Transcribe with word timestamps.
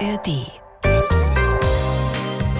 ARD. 0.00 0.46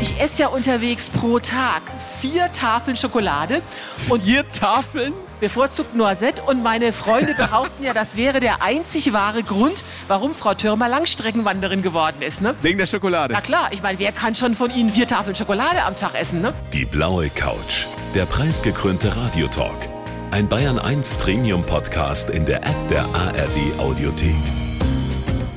Ich 0.00 0.18
esse 0.20 0.42
ja 0.42 0.48
unterwegs 0.48 1.10
pro 1.10 1.38
Tag 1.38 1.82
vier 2.20 2.50
Tafeln 2.52 2.96
Schokolade 2.96 3.60
und 4.08 4.22
Vier 4.22 4.50
Tafeln? 4.50 5.12
bevorzugt 5.40 5.94
Noisette. 5.94 6.42
Und 6.42 6.62
meine 6.62 6.92
Freunde 6.92 7.34
behaupten 7.34 7.84
ja, 7.84 7.94
das 7.94 8.16
wäre 8.16 8.40
der 8.40 8.62
einzig 8.62 9.12
wahre 9.12 9.42
Grund, 9.42 9.84
warum 10.08 10.34
Frau 10.34 10.54
Türmer 10.54 10.88
Langstreckenwanderin 10.88 11.82
geworden 11.82 12.20
ist. 12.20 12.42
Ne? 12.42 12.54
Wegen 12.60 12.78
der 12.78 12.86
Schokolade. 12.86 13.32
Na 13.32 13.40
klar, 13.40 13.68
ich 13.72 13.82
meine, 13.82 13.98
wer 13.98 14.12
kann 14.12 14.34
schon 14.34 14.54
von 14.54 14.70
Ihnen 14.70 14.90
vier 14.90 15.06
Tafeln 15.06 15.36
Schokolade 15.36 15.82
am 15.84 15.96
Tag 15.96 16.14
essen? 16.14 16.40
Ne? 16.42 16.52
Die 16.74 16.84
blaue 16.84 17.28
Couch. 17.30 17.86
Der 18.14 18.26
preisgekrönte 18.26 19.14
Radiotalk. 19.16 19.88
Ein 20.30 20.48
Bayern 20.48 20.78
1 20.78 21.16
Premium 21.16 21.64
Podcast 21.64 22.30
in 22.30 22.44
der 22.44 22.58
App 22.64 22.88
der 22.88 23.04
ARD 23.06 23.78
Audiothek. 23.78 24.34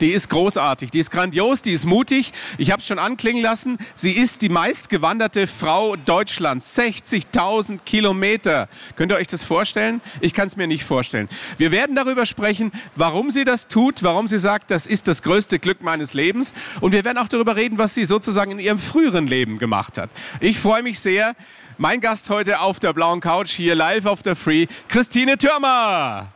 die 0.00 0.10
ist 0.10 0.28
großartig, 0.30 0.90
die 0.90 0.98
ist 0.98 1.10
grandios, 1.10 1.62
die 1.62 1.72
ist 1.72 1.84
mutig. 1.84 2.32
Ich 2.58 2.70
habe 2.70 2.80
es 2.80 2.86
schon 2.86 2.98
anklingen 2.98 3.42
lassen. 3.42 3.78
Sie 3.94 4.12
ist 4.12 4.42
die 4.42 4.48
meistgewanderte 4.48 5.46
Frau 5.46 5.96
Deutschlands. 5.96 6.78
60.000 6.78 7.80
Kilometer. 7.84 8.68
Könnt 8.96 9.12
ihr 9.12 9.16
euch 9.16 9.26
das 9.26 9.44
vorstellen? 9.44 10.00
Ich 10.20 10.34
kann 10.34 10.48
es 10.48 10.56
mir 10.56 10.66
nicht 10.66 10.84
vorstellen. 10.84 11.28
Wir 11.56 11.70
werden 11.70 11.96
darüber 11.96 12.26
sprechen, 12.26 12.72
warum 12.94 13.30
sie 13.30 13.44
das 13.44 13.68
tut, 13.68 14.02
warum 14.02 14.28
sie 14.28 14.38
sagt, 14.38 14.70
das 14.70 14.86
ist 14.86 15.08
das 15.08 15.22
größte 15.22 15.58
Glück 15.58 15.82
meines 15.82 16.14
Lebens. 16.14 16.54
Und 16.80 16.92
wir 16.92 17.04
werden 17.04 17.18
auch 17.18 17.28
darüber 17.28 17.56
reden, 17.56 17.78
was 17.78 17.94
sie 17.94 18.04
sozusagen 18.04 18.52
in 18.52 18.58
ihrem 18.58 18.78
früheren 18.78 19.26
Leben 19.26 19.58
gemacht 19.58 19.98
hat. 19.98 20.10
Ich 20.40 20.58
freue 20.58 20.82
mich 20.82 21.00
sehr. 21.00 21.34
Mein 21.78 22.00
Gast 22.00 22.30
heute 22.30 22.60
auf 22.60 22.80
der 22.80 22.94
blauen 22.94 23.20
Couch 23.20 23.50
hier 23.50 23.74
live 23.74 24.06
auf 24.06 24.22
der 24.22 24.34
Free, 24.34 24.66
Christine 24.88 25.36
Türmer. 25.36 26.28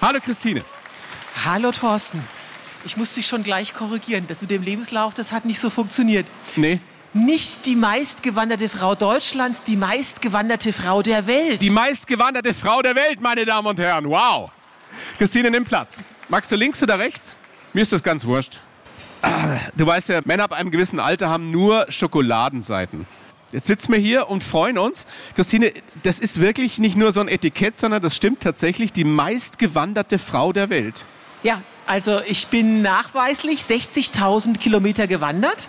Hallo 0.00 0.18
Christine. 0.24 0.62
Hallo 1.44 1.72
Thorsten. 1.72 2.22
Ich 2.84 2.96
muss 2.96 3.14
dich 3.14 3.26
schon 3.26 3.42
gleich 3.42 3.74
korrigieren. 3.74 4.26
Das 4.26 4.40
mit 4.40 4.50
dem 4.50 4.62
Lebenslauf, 4.62 5.14
das 5.14 5.32
hat 5.32 5.44
nicht 5.44 5.58
so 5.58 5.70
funktioniert. 5.70 6.26
Nee. 6.56 6.80
Nicht 7.12 7.66
die 7.66 7.74
meistgewanderte 7.74 8.68
Frau 8.68 8.94
Deutschlands, 8.94 9.62
die 9.64 9.76
meistgewanderte 9.76 10.72
Frau 10.72 11.02
der 11.02 11.26
Welt. 11.26 11.60
Die 11.60 11.70
meistgewanderte 11.70 12.54
Frau 12.54 12.82
der 12.82 12.94
Welt, 12.94 13.20
meine 13.20 13.44
Damen 13.44 13.66
und 13.66 13.78
Herren. 13.78 14.08
Wow. 14.08 14.50
Christine, 15.18 15.50
nimm 15.50 15.64
Platz. 15.64 16.06
Magst 16.28 16.52
du 16.52 16.56
links 16.56 16.82
oder 16.82 16.98
rechts? 16.98 17.36
Mir 17.72 17.82
ist 17.82 17.92
das 17.92 18.02
ganz 18.02 18.24
wurscht. 18.24 18.60
Du 19.76 19.86
weißt 19.86 20.08
ja, 20.08 20.20
Männer 20.24 20.44
ab 20.44 20.52
einem 20.52 20.70
gewissen 20.70 21.00
Alter 21.00 21.28
haben 21.28 21.50
nur 21.50 21.86
Schokoladenseiten. 21.90 23.06
Jetzt 23.52 23.66
sitzen 23.66 23.92
wir 23.92 23.98
hier 23.98 24.28
und 24.30 24.44
freuen 24.44 24.78
uns. 24.78 25.06
Christine, 25.34 25.72
das 26.04 26.20
ist 26.20 26.40
wirklich 26.40 26.78
nicht 26.78 26.96
nur 26.96 27.10
so 27.10 27.20
ein 27.20 27.28
Etikett, 27.28 27.78
sondern 27.78 28.00
das 28.00 28.14
stimmt 28.14 28.40
tatsächlich 28.40 28.92
die 28.92 29.04
meistgewanderte 29.04 30.18
Frau 30.18 30.52
der 30.52 30.70
Welt. 30.70 31.04
Ja, 31.42 31.62
also 31.86 32.20
ich 32.26 32.48
bin 32.48 32.82
nachweislich 32.82 33.60
60.000 33.60 34.58
Kilometer 34.58 35.06
gewandert 35.06 35.68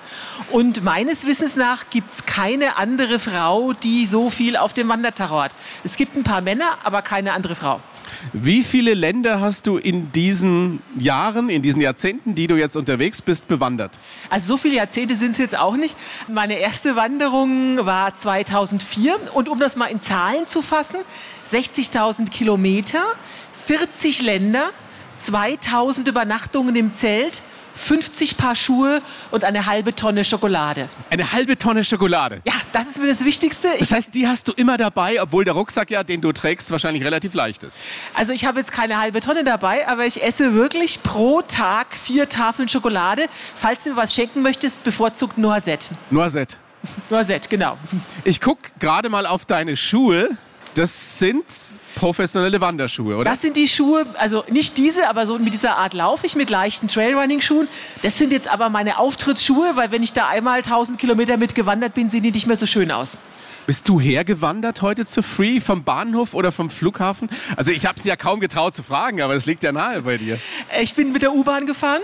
und 0.51 0.83
meines 0.83 1.25
Wissens 1.25 1.55
nach 1.55 1.89
gibt 1.89 2.11
es 2.11 2.25
keine 2.25 2.77
andere 2.77 3.19
Frau, 3.19 3.71
die 3.71 4.05
so 4.05 4.29
viel 4.29 4.57
auf 4.57 4.73
dem 4.73 4.89
Wanderterror 4.89 5.45
hat. 5.45 5.55
Es 5.85 5.95
gibt 5.95 6.17
ein 6.17 6.25
paar 6.25 6.41
Männer, 6.41 6.77
aber 6.83 7.01
keine 7.01 7.31
andere 7.31 7.55
Frau. 7.55 7.79
Wie 8.33 8.63
viele 8.63 8.93
Länder 8.93 9.39
hast 9.39 9.65
du 9.65 9.77
in 9.77 10.11
diesen 10.11 10.81
Jahren, 10.99 11.49
in 11.49 11.61
diesen 11.61 11.79
Jahrzehnten, 11.79 12.35
die 12.35 12.47
du 12.47 12.57
jetzt 12.57 12.75
unterwegs 12.75 13.21
bist, 13.21 13.47
bewandert? 13.47 13.97
Also 14.29 14.47
so 14.47 14.57
viele 14.57 14.75
Jahrzehnte 14.75 15.15
sind 15.15 15.31
es 15.31 15.37
jetzt 15.37 15.57
auch 15.57 15.77
nicht. 15.77 15.95
Meine 16.27 16.59
erste 16.59 16.97
Wanderung 16.97 17.85
war 17.85 18.13
2004 18.13 19.17
und 19.33 19.47
um 19.47 19.57
das 19.57 19.77
mal 19.77 19.85
in 19.85 20.01
Zahlen 20.01 20.45
zu 20.47 20.61
fassen, 20.61 20.97
60.000 21.49 22.29
Kilometer, 22.29 23.01
40 23.65 24.21
Länder, 24.21 24.71
2000 25.25 26.07
Übernachtungen 26.07 26.75
im 26.75 26.93
Zelt, 26.93 27.41
50 27.73 28.35
Paar 28.35 28.55
Schuhe 28.55 29.01
und 29.31 29.45
eine 29.45 29.65
halbe 29.65 29.95
Tonne 29.95 30.25
Schokolade. 30.25 30.89
Eine 31.09 31.31
halbe 31.31 31.57
Tonne 31.57 31.85
Schokolade. 31.85 32.41
Ja, 32.45 32.53
das 32.73 32.87
ist 32.87 32.99
mir 32.99 33.07
das 33.07 33.23
Wichtigste. 33.23 33.69
Ich, 33.75 33.79
Das 33.79 33.91
heißt, 33.93 34.13
die 34.13 34.27
hast 34.27 34.47
du 34.49 34.51
immer 34.53 34.75
dabei, 34.77 35.21
obwohl 35.21 35.45
der 35.45 35.53
Rucksack 35.53 35.89
ja, 35.89 36.03
den 36.03 36.19
du 36.19 36.33
trägst, 36.33 36.69
wahrscheinlich 36.71 37.03
relativ 37.03 37.33
leicht 37.33 37.63
ist. 37.63 37.79
also 38.13 38.33
ich 38.33 38.43
habe 38.45 38.59
jetzt 38.59 38.73
keine 38.73 38.99
halbe 38.99 39.21
Tonne 39.21 39.43
dabei, 39.45 39.87
aber 39.87 40.05
ich 40.05 40.21
esse 40.21 40.53
wirklich 40.53 41.01
pro 41.01 41.41
Tag 41.41 41.95
vier 41.95 42.27
Tafeln 42.27 42.67
Schokolade. 42.67 43.27
Falls 43.55 43.83
du 43.85 43.91
mir 43.91 43.95
was 43.95 44.13
schenken 44.13 44.41
möchtest, 44.41 44.83
bevorzugt 44.83 45.37
Noisette. 45.37 45.95
Noisette. 46.09 46.57
Noisette, 47.09 47.47
genau. 47.47 47.77
Ich 48.25 48.41
guck 48.41 48.57
gerade 48.79 49.09
mal 49.09 49.25
auf 49.25 49.45
deine 49.45 49.77
Schuhe. 49.77 50.29
Das 50.75 51.19
sind 51.19 51.43
professionelle 51.95 52.61
Wanderschuhe, 52.61 53.15
oder? 53.15 53.29
Das 53.29 53.41
sind 53.41 53.57
die 53.57 53.67
Schuhe, 53.67 54.05
also 54.17 54.43
nicht 54.49 54.77
diese, 54.77 55.09
aber 55.09 55.27
so 55.27 55.37
mit 55.37 55.53
dieser 55.53 55.77
Art 55.77 55.93
laufe 55.93 56.25
ich 56.25 56.35
mit 56.35 56.49
leichten 56.49 56.87
Trailrunning-Schuhen. 56.87 57.67
Das 58.01 58.17
sind 58.17 58.31
jetzt 58.31 58.47
aber 58.47 58.69
meine 58.69 58.97
Auftrittsschuhe, 58.97 59.75
weil 59.75 59.91
wenn 59.91 60.01
ich 60.01 60.13
da 60.13 60.27
einmal 60.27 60.59
1000 60.59 60.97
Kilometer 60.97 61.37
mit 61.37 61.55
gewandert 61.55 61.93
bin, 61.93 62.09
sehen 62.09 62.23
die 62.23 62.31
nicht 62.31 62.47
mehr 62.47 62.55
so 62.55 62.65
schön 62.65 62.91
aus. 62.91 63.17
Bist 63.67 63.87
du 63.87 63.99
hergewandert 63.99 64.81
heute 64.81 65.05
zu 65.05 65.21
Free 65.21 65.59
vom 65.59 65.83
Bahnhof 65.83 66.33
oder 66.33 66.51
vom 66.51 66.69
Flughafen? 66.69 67.29
Also 67.55 67.71
ich 67.71 67.85
habe 67.85 67.99
es 67.99 68.05
ja 68.05 68.15
kaum 68.15 68.39
getraut 68.39 68.73
zu 68.73 68.81
fragen, 68.81 69.21
aber 69.21 69.35
es 69.35 69.45
liegt 69.45 69.63
ja 69.63 69.71
nahe 69.71 70.01
bei 70.01 70.17
dir. 70.17 70.39
Ich 70.81 70.95
bin 70.95 71.11
mit 71.11 71.21
der 71.21 71.33
U-Bahn 71.33 71.65
gefahren. 71.65 72.01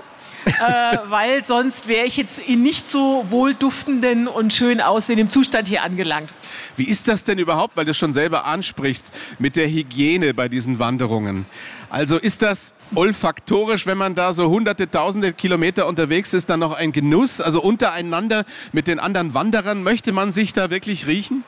Äh, 0.48 0.98
weil 1.08 1.44
sonst 1.44 1.88
wäre 1.88 2.06
ich 2.06 2.18
jetzt 2.18 2.40
in 2.40 2.62
nicht 2.64 2.90
so 2.90 3.26
wohlduftenden 3.30 4.28
und 4.28 4.54
schön 4.54 4.82
aussehenden 4.82 5.30
Zustand 5.30 5.68
hier 5.68 5.84
angelangt. 5.84 6.34
Wie 6.76 6.86
ist 6.86 7.08
das 7.08 7.24
denn 7.24 7.40
überhaupt, 7.40 7.76
weil 7.78 7.86
du 7.86 7.92
es 7.92 7.98
schon 7.98 8.14
selber 8.14 8.46
ansprichst, 8.46 9.12
mit 9.40 9.56
der 9.56 9.68
Hygiene 9.68 10.34
bei 10.34 10.48
diesen 10.48 10.80
Wanderungen? 10.80 11.46
Also 11.90 12.18
ist 12.18 12.42
das 12.42 12.74
olfaktorisch, 12.96 13.86
wenn 13.86 13.98
man 13.98 14.14
da 14.14 14.34
so 14.34 14.50
hunderte, 14.50 14.90
tausende 14.90 15.32
Kilometer 15.34 15.88
unterwegs 15.88 16.34
ist, 16.34 16.50
dann 16.50 16.60
noch 16.60 16.74
ein 16.74 16.92
Genuss? 16.92 17.40
Also 17.40 17.62
untereinander 17.62 18.44
mit 18.74 18.88
den 18.88 19.00
anderen 19.00 19.34
Wanderern, 19.34 19.84
möchte 19.84 20.12
man 20.12 20.32
sich 20.32 20.52
da 20.52 20.70
wirklich 20.70 21.08
riechen? 21.08 21.44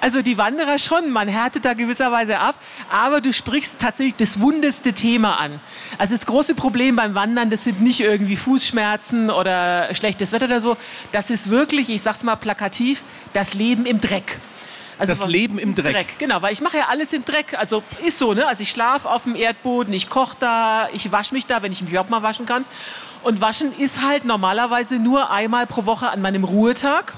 Also 0.00 0.22
die 0.22 0.36
Wanderer 0.36 0.78
schon, 0.78 1.10
man 1.10 1.28
härtet 1.28 1.64
da 1.64 1.74
gewisserweise 1.74 2.40
ab, 2.40 2.56
aber 2.90 3.20
du 3.20 3.32
sprichst 3.32 3.74
tatsächlich 3.78 4.16
das 4.16 4.40
wundeste 4.40 4.92
Thema 4.92 5.40
an. 5.40 5.60
Also 5.96 6.14
das 6.14 6.26
große 6.26 6.54
Problem 6.54 6.96
beim 6.96 7.14
Wandern, 7.14 7.50
das 7.50 7.64
sind 7.64 7.80
nicht 7.80 8.00
irgendwie 8.00 8.36
Fußschmerzen 8.36 9.30
oder 9.30 9.94
schlechtes 9.94 10.32
Wetter 10.32 10.46
oder 10.46 10.60
so, 10.60 10.76
das 11.12 11.30
ist 11.30 11.50
wirklich, 11.50 11.88
ich 11.88 12.02
sag's 12.02 12.24
mal 12.24 12.36
plakativ, 12.36 13.02
das 13.32 13.54
Leben 13.54 13.86
im 13.86 14.00
Dreck. 14.00 14.40
Also 14.98 15.12
Das 15.14 15.26
Leben 15.28 15.58
im 15.58 15.74
Dreck. 15.74 16.18
Genau, 16.18 16.42
weil 16.42 16.52
ich 16.52 16.60
mache 16.60 16.78
ja 16.78 16.86
alles 16.90 17.12
im 17.12 17.24
Dreck. 17.24 17.56
Also 17.58 17.82
ist 18.04 18.18
so, 18.18 18.34
ne? 18.34 18.46
Also 18.46 18.62
ich 18.62 18.70
schlafe 18.70 19.08
auf 19.08 19.22
dem 19.24 19.36
Erdboden, 19.36 19.92
ich 19.92 20.08
koche 20.08 20.36
da, 20.40 20.88
ich 20.92 21.10
wasche 21.12 21.34
mich 21.34 21.46
da, 21.46 21.62
wenn 21.62 21.72
ich 21.72 21.80
mich 21.82 21.90
überhaupt 21.90 22.10
mal 22.10 22.22
waschen 22.22 22.46
kann. 22.46 22.64
Und 23.22 23.40
waschen 23.40 23.72
ist 23.78 24.02
halt 24.02 24.24
normalerweise 24.24 24.98
nur 24.98 25.30
einmal 25.30 25.66
pro 25.66 25.86
Woche 25.86 26.10
an 26.10 26.20
meinem 26.20 26.44
Ruhetag. 26.44 27.14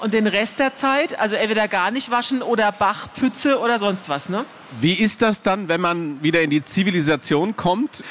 Und 0.00 0.14
den 0.14 0.26
Rest 0.26 0.58
der 0.58 0.74
Zeit, 0.74 1.16
also 1.20 1.36
entweder 1.36 1.68
gar 1.68 1.92
nicht 1.92 2.10
waschen 2.10 2.42
oder 2.42 2.72
Bach, 2.72 3.06
Pfütze 3.14 3.60
oder 3.60 3.78
sonst 3.78 4.08
was, 4.08 4.28
ne? 4.28 4.44
Wie 4.80 4.94
ist 4.94 5.22
das 5.22 5.42
dann, 5.42 5.68
wenn 5.68 5.80
man 5.80 6.20
wieder 6.24 6.42
in 6.42 6.50
die 6.50 6.60
Zivilisation 6.60 7.56
kommt? 7.56 8.02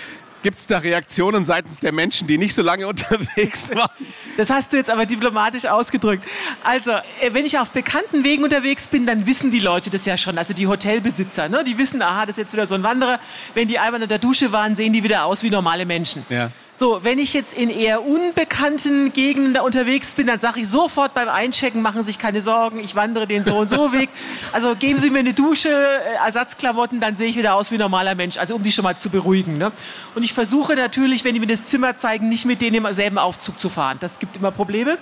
Gibt 0.44 0.57
es 0.57 0.66
da 0.66 0.79
Reaktionen 0.79 1.46
seitens 1.46 1.81
der 1.81 1.91
Menschen, 1.91 2.28
die 2.28 2.38
nicht 2.38 2.56
so 2.56 2.62
lange 2.62 2.88
unterwegs 2.88 3.74
waren? 3.75 3.91
Das 4.38 4.50
hast 4.50 4.74
du 4.74 4.78
jetzt 4.78 4.90
aber 4.90 5.06
diplomatisch 5.06 5.66
ausgedrückt. 5.66 6.24
Also, 6.63 6.91
äh, 6.91 7.31
wenn 7.31 7.46
ich 7.46 7.59
auf 7.59 7.69
bekannten 7.69 8.24
Wegen 8.24 8.44
unterwegs 8.44 8.88
bin, 8.88 9.06
dann 9.06 9.28
wissen 9.28 9.52
die 9.52 9.59
Leute 9.59 9.90
das 9.90 10.06
ja 10.06 10.18
schon. 10.18 10.38
Also 10.38 10.53
die 10.53 10.68
Hotelbesitzer, 10.68 11.49
ne? 11.49 11.64
die 11.64 11.78
wissen, 11.78 12.02
aha, 12.02 12.26
das 12.26 12.38
ist 12.38 12.43
jetzt 12.43 12.53
wieder 12.53 12.67
so 12.67 12.76
ein 12.76 12.84
Wanderer. 12.84 13.20
Wenn 13.53 13.67
die 13.67 13.78
einmal 13.78 14.02
in 14.02 14.09
der 14.09 14.20
Dusche 14.20 14.52
waren, 14.52 14.76
sehen 14.76 14.93
die 14.93 15.03
wieder 15.03 15.26
aus 15.26 15.43
wie 15.43 15.49
normale 15.49 15.85
Menschen. 15.85 16.26
Ja. 16.29 16.49
So, 16.73 17.03
wenn 17.03 17.20
ich 17.20 17.34
jetzt 17.34 17.53
in 17.53 17.70
eher 17.70 18.06
unbekannten 18.06 19.12
Gegenden 19.12 19.62
unterwegs 19.62 20.16
bin, 20.16 20.28
dann 20.28 20.40
sage 20.40 20.62
ich 20.62 20.68
sofort 20.68 21.14
beim 21.14 21.28
Einchecken, 21.28 21.82
machen 21.82 22.02
Sie 22.02 22.08
sich 22.08 22.18
keine 22.18 22.41
Sorgen, 22.41 22.79
ich 22.79 22.96
wandere 22.96 23.28
den 23.28 23.44
so 23.44 23.58
und 23.58 23.70
so 23.70 23.91
Weg. 23.91 24.09
Also 24.53 24.76
geben 24.76 24.97
Sie 24.97 25.09
mir 25.09 25.20
eine 25.20 25.34
Dusche, 25.34 25.70
äh, 25.70 26.26
Ersatzklamotten, 26.26 27.00
dann 27.02 27.18
sehe 27.18 27.28
ich 27.28 27.35
wieder 27.35 27.56
aus 27.56 27.72
wie 27.72 27.76
ein 27.76 27.82
normaler 27.82 28.16
Mensch. 28.16 28.38
Also 28.38 28.56
um 28.56 28.64
die 28.64 28.72
schon 28.72 28.84
mal 28.84 28.97
zu 28.97 29.09
beruhigen. 29.09 29.58
Ne? 29.58 29.72
Und 30.16 30.23
ich 30.23 30.34
versuche 30.34 30.76
natürlich, 30.76 31.26
wenn 31.26 31.34
die 31.34 31.41
mir 31.41 31.47
das 31.47 31.66
Zimmer 31.66 31.97
zeigen, 31.97 32.29
nicht 32.29 32.46
mit 32.46 32.62
denen 32.62 32.85
im 32.85 32.94
selben 32.94 33.18
Aufzug 33.18 33.59
zu 33.59 33.70
fahren. 33.70 33.97
Das 34.00 34.18
gibt 34.20 34.38
immer 34.38 34.52
Probleme. 34.52 34.97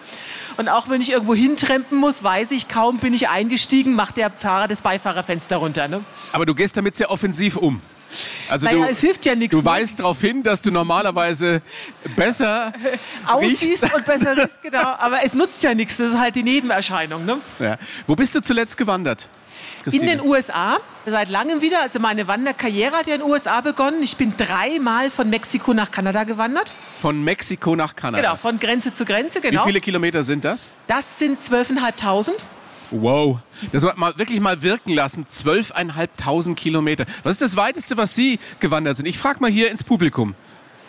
Und 0.57 0.69
auch 0.69 0.89
wenn 0.89 1.01
ich 1.01 1.11
irgendwo 1.11 1.35
hintrempen 1.35 1.97
muss, 1.97 2.23
weiß 2.23 2.51
ich, 2.51 2.67
kaum 2.67 2.97
bin 2.97 3.13
ich 3.13 3.29
eingestiegen, 3.29 3.93
macht 3.93 4.17
der 4.17 4.31
Fahrer 4.31 4.67
das 4.67 4.81
Beifahrerfenster 4.81 5.57
runter. 5.57 5.87
Ne? 5.87 6.01
Aber 6.31 6.45
du 6.45 6.55
gehst 6.55 6.75
damit 6.75 6.95
sehr 6.95 7.11
offensiv 7.11 7.57
um. 7.57 7.79
Also 8.49 8.65
Naja, 8.65 8.85
du, 8.85 8.91
es 8.91 8.99
hilft 9.01 9.25
ja 9.25 9.35
nichts, 9.35 9.51
Du 9.55 9.59
ne? 9.59 9.65
weißt 9.65 9.99
darauf 9.99 10.19
hin, 10.21 10.43
dass 10.43 10.61
du 10.61 10.71
normalerweise 10.71 11.61
besser 12.15 12.73
Aussiehst 13.27 13.83
riechst. 13.83 13.93
und 13.95 14.05
besser 14.05 14.35
riechst, 14.37 14.61
genau. 14.61 14.81
Aber 14.99 15.23
es 15.23 15.33
nutzt 15.33 15.61
ja 15.63 15.73
nichts, 15.73 15.97
das 15.97 16.09
ist 16.13 16.19
halt 16.19 16.35
die 16.35 16.43
Nebenerscheinung. 16.43 17.25
Ne? 17.25 17.37
Ja. 17.59 17.77
Wo 18.07 18.15
bist 18.15 18.35
du 18.35 18.41
zuletzt 18.41 18.77
gewandert? 18.77 19.27
In 19.77 19.83
Christine? 19.83 20.05
den 20.17 20.21
USA, 20.21 20.77
seit 21.05 21.29
langem 21.29 21.61
wieder. 21.61 21.81
Also 21.81 21.99
meine 21.99 22.27
Wanderkarriere 22.27 22.93
hat 22.95 23.07
ja 23.07 23.15
in 23.15 23.21
den 23.21 23.29
USA 23.29 23.61
begonnen. 23.61 24.01
Ich 24.03 24.15
bin 24.17 24.33
dreimal 24.37 25.09
von 25.09 25.29
Mexiko 25.29 25.73
nach 25.73 25.91
Kanada 25.91 26.23
gewandert. 26.25 26.73
Von 27.01 27.23
Mexiko 27.23 27.75
nach 27.75 27.95
Kanada. 27.95 28.21
Genau, 28.23 28.35
von 28.35 28.59
Grenze 28.59 28.93
zu 28.93 29.05
Grenze, 29.05 29.41
Wie 29.43 29.49
genau. 29.49 29.63
viele 29.65 29.79
Kilometer 29.81 30.23
sind 30.23 30.43
das? 30.45 30.69
Das 30.87 31.19
sind 31.19 31.41
12.500. 31.41 32.31
Wow. 32.91 33.39
Das 33.71 33.83
man 33.83 33.97
mal 33.97 34.17
wirklich 34.17 34.39
mal 34.39 34.61
wirken 34.61 34.93
lassen. 34.93 35.25
12.500 35.25 36.55
Kilometer. 36.55 37.05
Was 37.23 37.33
ist 37.35 37.41
das 37.41 37.55
weiteste, 37.55 37.97
was 37.97 38.15
Sie 38.15 38.39
gewandert 38.59 38.97
sind? 38.97 39.05
Ich 39.05 39.17
frage 39.17 39.39
mal 39.39 39.51
hier 39.51 39.69
ins 39.69 39.83
Publikum. 39.83 40.35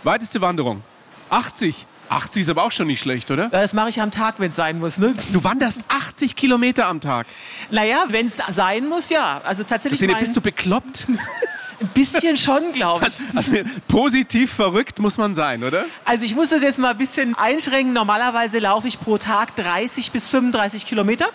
Weiteste 0.02 0.40
Wanderung? 0.40 0.82
80. 1.28 1.86
80 2.08 2.40
ist 2.42 2.50
aber 2.50 2.64
auch 2.64 2.72
schon 2.72 2.88
nicht 2.88 3.00
schlecht, 3.00 3.30
oder? 3.30 3.44
Ja, 3.44 3.48
Das 3.60 3.72
mache 3.72 3.90
ich 3.90 4.00
am 4.00 4.10
Tag, 4.10 4.36
wenn 4.38 4.48
es 4.48 4.56
sein 4.56 4.78
muss. 4.80 4.98
Ne? 4.98 5.14
Du 5.32 5.44
wanderst 5.44 5.82
80 5.88 6.34
Kilometer 6.34 6.86
am 6.86 7.00
Tag. 7.00 7.26
Naja, 7.70 8.04
wenn 8.08 8.26
es 8.26 8.38
sein 8.52 8.88
muss, 8.88 9.10
ja. 9.10 9.40
Also 9.44 9.62
tatsächlich 9.62 10.00
mein, 10.10 10.18
bist 10.18 10.36
du 10.36 10.40
bekloppt? 10.40 11.06
ein 11.80 11.88
bisschen 11.94 12.36
schon, 12.36 12.72
glaube 12.72 13.08
ich. 13.08 13.16
Also 13.36 13.52
positiv 13.86 14.52
verrückt 14.52 14.98
muss 14.98 15.18
man 15.18 15.34
sein, 15.34 15.62
oder? 15.62 15.84
Also 16.04 16.24
ich 16.24 16.34
muss 16.34 16.48
das 16.48 16.62
jetzt 16.62 16.78
mal 16.78 16.90
ein 16.90 16.98
bisschen 16.98 17.36
einschränken. 17.36 17.92
Normalerweise 17.92 18.58
laufe 18.58 18.88
ich 18.88 18.98
pro 18.98 19.18
Tag 19.18 19.54
30 19.54 20.10
bis 20.10 20.26
35 20.26 20.86
Kilometer. 20.86 21.26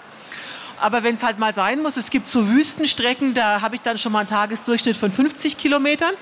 Aber 0.80 1.04
wenn 1.04 1.16
es 1.16 1.24
halt 1.24 1.40
mal 1.40 1.54
sein 1.54 1.82
muss, 1.82 1.98
es 1.98 2.10
gibt 2.10 2.28
so 2.28 2.48
Wüstenstrecken, 2.48 3.34
da 3.34 3.62
habe 3.62 3.76
ich 3.76 3.82
dann 3.82 3.98
schon 3.98 4.12
mal 4.12 4.20
einen 4.20 4.28
Tagesdurchschnitt 4.28 4.98
von 4.98 5.12
50 5.12 5.58
Kilometern. 5.58 6.14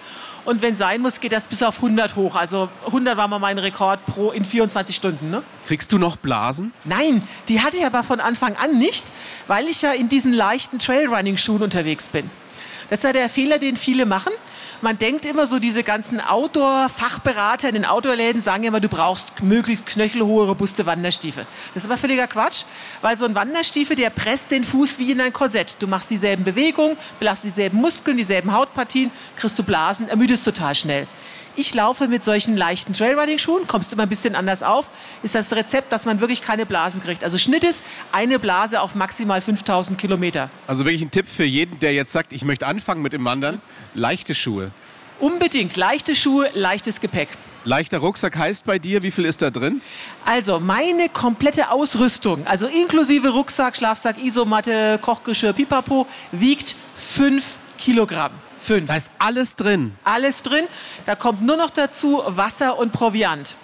Und 0.45 0.61
wenn 0.61 0.75
sein 0.75 1.01
muss, 1.01 1.19
geht 1.19 1.31
das 1.31 1.47
bis 1.47 1.63
auf 1.63 1.77
100 1.77 2.15
hoch. 2.15 2.35
Also 2.35 2.69
100 2.85 3.17
war 3.17 3.27
mal 3.27 3.39
mein 3.39 3.57
Rekord 3.57 4.05
pro 4.05 4.31
in 4.31 4.45
24 4.45 4.95
Stunden. 4.95 5.29
Ne? 5.29 5.43
Kriegst 5.67 5.91
du 5.91 5.97
noch 5.97 6.17
Blasen? 6.17 6.73
Nein, 6.83 7.23
die 7.47 7.61
hatte 7.61 7.77
ich 7.77 7.85
aber 7.85 8.03
von 8.03 8.19
Anfang 8.19 8.55
an 8.55 8.77
nicht, 8.77 9.05
weil 9.47 9.67
ich 9.67 9.81
ja 9.81 9.91
in 9.91 10.09
diesen 10.09 10.33
leichten 10.33 10.79
Trailrunning-Schuhen 10.79 11.63
unterwegs 11.63 12.09
bin. 12.09 12.29
Das 12.89 12.99
ist 12.99 13.03
ja 13.03 13.13
der 13.13 13.29
Fehler, 13.29 13.59
den 13.59 13.77
viele 13.77 14.05
machen. 14.05 14.33
Man 14.83 14.97
denkt 14.97 15.25
immer 15.25 15.47
so, 15.47 15.59
diese 15.59 15.81
ganzen 15.81 16.19
Outdoor-Fachberater 16.19 17.69
in 17.69 17.75
den 17.75 17.85
Outdoor-Läden 17.85 18.41
sagen 18.41 18.65
immer, 18.65 18.81
du 18.81 18.89
brauchst 18.89 19.41
möglichst 19.41 19.85
knöchelhohe, 19.85 20.45
robuste 20.45 20.85
Wanderstiefel. 20.85 21.45
Das 21.73 21.83
ist 21.83 21.89
aber 21.89 21.97
völliger 21.97 22.27
Quatsch, 22.27 22.65
weil 22.99 23.15
so 23.15 23.23
ein 23.23 23.33
Wanderstiefel, 23.33 23.95
der 23.95 24.09
presst 24.09 24.51
den 24.51 24.65
Fuß 24.65 24.99
wie 24.99 25.09
in 25.13 25.21
ein 25.21 25.31
Korsett. 25.31 25.77
Du 25.79 25.87
machst 25.87 26.11
dieselben 26.11 26.43
Bewegungen, 26.43 26.97
belastest 27.17 27.55
dieselben 27.55 27.79
Muskeln, 27.79 28.17
dieselben 28.17 28.51
Hautpartien, 28.51 29.09
kriegst 29.37 29.57
du 29.57 29.63
Blasen, 29.63 30.09
ermüdest 30.09 30.43
total 30.43 30.75
schnell. 30.75 31.07
Ich 31.55 31.75
laufe 31.75 32.07
mit 32.07 32.23
solchen 32.23 32.57
leichten 32.57 32.93
Trailrunning-Schuhen, 32.93 33.67
kommst 33.67 33.93
immer 33.93 34.03
ein 34.03 34.09
bisschen 34.09 34.35
anders 34.35 34.63
auf, 34.63 34.89
ist 35.21 35.35
das 35.35 35.53
Rezept, 35.53 35.91
dass 35.91 36.05
man 36.05 36.19
wirklich 36.19 36.41
keine 36.41 36.65
Blasen 36.65 36.99
kriegt. 37.01 37.23
Also 37.23 37.37
Schnitt 37.37 37.63
ist 37.63 37.83
eine 38.11 38.39
Blase 38.39 38.81
auf 38.81 38.95
maximal 38.95 39.39
5000 39.39 39.99
Kilometer. 39.99 40.49
Also 40.65 40.83
wirklich 40.85 41.03
ein 41.03 41.11
Tipp 41.11 41.27
für 41.27 41.43
jeden, 41.43 41.77
der 41.79 41.93
jetzt 41.93 42.11
sagt, 42.11 42.33
ich 42.33 42.43
möchte 42.43 42.65
anfangen 42.65 43.03
mit 43.03 43.13
dem 43.13 43.23
Wandern. 43.23 43.61
Leichte 43.93 44.33
Schuhe. 44.33 44.71
Unbedingt 45.19 45.75
leichte 45.75 46.15
Schuhe, 46.15 46.49
leichtes 46.55 46.99
Gepäck. 46.99 47.29
Leichter 47.65 47.99
Rucksack 47.99 48.35
heißt 48.35 48.65
bei 48.65 48.79
dir, 48.79 49.03
wie 49.03 49.11
viel 49.11 49.25
ist 49.25 49.43
da 49.43 49.51
drin? 49.51 49.79
Also 50.25 50.59
meine 50.59 51.07
komplette 51.07 51.69
Ausrüstung, 51.69 52.45
also 52.47 52.65
inklusive 52.65 53.29
Rucksack, 53.29 53.77
Schlafsack, 53.77 54.17
Isomatte, 54.21 54.97
Kochgeschirr, 54.99 55.53
Pipapo, 55.53 56.07
wiegt 56.31 56.75
5 56.95 57.59
Kilogramm. 57.77 58.31
5. 58.63 58.87
Da 58.87 58.95
ist 58.95 59.11
alles 59.19 59.55
drin. 59.55 59.95
Alles 60.03 60.43
drin. 60.43 60.65
Da 61.05 61.15
kommt 61.15 61.41
nur 61.41 61.57
noch 61.57 61.69
dazu 61.69 62.21
Wasser 62.25 62.77
und 62.79 62.91
Proviant. 62.91 63.57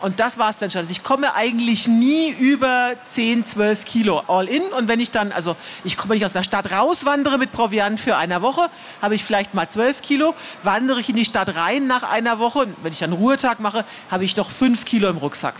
Und 0.00 0.18
das 0.18 0.38
war's 0.38 0.58
dann 0.58 0.70
schon. 0.70 0.80
Also 0.80 0.92
ich 0.92 1.02
komme 1.02 1.34
eigentlich 1.34 1.86
nie 1.86 2.30
über 2.30 2.94
10, 3.06 3.44
12 3.44 3.84
Kilo 3.84 4.22
all 4.28 4.48
in. 4.48 4.62
Und 4.62 4.88
wenn 4.88 4.98
ich 4.98 5.10
dann, 5.10 5.30
also 5.30 5.56
ich 5.84 5.96
komme, 5.96 6.10
wenn 6.10 6.18
ich 6.18 6.24
aus 6.24 6.32
der 6.32 6.42
Stadt 6.42 6.72
rauswandere 6.72 7.36
mit 7.36 7.52
Proviant 7.52 8.00
für 8.00 8.16
eine 8.16 8.40
Woche, 8.40 8.70
habe 9.02 9.14
ich 9.14 9.24
vielleicht 9.24 9.52
mal 9.52 9.68
12 9.68 10.00
Kilo. 10.00 10.34
Wandere 10.62 11.00
ich 11.00 11.10
in 11.10 11.16
die 11.16 11.24
Stadt 11.24 11.54
rein 11.54 11.86
nach 11.86 12.02
einer 12.02 12.38
Woche, 12.38 12.60
und 12.60 12.76
wenn 12.82 12.92
ich 12.92 13.00
dann 13.00 13.12
Ruhetag 13.12 13.60
mache, 13.60 13.84
habe 14.10 14.24
ich 14.24 14.36
noch 14.36 14.50
5 14.50 14.86
Kilo 14.86 15.08
im 15.08 15.18
Rucksack. 15.18 15.54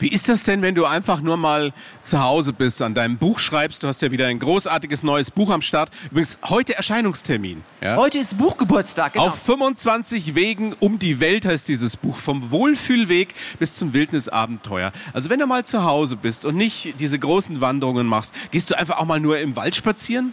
Wie 0.00 0.08
ist 0.08 0.30
das 0.30 0.44
denn, 0.44 0.62
wenn 0.62 0.74
du 0.74 0.86
einfach 0.86 1.20
nur 1.20 1.36
mal 1.36 1.74
zu 2.00 2.22
Hause 2.22 2.54
bist, 2.54 2.80
an 2.80 2.94
deinem 2.94 3.18
Buch 3.18 3.38
schreibst? 3.38 3.82
Du 3.82 3.86
hast 3.86 4.00
ja 4.00 4.10
wieder 4.10 4.28
ein 4.28 4.38
großartiges 4.38 5.02
neues 5.02 5.30
Buch 5.30 5.50
am 5.50 5.60
Start. 5.60 5.90
Übrigens, 6.10 6.38
heute 6.48 6.74
Erscheinungstermin. 6.74 7.62
Ja? 7.82 7.96
Heute 7.96 8.18
ist 8.18 8.38
Buchgeburtstag, 8.38 9.12
genau. 9.12 9.26
Auf 9.26 9.34
25 9.42 10.34
Wegen 10.34 10.74
um 10.80 10.98
die 10.98 11.20
Welt 11.20 11.44
heißt 11.44 11.68
dieses 11.68 11.98
Buch. 11.98 12.16
Vom 12.16 12.50
Wohlfühlweg 12.50 13.34
bis 13.58 13.74
zum 13.74 13.92
Wildnisabenteuer. 13.92 14.92
Also 15.12 15.28
wenn 15.28 15.38
du 15.38 15.46
mal 15.46 15.66
zu 15.66 15.84
Hause 15.84 16.16
bist 16.16 16.46
und 16.46 16.56
nicht 16.56 16.94
diese 16.98 17.18
großen 17.18 17.60
Wanderungen 17.60 18.06
machst, 18.06 18.34
gehst 18.52 18.70
du 18.70 18.78
einfach 18.78 18.96
auch 18.96 19.04
mal 19.04 19.20
nur 19.20 19.38
im 19.38 19.54
Wald 19.54 19.76
spazieren? 19.76 20.32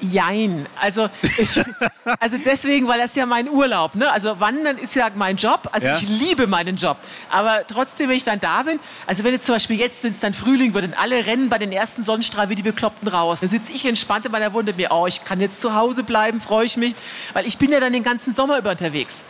Jein. 0.00 0.66
Also, 0.80 1.08
ich, 1.38 1.60
also 2.20 2.36
deswegen, 2.44 2.88
weil 2.88 2.98
das 2.98 3.14
ja 3.14 3.26
mein 3.26 3.48
Urlaub, 3.48 3.94
ne? 3.94 4.10
Also 4.10 4.38
Wandern 4.40 4.78
ist 4.78 4.94
ja 4.94 5.08
mein 5.14 5.36
Job. 5.36 5.68
Also 5.72 5.86
Ja. 5.88 5.96
ich 5.96 6.08
liebe 6.08 6.46
meinen 6.46 6.76
Job. 6.76 6.96
Aber 7.30 7.60
trotzdem, 7.66 8.08
wenn 8.08 8.16
ich 8.16 8.24
dann 8.24 8.40
da 8.40 8.62
bin, 8.62 8.78
also 9.06 9.24
wenn 9.24 9.32
jetzt 9.32 9.46
zum 9.46 9.54
Beispiel 9.54 9.78
jetzt, 9.78 10.04
wenn 10.04 10.12
es 10.12 10.20
dann 10.20 10.34
Frühling 10.34 10.74
wird 10.74 10.84
und 10.84 11.00
alle 11.00 11.26
rennen 11.26 11.48
bei 11.48 11.58
den 11.58 11.72
ersten 11.72 12.04
Sonnenstrahlen 12.04 12.50
wie 12.50 12.54
die 12.54 12.62
Bekloppten 12.62 13.08
raus, 13.08 13.40
dann 13.40 13.48
sitze 13.50 13.72
ich 13.72 13.84
entspannt 13.86 14.26
in 14.26 14.32
meiner 14.32 14.52
Wunde 14.52 14.72
mir, 14.72 14.88
oh, 14.90 15.06
ich 15.06 15.24
kann 15.24 15.40
jetzt 15.40 15.60
zu 15.60 15.74
Hause 15.74 16.02
bleiben, 16.02 16.40
freue 16.40 16.66
ich 16.66 16.76
mich, 16.76 16.94
weil 17.32 17.46
ich 17.46 17.58
bin 17.58 17.70
ja 17.72 17.80
dann 17.80 17.92
den 17.92 18.02
ganzen 18.02 18.34
Sommer 18.34 18.58
über 18.58 18.70
unterwegs. 18.70 19.24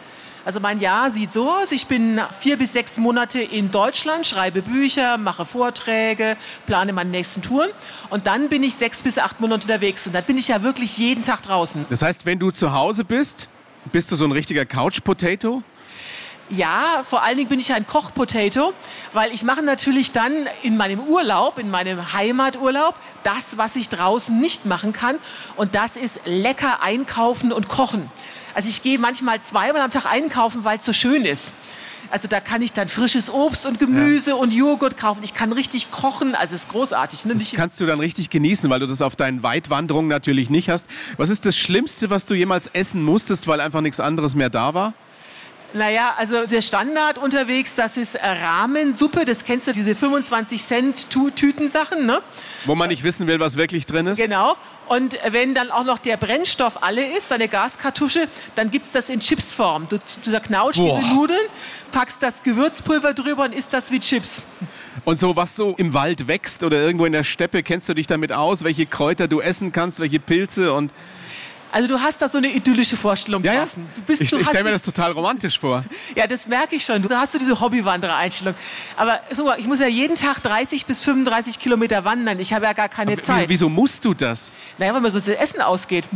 Also 0.47 0.61
mein 0.61 0.81
Jahr 0.81 1.11
sieht 1.11 1.33
so 1.33 1.51
aus, 1.51 1.73
ich 1.73 1.89
bin 1.89 2.21
vier 2.39 2.57
bis 2.57 2.73
sechs 2.73 2.99
Monate 2.99 3.41
in 3.41 3.73
Deutschland, 3.73 4.25
schreibe 4.29 4.63
Bücher, 4.63 5.19
mache 5.19 5.45
Vorträge, 5.45 6.37
plane 6.67 6.93
meine 6.93 7.11
nächsten 7.11 7.43
Touren 7.43 7.69
und 8.11 8.29
dann 8.29 8.49
bin 8.49 8.63
ich 8.63 8.77
sechs 8.77 9.03
bis 9.03 9.19
acht 9.19 9.41
Monate 9.41 9.65
unterwegs 9.65 10.07
und 10.07 10.13
dann 10.13 10.23
bin 10.23 10.39
ich 10.39 10.47
ja 10.47 10.63
wirklich 10.63 10.99
jeden 10.99 11.25
Tag 11.25 11.43
draußen. 11.43 11.85
Das 11.91 12.01
heißt, 12.01 12.27
wenn 12.27 12.39
du 12.39 12.53
zu 12.53 12.73
Hause 12.73 13.05
bist, 13.05 13.49
bist 13.91 14.13
du 14.13 14.15
so 14.15 14.25
ein 14.25 14.31
richtiger 14.31 14.65
Couch-Potato? 14.65 15.65
Ja, 16.49 17.03
vor 17.05 17.25
allen 17.25 17.39
Dingen 17.39 17.49
bin 17.49 17.59
ich 17.59 17.73
ein 17.73 17.85
Kochpotato, 17.85 18.73
weil 19.13 19.33
ich 19.33 19.43
mache 19.43 19.63
natürlich 19.63 20.13
dann 20.13 20.33
in 20.63 20.77
meinem 20.77 21.01
Urlaub, 21.01 21.59
in 21.59 21.73
meinem 21.73 22.13
Heimaturlaub, 22.13 22.95
das, 23.25 23.59
was 23.59 23.75
ich 23.75 23.89
draußen 23.89 24.41
nicht 24.41 24.65
machen 24.65 24.93
kann. 24.93 25.17
Und 25.57 25.75
das 25.75 25.97
ist 25.97 26.21
lecker 26.25 26.83
einkaufen 26.83 27.53
und 27.53 27.67
kochen. 27.67 28.09
Also 28.57 28.71
ich 28.71 28.81
gehe 28.81 28.99
manchmal 28.99 29.43
zweimal 29.43 29.83
am 29.83 29.91
Tag 29.91 30.11
einkaufen, 30.11 30.65
weil 30.65 30.79
es 30.79 30.87
so 30.87 30.95
schön 30.95 31.27
ist. 31.27 31.53
Also 32.11 32.27
da 32.27 32.41
kann 32.41 32.63
ich 32.63 32.73
dann 32.73 32.89
frisches 32.89 33.29
Obst 33.29 33.67
und 33.67 33.79
Gemüse 33.79 34.35
und 34.35 34.51
Joghurt 34.51 34.97
kaufen. 34.97 35.21
Ich 35.23 35.35
kann 35.35 35.53
richtig 35.53 35.91
kochen. 35.91 36.35
Also 36.35 36.55
es 36.55 36.63
ist 36.63 36.71
großartig. 36.71 37.27
Ne? 37.27 37.35
Das 37.35 37.53
kannst 37.53 37.79
du 37.83 37.85
dann 37.85 38.01
richtig 38.01 38.31
genießen, 38.31 38.71
weil 38.71 38.81
du 38.81 38.87
das 38.87 39.03
auf 39.03 39.15
deinen 39.15 39.43
Weitwanderungen 39.43 40.09
natürlich 40.09 40.49
nicht 40.49 40.71
hast. 40.71 40.87
Was 41.19 41.29
ist 41.29 41.45
das 41.45 41.59
Schlimmste, 41.59 42.09
was 42.09 42.25
du 42.25 42.35
jemals 42.35 42.69
essen 42.69 43.03
musstest, 43.03 43.47
weil 43.47 43.61
einfach 43.61 43.83
nichts 43.83 44.01
anderes 44.01 44.35
mehr 44.35 44.49
da 44.49 44.73
war? 44.73 44.95
Naja, 45.77 46.15
also 46.17 46.47
der 46.47 46.63
Standard 46.63 47.19
unterwegs, 47.19 47.75
das 47.75 47.97
ist 47.99 48.15
äh, 48.15 48.27
Rahmensuppe. 48.27 49.25
Das 49.27 49.45
kennst 49.45 49.67
du, 49.67 49.73
diese 49.73 49.95
25 49.95 50.65
Cent 50.65 51.11
Tu- 51.11 51.31
Tütensachen, 51.31 52.07
ne? 52.07 52.23
Wo 52.65 52.75
man 52.75 52.89
nicht 52.89 53.03
wissen 53.03 53.27
will, 53.27 53.39
was 53.41 53.57
wirklich 53.57 53.85
drin 53.85 54.07
ist? 54.07 54.19
Genau. 54.19 54.57
Und 54.89 55.19
wenn 55.29 55.55
dann 55.55 55.71
auch 55.71 55.85
noch 55.85 55.99
der 55.99 56.17
Brennstoff 56.17 56.83
alle 56.83 57.15
ist, 57.17 57.31
eine 57.31 57.49
Gaskartusche, 57.49 58.29
dann 58.55 58.71
gibt's 58.71 58.91
das 58.93 59.09
in 59.11 59.21
Chipsform. 59.21 59.87
Du, 59.89 59.99
du 59.99 60.31
zerknautscht 60.31 60.79
Boah. 60.79 60.99
diese 60.99 61.15
Nudeln, 61.15 61.47
packst 61.93 62.23
das 62.23 62.43
Gewürzpulver 62.43 63.13
drüber 63.13 63.45
und 63.45 63.53
isst 63.55 63.73
das 63.75 63.91
wie 63.91 64.01
Chips. 64.01 64.43
Und 65.05 65.19
so, 65.19 65.37
was 65.37 65.57
so 65.57 65.75
im 65.77 65.93
Wald 65.93 66.27
wächst 66.27 66.65
oder 66.65 66.81
irgendwo 66.81 67.05
in 67.05 67.13
der 67.13 67.25
Steppe, 67.25 67.63
kennst 67.63 67.89
du 67.89 67.95
dich 67.95 68.07
damit 68.07 68.33
aus, 68.33 68.65
welche 68.65 68.87
Kräuter 68.87 69.29
du 69.29 69.41
essen 69.41 69.73
kannst, 69.73 70.01
welche 70.01 70.21
Pilze 70.21 70.73
und... 70.73 70.91
Also 71.77 71.89
du 71.89 72.01
hast 72.01 72.23
da 72.23 72.29
so 72.31 72.39
eine 72.39 72.49
idyllische 72.49 72.97
Vorstellung 72.97 73.45
Ja, 73.45 73.53
ja. 73.53 73.65
Du 73.67 74.01
bist, 74.07 74.23
Ich, 74.23 74.33
ich 74.33 74.47
stelle 74.47 74.65
mir 74.65 74.71
das 74.71 74.81
total 74.81 75.13
romantisch 75.13 75.59
vor. 75.59 75.85
Ja, 76.15 76.27
das 76.27 76.49
merke 76.49 76.75
ich 76.77 76.83
schon. 76.87 77.03
Du 77.03 77.11
hast 77.15 77.35
du 77.35 77.39
diese 77.39 77.61
Hobbywanderer-Einstellung. 77.61 78.55
Aber 78.97 79.21
so, 79.35 79.53
ich 79.59 79.67
muss 79.67 79.81
ja 79.81 79.87
jeden 79.87 80.17
Tag 80.17 80.43
30 80.43 80.87
bis 80.87 81.03
35 81.03 81.59
Kilometer 81.59 82.03
wandern. 82.07 82.41
Ich 82.41 82.55
habe 82.55 82.65
ja 82.65 82.73
gar 82.73 82.89
keine 82.89 83.15
Wie- 83.15 83.21
Zeit. 83.21 83.51
Wieso 83.51 83.69
musst 83.69 84.07
du 84.07 84.15
das? 84.15 84.53
Naja, 84.79 84.95
weil 84.95 85.03
mir 85.03 85.11
so 85.11 85.19
das 85.19 85.29
Essen 85.29 85.61
ausgeht. 85.61 86.09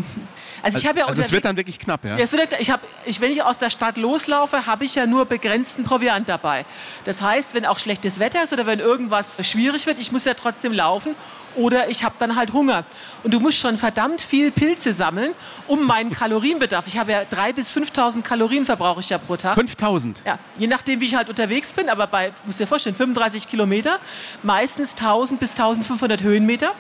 Also 0.63 0.79
ich 0.79 0.87
habe 0.87 1.01
ja 1.01 1.07
also 1.07 1.21
es 1.21 1.33
wird 1.33 1.45
dann 1.45 1.57
wirklich 1.57 1.79
knapp, 1.79 2.05
ja? 2.05 2.17
Ja, 2.17 2.25
es 2.25 2.33
wird, 2.33 2.59
ich 2.59 2.71
hab, 2.71 2.81
ich, 3.05 3.21
wenn 3.21 3.33
ich 3.33 3.43
aus 3.43 3.59
der 3.59 3.71
Stadt 3.71 3.97
loslaufe, 3.97 4.67
habe 4.67 4.85
ich 4.85 4.95
ja 4.95 5.07
nur 5.07 5.27
begrenzten 5.27 5.85
Proviant 5.85 6.29
dabei. 6.29 6.65
Das 7.05 7.23
heißt, 7.23 7.55
wenn 7.55 7.67
auch 7.67 7.79
schlechtes 7.79 8.19
Wetter 8.19 8.43
ist 8.45 8.53
oder 8.53 8.67
wenn 8.67 8.81
irgendwas 8.81 9.47
schwierig 9.47 9.87
wird, 9.87 9.99
ich 9.99 10.13
muss 10.13 10.25
ja 10.25 10.35
trotzdem 10.35 10.73
laufen 10.73 11.15
oder 11.57 11.89
ich 11.89 12.05
habe 12.05 12.15
dann 12.19 12.37
halt 12.37 12.53
Hunger. 12.53 12.85
Und 13.23 13.33
du 13.35 13.41
musst 13.41 13.59
schon 13.59 13.77
verdammt 13.77 14.21
viel 14.21 14.51
Pilze 14.51 14.93
sammeln, 14.93 15.33
um 15.67 15.87
meinen 15.87 16.11
Kalorienbedarf. 16.21 16.87
Ich 16.87 16.99
habe 16.99 17.13
ja 17.13 17.21
3.000 17.23 17.53
bis 17.55 17.73
5.000 17.73 18.23
Kalorien 18.23 18.67
verbrauche 18.67 19.01
ich 19.01 19.11
ja 19.11 19.19
pro 19.19 19.37
Tag. 19.37 19.55
5000. 19.55 20.23
Ja, 20.25 20.39
je 20.59 20.67
nachdem, 20.67 21.01
wie 21.01 21.07
ich 21.07 21.15
halt 21.15 21.29
unterwegs 21.29 21.73
bin, 21.73 21.89
aber 21.89 22.07
bei, 22.07 22.33
musst 22.45 22.61
dir 22.61 22.67
vorstellen, 22.67 22.97
35 22.97 23.49
Kilometer, 23.49 23.99
meistens 24.43 24.93
1000 24.93 25.41
bis 25.41 25.53
1500 25.53 26.23
Höhenmeter. 26.23 26.73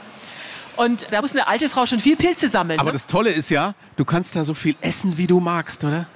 Und 0.80 1.08
da 1.10 1.20
muss 1.20 1.32
eine 1.32 1.46
alte 1.46 1.68
Frau 1.68 1.84
schon 1.84 2.00
viel 2.00 2.16
Pilze 2.16 2.49
sammeln. 2.49 2.80
Aber 2.80 2.88
ne? 2.88 2.94
das 2.94 3.06
Tolle 3.06 3.32
ist 3.32 3.50
ja, 3.50 3.75
du 3.96 4.06
kannst 4.06 4.34
da 4.34 4.46
so 4.46 4.54
viel 4.54 4.76
essen, 4.80 5.18
wie 5.18 5.26
du 5.26 5.38
magst, 5.38 5.84
oder? 5.84 6.06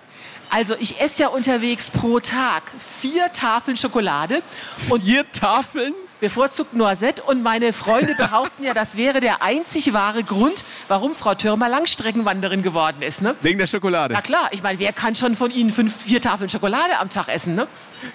Also 0.48 0.74
ich 0.80 1.02
esse 1.02 1.24
ja 1.24 1.28
unterwegs 1.28 1.90
pro 1.90 2.18
Tag 2.18 2.62
vier 2.78 3.30
Tafeln 3.34 3.76
Schokolade 3.76 4.40
und 4.88 5.02
Vier 5.02 5.30
Tafeln? 5.32 5.92
Bevorzugt 6.24 6.72
Noisette. 6.72 7.22
Und 7.22 7.42
meine 7.42 7.74
Freunde 7.74 8.14
behaupten 8.18 8.64
ja, 8.64 8.72
das 8.72 8.96
wäre 8.96 9.20
der 9.20 9.42
einzig 9.42 9.92
wahre 9.92 10.24
Grund, 10.24 10.64
warum 10.88 11.14
Frau 11.14 11.34
Türmer 11.34 11.68
Langstreckenwanderin 11.68 12.62
geworden 12.62 13.02
ist. 13.02 13.20
Ne? 13.20 13.34
Wegen 13.42 13.58
der 13.58 13.66
Schokolade. 13.66 14.14
Na 14.14 14.22
klar, 14.22 14.48
ich 14.52 14.62
meine, 14.62 14.78
wer 14.78 14.94
kann 14.94 15.14
schon 15.14 15.36
von 15.36 15.50
Ihnen 15.50 15.70
fünf, 15.70 16.02
vier 16.02 16.22
Tafeln 16.22 16.48
Schokolade 16.48 16.98
am 16.98 17.10
Tag 17.10 17.28
essen? 17.28 17.54
Ne? 17.54 17.66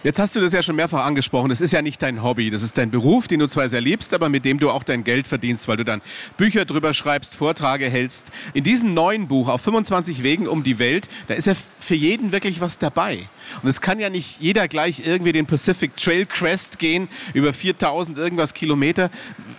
Jetzt 0.04 0.18
hast 0.18 0.36
du 0.36 0.42
das 0.42 0.54
ja 0.54 0.64
schon 0.64 0.76
mehrfach 0.76 1.06
angesprochen. 1.06 1.50
Das 1.50 1.62
ist 1.62 1.72
ja 1.72 1.84
nicht 1.84 2.02
dein 2.02 2.24
Hobby. 2.24 2.50
Das 2.50 2.64
ist 2.64 2.78
dein 2.80 2.90
Beruf, 2.90 3.28
den 3.28 3.40
du 3.40 3.48
zwar 3.48 3.70
sehr 3.70 3.82
liebst, 3.82 4.14
aber 4.14 4.30
mit 4.30 4.44
dem 4.44 4.60
du 4.60 4.72
auch 4.72 4.84
dein 4.84 5.04
Geld 5.04 5.28
verdienst, 5.28 5.68
weil 5.68 5.78
du 5.78 5.86
dann 5.86 6.02
Bücher 6.36 6.66
drüber 6.66 6.96
schreibst, 6.96 7.36
Vorträge 7.36 7.90
hältst. 7.90 8.28
In 8.54 8.64
diesem 8.64 8.94
neuen 8.96 9.28
Buch, 9.28 9.50
auf 9.50 9.62
25 9.62 10.24
Wegen 10.24 10.48
um 10.48 10.64
die 10.64 10.80
Welt, 10.80 11.10
da 11.28 11.36
ist 11.36 11.46
ja 11.46 11.54
für 11.80 11.96
jeden 11.96 12.32
wirklich 12.32 12.62
was 12.62 12.78
dabei. 12.78 13.28
Und 13.64 13.70
es 13.70 13.82
kann 13.82 14.00
ja 14.00 14.10
nicht 14.10 14.40
jeder 14.40 14.68
gleich 14.68 15.06
irgendwie 15.06 15.32
den 15.32 15.46
Pacific 15.46 15.96
Trail 15.98 16.26
Crest 16.26 16.78
gehen, 16.78 17.08
über 17.34 17.54
4000 17.54 18.18
irgendwas 18.18 18.54
Kilometer. 18.54 19.10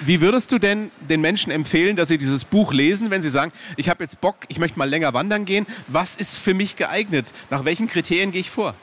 Wie 0.01 0.21
würdest 0.21 0.53
du 0.53 0.59
denn 0.59 0.91
den 1.09 1.21
Menschen 1.21 1.51
empfehlen, 1.51 1.97
dass 1.97 2.09
sie 2.09 2.19
dieses 2.19 2.45
Buch 2.45 2.73
lesen, 2.73 3.11
wenn 3.11 3.23
sie 3.23 3.31
sagen, 3.31 3.53
ich 3.77 3.89
habe 3.89 4.05
jetzt 4.05 4.21
Bock, 4.21 4.37
ich 4.49 4.59
möchte 4.59 4.79
mal 4.79 4.89
länger 4.89 5.15
wandern 5.15 5.45
gehen? 5.45 5.67
Was 5.89 6.17
ist 6.17 6.37
für 6.37 6.55
mich 6.55 6.77
geeignet? 6.77 7.33
Nach 7.49 7.65
welchen 7.65 7.89
Kriterien 7.89 8.31
gehe 8.31 8.43
ich 8.43 8.51
vor? 8.51 8.75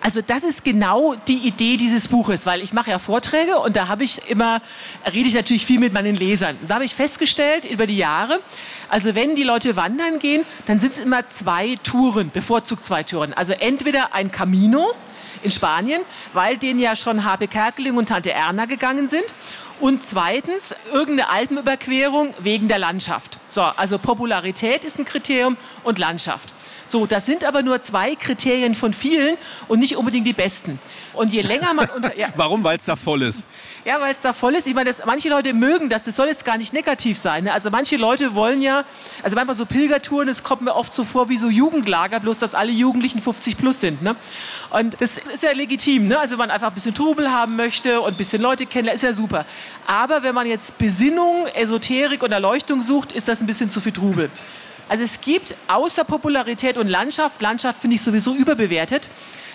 Also 0.00 0.22
das 0.22 0.44
ist 0.44 0.64
genau 0.64 1.14
die 1.26 1.38
Idee 1.38 1.76
dieses 1.76 2.08
Buches, 2.08 2.46
weil 2.46 2.62
ich 2.62 2.72
mache 2.72 2.90
ja 2.90 2.98
Vorträge 2.98 3.58
und 3.58 3.74
da 3.74 3.88
habe 3.88 4.04
ich 4.04 4.30
immer, 4.30 4.60
rede 5.12 5.28
ich 5.28 5.34
natürlich 5.34 5.66
viel 5.66 5.80
mit 5.80 5.92
meinen 5.92 6.14
Lesern. 6.14 6.56
Da 6.66 6.76
habe 6.76 6.84
ich 6.84 6.94
festgestellt 6.94 7.64
über 7.64 7.86
die 7.86 7.96
Jahre, 7.96 8.38
also 8.88 9.14
wenn 9.14 9.34
die 9.34 9.42
Leute 9.42 9.74
wandern 9.76 10.18
gehen, 10.18 10.44
dann 10.66 10.78
sind 10.78 10.92
es 10.92 10.98
immer 10.98 11.28
zwei 11.28 11.76
Touren, 11.82 12.30
bevorzugt 12.30 12.84
zwei 12.84 13.02
Touren. 13.02 13.34
Also 13.34 13.52
entweder 13.54 14.14
ein 14.14 14.30
Camino 14.30 14.94
in 15.42 15.50
Spanien, 15.50 16.02
weil 16.32 16.56
den 16.56 16.78
ja 16.78 16.96
schon 16.96 17.24
Habe 17.24 17.48
Kerkeling 17.48 17.96
und 17.96 18.08
Tante 18.08 18.32
Erna 18.32 18.64
gegangen 18.64 19.08
sind. 19.08 19.24
Und 19.80 20.02
zweitens 20.02 20.74
irgendeine 20.92 21.30
Alpenüberquerung 21.30 22.34
wegen 22.40 22.66
der 22.66 22.78
Landschaft. 22.78 23.38
So, 23.48 23.62
also 23.62 23.98
Popularität 23.98 24.84
ist 24.84 24.98
ein 24.98 25.04
Kriterium 25.04 25.56
und 25.84 25.98
Landschaft. 25.98 26.52
So, 26.88 27.06
das 27.06 27.26
sind 27.26 27.44
aber 27.44 27.62
nur 27.62 27.82
zwei 27.82 28.14
Kriterien 28.14 28.74
von 28.74 28.94
vielen 28.94 29.36
und 29.68 29.78
nicht 29.78 29.96
unbedingt 29.96 30.26
die 30.26 30.32
besten. 30.32 30.78
Und 31.12 31.32
je 31.32 31.42
länger 31.42 31.74
man 31.74 31.88
unter, 31.90 32.16
ja, 32.16 32.28
Warum? 32.36 32.64
Weil 32.64 32.78
es 32.78 32.84
da 32.86 32.96
voll 32.96 33.22
ist. 33.22 33.44
ja, 33.84 34.00
weil 34.00 34.12
es 34.12 34.20
da 34.20 34.32
voll 34.32 34.54
ist. 34.54 34.66
Ich 34.66 34.74
meine, 34.74 34.90
das, 34.90 35.04
manche 35.04 35.28
Leute 35.28 35.52
mögen 35.52 35.88
das. 35.90 36.04
Das 36.04 36.16
soll 36.16 36.28
jetzt 36.28 36.44
gar 36.44 36.56
nicht 36.56 36.72
negativ 36.72 37.18
sein. 37.18 37.44
Ne? 37.44 37.52
Also 37.52 37.70
manche 37.70 37.96
Leute 37.96 38.34
wollen 38.34 38.62
ja, 38.62 38.84
also 39.22 39.34
manchmal 39.36 39.56
so 39.56 39.66
Pilgertouren, 39.66 40.28
das 40.28 40.42
kommt 40.42 40.62
mir 40.62 40.74
oft 40.74 40.94
so 40.94 41.04
vor 41.04 41.28
wie 41.28 41.36
so 41.36 41.48
Jugendlager, 41.48 42.20
bloß 42.20 42.38
dass 42.38 42.54
alle 42.54 42.72
Jugendlichen 42.72 43.18
50 43.18 43.56
plus 43.58 43.80
sind. 43.80 44.02
Ne? 44.02 44.16
Und 44.70 45.00
das 45.00 45.18
ist 45.18 45.42
ja 45.42 45.52
legitim. 45.52 46.08
Ne? 46.08 46.18
Also 46.18 46.32
wenn 46.32 46.38
man 46.38 46.50
einfach 46.50 46.68
ein 46.68 46.74
bisschen 46.74 46.94
Trubel 46.94 47.30
haben 47.30 47.56
möchte 47.56 48.00
und 48.00 48.14
ein 48.14 48.16
bisschen 48.16 48.40
Leute 48.40 48.64
kennenlernen, 48.64 48.96
ist 48.96 49.02
ja 49.02 49.12
super. 49.12 49.44
Aber 49.86 50.22
wenn 50.22 50.34
man 50.34 50.46
jetzt 50.46 50.78
Besinnung, 50.78 51.46
Esoterik 51.48 52.22
und 52.22 52.32
Erleuchtung 52.32 52.82
sucht, 52.82 53.12
ist 53.12 53.28
das 53.28 53.40
ein 53.40 53.46
bisschen 53.46 53.70
zu 53.70 53.80
viel 53.80 53.92
Trubel. 53.92 54.30
Also 54.88 55.04
es 55.04 55.20
gibt 55.20 55.54
außer 55.68 56.04
Popularität 56.04 56.78
und 56.78 56.88
Landschaft, 56.88 57.40
Landschaft 57.42 57.78
finde 57.80 57.96
ich 57.96 58.02
sowieso 58.02 58.34
überbewertet, 58.34 59.08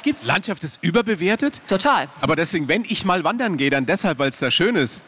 gibt's 0.04 0.26
Landschaft 0.26 0.64
ist 0.64 0.80
überbewertet. 0.82 1.62
total. 1.68 2.08
Aber 2.22 2.36
deswegen, 2.36 2.68
wenn 2.68 2.86
ich 2.86 3.06
mal 3.06 3.24
wandern 3.24 3.58
gehe, 3.58 3.70
dann 3.70 3.86
deshalb, 3.86 4.20
weil 4.20 4.30
es 4.30 4.38
da 4.38 4.52
schön 4.52 4.76
ist. 4.76 5.02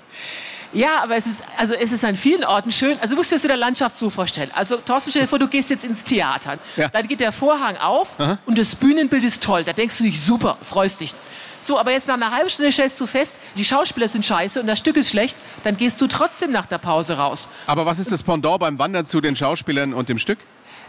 Ja, 0.73 1.03
aber 1.03 1.15
es 1.15 1.25
ist, 1.25 1.43
also 1.57 1.73
es 1.73 1.91
ist 1.91 2.03
an 2.03 2.15
vielen 2.15 2.43
Orten 2.43 2.71
schön. 2.71 2.97
Also 2.99 3.13
du 3.13 3.17
musst 3.17 3.31
dir 3.31 3.35
das 3.35 3.43
in 3.43 3.49
der 3.49 3.57
Landschaft 3.57 3.97
so 3.97 4.09
vorstellen. 4.09 4.49
Also 4.55 4.77
Thorsten, 4.77 5.11
stell 5.11 5.23
dir 5.23 5.27
vor, 5.27 5.39
du 5.39 5.47
gehst 5.47 5.69
jetzt 5.69 5.83
ins 5.85 6.03
Theater. 6.03 6.57
Ja. 6.75 6.89
Dann 6.89 7.07
geht 7.07 7.19
der 7.19 7.31
Vorhang 7.31 7.77
auf 7.77 8.17
und 8.45 8.57
das 8.57 8.75
Bühnenbild 8.75 9.23
ist 9.23 9.43
toll. 9.43 9.63
Da 9.63 9.73
denkst 9.73 9.97
du 9.99 10.03
dich, 10.05 10.19
super, 10.21 10.57
freust 10.63 11.01
dich. 11.01 11.11
So, 11.65 11.79
aber 11.79 11.91
jetzt 11.91 12.07
nach 12.07 12.13
einer 12.13 12.29
halben 12.29 12.47
Stunde 12.47 12.71
stellst 12.71 13.01
du 13.01 13.07
fest, 13.07 13.37
die 13.57 13.65
Schauspieler 13.65 14.07
sind 14.07 14.23
scheiße 14.23 14.61
und 14.61 14.67
das 14.67 14.77
Stück 14.77 14.97
ist 14.97 15.09
schlecht. 15.09 15.35
Dann 15.63 15.75
gehst 15.75 15.99
du 15.99 16.05
trotzdem 16.05 16.51
nach 16.51 16.67
der 16.67 16.77
Pause 16.77 17.17
raus. 17.17 17.49
Aber 17.65 17.87
was 17.87 17.97
ist 17.97 18.11
das 18.11 18.21
Pendant 18.21 18.59
beim 18.59 18.77
Wandern 18.77 19.07
zu 19.07 19.19
den 19.19 19.35
Schauspielern 19.35 19.95
und 19.95 20.07
dem 20.07 20.19
Stück? 20.19 20.37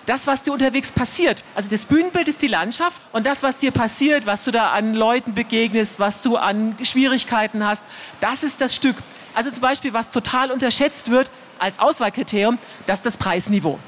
das, 0.04 0.28
was 0.28 0.45
dir 0.45 0.52
unterwegs 0.52 0.92
passiert. 0.92 1.42
Also 1.56 1.68
das 1.68 1.85
Bühnenbild 1.85 2.28
ist 2.28 2.40
die 2.40 2.47
Landschaft 2.47 3.00
und 3.12 3.26
das, 3.26 3.42
was 3.42 3.56
dir 3.56 3.73
passiert, 3.73 4.25
was 4.25 4.45
du 4.45 4.52
da 4.52 4.71
an 4.71 4.95
Leuten 4.95 5.35
begegnest, 5.35 5.99
was 5.99 6.23
du 6.23 6.37
an 6.37 6.76
Schwierigkeiten 6.85 7.66
hast, 7.66 7.83
das 8.21 8.45
ist 8.45 8.61
das 8.61 8.73
Stück. 8.73 8.95
Also 9.35 9.50
zum 9.50 9.62
Beispiel, 9.62 9.92
was 9.92 10.12
total 10.12 10.52
unterschätzt 10.52 11.11
wird 11.11 11.28
als 11.59 11.80
Auswahlkriterium, 11.80 12.59
das 12.87 13.00
ist 13.00 13.06
das 13.06 13.16
Preisniveau. 13.16 13.80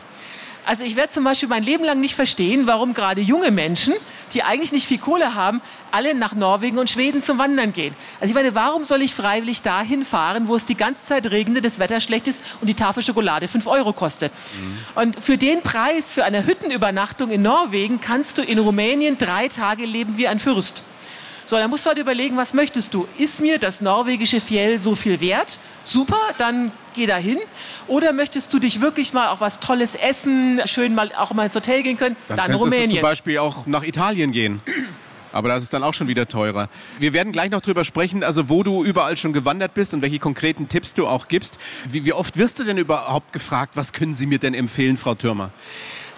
Also 0.69 0.85
ich 0.85 0.97
werde 0.97 1.11
zum 1.11 1.25
Beispiel 1.25 1.49
mein 1.49 1.63
Leben 1.63 1.83
lang 1.83 1.99
nicht 1.99 2.15
verstehen, 2.15 2.67
warum 2.67 2.93
gerade 2.93 3.23
junge 3.23 3.51
Menschen, 3.51 3.95
die 4.35 4.43
eigentlich 4.43 4.71
nicht 4.71 4.87
viel 4.87 4.99
Kohle 4.99 5.35
haben, 5.35 5.63
alle 5.93 6.15
nach 6.15 6.35
Norwegen 6.35 6.77
und 6.77 6.91
Schweden 6.91 7.23
zum 7.23 7.39
Wandern 7.39 7.73
gehen. 7.73 7.97
Also 8.21 8.33
ich 8.33 8.35
meine, 8.35 8.55
warum 8.55 8.85
soll 8.85 9.01
ich 9.01 9.15
freiwillig 9.15 9.63
dahin 9.63 10.05
fahren, 10.05 10.47
wo 10.47 10.55
es 10.57 10.67
die 10.67 10.75
ganze 10.75 11.07
Zeit 11.07 11.31
regnet, 11.31 11.65
das 11.65 11.79
Wetter 11.79 12.03
schlecht 12.03 12.29
ist 12.29 12.43
und 12.61 12.67
die 12.67 12.75
Tafel 12.75 13.03
Schokolade 13.03 13.49
5 13.49 13.67
Euro 13.67 13.95
kostet? 13.95 14.31
Und 14.95 15.19
für 15.19 15.39
den 15.39 15.63
Preis 15.63 16.13
für 16.13 16.25
eine 16.25 16.45
Hüttenübernachtung 16.45 17.31
in 17.31 17.41
Norwegen 17.41 18.03
kannst 18.03 18.37
du 18.37 18.43
in 18.43 18.59
Rumänien 18.59 19.17
drei 19.17 19.49
Tage 19.49 19.87
leben 19.87 20.19
wie 20.19 20.29
ein 20.29 20.39
Fürst. 20.39 20.85
So, 21.49 21.57
dann 21.57 21.71
musst 21.71 21.87
du 21.87 21.88
halt 21.88 21.99
überlegen, 21.99 22.37
was 22.37 22.52
möchtest 22.52 22.93
du? 22.93 23.09
Ist 23.17 23.40
mir 23.40 23.59
das 23.59 23.81
norwegische 23.81 24.38
Fjell 24.38 24.78
so 24.78 24.95
viel 24.95 25.19
wert? 25.23 25.59
Super, 25.83 26.19
dann 26.37 26.73
geh 26.93 27.07
da 27.07 27.17
hin. 27.17 27.38
Oder 27.87 28.12
möchtest 28.12 28.52
du 28.52 28.59
dich 28.59 28.83
wirklich 28.83 29.14
mal 29.14 29.28
auch 29.28 29.40
was 29.40 29.59
Tolles 29.59 29.95
essen, 29.95 30.61
schön 30.67 30.95
mal 30.95 31.11
auch 31.17 31.33
mal 31.33 31.45
ins 31.45 31.55
Hotel 31.55 31.83
gehen 31.83 31.97
können? 31.97 32.17
Dann, 32.28 32.37
könntest 32.37 32.55
du 32.55 32.64
zum 32.64 32.73
Rumänien. 32.75 33.00
Beispiel 33.00 33.38
auch 33.38 33.64
nach 33.64 33.83
Italien 33.83 34.31
gehen. 34.31 34.61
Aber 35.33 35.49
das 35.49 35.62
ist 35.62 35.73
dann 35.73 35.83
auch 35.85 35.95
schon 35.95 36.07
wieder 36.07 36.28
teurer. 36.28 36.69
Wir 36.99 37.14
werden 37.14 37.33
gleich 37.33 37.50
noch 37.50 37.62
drüber 37.62 37.83
sprechen, 37.85 38.23
also 38.23 38.50
wo 38.50 38.62
du 38.62 38.85
überall 38.85 39.17
schon 39.17 39.33
gewandert 39.33 39.73
bist 39.73 39.95
und 39.95 40.02
welche 40.02 40.19
konkreten 40.19 40.69
Tipps 40.69 40.93
du 40.93 41.07
auch 41.07 41.28
gibst. 41.28 41.59
Wie, 41.88 42.05
wie 42.05 42.12
oft 42.12 42.37
wirst 42.37 42.61
du 42.61 42.64
denn 42.64 42.76
überhaupt 42.76 43.33
gefragt, 43.33 43.75
was 43.75 43.95
können 43.95 44.14
Sie 44.14 44.26
mir 44.26 44.38
denn 44.38 44.52
empfehlen, 44.52 44.99
Frau 44.99 45.14
Türmer? 45.14 45.50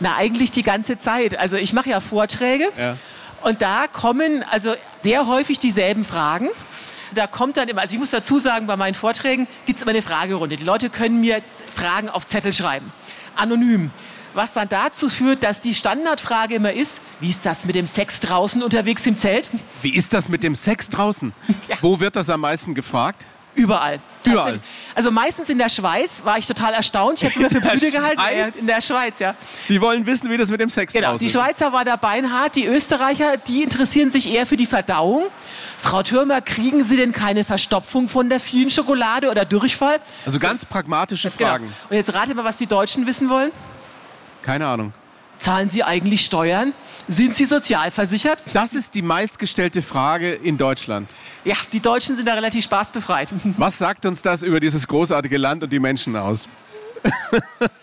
Na, 0.01 0.17
eigentlich 0.17 0.51
die 0.51 0.65
ganze 0.65 0.99
Zeit. 0.99 1.39
Also 1.39 1.55
ich 1.55 1.73
mache 1.73 1.91
ja 1.91 2.01
Vorträge 2.01 2.65
Ja. 2.77 2.97
Und 3.43 3.63
da 3.63 3.87
kommen 3.87 4.45
also 4.51 4.75
sehr 5.03 5.27
häufig 5.27 5.59
dieselben 5.59 6.05
Fragen. 6.05 6.49
Da 7.15 7.27
kommt 7.27 7.57
dann 7.57 7.69
immer, 7.69 7.81
also 7.81 7.95
ich 7.95 7.99
muss 7.99 8.11
dazu 8.11 8.39
sagen, 8.39 8.67
bei 8.67 8.77
meinen 8.77 8.95
Vorträgen 8.95 9.49
gibt 9.67 9.79
es 9.79 9.83
immer 9.83 9.91
eine 9.91 10.03
Fragerunde. 10.03 10.57
Die 10.57 10.65
Leute 10.65 10.91
können 10.91 11.21
mir 11.21 11.43
Fragen 11.75 12.09
auf 12.09 12.27
Zettel 12.27 12.53
schreiben, 12.53 12.93
anonym. 13.37 13.91
Was 14.33 14.53
dann 14.53 14.69
dazu 14.69 15.09
führt, 15.09 15.43
dass 15.43 15.61
die 15.61 15.75
Standardfrage 15.75 16.55
immer 16.55 16.73
ist, 16.73 17.01
wie 17.19 17.31
ist 17.31 17.45
das 17.45 17.65
mit 17.65 17.75
dem 17.75 17.87
Sex 17.89 18.21
draußen 18.21 18.63
unterwegs 18.63 19.05
im 19.07 19.17
Zelt? 19.17 19.51
Wie 19.83 19.93
ist 19.95 20.15
das 20.15 20.29
mit 20.29 20.45
dem 20.45 20.55
Sex 20.55 20.89
draußen? 20.89 21.33
Ja. 21.69 21.77
Wo 21.83 22.01
wird 22.01 22.17
das 22.17 22.31
am 22.31 22.41
meisten 22.41 22.75
gefragt? 22.75 23.27
Überall. 23.55 24.01
Überall. 24.25 24.61
Also 24.95 25.11
meistens 25.11 25.49
in 25.49 25.59
der 25.59 25.69
Schweiz 25.69 26.23
war 26.25 26.39
ich 26.39 26.47
total 26.47 26.73
erstaunt. 26.75 27.23
Ich 27.23 27.25
habe 27.29 27.35
immer 27.41 27.51
für 27.51 27.61
der 27.61 27.71
Bühne 27.71 27.91
gehalten. 27.91 28.21
Ja, 28.21 28.47
In 28.47 28.67
der 28.67 28.81
Schweiz, 28.81 29.19
ja. 29.19 29.35
Die 29.69 29.81
wollen 29.81 30.07
wissen, 30.07 30.31
wie 30.31 30.37
das 30.37 30.51
mit 30.51 30.61
dem 30.61 30.69
Sex 30.71 30.93
Genau, 30.93 31.11
draußen 31.13 31.27
die. 31.27 31.33
Schweizer 31.33 31.73
war 31.73 31.85
da 31.85 31.97
beinhart, 31.97 32.55
die 32.55 32.67
Österreicher, 32.67 33.37
die 33.39 33.63
interessieren 33.63 34.11
sich 34.11 34.31
eher 34.31 34.47
für 34.47 34.57
die 34.57 34.67
Verdauung. 34.67 35.25
Frau 35.79 36.03
Türmer, 36.03 36.41
kriegen 36.43 36.85
Sie 36.85 36.97
denn 36.97 37.13
keine 37.13 37.45
Verstopfung 37.45 38.09
von 38.09 38.29
der 38.29 38.41
vielen 38.41 38.71
Schokolade 38.71 39.31
oder 39.31 39.45
Durchfall? 39.45 39.99
Also 40.27 40.39
ganz 40.39 40.65
pragmatische 40.65 41.31
Genau. 41.31 41.51
Fragen. 41.51 41.73
Und 41.89 41.97
jetzt 41.97 42.13
rate 42.15 42.35
mal, 42.35 42.45
was 42.45 42.57
die 42.57 42.67
Deutschen 42.67 43.07
wissen 43.07 43.31
wollen. 43.31 43.51
Keine 44.43 44.67
Ahnung. 44.67 44.93
Zahlen 45.39 45.71
Sie 45.71 45.83
eigentlich 45.83 46.25
Steuern? 46.25 46.73
Sind 47.11 47.35
Sie 47.35 47.45
sozialversichert? 47.45 48.41
Das 48.53 48.73
ist 48.73 48.95
die 48.95 49.03
meistgestellte 49.03 49.83
Frage 49.83 50.31
in 50.31 50.59
Deutschland. 50.59 51.11
Ja, 51.45 51.57
die 51.73 51.81
Deutschen 51.81 52.15
sind 52.15 52.29
da 52.29 52.35
relativ 52.35 52.65
spaßbefreit. 52.65 53.35
Was 53.57 53.79
sagt 53.79 54.07
uns 54.07 54.23
das 54.23 54.45
über 54.45 54.61
dieses 54.61 54.87
großartige 54.87 55.37
Land 55.37 55.65
und 55.65 55.73
die 55.73 55.81
Menschen 55.81 56.15
aus? 56.15 56.49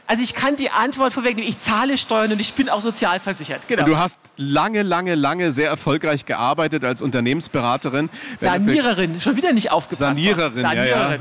Also 0.05 0.23
ich 0.23 0.33
kann 0.33 0.55
die 0.55 0.69
Antwort 0.69 1.11
vorwegnehmen. 1.11 1.49
Ich 1.49 1.59
zahle 1.59 1.97
Steuern 1.97 2.31
und 2.31 2.39
ich 2.39 2.53
bin 2.53 2.69
auch 2.69 2.79
sozialversichert. 2.79 3.67
Genau. 3.67 3.83
Und 3.83 3.89
du 3.89 3.97
hast 3.97 4.19
lange, 4.37 4.83
lange, 4.83 5.15
lange 5.15 5.51
sehr 5.51 5.69
erfolgreich 5.69 6.25
gearbeitet 6.25 6.85
als 6.85 7.01
Unternehmensberaterin. 7.01 8.09
Saniererin, 8.35 9.19
schon 9.19 9.35
wieder 9.35 9.51
nicht 9.51 9.71
aufgepasst. 9.71 10.15
Saniererin, 10.15 10.63
ja, 10.63 10.85
ja. 10.85 11.17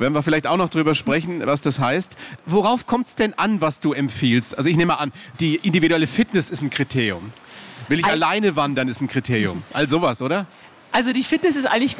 Werden 0.00 0.14
wir 0.14 0.22
vielleicht 0.22 0.46
auch 0.46 0.56
noch 0.56 0.68
drüber 0.70 0.94
sprechen, 0.94 1.42
was 1.44 1.60
das 1.60 1.78
heißt. 1.78 2.16
Worauf 2.46 2.86
kommt 2.86 3.06
es 3.08 3.14
denn 3.16 3.34
an, 3.34 3.60
was 3.60 3.80
du 3.80 3.92
empfiehlst? 3.92 4.56
Also 4.56 4.70
ich 4.70 4.76
nehme 4.76 4.98
an, 4.98 5.12
die 5.40 5.56
individuelle 5.56 6.06
Fitness 6.06 6.50
ist 6.50 6.62
ein 6.62 6.70
Kriterium. 6.70 7.32
Will 7.88 7.98
ich 7.98 8.06
Ei- 8.06 8.12
alleine 8.12 8.56
wandern, 8.56 8.88
ist 8.88 9.00
ein 9.00 9.08
Kriterium. 9.08 9.62
All 9.72 9.88
sowas, 9.88 10.22
oder? 10.22 10.46
Also 10.92 11.12
die 11.12 11.22
Fitness 11.22 11.56
ist 11.56 11.66
eigentlich 11.66 11.96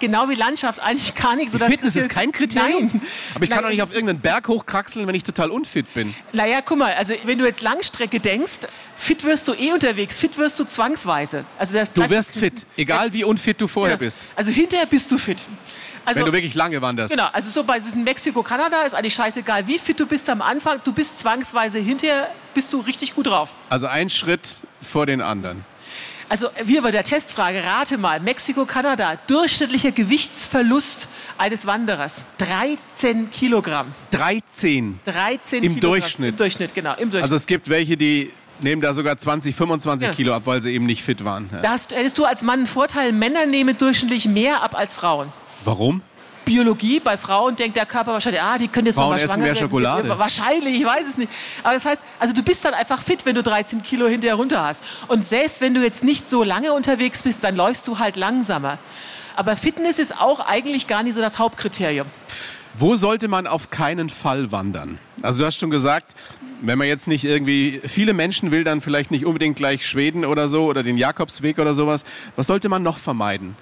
genau 0.00 0.28
wie 0.28 0.34
Landschaft 0.34 0.80
eigentlich 0.80 1.14
gar 1.14 1.36
nicht 1.36 1.50
so. 1.52 1.58
Die 1.58 1.64
Fitness 1.64 1.94
ist 1.96 2.08
kein 2.08 2.32
Kriterium? 2.32 2.90
Nein. 2.92 3.02
Aber 3.34 3.44
ich 3.44 3.50
kann 3.50 3.58
Nein. 3.58 3.64
doch 3.64 3.70
nicht 3.70 3.82
auf 3.82 3.92
irgendeinen 3.92 4.20
Berg 4.20 4.48
hochkraxeln, 4.48 5.06
wenn 5.06 5.14
ich 5.14 5.22
total 5.22 5.50
unfit 5.50 5.92
bin. 5.94 6.14
Naja, 6.32 6.60
guck 6.64 6.78
mal, 6.78 6.92
also 6.94 7.14
wenn 7.24 7.38
du 7.38 7.44
jetzt 7.44 7.60
Langstrecke 7.60 8.18
denkst, 8.18 8.60
fit 8.96 9.22
wirst 9.24 9.46
du 9.48 9.54
eh 9.54 9.72
unterwegs, 9.72 10.18
fit 10.18 10.36
wirst 10.38 10.58
du 10.58 10.64
zwangsweise. 10.64 11.44
Also 11.58 11.74
das 11.74 11.92
Du 11.92 12.08
wirst 12.10 12.34
fit, 12.36 12.66
egal 12.76 13.12
wie 13.12 13.24
unfit 13.24 13.60
du 13.60 13.68
vorher 13.68 13.96
Genau. 13.96 14.06
bist. 14.06 14.28
Also 14.34 14.50
hinterher 14.50 14.86
bist 14.86 15.10
du 15.12 15.18
fit. 15.18 15.38
Also, 16.04 16.18
Wenn 16.18 16.26
du 16.26 16.32
wirklich 16.32 16.54
lange 16.54 16.82
wanderst. 16.82 17.12
Genau, 17.12 17.28
also 17.32 17.48
so 17.48 17.62
bei 17.62 17.78
diesem 17.78 18.02
Mexiko, 18.02 18.42
Kanada 18.42 18.82
ist 18.82 18.94
eigentlich 18.94 19.14
scheißegal, 19.14 19.68
wie 19.68 19.78
fit 19.78 20.00
du 20.00 20.06
bist 20.06 20.28
am 20.28 20.42
Anfang, 20.42 20.80
du 20.82 20.92
bist 20.92 21.20
zwangsweise 21.20 21.78
hinterher, 21.78 22.28
bist 22.54 22.72
du 22.72 22.80
richtig 22.80 23.14
gut 23.14 23.28
drauf. 23.28 23.50
Also 23.68 23.86
ein 23.86 24.10
Schritt 24.10 24.62
vor 24.80 25.06
den 25.06 25.20
anderen. 25.20 25.64
Also 26.32 26.48
wir 26.64 26.80
bei 26.80 26.90
der 26.90 27.04
Testfrage, 27.04 27.62
rate 27.62 27.98
mal, 27.98 28.18
Mexiko, 28.18 28.64
Kanada, 28.64 29.16
durchschnittlicher 29.26 29.92
Gewichtsverlust 29.92 31.10
eines 31.36 31.66
Wanderers, 31.66 32.24
13 32.38 33.28
Kilogramm. 33.28 33.92
13. 34.12 34.98
13 35.04 35.62
Im 35.62 35.74
Kilogramm. 35.74 36.00
Durchschnitt. 36.00 36.30
Im 36.30 36.36
Durchschnitt, 36.38 36.74
genau, 36.74 36.92
im 36.92 36.96
Durchschnitt. 37.10 37.22
Also 37.24 37.36
es 37.36 37.46
gibt 37.46 37.68
welche, 37.68 37.98
die 37.98 38.32
nehmen 38.62 38.80
da 38.80 38.94
sogar 38.94 39.18
20, 39.18 39.54
25 39.54 40.08
Ja. 40.08 40.14
Kilo 40.14 40.32
ab, 40.32 40.44
weil 40.46 40.62
sie 40.62 40.72
eben 40.72 40.86
nicht 40.86 41.02
fit 41.02 41.22
waren. 41.22 41.50
Ja. 41.52 41.60
da 41.60 41.68
hast, 41.72 41.92
hättest 41.94 42.16
du 42.16 42.24
als 42.24 42.40
Mann 42.40 42.60
einen 42.60 42.66
Vorteil, 42.66 43.12
Männer 43.12 43.44
nehmen 43.44 43.76
durchschnittlich 43.76 44.26
mehr 44.26 44.62
ab 44.62 44.74
als 44.74 44.94
Frauen. 44.94 45.30
Warum? 45.66 46.00
Biologie, 46.44 47.00
bei 47.00 47.16
Frauen 47.16 47.56
denkt 47.56 47.76
der 47.76 47.86
Körper 47.86 48.12
wahrscheinlich, 48.12 48.42
ah, 48.42 48.58
die 48.58 48.68
können 48.68 48.86
jetzt 48.86 48.96
Frauen 48.96 49.06
noch 49.06 49.10
mal 49.10 49.16
essen 49.16 49.28
schwanger 49.28 49.38
mehr 49.44 49.54
werden. 49.54 49.58
Schokolade. 49.58 50.18
Wahrscheinlich, 50.18 50.80
ich 50.80 50.84
weiß 50.84 51.08
es 51.08 51.18
nicht. 51.18 51.30
Aber 51.62 51.74
das 51.74 51.84
heißt, 51.84 52.02
also 52.18 52.34
du 52.34 52.42
bist 52.42 52.64
dann 52.64 52.74
einfach 52.74 53.00
fit, 53.00 53.24
wenn 53.24 53.34
du 53.34 53.42
13 53.42 53.82
Kilo 53.82 54.06
hinterher 54.06 54.36
runter 54.36 54.64
hast. 54.64 54.84
Und 55.08 55.28
selbst 55.28 55.60
wenn 55.60 55.74
du 55.74 55.82
jetzt 55.82 56.04
nicht 56.04 56.28
so 56.28 56.42
lange 56.42 56.72
unterwegs 56.72 57.22
bist, 57.22 57.42
dann 57.44 57.56
läufst 57.56 57.86
du 57.88 57.98
halt 57.98 58.16
langsamer. 58.16 58.78
Aber 59.36 59.56
Fitness 59.56 59.98
ist 59.98 60.20
auch 60.20 60.40
eigentlich 60.40 60.86
gar 60.86 61.02
nicht 61.02 61.14
so 61.14 61.20
das 61.20 61.38
Hauptkriterium. 61.38 62.06
Wo 62.78 62.94
sollte 62.94 63.28
man 63.28 63.46
auf 63.46 63.70
keinen 63.70 64.08
Fall 64.08 64.50
wandern? 64.50 64.98
Also 65.20 65.40
du 65.40 65.46
hast 65.46 65.58
schon 65.58 65.70
gesagt, 65.70 66.14
wenn 66.62 66.78
man 66.78 66.86
jetzt 66.86 67.06
nicht 67.06 67.24
irgendwie 67.24 67.80
viele 67.84 68.14
Menschen 68.14 68.50
will, 68.50 68.64
dann 68.64 68.80
vielleicht 68.80 69.10
nicht 69.10 69.26
unbedingt 69.26 69.56
gleich 69.56 69.86
Schweden 69.86 70.24
oder 70.24 70.48
so 70.48 70.64
oder 70.64 70.82
den 70.82 70.96
Jakobsweg 70.96 71.58
oder 71.58 71.74
sowas. 71.74 72.04
Was 72.36 72.46
sollte 72.46 72.68
man 72.68 72.82
noch 72.82 72.98
vermeiden? 72.98 73.56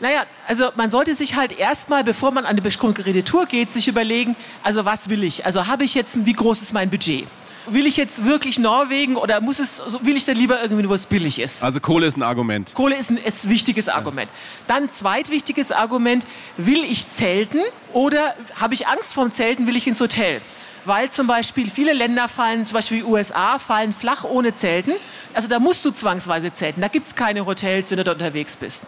Naja, 0.00 0.24
also 0.48 0.70
man 0.76 0.88
sollte 0.90 1.14
sich 1.14 1.36
halt 1.36 1.58
erstmal, 1.58 2.04
bevor 2.04 2.30
man 2.30 2.46
an 2.46 2.58
eine 2.58 2.70
konkrete 2.72 3.22
Tour 3.22 3.44
geht, 3.46 3.70
sich 3.70 3.86
überlegen, 3.86 4.34
also 4.62 4.86
was 4.86 5.10
will 5.10 5.22
ich? 5.22 5.44
Also 5.44 5.66
habe 5.66 5.84
ich 5.84 5.94
jetzt, 5.94 6.16
ein, 6.16 6.24
wie 6.24 6.32
groß 6.32 6.62
ist 6.62 6.72
mein 6.72 6.88
Budget? 6.88 7.26
Will 7.66 7.86
ich 7.86 7.98
jetzt 7.98 8.24
wirklich 8.24 8.58
Norwegen 8.58 9.16
oder 9.16 9.42
muss 9.42 9.58
es, 9.58 9.82
will 10.02 10.16
ich 10.16 10.24
dann 10.24 10.36
lieber 10.36 10.62
irgendwie, 10.62 10.88
wo 10.88 10.94
es 10.94 11.04
billig 11.04 11.38
ist? 11.38 11.62
Also 11.62 11.78
Kohle 11.78 12.06
ist 12.06 12.16
ein 12.16 12.22
Argument. 12.22 12.72
Kohle 12.72 12.96
ist 12.96 13.10
ein 13.10 13.18
ist 13.18 13.44
ein 13.44 13.50
wichtiges 13.50 13.90
Argument. 13.90 14.30
Dann 14.66 14.90
zweitwichtiges 14.90 15.70
Argument, 15.70 16.24
will 16.56 16.82
ich 16.82 17.10
zelten 17.10 17.60
oder 17.92 18.34
habe 18.58 18.72
ich 18.72 18.88
Angst 18.88 19.12
vorm 19.12 19.30
Zelten, 19.30 19.66
will 19.66 19.76
ich 19.76 19.86
ins 19.86 20.00
Hotel? 20.00 20.40
Weil 20.84 21.10
zum 21.10 21.26
Beispiel 21.26 21.68
viele 21.68 21.92
Länder 21.92 22.26
fallen, 22.28 22.64
zum 22.64 22.76
Beispiel 22.76 22.98
die 22.98 23.04
USA, 23.04 23.58
fallen 23.58 23.92
flach 23.92 24.24
ohne 24.24 24.54
Zelten. 24.54 24.92
Also 25.34 25.46
da 25.46 25.58
musst 25.58 25.84
du 25.84 25.90
zwangsweise 25.90 26.52
zelten. 26.52 26.80
Da 26.80 26.88
gibt 26.88 27.06
es 27.06 27.14
keine 27.14 27.44
Hotels, 27.44 27.90
wenn 27.90 27.98
du 27.98 28.04
da 28.04 28.12
unterwegs 28.12 28.56
bist. 28.56 28.84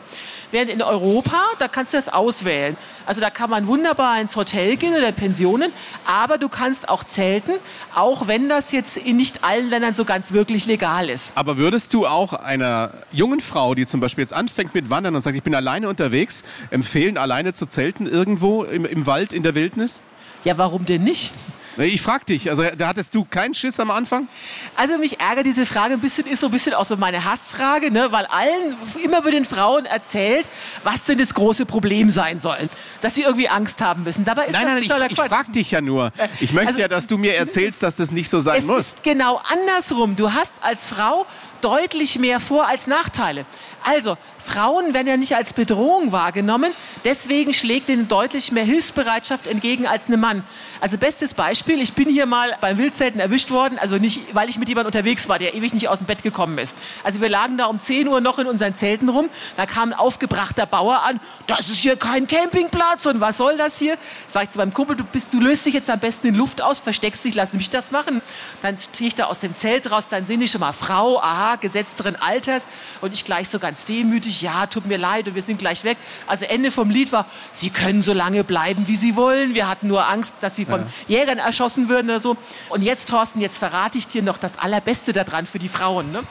Während 0.51 0.71
in 0.71 0.83
Europa, 0.83 1.39
da 1.59 1.69
kannst 1.69 1.93
du 1.93 1.99
das 1.99 2.09
auswählen. 2.09 2.77
Also 3.07 3.21
da 3.21 3.31
kann 3.31 3.51
man 3.51 3.67
wunderbar 3.67 4.21
ins 4.21 4.37
Hotel 4.37 4.77
gehen 4.77 4.95
oder 4.95 5.13
Pensionen, 5.13 5.73
aber 6.07 6.39
du 6.39 6.49
kannst 6.49 6.89
auch 6.89 7.05
zelten, 7.05 7.53
auch 7.95 8.27
wenn 8.27 8.49
das 8.49 8.73
jetzt 8.73 8.97
in 8.97 9.17
nicht 9.17 9.45
allen 9.45 9.69
Ländern 9.69 9.95
so 9.95 10.05
ganz 10.05 10.33
wirklich 10.33 10.67
legal 10.67 11.11
ist. 11.11 11.33
Aber 11.35 11.59
würdest 11.59 11.95
du 11.95 12.07
auch 12.07 12.33
einer 12.33 12.93
jungen 13.13 13.41
Frau, 13.41 13.75
die 13.75 13.87
zum 13.87 14.01
Beispiel 14.01 14.23
jetzt 14.23 14.33
anfängt 14.33 14.75
mit 14.75 14.91
Wandern 14.91 15.15
und 15.15 15.23
sagt, 15.23 15.37
ich 15.37 15.43
bin 15.43 15.55
alleine 15.55 15.89
unterwegs, 15.89 16.43
empfehlen, 16.71 17.19
alleine 17.19 17.53
zu 17.53 17.67
zelten 17.67 18.07
irgendwo 18.07 18.65
im, 18.65 18.85
im 18.85 19.07
Wald, 19.07 19.33
in 19.33 19.43
der 19.43 19.55
Wildnis? 19.55 20.03
Ja, 20.45 20.59
warum 20.59 20.87
denn 20.87 21.05
nicht? 21.05 21.35
Ich 21.79 22.03
frag 22.03 22.27
dich, 22.27 22.51
also 22.51 22.63
da 22.77 22.89
hattest 22.89 23.15
du 23.15 23.25
keinen 23.25 23.55
Schiss 23.55 23.81
am 23.81 23.91
Anfang? 23.91 24.29
Also 24.77 24.99
mich 24.99 25.21
ärgert 25.21 25.47
diese 25.47 25.65
Frage 25.65 25.95
ein 25.95 26.01
bisschen, 26.01 26.27
ist 26.27 26.41
so 26.41 26.47
ein 26.49 26.53
bisschen 26.53 26.75
auch 26.75 26.85
so 26.85 26.97
meine 26.99 27.25
Hassfrage, 27.25 27.91
ne? 27.91 28.09
weil 28.11 28.27
allen 28.27 28.77
immer 29.03 29.23
bei 29.23 29.31
den 29.31 29.45
Frauen 29.47 29.87
erzählt, 29.87 30.49
was 30.85 31.05
denn 31.05 31.17
das 31.19 31.33
große 31.33 31.65
Problem 31.65 32.11
sein 32.11 32.41
soll. 32.41 32.69
Dass 33.01 33.15
sie 33.15 33.23
irgendwie 33.23 33.49
Angst 33.49 33.81
haben 33.81 34.03
müssen. 34.05 34.25
Dabei 34.25 34.47
ist 34.47 34.53
Nein, 34.53 34.65
das 34.65 34.73
nein, 34.75 34.83
ich, 34.83 34.89
totaler 34.89 35.11
ich 35.11 35.17
Quatsch. 35.17 35.31
frag 35.31 35.53
dich 35.53 35.71
ja 35.71 35.81
nur. 35.81 36.13
Ich 36.41 36.53
möchte 36.53 36.69
Also- 36.69 36.81
ja, 36.81 36.89
dass 36.89 37.07
du 37.07 37.17
mir 37.17 37.35
erzählst, 37.37 37.83
dass 37.83 37.97
das 37.97 38.13
nicht 38.13 38.29
so 38.29 38.41
sein 38.41 38.59
es 38.59 38.65
muss. 38.67 38.79
ist 38.79 39.03
genau 39.03 39.41
andersrum. 39.51 40.15
Du 40.17 40.33
hast 40.33 40.53
als 40.61 40.89
Frau 40.89 41.27
deutlich 41.63 42.19
mehr 42.19 42.39
Vor- 42.41 42.67
als 42.67 42.87
Nachteile. 42.87 43.47
Also, 43.85 44.19
Frauen 44.43 44.95
werden 44.95 45.07
ja 45.07 45.17
nicht 45.17 45.37
als 45.37 45.53
Bedrohung 45.53 46.13
wahrgenommen, 46.13 46.73
deswegen 47.05 47.55
schlägt 47.55 47.89
ihnen 47.89 48.09
deutlich 48.09 48.53
mehr 48.53 48.65
Hilfsbereitschaft 48.65 49.47
entgegen 49.47 49.87
als 49.87 50.07
einem 50.07 50.21
Mann. 50.21 50.45
Also 50.81 50.99
bestes 50.99 51.35
Beispiel, 51.35 51.81
ich 51.81 51.95
bin 51.95 52.09
hier 52.09 52.27
mal 52.27 52.57
beim 52.61 52.79
Wildzelten 52.79 53.21
erwischt 53.21 53.51
worden, 53.51 53.79
also 53.79 53.97
nicht, 53.97 54.35
weil 54.35 54.49
ich 54.49 54.59
mit 54.59 54.69
jemandem 54.69 54.89
unterwegs 54.89 55.29
war, 55.29 55.39
der 55.39 55.55
ewig 55.55 55.73
nicht 55.75 55.89
aus 55.89 55.99
dem 55.99 56.07
Bett 56.07 56.23
gekommen 56.23 56.59
ist. 56.59 56.77
Also 57.05 57.21
wir 57.21 57.29
lagen 57.29 57.57
da 57.57 57.67
um 57.67 57.81
10 57.81 58.09
Uhr 58.09 58.21
noch 58.21 58.39
in 58.39 58.47
unseren 58.47 58.75
Zelten 58.75 59.09
rum, 59.09 59.29
da 59.57 59.67
kam 59.67 59.91
ein 59.91 59.95
aufgebrachter 59.95 60.67
Bauer 60.67 61.03
an, 61.05 61.21
das 61.47 61.69
ist 61.69 61.79
hier 61.79 61.97
kein 61.97 62.27
Campingplatz 62.27 63.07
und 63.07 63.21
was 63.21 63.37
soll 63.37 63.57
das 63.57 63.79
hier? 63.79 63.97
Sag 64.29 64.45
ich 64.45 64.51
zu 64.51 64.59
meinem 64.59 64.75
Kumpel, 64.75 64.97
du, 64.97 65.05
bist, 65.05 65.33
du 65.33 65.41
löst 65.41 65.67
dich 65.67 65.75
jetzt 65.75 65.89
am 65.89 66.01
besten 66.01 66.29
in 66.29 66.35
Luft 66.35 66.63
aus, 66.63 66.81
versteckst 66.81 67.25
dich, 67.25 67.35
lass 67.35 67.53
mich 67.53 67.71
das 67.71 67.91
machen. 67.91 68.23
Dann 68.61 68.77
stehe 68.79 69.09
ich 69.09 69.15
da 69.15 69.25
aus 69.27 69.39
dem 69.39 69.55
Zelt 69.55 69.91
raus, 69.91 70.09
dann 70.09 70.27
sehe 70.27 70.39
ich 70.39 70.51
schon 70.51 70.61
mal 70.61 70.73
Frau, 70.73 71.21
aha, 71.21 71.57
gesetzteren 71.57 72.17
Alters 72.17 72.67
und 73.01 73.15
ich 73.15 73.25
gleich 73.25 73.49
so 73.49 73.59
ganz 73.59 73.85
demütig, 73.85 74.32
ja, 74.41 74.67
tut 74.67 74.87
mir 74.87 74.97
leid 74.97 75.29
und 75.29 75.35
wir 75.35 75.43
sind 75.43 75.59
gleich 75.59 75.85
weg. 75.85 75.99
Also 76.27 76.47
Ende 76.47 76.71
vom 76.71 76.89
Lied 76.89 77.13
war, 77.13 77.27
Sie 77.53 77.71
können 77.71 78.03
so 78.03 78.13
lange 78.13 78.45
bleiben, 78.45 78.89
wie 78.89 78.97
Sie 78.97 79.17
wollen. 79.17 79.55
Wir 79.55 79.69
hatten 79.69 79.89
nur 79.89 80.09
Angst, 80.09 80.35
dass 80.41 80.57
Sie 80.57 80.65
von 80.65 80.87
Jägern 81.09 81.39
erschossen 81.39 81.89
würden 81.89 82.09
oder 82.09 82.21
so. 82.21 82.37
Und 82.71 82.83
jetzt, 82.83 83.09
Thorsten, 83.09 83.41
jetzt 83.41 83.59
verrate 83.59 83.99
ich 83.99 84.07
dir 84.07 84.23
noch 84.23 84.39
das 84.39 84.59
Allerbeste 84.59 85.13
daran 85.13 85.45
für 85.45 85.59
die 85.59 85.69
Frauen. 85.69 86.13
Ne? 86.13 86.23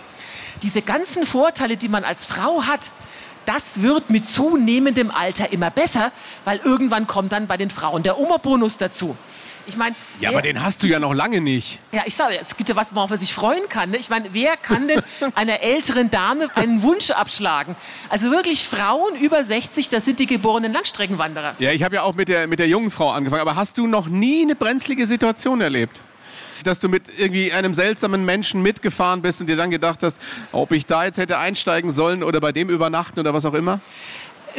Diese 0.64 0.82
ganzen 0.82 1.26
Vorteile, 1.26 1.78
die 1.78 1.90
man 1.90 2.04
als 2.04 2.26
Frau 2.26 2.64
hat, 2.64 2.92
das 3.46 3.82
wird 3.82 4.10
mit 4.10 4.28
zunehmendem 4.28 5.12
Alter 5.12 5.52
immer 5.52 5.70
besser, 5.70 6.12
weil 6.46 6.60
irgendwann 6.64 7.08
kommt 7.08 7.32
dann 7.32 7.48
bei 7.48 7.58
den 7.58 7.70
Frauen 7.70 8.04
der 8.04 8.20
Oma-Bonus 8.20 8.78
dazu. 8.78 9.16
Ich 9.68 9.78
meine, 9.78 9.96
Ja, 10.20 10.30
aber 10.30 10.42
den 10.42 10.64
hast 10.64 10.82
du 10.82 10.88
ja 10.88 10.98
noch 11.00 11.14
lange 11.14 11.40
nicht. 11.40 11.80
ja, 11.94 12.02
ich 12.06 12.16
sage, 12.16 12.36
es 12.42 12.58
gibt 12.58 12.68
ja 12.70 12.76
was, 12.76 12.96
worauf 12.96 13.12
man 13.12 13.20
sich 13.20 13.32
freuen 13.32 13.70
kann. 13.70 13.92
Ne? 13.92 13.98
Ich 13.98 14.10
meine, 14.10 14.34
wer 14.34 14.58
kann 14.58 14.88
denn 14.88 15.02
einer 15.36 15.62
älteren 15.62 16.10
Dame 16.10 16.48
einen 16.56 16.82
Wunsch 16.82 17.12
abschlagen? 17.12 17.76
Also 18.10 18.32
wirklich 18.32 18.68
Frauen 18.68 19.16
über 19.16 19.44
60, 19.44 19.90
das 19.90 20.04
sind 20.04 20.18
die 20.20 20.26
geborenen 20.26 20.74
Langstreckenwanderer. 20.74 21.56
Ja, 21.60 21.72
ich 21.72 21.84
habe 21.84 21.96
ja 21.96 22.02
auch 22.02 22.16
mit 22.16 22.28
der, 22.28 22.48
mit 22.48 22.58
der 22.58 22.68
jungen 22.68 22.90
Frau 22.90 23.12
angefangen. 23.12 23.42
Aber 23.42 23.56
hast 23.56 23.78
du 23.78 23.86
noch 23.86 24.08
nie 24.08 24.42
eine 24.42 24.56
brenzlige 24.56 25.06
Situation 25.06 25.62
erlebt? 25.62 26.00
Dass 26.64 26.80
du 26.80 26.90
mit 26.90 27.04
irgendwie 27.18 27.52
einem 27.52 27.74
seltsamen 27.74 28.26
Menschen 28.26 28.62
mitgefahren 28.62 29.22
bist 29.22 29.42
und 29.42 29.48
dir 29.48 29.56
dann 29.56 29.72
gedacht 29.72 30.04
hast, 30.04 30.20
ob 30.52 30.72
ich 30.72 30.86
da 30.86 31.06
jetzt 31.06 31.18
hätte 31.18 31.38
einsteigen 31.38 31.92
sollen 31.92 32.24
oder 32.24 32.40
bei 32.40 32.52
dem 32.52 32.70
übernachten 32.70 33.20
oder 33.20 33.34
was 33.34 33.46
auch 33.46 33.54
immer? 33.54 33.80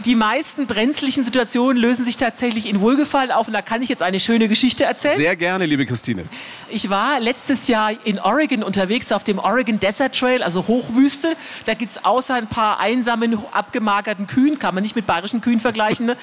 Die 0.04 0.16
meisten 0.16 0.66
brenzlichen 0.66 1.22
Situationen 1.22 1.80
lösen 1.80 2.04
sich 2.04 2.16
tatsächlich 2.16 2.66
in 2.66 2.80
Wohlgefallen 2.80 3.30
auf. 3.30 3.46
Und 3.46 3.52
da 3.52 3.62
kann 3.62 3.82
ich 3.82 3.88
jetzt 3.88 4.02
eine 4.02 4.20
schöne 4.20 4.48
Geschichte 4.48 4.84
erzählen. 4.84 5.16
Sehr 5.16 5.36
gerne, 5.36 5.66
liebe 5.66 5.84
Christine. 5.86 6.24
Ich 6.68 6.88
war 6.88 7.20
letztes 7.20 7.68
Jahr 7.68 7.92
in 8.04 8.18
Oregon 8.18 8.62
unterwegs 8.62 9.12
auf 9.12 9.24
dem 9.24 9.38
Oregon 9.38 9.78
Desert 9.78 10.18
Trail, 10.18 10.42
also 10.42 10.66
Hochwüste. 10.66 11.36
Da 11.66 11.74
gibt's 11.74 12.04
außer 12.04 12.34
ein 12.34 12.46
paar 12.46 12.80
einsamen, 12.80 13.38
abgemagerten 13.52 14.26
Kühen, 14.26 14.58
kann 14.58 14.74
man 14.74 14.82
nicht 14.82 14.96
mit 14.96 15.06
bayerischen 15.06 15.42
Kühen 15.42 15.60
vergleichen, 15.60 16.06
ne? 16.06 16.16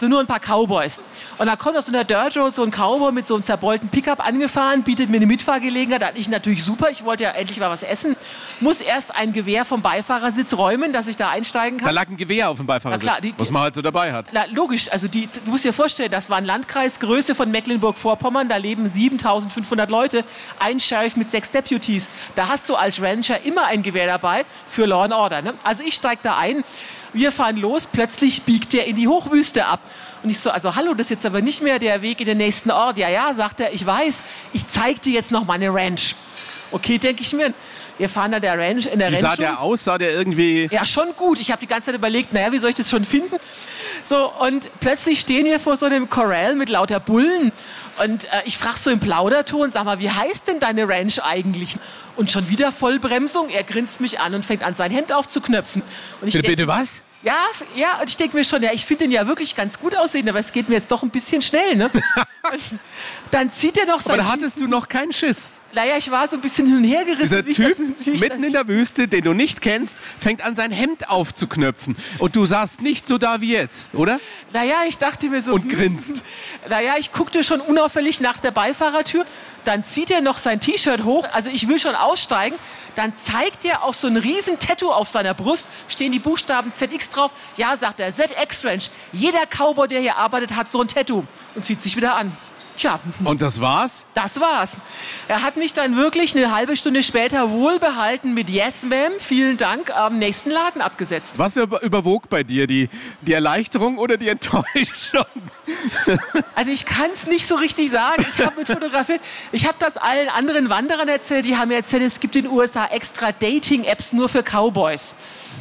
nur 0.00 0.18
ein 0.18 0.26
paar 0.26 0.40
Cowboys. 0.40 1.00
Und 1.38 1.46
da 1.46 1.54
kommt 1.56 1.76
aus 1.76 1.86
so 1.86 1.92
einer 1.92 2.04
Dirt 2.04 2.36
Road 2.36 2.52
so 2.52 2.64
ein 2.64 2.70
Cowboy 2.70 3.12
mit 3.12 3.26
so 3.26 3.34
einem 3.34 3.44
zerbeulten 3.44 3.88
Pickup 3.90 4.26
angefahren, 4.26 4.82
bietet 4.82 5.10
mir 5.10 5.18
eine 5.18 5.26
Mitfahrgelegenheit. 5.26 6.02
Da 6.02 6.06
hatte 6.06 6.18
ich 6.18 6.28
natürlich 6.28 6.64
super, 6.64 6.90
ich 6.90 7.04
wollte 7.04 7.22
ja 7.24 7.30
endlich 7.30 7.60
mal 7.60 7.70
was 7.70 7.82
essen. 7.84 8.16
Muss 8.60 8.80
erst 8.80 9.14
ein 9.14 9.32
Gewehr 9.32 9.64
vom 9.64 9.82
Beifahrersitz 9.82 10.54
räumen, 10.54 10.92
dass 10.92 11.06
ich 11.06 11.16
da 11.16 11.30
einsteigen 11.30 11.78
kann. 11.78 11.86
Da 11.86 11.92
lag 11.92 12.08
ein 12.08 12.16
Gewehr 12.16 12.50
auf 12.50 12.56
dem 12.56 12.66
Beifahrersitz, 12.66 13.11
klar, 13.12 13.20
die- 13.20 13.34
was 13.38 13.50
man 13.50 13.62
halt 13.62 13.74
so 13.74 13.82
dabei 13.82 14.12
hat. 14.12 14.26
Na, 14.32 14.44
logisch, 14.50 14.90
also 14.90 15.08
die, 15.08 15.28
du 15.44 15.50
musst 15.50 15.64
dir 15.64 15.72
vorstellen, 15.72 16.10
das 16.10 16.30
war 16.30 16.38
ein 16.38 16.44
Landkreis, 16.44 16.98
Größe 17.00 17.34
von 17.34 17.50
Mecklenburg-Vorpommern, 17.50 18.48
da 18.48 18.56
leben 18.56 18.88
7500 18.88 19.90
Leute, 19.90 20.24
ein 20.58 20.80
Sheriff 20.80 21.16
mit 21.16 21.30
sechs 21.30 21.50
Deputies. 21.50 22.08
Da 22.34 22.48
hast 22.48 22.68
du 22.68 22.74
als 22.74 23.00
Rancher 23.02 23.42
immer 23.44 23.66
ein 23.66 23.82
Gewehr 23.82 24.06
dabei 24.06 24.44
für 24.66 24.86
Law 24.86 25.04
and 25.04 25.14
Order. 25.14 25.42
Ne? 25.42 25.54
Also 25.64 25.82
ich 25.82 25.94
steige 25.94 26.20
da 26.22 26.36
ein, 26.38 26.64
wir 27.12 27.32
fahren 27.32 27.56
los, 27.56 27.86
plötzlich 27.86 28.42
biegt 28.42 28.72
der 28.72 28.86
in 28.86 28.96
die 28.96 29.08
Hochwüste 29.08 29.66
ab. 29.66 29.80
Und 30.22 30.30
ich 30.30 30.38
so, 30.38 30.50
also 30.50 30.74
hallo, 30.76 30.94
das 30.94 31.06
ist 31.06 31.10
jetzt 31.10 31.26
aber 31.26 31.40
nicht 31.40 31.62
mehr 31.62 31.78
der 31.78 32.00
Weg 32.00 32.20
in 32.20 32.26
den 32.26 32.38
nächsten 32.38 32.70
Ort. 32.70 32.96
Ja, 32.96 33.08
ja, 33.08 33.34
sagt 33.34 33.60
er, 33.60 33.72
ich 33.74 33.84
weiß, 33.84 34.22
ich 34.52 34.66
zeig 34.66 35.02
dir 35.02 35.12
jetzt 35.14 35.30
noch 35.30 35.44
meine 35.44 35.72
Ranch. 35.74 36.14
Okay, 36.70 36.96
denke 36.96 37.20
ich 37.22 37.32
mir. 37.34 37.52
Wir 37.98 38.08
fahren 38.08 38.32
da 38.32 38.40
der 38.40 38.58
Ranch, 38.58 38.86
in 38.86 38.98
der 38.98 39.10
Wie 39.10 39.16
Ranch. 39.16 39.20
sah 39.30 39.36
der 39.36 39.60
aus? 39.60 39.84
Sah 39.84 39.98
der 39.98 40.12
irgendwie... 40.12 40.68
Ja, 40.72 40.84
schon 40.86 41.14
gut. 41.16 41.38
Ich 41.40 41.50
habe 41.50 41.60
die 41.60 41.66
ganze 41.66 41.86
Zeit 41.86 41.94
überlegt, 41.94 42.32
naja, 42.32 42.50
wie 42.52 42.58
soll 42.58 42.70
ich 42.70 42.76
das 42.76 42.90
schon 42.90 43.04
finden? 43.04 43.36
So, 44.02 44.32
und 44.40 44.70
plötzlich 44.80 45.20
stehen 45.20 45.44
wir 45.46 45.60
vor 45.60 45.76
so 45.76 45.86
einem 45.86 46.08
Corral 46.08 46.56
mit 46.56 46.68
lauter 46.68 46.98
Bullen. 47.00 47.52
Und 48.02 48.24
äh, 48.24 48.28
ich 48.46 48.56
frage 48.58 48.78
so 48.78 48.90
im 48.90 48.98
Plauderton, 49.00 49.70
sag 49.70 49.84
mal, 49.84 50.00
wie 50.00 50.10
heißt 50.10 50.48
denn 50.48 50.58
deine 50.58 50.88
Ranch 50.88 51.20
eigentlich? 51.22 51.76
Und 52.16 52.30
schon 52.30 52.48
wieder 52.48 52.72
Vollbremsung. 52.72 53.50
Er 53.50 53.62
grinst 53.62 54.00
mich 54.00 54.18
an 54.18 54.34
und 54.34 54.44
fängt 54.44 54.64
an, 54.64 54.74
sein 54.74 54.90
Hemd 54.90 55.12
aufzuknöpfen. 55.12 55.82
Und 56.20 56.28
ich 56.28 56.34
Bitte, 56.34 56.46
denk- 56.48 56.56
bitte 56.56 56.68
was? 56.68 57.02
Ja, 57.22 57.36
ja, 57.76 58.00
und 58.00 58.08
ich 58.08 58.16
denke 58.16 58.36
mir 58.36 58.44
schon, 58.44 58.62
ja, 58.64 58.72
ich 58.72 58.84
finde 58.84 59.04
den 59.04 59.12
ja 59.12 59.28
wirklich 59.28 59.54
ganz 59.54 59.78
gut 59.78 59.94
aussehen, 59.94 60.28
aber 60.28 60.40
es 60.40 60.50
geht 60.50 60.68
mir 60.68 60.74
jetzt 60.74 60.90
doch 60.90 61.04
ein 61.04 61.10
bisschen 61.10 61.40
schnell, 61.40 61.76
ne? 61.76 61.88
dann 63.30 63.48
zieht 63.50 63.76
er 63.76 63.86
doch 63.86 64.00
sein. 64.00 64.14
Aber 64.14 64.22
da 64.24 64.28
hattest 64.32 64.60
du 64.60 64.66
noch 64.66 64.88
keinen 64.88 65.12
Schiss. 65.12 65.52
Naja, 65.74 65.94
ich 65.96 66.10
war 66.10 66.28
so 66.28 66.36
ein 66.36 66.42
bisschen 66.42 66.66
hin 66.66 66.76
und 66.76 66.84
her 66.84 67.04
gerissen. 67.04 67.44
Dieser 67.46 67.74
Typ 67.74 68.20
mitten 68.20 68.44
in 68.44 68.52
der 68.52 68.68
Wüste, 68.68 69.08
den 69.08 69.24
du 69.24 69.32
nicht 69.32 69.62
kennst, 69.62 69.96
fängt 70.18 70.42
an, 70.42 70.54
sein 70.54 70.70
Hemd 70.70 71.08
aufzuknöpfen. 71.08 71.96
Und 72.18 72.36
du 72.36 72.44
sahst 72.44 72.82
nicht 72.82 73.06
so 73.06 73.16
da 73.16 73.40
wie 73.40 73.52
jetzt, 73.52 73.94
oder? 73.94 74.20
Naja, 74.52 74.76
ich 74.86 74.98
dachte 74.98 75.30
mir 75.30 75.40
so. 75.40 75.54
Und 75.54 75.70
grinst. 75.70 76.22
Naja, 76.68 76.94
ich 76.98 77.12
guckte 77.12 77.42
schon 77.42 77.60
unauffällig 77.60 78.20
nach 78.20 78.36
der 78.36 78.50
Beifahrertür. 78.50 79.24
Dann 79.64 79.82
zieht 79.82 80.10
er 80.10 80.20
noch 80.20 80.36
sein 80.36 80.60
T-Shirt 80.60 81.04
hoch. 81.04 81.26
Also 81.32 81.48
ich 81.48 81.68
will 81.68 81.78
schon 81.78 81.94
aussteigen. 81.94 82.56
Dann 82.94 83.16
zeigt 83.16 83.64
er 83.64 83.84
auch 83.84 83.94
so 83.94 84.08
ein 84.08 84.16
riesen 84.18 84.58
Tattoo 84.58 84.90
auf 84.90 85.08
seiner 85.08 85.32
Brust. 85.32 85.68
Stehen 85.88 86.12
die 86.12 86.18
Buchstaben 86.18 86.72
ZX 86.74 87.08
drauf. 87.10 87.30
Ja, 87.56 87.76
sagt 87.78 88.00
er, 88.00 88.12
ZX 88.12 88.64
Ranch. 88.66 88.90
Jeder 89.12 89.46
Cowboy, 89.46 89.88
der 89.88 90.00
hier 90.00 90.16
arbeitet, 90.16 90.54
hat 90.54 90.70
so 90.70 90.82
ein 90.82 90.88
Tattoo. 90.88 91.24
Und 91.54 91.64
zieht 91.64 91.80
sich 91.80 91.96
wieder 91.96 92.16
an. 92.16 92.32
Tja. 92.82 92.98
Und 93.22 93.40
das 93.40 93.60
war's? 93.60 94.06
Das 94.12 94.40
war's. 94.40 94.78
Er 95.28 95.44
hat 95.44 95.56
mich 95.56 95.72
dann 95.72 95.94
wirklich 95.94 96.36
eine 96.36 96.52
halbe 96.52 96.76
Stunde 96.76 97.04
später 97.04 97.52
wohlbehalten 97.52 98.34
mit 98.34 98.50
Yes, 98.50 98.84
Ma'am, 98.84 99.12
vielen 99.20 99.56
Dank, 99.56 99.96
am 99.96 100.18
nächsten 100.18 100.50
Laden 100.50 100.82
abgesetzt. 100.82 101.38
Was 101.38 101.56
überwog 101.56 102.28
bei 102.28 102.42
dir? 102.42 102.66
Die, 102.66 102.88
die 103.20 103.34
Erleichterung 103.34 103.98
oder 103.98 104.16
die 104.16 104.28
Enttäuschung? 104.28 105.26
Also 106.56 106.72
ich 106.72 106.84
kann 106.84 107.10
es 107.12 107.28
nicht 107.28 107.46
so 107.46 107.54
richtig 107.54 107.88
sagen. 107.88 108.26
Ich 108.36 108.44
habe 108.44 108.56
mit 108.56 108.66
fotografiert. 108.66 109.20
Ich 109.52 109.64
habe 109.64 109.76
das 109.78 109.96
allen 109.96 110.28
anderen 110.28 110.68
Wanderern 110.68 111.06
erzählt. 111.08 111.46
Die 111.46 111.56
haben 111.56 111.68
mir 111.68 111.76
erzählt, 111.76 112.02
es 112.02 112.18
gibt 112.18 112.34
in 112.34 112.46
den 112.46 112.52
USA 112.52 112.86
extra 112.86 113.30
Dating-Apps 113.30 114.12
nur 114.12 114.28
für 114.28 114.42
Cowboys. 114.42 115.14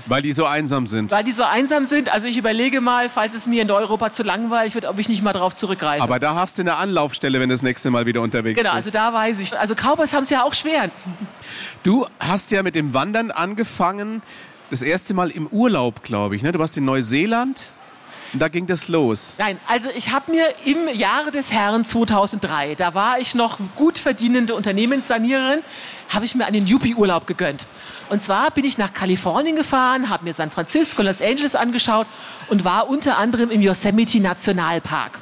Weil 0.05 0.21
die 0.21 0.33
so 0.33 0.45
einsam 0.45 0.87
sind. 0.87 1.11
Weil 1.11 1.23
die 1.23 1.31
so 1.31 1.43
einsam 1.43 1.85
sind. 1.85 2.11
Also 2.11 2.27
ich 2.27 2.37
überlege 2.37 2.81
mal, 2.81 3.09
falls 3.09 3.33
es 3.33 3.47
mir 3.47 3.61
in 3.61 3.71
Europa 3.71 4.11
zu 4.11 4.23
langweilig 4.23 4.75
wird, 4.75 4.85
ob 4.85 4.99
ich 4.99 5.09
nicht 5.09 5.23
mal 5.23 5.33
darauf 5.33 5.55
zurückgreife. 5.55 6.03
Aber 6.03 6.19
da 6.19 6.35
hast 6.35 6.57
du 6.57 6.63
eine 6.63 6.75
Anlaufstelle, 6.75 7.39
wenn 7.39 7.49
du 7.49 7.53
das 7.53 7.61
nächste 7.61 7.91
Mal 7.91 8.05
wieder 8.05 8.21
unterwegs 8.21 8.57
genau, 8.57 8.75
bist. 8.75 8.91
Genau, 8.91 9.03
also 9.03 9.11
da 9.11 9.17
weiß 9.17 9.39
ich. 9.39 9.57
Also 9.57 9.75
Cowboys 9.75 10.13
haben 10.13 10.23
es 10.23 10.29
ja 10.29 10.43
auch 10.43 10.53
schwer. 10.53 10.89
Du 11.83 12.07
hast 12.19 12.51
ja 12.51 12.63
mit 12.63 12.75
dem 12.75 12.93
Wandern 12.93 13.31
angefangen, 13.31 14.21
das 14.69 14.81
erste 14.81 15.13
Mal 15.13 15.31
im 15.31 15.47
Urlaub, 15.47 16.03
glaube 16.03 16.35
ich. 16.35 16.41
Ne? 16.41 16.51
Du 16.51 16.59
warst 16.59 16.77
in 16.77 16.85
Neuseeland. 16.85 17.71
Und 18.33 18.39
da 18.39 18.47
ging 18.47 18.65
das 18.65 18.87
los. 18.87 19.35
Nein, 19.37 19.59
also 19.67 19.89
ich 19.95 20.11
habe 20.11 20.31
mir 20.31 20.45
im 20.65 20.87
Jahre 20.93 21.31
des 21.31 21.51
Herrn 21.51 21.83
2003, 21.83 22.75
da 22.75 22.93
war 22.93 23.19
ich 23.19 23.35
noch 23.35 23.57
gut 23.75 23.99
verdienende 23.99 24.55
Unternehmenssaniererin, 24.55 25.61
habe 26.09 26.25
ich 26.25 26.35
mir 26.35 26.45
einen 26.45 26.65
Yuppie-Urlaub 26.65 27.27
gegönnt. 27.27 27.67
Und 28.09 28.21
zwar 28.21 28.51
bin 28.51 28.63
ich 28.63 28.77
nach 28.77 28.93
Kalifornien 28.93 29.55
gefahren, 29.55 30.09
habe 30.09 30.23
mir 30.23 30.33
San 30.33 30.49
Francisco, 30.49 31.01
Los 31.01 31.21
Angeles 31.21 31.55
angeschaut 31.55 32.07
und 32.47 32.63
war 32.63 32.89
unter 32.89 33.17
anderem 33.17 33.51
im 33.51 33.61
Yosemite 33.61 34.21
Nationalpark. 34.21 35.19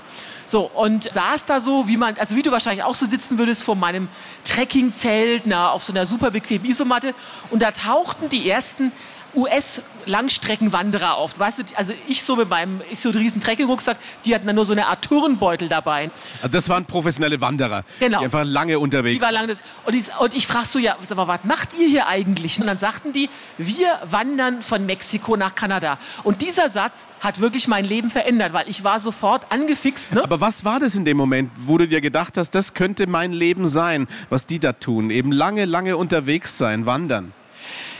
So, 0.49 0.61
und 0.61 1.03
saß 1.03 1.45
da 1.45 1.61
so, 1.61 1.87
wie 1.87 1.95
man, 1.95 2.17
also 2.17 2.35
wie 2.35 2.41
du 2.41 2.49
wahrscheinlich 2.49 2.83
auch 2.83 2.95
so 2.95 3.05
sitzen 3.05 3.37
würdest 3.37 3.61
vor 3.61 3.75
meinem 3.75 4.07
Trekkingzelt, 4.43 5.43
na, 5.45 5.69
auf 5.69 5.83
so 5.83 5.93
einer 5.93 6.07
super 6.07 6.31
bequemen 6.31 6.65
Isomatte. 6.65 7.13
Und 7.51 7.61
da 7.61 7.69
tauchten 7.69 8.29
die 8.29 8.49
ersten 8.49 8.91
US-Langstreckenwanderer 9.35 11.15
auf. 11.15 11.39
Weißt 11.39 11.59
du, 11.59 11.63
also 11.75 11.93
ich 12.07 12.23
so 12.23 12.35
mit 12.35 12.49
meinem, 12.49 12.81
ich 12.91 12.99
so 12.99 13.09
einen 13.09 13.19
riesen 13.19 13.41
Trekkingrucksack, 13.41 13.97
die 14.25 14.33
hatten 14.33 14.47
dann 14.47 14.55
nur 14.55 14.65
so 14.65 14.73
eine 14.73 14.87
Art 14.87 15.03
Turnbeutel 15.03 15.69
dabei. 15.69 16.11
Also 16.41 16.49
das 16.49 16.69
waren 16.69 16.85
professionelle 16.85 17.39
Wanderer, 17.41 17.83
genau. 17.99 18.19
die 18.19 18.25
einfach 18.25 18.43
lange 18.43 18.79
unterwegs 18.79 19.19
die 19.19 19.21
war 19.23 19.31
lange 19.31 19.53
und, 19.85 19.95
ich, 19.95 20.05
und 20.19 20.33
ich 20.33 20.47
frag 20.47 20.65
so, 20.65 20.79
ja, 20.79 20.95
sag 21.01 21.17
mal, 21.17 21.27
was 21.27 21.43
macht 21.43 21.77
ihr 21.77 21.87
hier 21.87 22.07
eigentlich? 22.07 22.59
Und 22.59 22.67
dann 22.67 22.77
sagten 22.77 23.13
die, 23.13 23.29
wir 23.57 23.99
wandern 24.09 24.61
von 24.61 24.85
Mexiko 24.85 25.35
nach 25.37 25.55
Kanada. 25.55 25.97
Und 26.23 26.41
dieser 26.41 26.69
Satz 26.69 27.07
hat 27.19 27.39
wirklich 27.39 27.67
mein 27.67 27.85
Leben 27.85 28.09
verändert, 28.09 28.53
weil 28.53 28.69
ich 28.69 28.83
war 28.83 28.99
sofort 28.99 29.51
angefixt. 29.51 30.13
Ne? 30.13 30.23
Aber 30.23 30.41
was 30.41 30.65
war 30.65 30.79
das 30.79 30.95
in 30.95 31.05
dem 31.05 31.17
Moment, 31.17 31.51
wo 31.57 31.77
du 31.77 31.87
dir 31.87 32.01
gedacht 32.01 32.37
hast, 32.37 32.51
das 32.51 32.73
könnte 32.73 33.07
mein 33.07 33.33
Leben 33.33 33.67
sein, 33.67 34.07
was 34.29 34.45
die 34.45 34.59
da 34.59 34.73
tun? 34.73 35.09
Eben 35.09 35.31
lange, 35.31 35.65
lange 35.65 35.97
unterwegs 35.97 36.57
sein, 36.57 36.85
wandern. 36.85 37.33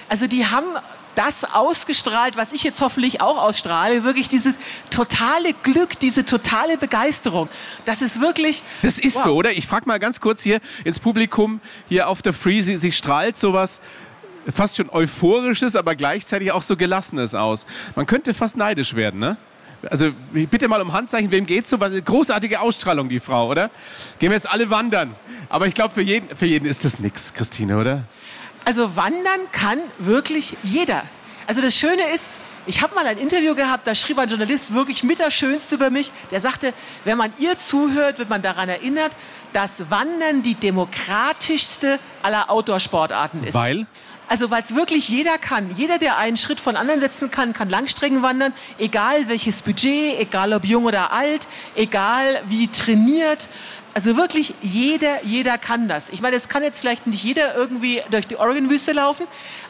Also 0.08 0.28
die 0.28 0.46
haben 0.46 0.68
das 1.20 1.44
ausgestrahlt, 1.44 2.38
was 2.38 2.54
ich 2.54 2.64
jetzt 2.64 2.80
hoffentlich 2.80 3.20
auch 3.20 3.38
ausstrahle, 3.44 4.06
wirklich 4.06 4.30
dieses 4.30 4.56
totale 4.90 5.54
Glück, 5.64 6.00
diese 6.00 6.24
totale 6.24 6.78
Begeisterung. 6.78 7.50
Das 7.84 8.02
ist 8.02 8.22
wirklich. 8.22 8.64
Das 8.84 8.98
ist 8.98 9.18
wow. 9.18 9.24
so, 9.26 9.36
oder? 9.36 9.52
Ich 9.52 9.68
frage 9.68 9.86
mal 9.86 10.00
ganz 10.00 10.22
kurz 10.22 10.42
hier 10.44 10.62
ins 10.86 11.00
Publikum, 11.00 11.60
hier 11.90 12.08
auf 12.08 12.22
der 12.22 12.32
Free, 12.32 12.62
sie, 12.62 12.78
sie 12.78 12.94
strahlt 12.94 13.38
sowas 13.38 13.82
fast 14.56 14.78
schon 14.78 14.90
euphorisches, 14.90 15.76
aber 15.76 15.96
gleichzeitig 15.96 16.54
auch 16.54 16.64
so 16.64 16.78
gelassenes 16.78 17.36
aus. 17.36 17.66
Man 17.96 18.06
könnte 18.06 18.34
fast 18.34 18.56
neidisch 18.56 18.96
werden, 18.96 19.20
ne? 19.20 19.38
Also 19.90 20.12
bitte 20.32 20.68
mal 20.68 20.82
um 20.82 20.92
Handzeichen, 20.92 21.32
wem 21.32 21.46
geht's 21.46 21.70
so? 21.70 21.78
Großartige 21.78 22.60
Ausstrahlung, 22.60 23.10
die 23.10 23.20
Frau, 23.20 23.50
oder? 23.50 23.70
Gehen 24.20 24.30
wir 24.30 24.36
jetzt 24.36 24.50
alle 24.50 24.70
wandern. 24.70 25.16
Aber 25.50 25.68
ich 25.68 25.74
glaube, 25.74 25.94
für 25.94 26.02
jeden, 26.02 26.36
für 26.36 26.46
jeden 26.46 26.66
ist 26.66 26.84
das 26.84 27.00
nix, 27.00 27.34
Christine, 27.34 27.78
oder? 27.78 28.04
Also 28.70 28.96
wandern 28.96 29.52
kann 29.52 29.80
wirklich 29.98 30.56
jeder. 30.62 31.02
Also 31.48 31.60
das 31.60 31.74
Schöne 31.74 32.04
ist, 32.14 32.30
ich 32.68 32.84
habe 32.84 32.94
mal 32.94 33.08
ein 33.08 33.18
Interview 33.18 33.56
gehabt, 33.56 33.88
da 33.88 33.96
schrieb 33.96 34.20
ein 34.20 34.30
Journalist 34.30 34.76
wirklich 34.76 35.04
mit 35.04 35.20
das 35.20 35.34
Schönste 35.34 35.74
über 35.74 35.90
mich. 35.90 36.12
Der 36.30 36.40
sagte, 36.40 36.76
wenn 37.04 37.18
man 37.18 37.34
ihr 37.40 37.58
zuhört, 37.58 38.20
wird 38.20 38.30
man 38.30 38.44
daran 38.44 38.70
erinnert, 38.70 39.14
dass 39.54 39.90
Wandern 39.90 40.44
die 40.44 40.54
demokratischste 40.54 41.98
aller 42.22 42.52
Outdoor-Sportarten 42.52 43.44
ist. 43.44 43.56
Weil? 43.56 43.88
Also 44.30 44.52
weil 44.52 44.62
es 44.62 44.76
wirklich 44.76 45.10
jeder 45.10 45.40
kann. 45.40 45.76
Jeder, 45.76 45.98
der 45.98 46.20
einen 46.20 46.38
Schritt 46.38 46.60
von 46.60 46.76
anderen 46.76 47.00
setzen 47.00 47.32
kann, 47.32 47.52
kann 47.54 47.68
Langstrecken 47.68 48.22
wandern, 48.22 48.54
egal 48.78 49.28
welches 49.28 49.64
Budget, 49.64 50.20
egal 50.20 50.54
ob 50.54 50.66
jung 50.66 50.86
oder 50.86 51.12
alt, 51.12 51.48
egal 51.76 52.40
wie 52.46 52.68
trainiert. 52.68 53.50
Also 53.93 54.15
wirklich 54.15 54.54
jeder, 54.62 55.23
jeder 55.23 55.58
kann 55.58 55.88
das. 55.88 56.10
Ich 56.10 56.21
meine, 56.21 56.36
es 56.36 56.47
kann 56.47 56.63
jetzt 56.63 56.80
vielleicht 56.80 57.08
nicht 57.08 57.23
jeder 57.23 57.56
irgendwie 57.56 58.02
durch 58.12 58.28
die 58.28 58.38
Oregon-Wüste 58.38 58.91
laufen, 58.91 59.25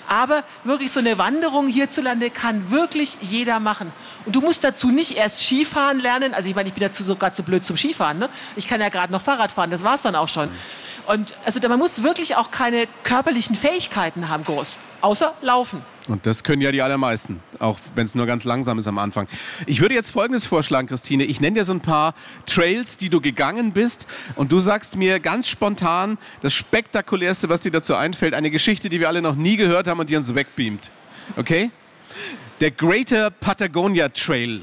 aber 0.08 0.43
wirklich 0.63 0.91
so 0.91 0.99
eine 0.99 1.17
Wanderung 1.17 1.67
hierzulande 1.67 2.29
kann 2.29 2.69
wirklich 2.69 3.17
jeder 3.21 3.60
machen. 3.60 3.91
Und 4.25 4.36
du 4.36 4.41
musst 4.41 4.63
dazu 4.63 4.89
nicht 4.89 5.15
erst 5.15 5.41
Skifahren 5.41 5.99
lernen. 5.99 6.34
Also 6.34 6.49
ich 6.49 6.55
meine, 6.55 6.67
ich 6.67 6.73
bin 6.73 6.84
dazu 6.84 7.03
sogar 7.03 7.32
zu 7.32 7.43
blöd 7.43 7.63
zum 7.63 7.77
Skifahren. 7.77 8.19
Ne? 8.19 8.29
Ich 8.55 8.67
kann 8.67 8.82
ja 8.82 8.89
gerade 8.89 9.12
noch 9.12 9.21
Fahrrad 9.21 9.51
fahren, 9.51 9.71
das 9.71 9.84
war 9.84 9.95
es 9.95 10.01
dann 10.01 10.15
auch 10.15 10.29
schon. 10.29 10.49
Und 11.08 11.36
also 11.45 11.60
man 11.67 11.79
muss 11.79 12.03
wirklich 12.03 12.36
auch 12.36 12.51
keine 12.51 12.88
körperlichen 13.03 13.55
Fähigkeiten 13.55 14.27
haben, 14.27 14.43
groß, 14.43 14.77
außer 15.01 15.34
laufen. 15.41 15.82
Und 16.10 16.26
das 16.26 16.43
können 16.43 16.62
ja 16.62 16.72
die 16.72 16.82
allermeisten, 16.82 17.39
auch 17.60 17.78
wenn 17.93 18.06
es 18.06 18.15
nur 18.15 18.26
ganz 18.26 18.43
langsam 18.43 18.80
ist 18.80 18.88
am 18.88 18.98
Anfang. 18.98 19.28
Ich 19.67 19.80
würde 19.80 19.93
jetzt 19.93 20.10
Folgendes 20.10 20.48
vorschlagen, 20.48 20.88
Christine. 20.88 21.24
Ich 21.24 21.39
nenne 21.39 21.60
dir 21.60 21.63
so 21.63 21.74
ein 21.74 21.82
paar 21.82 22.15
Trails, 22.48 22.98
die 22.98 23.10
du 23.10 23.22
gegangen 23.22 23.74
bist. 23.74 24.08
Und 24.36 24.52
du 24.52 24.60
sagst 24.60 24.95
mir 24.95 25.19
ganz 25.19 25.48
spontan 25.48 26.17
das 26.41 26.56
Spektakulärste, 26.56 27.48
was 27.50 27.62
dir 27.62 27.72
dazu 27.72 27.93
einfällt. 27.93 28.34
Eine 28.34 28.50
Geschichte, 28.50 28.89
die 28.89 29.00
wir 29.00 29.08
alle 29.08 29.22
noch 29.22 29.36
nie 29.36 29.56
gehört 29.56 29.88
haben 29.88 30.00
und 30.00 30.10
die 30.10 30.15
uns 30.15 30.34
wegbeamt. 30.34 30.89
Okay? 31.38 31.69
Der 32.60 32.72
Greater 32.72 33.30
Patagonia 33.30 34.10
Trail. 34.10 34.62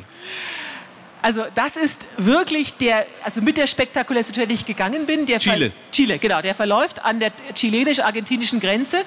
Also 1.27 1.45
das 1.57 1.77
ist 1.77 2.07
wirklich 2.19 2.75
der, 2.75 3.05
also 3.25 3.43
mit 3.43 3.57
der 3.57 3.67
spektakulärste 3.67 4.33
Trail, 4.33 4.49
ich 4.53 4.65
gegangen 4.65 5.07
bin. 5.07 5.27
Der 5.27 5.41
Chile. 5.41 5.73
Chile, 5.91 6.21
genau. 6.21 6.41
Der 6.41 6.55
verläuft 6.55 7.05
an 7.05 7.19
der 7.19 7.33
chilenisch-argentinischen 7.53 8.61
Grenze 8.61 8.99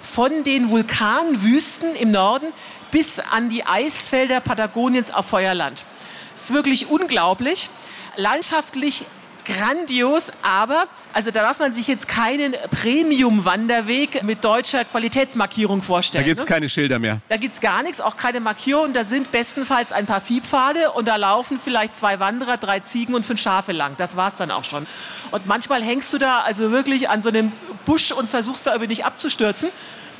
von 0.00 0.42
den 0.42 0.70
Vulkanwüsten 0.70 1.94
im 1.96 2.12
Norden 2.12 2.46
bis 2.92 3.18
an 3.18 3.50
die 3.50 3.66
Eisfelder 3.66 4.40
Patagoniens 4.40 5.10
auf 5.10 5.26
Feuerland. 5.26 5.84
Das 6.32 6.44
ist 6.44 6.54
wirklich 6.54 6.86
unglaublich. 6.86 7.68
Landschaftlich 8.16 9.04
grandios, 9.46 10.30
aber 10.42 10.86
also 11.12 11.30
da 11.30 11.42
darf 11.42 11.58
man 11.58 11.72
sich 11.72 11.86
jetzt 11.86 12.08
keinen 12.08 12.54
Premium-Wanderweg 12.70 14.22
mit 14.22 14.44
deutscher 14.44 14.84
Qualitätsmarkierung 14.84 15.82
vorstellen. 15.82 16.24
Da 16.24 16.28
gibt 16.28 16.40
es 16.40 16.44
ne? 16.44 16.48
keine 16.48 16.68
Schilder 16.68 16.98
mehr. 16.98 17.20
Da 17.28 17.36
gibt 17.36 17.54
es 17.54 17.60
gar 17.60 17.82
nichts, 17.82 18.00
auch 18.00 18.16
keine 18.16 18.40
Markierung. 18.40 18.92
Da 18.92 19.04
sind 19.04 19.32
bestenfalls 19.32 19.92
ein 19.92 20.06
paar 20.06 20.20
Viehpfade 20.20 20.92
und 20.92 21.06
da 21.06 21.16
laufen 21.16 21.58
vielleicht 21.58 21.96
zwei 21.96 22.18
Wanderer, 22.20 22.56
drei 22.56 22.80
Ziegen 22.80 23.14
und 23.14 23.24
fünf 23.24 23.40
Schafe 23.40 23.72
lang. 23.72 23.94
Das 23.96 24.16
war 24.16 24.28
es 24.28 24.36
dann 24.36 24.50
auch 24.50 24.64
schon. 24.64 24.86
Und 25.30 25.46
manchmal 25.46 25.82
hängst 25.82 26.12
du 26.12 26.18
da 26.18 26.40
also 26.40 26.72
wirklich 26.72 27.08
an 27.08 27.22
so 27.22 27.28
einem 27.28 27.52
Busch 27.84 28.12
und 28.12 28.28
versuchst 28.28 28.66
da 28.66 28.72
irgendwie 28.72 28.88
nicht 28.88 29.04
abzustürzen. 29.04 29.70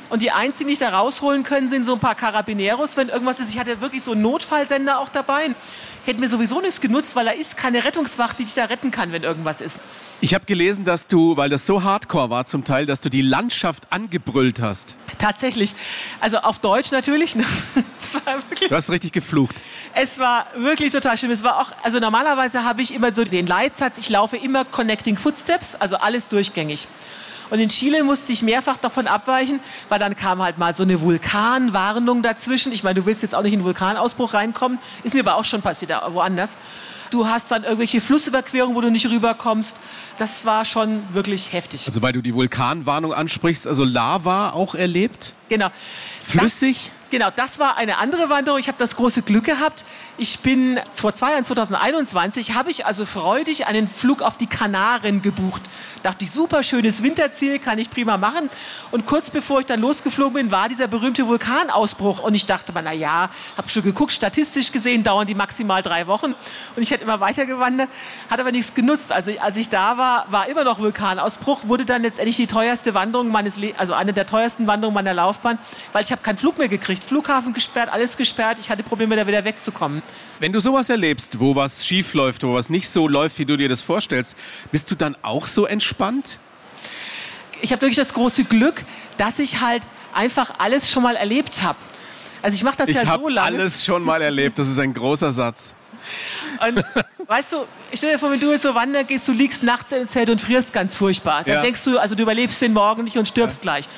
Und 0.09 0.21
die 0.21 0.31
einzigen, 0.31 0.69
die 0.69 0.73
dich 0.73 0.79
da 0.79 0.89
rausholen 0.89 1.43
können, 1.43 1.67
sind 1.67 1.85
so 1.85 1.93
ein 1.93 1.99
paar 1.99 2.15
Carabineros, 2.15 2.95
wenn 2.95 3.09
irgendwas 3.09 3.39
ist. 3.39 3.49
Ich 3.49 3.59
hatte 3.59 3.81
wirklich 3.81 4.03
so 4.03 4.13
einen 4.13 4.21
Notfallsender 4.21 4.99
auch 4.99 5.09
dabei. 5.09 5.53
Hätte 6.05 6.19
mir 6.21 6.29
sowieso 6.29 6.61
nichts 6.61 6.79
genutzt, 6.79 7.15
weil 7.15 7.25
da 7.25 7.31
ist 7.31 7.57
keine 7.57 7.83
Rettungswacht, 7.83 8.39
die 8.39 8.45
dich 8.45 8.53
da 8.53 8.65
retten 8.65 8.91
kann, 8.91 9.11
wenn 9.11 9.23
irgendwas 9.23 9.59
ist. 9.59 9.79
Ich 10.21 10.33
habe 10.33 10.45
gelesen, 10.45 10.85
dass 10.85 11.07
du, 11.07 11.35
weil 11.35 11.49
das 11.49 11.65
so 11.65 11.83
hardcore 11.83 12.29
war 12.29 12.45
zum 12.45 12.63
Teil, 12.63 12.85
dass 12.85 13.01
du 13.01 13.09
die 13.09 13.21
Landschaft 13.21 13.91
angebrüllt 13.91 14.61
hast. 14.61 14.95
Tatsächlich. 15.17 15.75
Also 16.21 16.37
auf 16.37 16.59
Deutsch 16.59 16.91
natürlich. 16.91 17.35
Ne? 17.35 17.43
du 18.69 18.75
hast 18.75 18.89
richtig 18.89 19.11
geflucht. 19.11 19.55
Es 19.93 20.17
war 20.19 20.47
wirklich 20.55 20.91
total 20.91 21.17
schlimm. 21.17 21.31
Es 21.31 21.43
war 21.43 21.59
auch, 21.59 21.71
also 21.83 21.99
normalerweise 21.99 22.63
habe 22.63 22.81
ich 22.81 22.93
immer 22.93 23.13
so 23.13 23.25
den 23.25 23.45
Leitsatz, 23.45 23.97
ich 23.97 24.09
laufe 24.09 24.37
immer 24.37 24.63
Connecting 24.63 25.17
Footsteps, 25.17 25.75
also 25.75 25.97
alles 25.97 26.29
durchgängig. 26.29 26.87
Und 27.49 27.59
in 27.59 27.69
Chile 27.69 28.03
musste 28.03 28.33
ich 28.33 28.41
mehrfach 28.41 28.77
davon 28.77 29.07
abweichen, 29.07 29.59
weil 29.89 29.99
dann 29.99 30.15
kam 30.15 30.41
halt 30.41 30.57
mal 30.57 30.73
so 30.73 30.83
eine 30.83 31.01
Vulkanwarnung 31.01 32.21
dazwischen. 32.21 32.71
Ich 32.71 32.83
meine, 32.83 32.99
du 32.99 33.05
willst 33.05 33.21
jetzt 33.23 33.35
auch 33.35 33.41
nicht 33.41 33.53
in 33.53 33.59
einen 33.59 33.65
Vulkanausbruch 33.65 34.33
reinkommen. 34.33 34.79
Ist 35.03 35.13
mir 35.13 35.21
aber 35.21 35.35
auch 35.35 35.45
schon 35.45 35.61
passiert, 35.61 35.91
woanders. 36.09 36.57
Du 37.09 37.27
hast 37.27 37.51
dann 37.51 37.63
irgendwelche 37.63 38.01
Flussüberquerungen, 38.01 38.75
wo 38.75 38.81
du 38.81 38.91
nicht 38.91 39.09
rüberkommst. 39.09 39.77
Das 40.17 40.45
war 40.45 40.65
schon 40.65 41.01
wirklich 41.13 41.53
heftig. 41.53 41.87
Also 41.87 42.01
weil 42.01 42.13
du 42.13 42.21
die 42.21 42.33
Vulkanwarnung 42.33 43.13
ansprichst, 43.13 43.67
also 43.67 43.85
Lava 43.85 44.51
auch 44.51 44.75
erlebt? 44.75 45.33
Genau. 45.49 45.69
Flüssig? 46.21 46.91
Genau, 47.09 47.29
das 47.33 47.57
war 47.57 47.77
eine 47.77 47.99
andere 47.99 48.27
Wanderung. 48.27 48.59
Ich 48.59 48.67
habe 48.67 48.77
das 48.77 48.97
große 48.97 49.21
Glück 49.21 49.45
gehabt. 49.45 49.85
Ich 50.17 50.39
bin 50.39 50.77
vor 50.91 51.15
zwei 51.15 51.31
Jahren, 51.31 51.45
2021, 51.45 52.53
habe 52.53 52.69
ich 52.69 52.85
also 52.85 53.05
freudig 53.05 53.65
einen 53.65 53.87
Flug 53.87 54.21
auf 54.21 54.35
die 54.35 54.47
Kanaren 54.47 55.21
gebucht. 55.21 55.61
Dachte 56.03 56.25
ich, 56.25 56.31
super 56.31 56.63
schönes 56.63 57.03
Winterziel, 57.03 57.59
kann 57.59 57.79
ich 57.79 57.89
prima 57.89 58.17
machen. 58.17 58.49
Und 58.91 59.05
kurz 59.05 59.29
bevor 59.29 59.61
ich 59.61 59.65
dann 59.65 59.79
losgeflogen 59.79 60.33
bin, 60.33 60.51
war 60.51 60.67
dieser 60.67 60.87
berühmte 60.87 61.25
Vulkanausbruch. 61.27 62.19
Und 62.19 62.33
ich 62.33 62.45
dachte 62.45 62.73
mal, 62.73 62.81
na 62.83 62.91
ja, 62.91 63.29
habe 63.55 63.69
schon 63.69 63.83
geguckt, 63.83 64.11
statistisch 64.11 64.73
gesehen 64.73 65.03
dauern 65.03 65.27
die 65.27 65.35
maximal 65.35 65.81
drei 65.81 66.07
Wochen. 66.07 66.35
Und 66.75 66.83
ich 66.83 66.91
hätte 66.91 67.05
immer 67.05 67.21
weiter 67.21 67.45
gewandert, 67.45 67.87
hat 68.29 68.41
aber 68.41 68.51
nichts 68.51 68.73
genutzt. 68.73 69.13
Also 69.13 69.31
als 69.39 69.55
ich 69.55 69.69
da 69.69 69.97
war, 69.97 70.25
war 70.29 70.49
immer 70.49 70.65
noch 70.65 70.79
Vulkanausbruch, 70.79 71.61
wurde 71.67 71.85
dann 71.85 72.01
letztendlich 72.01 72.35
die 72.35 72.47
teuerste 72.47 72.93
Wanderung 72.93 73.29
meines, 73.29 73.55
Le 73.55 73.73
also 73.77 73.93
eine 73.93 74.11
der 74.11 74.25
teuersten 74.25 74.67
Wanderungen 74.67 74.95
meiner 74.95 75.13
Laufbahn, 75.13 75.57
weil 75.93 76.03
ich 76.03 76.11
habe 76.11 76.21
keinen 76.21 76.37
Flug 76.37 76.57
mehr 76.57 76.67
gekriegt 76.67 76.96
gekriegt. 76.97 77.09
Flughafen 77.09 77.53
gesperrt, 77.53 77.89
alles 77.91 78.17
gesperrt. 78.17 78.57
Ich 78.59 78.69
hatte 78.69 78.83
Probleme, 78.83 79.15
da 79.15 79.27
wieder 79.27 79.43
wegzukommen. 79.43 80.01
Wenn 80.39 80.53
du 80.53 80.59
sowas 80.59 80.89
erlebst, 80.89 81.39
wo 81.39 81.55
was 81.55 81.85
schief 81.85 82.13
läuft, 82.13 82.43
wo 82.43 82.53
was 82.53 82.69
nicht 82.69 82.89
so 82.89 83.07
läuft, 83.07 83.39
wie 83.39 83.45
du 83.45 83.57
dir 83.57 83.69
das 83.69 83.81
vorstellst, 83.81 84.37
bist 84.71 84.89
du 84.91 84.95
dann 84.95 85.15
auch 85.21 85.45
so 85.45 85.65
entspannt? 85.65 86.39
Ich 87.61 87.71
habe 87.71 87.81
wirklich 87.81 87.97
das 87.97 88.13
große 88.13 88.43
Glück, 88.43 88.85
dass 89.17 89.39
ich 89.39 89.61
halt 89.61 89.83
einfach 90.13 90.59
alles 90.59 90.89
schon 90.89 91.03
mal 91.03 91.15
erlebt 91.15 91.63
habe. 91.63 91.77
Also 92.41 92.55
ich 92.55 92.63
mache 92.63 92.77
das 92.77 92.87
ich 92.87 92.95
ja 92.95 93.05
so 93.17 93.29
lange. 93.29 93.55
Ich 93.55 93.59
alles 93.61 93.85
schon 93.85 94.03
mal 94.03 94.21
erlebt. 94.21 94.59
Das 94.59 94.67
ist 94.67 94.79
ein 94.79 94.93
großer 94.93 95.33
Satz. 95.33 95.75
Und 96.65 96.83
weißt 97.27 97.53
du, 97.53 97.65
ich 97.91 97.97
stell 97.97 98.13
dir 98.13 98.19
vor, 98.19 98.31
wenn 98.31 98.39
du 98.39 98.51
jetzt 98.51 98.61
so 98.61 98.75
wandern 98.75 99.05
gehst, 99.05 99.27
du 99.27 99.33
liegst 99.33 99.63
nachts 99.63 99.91
im 99.91 100.07
Zelt 100.07 100.29
und 100.29 100.39
frierst 100.39 100.71
ganz 100.71 100.95
furchtbar. 100.95 101.43
Dann 101.43 101.55
ja. 101.55 101.61
denkst 101.61 101.83
du, 101.83 101.97
also 101.97 102.15
du 102.15 102.23
überlebst 102.23 102.61
den 102.61 102.73
Morgen 102.73 103.03
nicht 103.03 103.17
und 103.17 103.27
stirbst 103.27 103.57
ja. 103.57 103.61
gleich. 103.63 103.89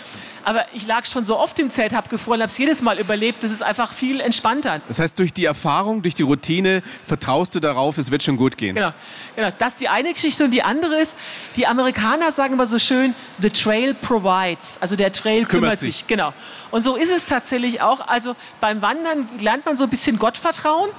Aber 0.49 0.65
ich 0.73 0.87
lag 0.87 1.05
schon 1.05 1.23
so 1.23 1.37
oft 1.37 1.59
im 1.59 1.69
Zelt, 1.69 1.93
habe 1.93 2.09
gefroren, 2.09 2.41
habe 2.41 2.49
es 2.49 2.57
jedes 2.57 2.81
Mal 2.81 2.97
überlebt. 2.97 3.43
Das 3.43 3.51
ist 3.51 3.61
einfach 3.61 3.93
viel 3.93 4.19
entspannter. 4.19 4.81
Das 4.87 4.97
heißt, 4.97 5.19
durch 5.19 5.31
die 5.31 5.45
Erfahrung, 5.45 6.01
durch 6.01 6.15
die 6.15 6.23
Routine 6.23 6.81
vertraust 7.05 7.53
du 7.53 7.59
darauf, 7.59 7.99
es 7.99 8.09
wird 8.09 8.23
schon 8.23 8.35
gut 8.35 8.57
gehen. 8.57 8.73
Genau, 8.73 8.89
genau. 9.35 9.49
Das 9.59 9.73
ist 9.73 9.81
die 9.81 9.89
eine 9.89 10.11
Geschichte. 10.11 10.45
Und 10.45 10.49
die 10.49 10.63
andere 10.63 10.95
ist, 10.95 11.15
die 11.55 11.67
Amerikaner 11.67 12.31
sagen 12.31 12.55
immer 12.55 12.65
so 12.65 12.79
schön, 12.79 13.13
the 13.39 13.51
trail 13.51 13.93
provides. 13.93 14.79
Also 14.79 14.95
der 14.95 15.11
Trail 15.11 15.45
kümmert, 15.45 15.49
kümmert 15.49 15.79
sich. 15.79 15.97
sich. 15.97 16.07
Genau. 16.07 16.33
Und 16.71 16.81
so 16.81 16.95
ist 16.95 17.11
es 17.11 17.27
tatsächlich 17.27 17.83
auch. 17.83 18.07
Also 18.07 18.35
beim 18.59 18.81
Wandern 18.81 19.29
lernt 19.37 19.67
man 19.67 19.77
so 19.77 19.83
ein 19.83 19.91
bisschen 19.91 20.17
Gottvertrauen 20.17 20.89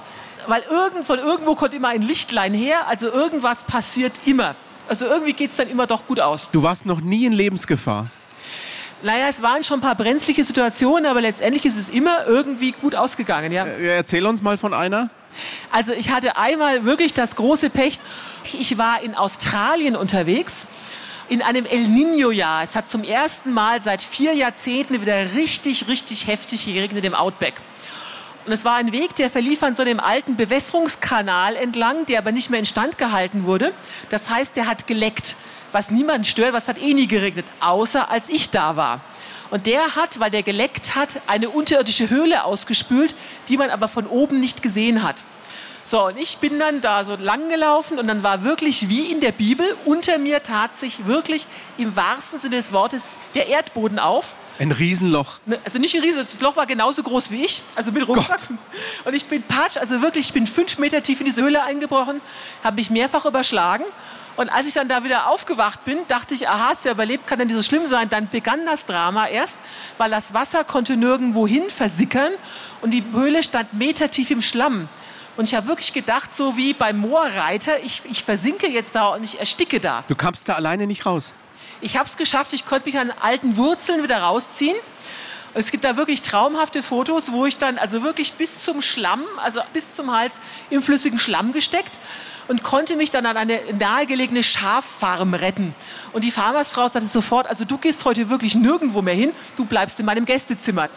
weil 0.47 0.63
irgend, 0.71 1.05
von 1.05 1.19
irgendwo 1.19 1.55
kommt 1.55 1.73
immer 1.73 1.89
ein 1.89 2.01
Lichtlein 2.01 2.53
her, 2.53 2.87
also 2.87 3.07
irgendwas 3.11 3.63
passiert 3.63 4.13
immer. 4.25 4.55
Also 4.87 5.05
irgendwie 5.05 5.33
geht 5.33 5.51
es 5.51 5.57
dann 5.57 5.69
immer 5.69 5.87
doch 5.87 6.07
gut 6.07 6.19
aus. 6.19 6.49
Du 6.51 6.63
warst 6.63 6.85
noch 6.85 6.99
nie 6.99 7.25
in 7.25 7.33
Lebensgefahr. 7.33 8.07
Naja, 9.03 9.25
es 9.29 9.41
waren 9.41 9.63
schon 9.63 9.79
ein 9.79 9.81
paar 9.81 9.95
brenzliche 9.95 10.43
Situationen, 10.43 11.05
aber 11.05 11.21
letztendlich 11.21 11.65
ist 11.65 11.77
es 11.77 11.89
immer 11.89 12.25
irgendwie 12.27 12.71
gut 12.71 12.95
ausgegangen, 12.95 13.51
ja. 13.51 13.65
Äh, 13.65 13.95
erzähl 13.95 14.25
uns 14.25 14.41
mal 14.41 14.57
von 14.57 14.73
einer. 14.73 15.09
Also 15.71 15.93
ich 15.93 16.11
hatte 16.11 16.37
einmal 16.37 16.85
wirklich 16.85 17.13
das 17.13 17.35
große 17.35 17.69
Pech. 17.69 17.99
Ich 18.53 18.77
war 18.77 19.01
in 19.01 19.15
Australien 19.15 19.95
unterwegs 19.95 20.65
in 21.29 21.41
einem 21.41 21.65
El 21.65 21.87
Nino-Jahr. 21.87 22.61
Es 22.61 22.75
hat 22.75 22.89
zum 22.89 23.03
ersten 23.03 23.53
Mal 23.53 23.81
seit 23.81 24.01
vier 24.01 24.33
Jahrzehnten 24.33 25.01
wieder 25.01 25.33
richtig, 25.33 25.87
richtig 25.87 26.27
heftig 26.27 26.65
geregnet 26.65 27.05
im 27.05 27.15
Outback. 27.15 27.55
Und 28.45 28.51
es 28.51 28.65
war 28.65 28.75
ein 28.75 28.91
Weg, 28.91 29.15
der 29.15 29.29
verlief 29.29 29.63
an 29.63 29.75
so 29.75 29.83
einem 29.83 29.99
alten 29.99 30.35
Bewässerungskanal 30.35 31.55
entlang, 31.55 32.05
der 32.07 32.19
aber 32.19 32.31
nicht 32.31 32.49
mehr 32.49 32.59
instand 32.59 32.97
gehalten 32.97 33.45
wurde. 33.45 33.71
Das 34.09 34.29
heißt, 34.29 34.55
der 34.55 34.67
hat 34.67 34.87
geleckt 34.87 35.35
was 35.71 35.91
niemand 35.91 36.27
stört, 36.27 36.53
was 36.53 36.67
hat 36.67 36.81
eh 36.81 36.93
nie 36.93 37.07
geregnet, 37.07 37.45
außer 37.59 38.09
als 38.09 38.29
ich 38.29 38.49
da 38.49 38.75
war. 38.75 39.01
Und 39.49 39.65
der 39.65 39.95
hat, 39.95 40.19
weil 40.19 40.31
der 40.31 40.43
geleckt 40.43 40.95
hat, 40.95 41.21
eine 41.27 41.49
unterirdische 41.49 42.09
Höhle 42.09 42.45
ausgespült, 42.45 43.13
die 43.49 43.57
man 43.57 43.69
aber 43.69 43.89
von 43.89 44.07
oben 44.07 44.39
nicht 44.39 44.63
gesehen 44.63 45.03
hat. 45.03 45.23
So, 45.83 46.05
und 46.05 46.17
ich 46.17 46.37
bin 46.37 46.59
dann 46.59 46.79
da 46.79 47.03
so 47.03 47.15
lang 47.15 47.49
gelaufen 47.49 47.97
und 47.97 48.07
dann 48.07 48.21
war 48.21 48.43
wirklich 48.43 48.87
wie 48.87 49.11
in 49.11 49.19
der 49.19 49.31
Bibel, 49.31 49.75
unter 49.83 50.19
mir 50.19 50.43
tat 50.43 50.75
sich 50.75 51.07
wirklich 51.07 51.47
im 51.77 51.95
wahrsten 51.95 52.39
Sinne 52.39 52.57
des 52.57 52.71
Wortes 52.71 53.15
der 53.33 53.47
Erdboden 53.47 53.97
auf. 53.97 54.35
Ein 54.59 54.71
Riesenloch. 54.71 55.39
Ne, 55.47 55.59
also 55.65 55.79
nicht 55.79 55.95
ein 55.95 56.01
Riesenloch, 56.01 56.27
das 56.27 56.39
Loch 56.39 56.55
war 56.55 56.67
genauso 56.67 57.01
groß 57.01 57.31
wie 57.31 57.43
ich, 57.43 57.63
also 57.75 57.91
mit 57.91 58.07
Rucksack. 58.07 58.41
Und 59.05 59.15
ich 59.15 59.25
bin 59.25 59.41
patsch, 59.41 59.77
also 59.77 60.03
wirklich, 60.03 60.27
ich 60.27 60.33
bin 60.33 60.45
fünf 60.45 60.77
Meter 60.77 61.01
tief 61.01 61.19
in 61.19 61.25
diese 61.25 61.41
Höhle 61.41 61.63
eingebrochen, 61.63 62.21
habe 62.63 62.75
mich 62.75 62.91
mehrfach 62.91 63.25
überschlagen 63.25 63.85
und 64.37 64.49
als 64.49 64.67
ich 64.67 64.73
dann 64.73 64.87
da 64.87 65.03
wieder 65.03 65.27
aufgewacht 65.27 65.83
bin, 65.85 65.99
dachte 66.07 66.33
ich, 66.33 66.47
aha, 66.47 66.71
ist 66.71 66.85
ja 66.85 66.91
überlebt, 66.91 67.27
kann 67.27 67.39
denn 67.39 67.47
nicht 67.47 67.57
so 67.57 67.63
schlimm 67.63 67.85
sein. 67.85 68.09
Dann 68.09 68.29
begann 68.29 68.65
das 68.65 68.85
Drama 68.85 69.27
erst, 69.27 69.59
weil 69.97 70.09
das 70.09 70.33
Wasser 70.33 70.63
konnte 70.63 70.95
nirgendwo 70.95 71.47
hin 71.47 71.69
versickern 71.69 72.31
und 72.81 72.91
die 72.91 73.03
Höhle 73.11 73.43
stand 73.43 73.73
metertief 73.73 74.31
im 74.31 74.41
Schlamm. 74.41 74.87
Und 75.37 75.45
ich 75.45 75.55
habe 75.55 75.67
wirklich 75.67 75.93
gedacht, 75.93 76.35
so 76.35 76.57
wie 76.57 76.73
beim 76.73 76.97
Moorreiter, 76.97 77.79
ich, 77.83 78.01
ich 78.05 78.23
versinke 78.23 78.67
jetzt 78.67 78.95
da 78.95 79.09
und 79.09 79.23
ich 79.23 79.39
ersticke 79.39 79.79
da. 79.79 80.03
Du 80.07 80.15
kamst 80.15 80.47
da 80.47 80.55
alleine 80.55 80.87
nicht 80.87 81.05
raus? 81.05 81.33
Ich 81.79 81.97
habe 81.97 82.07
es 82.07 82.17
geschafft, 82.17 82.53
ich 82.53 82.65
konnte 82.65 82.89
mich 82.89 82.99
an 82.99 83.11
alten 83.21 83.57
Wurzeln 83.57 84.03
wieder 84.03 84.19
rausziehen. 84.21 84.75
Es 85.53 85.71
gibt 85.71 85.83
da 85.83 85.97
wirklich 85.97 86.21
traumhafte 86.21 86.81
Fotos, 86.81 87.31
wo 87.31 87.45
ich 87.45 87.57
dann 87.57 87.77
also 87.77 88.03
wirklich 88.03 88.33
bis 88.33 88.63
zum 88.63 88.81
Schlamm, 88.81 89.23
also 89.37 89.61
bis 89.73 89.93
zum 89.93 90.15
Hals 90.15 90.39
im 90.69 90.81
flüssigen 90.81 91.19
Schlamm 91.19 91.51
gesteckt 91.51 91.99
und 92.47 92.63
konnte 92.63 92.95
mich 92.95 93.11
dann 93.11 93.25
an 93.25 93.37
eine 93.37 93.59
nahegelegene 93.77 94.43
Schaffarm 94.43 95.33
retten. 95.33 95.75
Und 96.13 96.23
die 96.23 96.31
Farmersfrau 96.31 96.83
sagte 96.83 97.07
sofort, 97.07 97.47
also 97.47 97.65
du 97.65 97.77
gehst 97.77 98.05
heute 98.05 98.29
wirklich 98.29 98.55
nirgendwo 98.55 99.01
mehr 99.01 99.13
hin, 99.13 99.31
du 99.55 99.65
bleibst 99.65 99.99
in 99.99 100.05
meinem 100.05 100.25
Gästezimmer. 100.25 100.89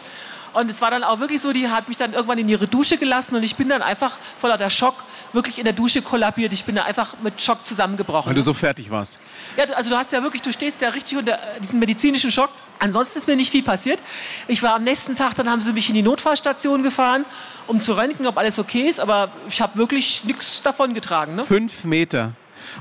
Und 0.55 0.71
es 0.71 0.79
war 0.79 0.89
dann 0.89 1.03
auch 1.03 1.19
wirklich 1.19 1.41
so, 1.41 1.51
die 1.51 1.67
hat 1.67 1.89
mich 1.89 1.97
dann 1.97 2.13
irgendwann 2.13 2.37
in 2.37 2.47
ihre 2.47 2.65
Dusche 2.65 2.97
gelassen 2.97 3.35
und 3.35 3.43
ich 3.43 3.57
bin 3.57 3.67
dann 3.67 3.81
einfach 3.81 4.17
voller 4.39 4.57
der 4.57 4.69
Schock 4.69 5.03
wirklich 5.33 5.57
in 5.57 5.65
der 5.65 5.73
Dusche 5.73 6.01
kollabiert. 6.01 6.53
Ich 6.53 6.63
bin 6.63 6.75
da 6.75 6.83
einfach 6.83 7.15
mit 7.21 7.41
Schock 7.41 7.65
zusammengebrochen. 7.65 8.29
Weil 8.29 8.35
du 8.35 8.41
so 8.41 8.53
fertig 8.53 8.89
warst. 8.89 9.19
Ja, 9.57 9.65
also 9.75 9.89
du 9.89 9.97
hast 9.97 10.13
ja 10.13 10.23
wirklich, 10.23 10.41
du 10.41 10.53
stehst 10.53 10.79
ja 10.79 10.89
richtig 10.89 11.17
unter 11.17 11.37
diesem 11.59 11.79
medizinischen 11.79 12.31
Schock. 12.31 12.49
Ansonsten 12.79 13.19
ist 13.19 13.27
mir 13.27 13.35
nicht 13.35 13.51
viel 13.51 13.63
passiert. 13.63 13.99
Ich 14.47 14.63
war 14.63 14.75
am 14.75 14.85
nächsten 14.85 15.15
Tag, 15.15 15.35
dann 15.35 15.49
haben 15.49 15.59
sie 15.59 15.73
mich 15.73 15.89
in 15.89 15.95
die 15.95 16.01
Notfallstation 16.01 16.83
gefahren, 16.83 17.25
um 17.67 17.81
zu 17.81 17.97
röntgen, 17.97 18.25
ob 18.25 18.37
alles 18.37 18.57
okay 18.57 18.87
ist. 18.87 19.01
Aber 19.01 19.31
ich 19.49 19.59
habe 19.59 19.77
wirklich 19.77 20.23
nichts 20.23 20.61
davon 20.61 20.93
getragen. 20.93 21.35
Ne? 21.35 21.43
Fünf 21.43 21.83
Meter. 21.83 22.31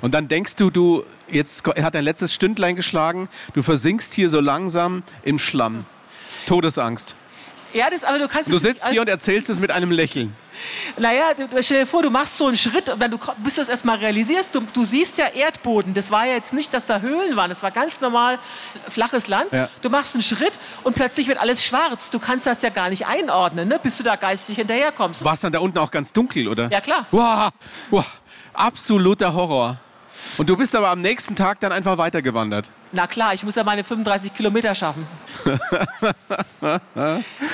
Und 0.00 0.14
dann 0.14 0.28
denkst 0.28 0.54
du, 0.56 0.70
du, 0.70 1.04
jetzt 1.28 1.66
hat 1.66 1.96
dein 1.96 2.04
letztes 2.04 2.32
Stündlein 2.32 2.76
geschlagen, 2.76 3.28
du 3.52 3.62
versinkst 3.62 4.14
hier 4.14 4.30
so 4.30 4.38
langsam 4.38 5.02
im 5.24 5.40
Schlamm. 5.40 5.86
Todesangst. 6.46 7.16
Ja, 7.74 7.90
das, 7.90 8.04
aber 8.04 8.20
du 8.20 8.28
kannst 8.28 8.52
Du 8.52 8.58
sitzt 8.58 8.88
hier 8.88 9.00
und 9.00 9.08
erzählst 9.08 9.50
es 9.50 9.58
mit 9.58 9.72
einem 9.72 9.90
Lächeln. 9.90 10.34
Naja, 10.96 11.24
stell 11.60 11.80
dir 11.80 11.86
vor, 11.86 12.02
du 12.02 12.10
machst 12.10 12.38
so 12.38 12.46
einen 12.46 12.56
Schritt 12.56 12.88
und 12.88 13.00
dann 13.00 13.10
du 13.10 13.18
bis 13.38 13.56
du 13.56 13.60
das 13.60 13.68
erstmal 13.68 13.98
realisierst, 13.98 14.54
du, 14.54 14.60
du 14.60 14.84
siehst 14.84 15.18
ja 15.18 15.26
Erdboden. 15.26 15.92
Das 15.92 16.12
war 16.12 16.24
ja 16.24 16.34
jetzt 16.34 16.52
nicht, 16.52 16.72
dass 16.72 16.86
da 16.86 17.00
Höhlen 17.00 17.34
waren. 17.34 17.50
Das 17.50 17.64
war 17.64 17.72
ganz 17.72 18.00
normal 18.00 18.38
flaches 18.88 19.26
Land. 19.26 19.52
Ja. 19.52 19.68
Du 19.82 19.90
machst 19.90 20.14
einen 20.14 20.22
Schritt 20.22 20.52
und 20.84 20.94
plötzlich 20.94 21.26
wird 21.26 21.38
alles 21.38 21.64
schwarz. 21.64 22.10
Du 22.10 22.20
kannst 22.20 22.46
das 22.46 22.62
ja 22.62 22.68
gar 22.68 22.90
nicht 22.90 23.08
einordnen, 23.08 23.68
ne, 23.68 23.80
bis 23.82 23.98
du 23.98 24.04
da 24.04 24.14
geistig 24.14 24.54
hinterherkommst. 24.54 25.24
War 25.24 25.34
es 25.34 25.40
dann 25.40 25.52
da 25.52 25.58
unten 25.58 25.78
auch 25.78 25.90
ganz 25.90 26.12
dunkel, 26.12 26.46
oder? 26.46 26.70
Ja, 26.70 26.80
klar. 26.80 27.06
Wow, 27.10 27.50
wow, 27.90 28.06
absoluter 28.52 29.34
Horror. 29.34 29.78
Und 30.38 30.48
du 30.48 30.56
bist 30.56 30.76
aber 30.76 30.90
am 30.90 31.00
nächsten 31.00 31.34
Tag 31.34 31.58
dann 31.58 31.72
einfach 31.72 31.98
weitergewandert. 31.98 32.68
Na 32.94 33.08
klar, 33.08 33.34
ich 33.34 33.42
muss 33.42 33.56
ja 33.56 33.64
meine 33.64 33.82
35 33.82 34.32
Kilometer 34.32 34.72
schaffen. 34.74 35.04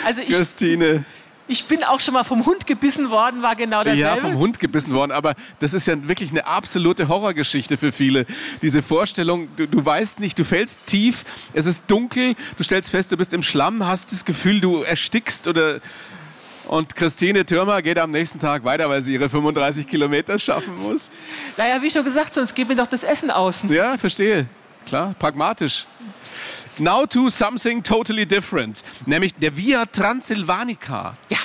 also 0.05 0.20
ich, 0.20 0.29
Christine. 0.29 1.05
Ich 1.48 1.64
bin 1.64 1.83
auch 1.83 1.98
schon 1.98 2.12
mal 2.12 2.24
vom 2.24 2.44
Hund 2.44 2.66
gebissen 2.66 3.11
worden, 3.11 3.42
war 3.42 3.57
genau 3.57 3.79
dasselbe. 3.79 4.00
Ja, 4.00 4.16
vom 4.16 4.37
Hund 4.37 4.61
gebissen 4.61 4.92
worden, 4.92 5.12
aber 5.12 5.35
das 5.59 5.72
ist 5.72 5.87
ja 5.87 5.96
wirklich 6.07 6.31
eine 6.31 6.46
absolute 6.46 7.09
Horrorgeschichte 7.09 7.79
für 7.79 7.90
viele. 7.90 8.26
Diese 8.61 8.83
Vorstellung, 8.83 9.48
du, 9.57 9.66
du 9.66 9.85
weißt 9.85 10.20
nicht, 10.20 10.38
du 10.38 10.44
fällst 10.44 10.85
tief, 10.85 11.24
es 11.55 11.64
ist 11.64 11.85
dunkel, 11.88 12.37
du 12.59 12.62
stellst 12.62 12.90
fest, 12.90 13.11
du 13.11 13.16
bist 13.16 13.33
im 13.33 13.42
Schlamm, 13.42 13.87
hast 13.87 14.12
das 14.12 14.26
Gefühl, 14.26 14.61
du 14.61 14.83
erstickst 14.83 15.48
oder 15.48 15.81
und 16.68 16.94
Christine 16.94 17.46
Türmer 17.46 17.81
geht 17.83 17.98
am 17.98 18.11
nächsten 18.11 18.38
Tag 18.38 18.62
weiter, 18.62 18.88
weil 18.90 19.00
sie 19.00 19.14
ihre 19.14 19.29
35 19.29 19.88
Kilometer 19.88 20.38
schaffen 20.38 20.79
muss. 20.79 21.11
Naja, 21.57 21.83
wie 21.83 21.90
schon 21.90 22.05
gesagt, 22.05 22.35
sonst 22.35 22.55
geben 22.55 22.68
wir 22.68 22.76
doch 22.76 22.87
das 22.87 23.03
Essen 23.03 23.31
aus. 23.31 23.62
Ja, 23.68 23.96
verstehe. 23.98 24.46
Klar, 24.86 25.14
pragmatisch. 25.18 25.86
Now 26.78 27.04
to 27.06 27.28
something 27.28 27.82
totally 27.82 28.26
different, 28.26 28.82
nämlich 29.04 29.34
der 29.34 29.56
Via 29.56 29.84
Transilvanica. 29.86 31.14
Ja. 31.28 31.38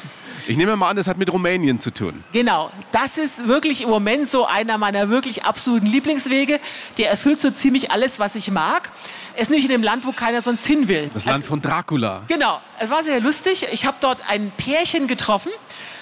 Ich 0.48 0.58
nehme 0.58 0.76
mal 0.76 0.92
an, 0.92 0.96
das 0.96 1.08
hat 1.08 1.18
mit 1.18 1.34
Rumänien 1.34 1.80
zu 1.80 1.92
tun. 1.92 2.24
Genau, 2.32 2.72
das 2.92 3.18
ist 3.18 3.48
wirklich 3.48 3.82
im 3.82 3.90
Moment 3.90 4.28
so 4.28 4.46
einer 4.46 4.78
meiner 4.78 5.10
wirklich 5.10 5.44
absoluten 5.44 5.88
Lieblingswege. 5.88 6.60
Der 6.98 7.10
erfüllt 7.10 7.42
so 7.42 7.50
ziemlich 7.50 7.92
alles, 7.92 8.20
was 8.20 8.36
ich 8.36 8.52
mag. 8.52 8.92
Er 9.36 9.42
ist 9.42 9.50
nämlich 9.50 9.66
in 9.66 9.72
dem 9.72 9.84
Land, 9.84 10.06
wo 10.06 10.12
keiner 10.12 10.42
sonst 10.42 10.66
hin 10.66 10.88
will. 10.88 11.10
Das 11.14 11.26
Land 11.26 11.46
von 11.46 11.62
Dracula. 11.62 12.22
Genau, 12.28 12.62
es 12.80 12.90
war 12.90 13.04
sehr 13.04 13.20
lustig. 13.20 13.68
Ich 13.72 13.86
habe 13.86 13.98
dort 14.00 14.22
ein 14.30 14.52
Pärchen 14.52 15.08
getroffen, 15.08 15.52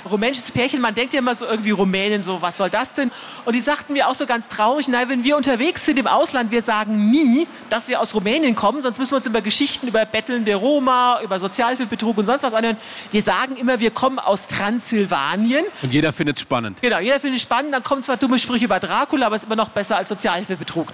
rumänisches 0.10 0.52
Pärchen. 0.52 0.82
Man 0.82 0.96
denkt 0.96 1.14
ja 1.14 1.20
immer 1.20 1.36
so 1.36 1.46
irgendwie 1.46 1.72
Rumänien, 1.72 2.24
so 2.24 2.42
was 2.42 2.58
soll 2.58 2.70
das 2.70 2.94
denn? 2.94 3.12
Und 3.46 3.54
die 3.54 3.60
sagten 3.60 3.94
mir 3.94 4.08
auch 4.08 4.16
so 4.16 4.26
ganz 4.26 4.48
traurig, 4.48 4.88
nein, 4.88 5.10
wenn 5.10 5.24
wir 5.24 5.38
unterwegs 5.38 5.86
sind 5.86 6.00
im 6.00 6.08
Ausland, 6.08 6.52
wir 6.52 6.62
sagen 6.62 7.10
nie, 7.10 7.48
dass 7.70 7.88
wir 7.88 8.00
aus 8.00 8.14
Rumänien 8.16 8.56
kommen, 8.56 8.82
sonst 8.82 9.00
müssen 9.00 9.12
wir 9.12 9.18
uns 9.18 9.26
über 9.26 9.42
Geschichten 9.42 9.88
über 9.88 10.06
bettelnde 10.06 10.56
Roma, 10.56 11.20
über 11.24 11.40
Sozialhilfebetrug 11.40 12.18
und 12.18 12.26
sonst 12.26 12.44
was 12.44 12.54
anhören. 12.54 12.78
Wir 13.12 13.22
sagen 13.22 13.56
immer, 13.56 13.80
wir 13.80 13.92
kommen 13.92 14.20
aus 14.20 14.48
Transsilvanien. 14.48 15.66
Und 15.82 15.94
jeder 15.94 16.12
findet 16.12 16.38
es 16.38 16.42
spannend. 16.42 16.82
Genau, 16.82 17.00
jeder 17.00 17.20
findet 17.20 17.38
es 17.38 17.44
spannend. 17.44 17.74
Dann 17.74 17.84
kommen 17.84 18.04
zwar 18.04 18.18
dumme 18.18 18.40
Sprüche 18.40 18.66
über 18.66 18.80
Dracula, 18.80 19.28
aber 19.28 19.36
es 19.36 19.44
ist 19.44 19.48
immer 19.48 19.56
noch 19.56 19.70
besser 19.70 19.98
als 19.98 20.10
Sozialhilfebetrug. 20.10 20.92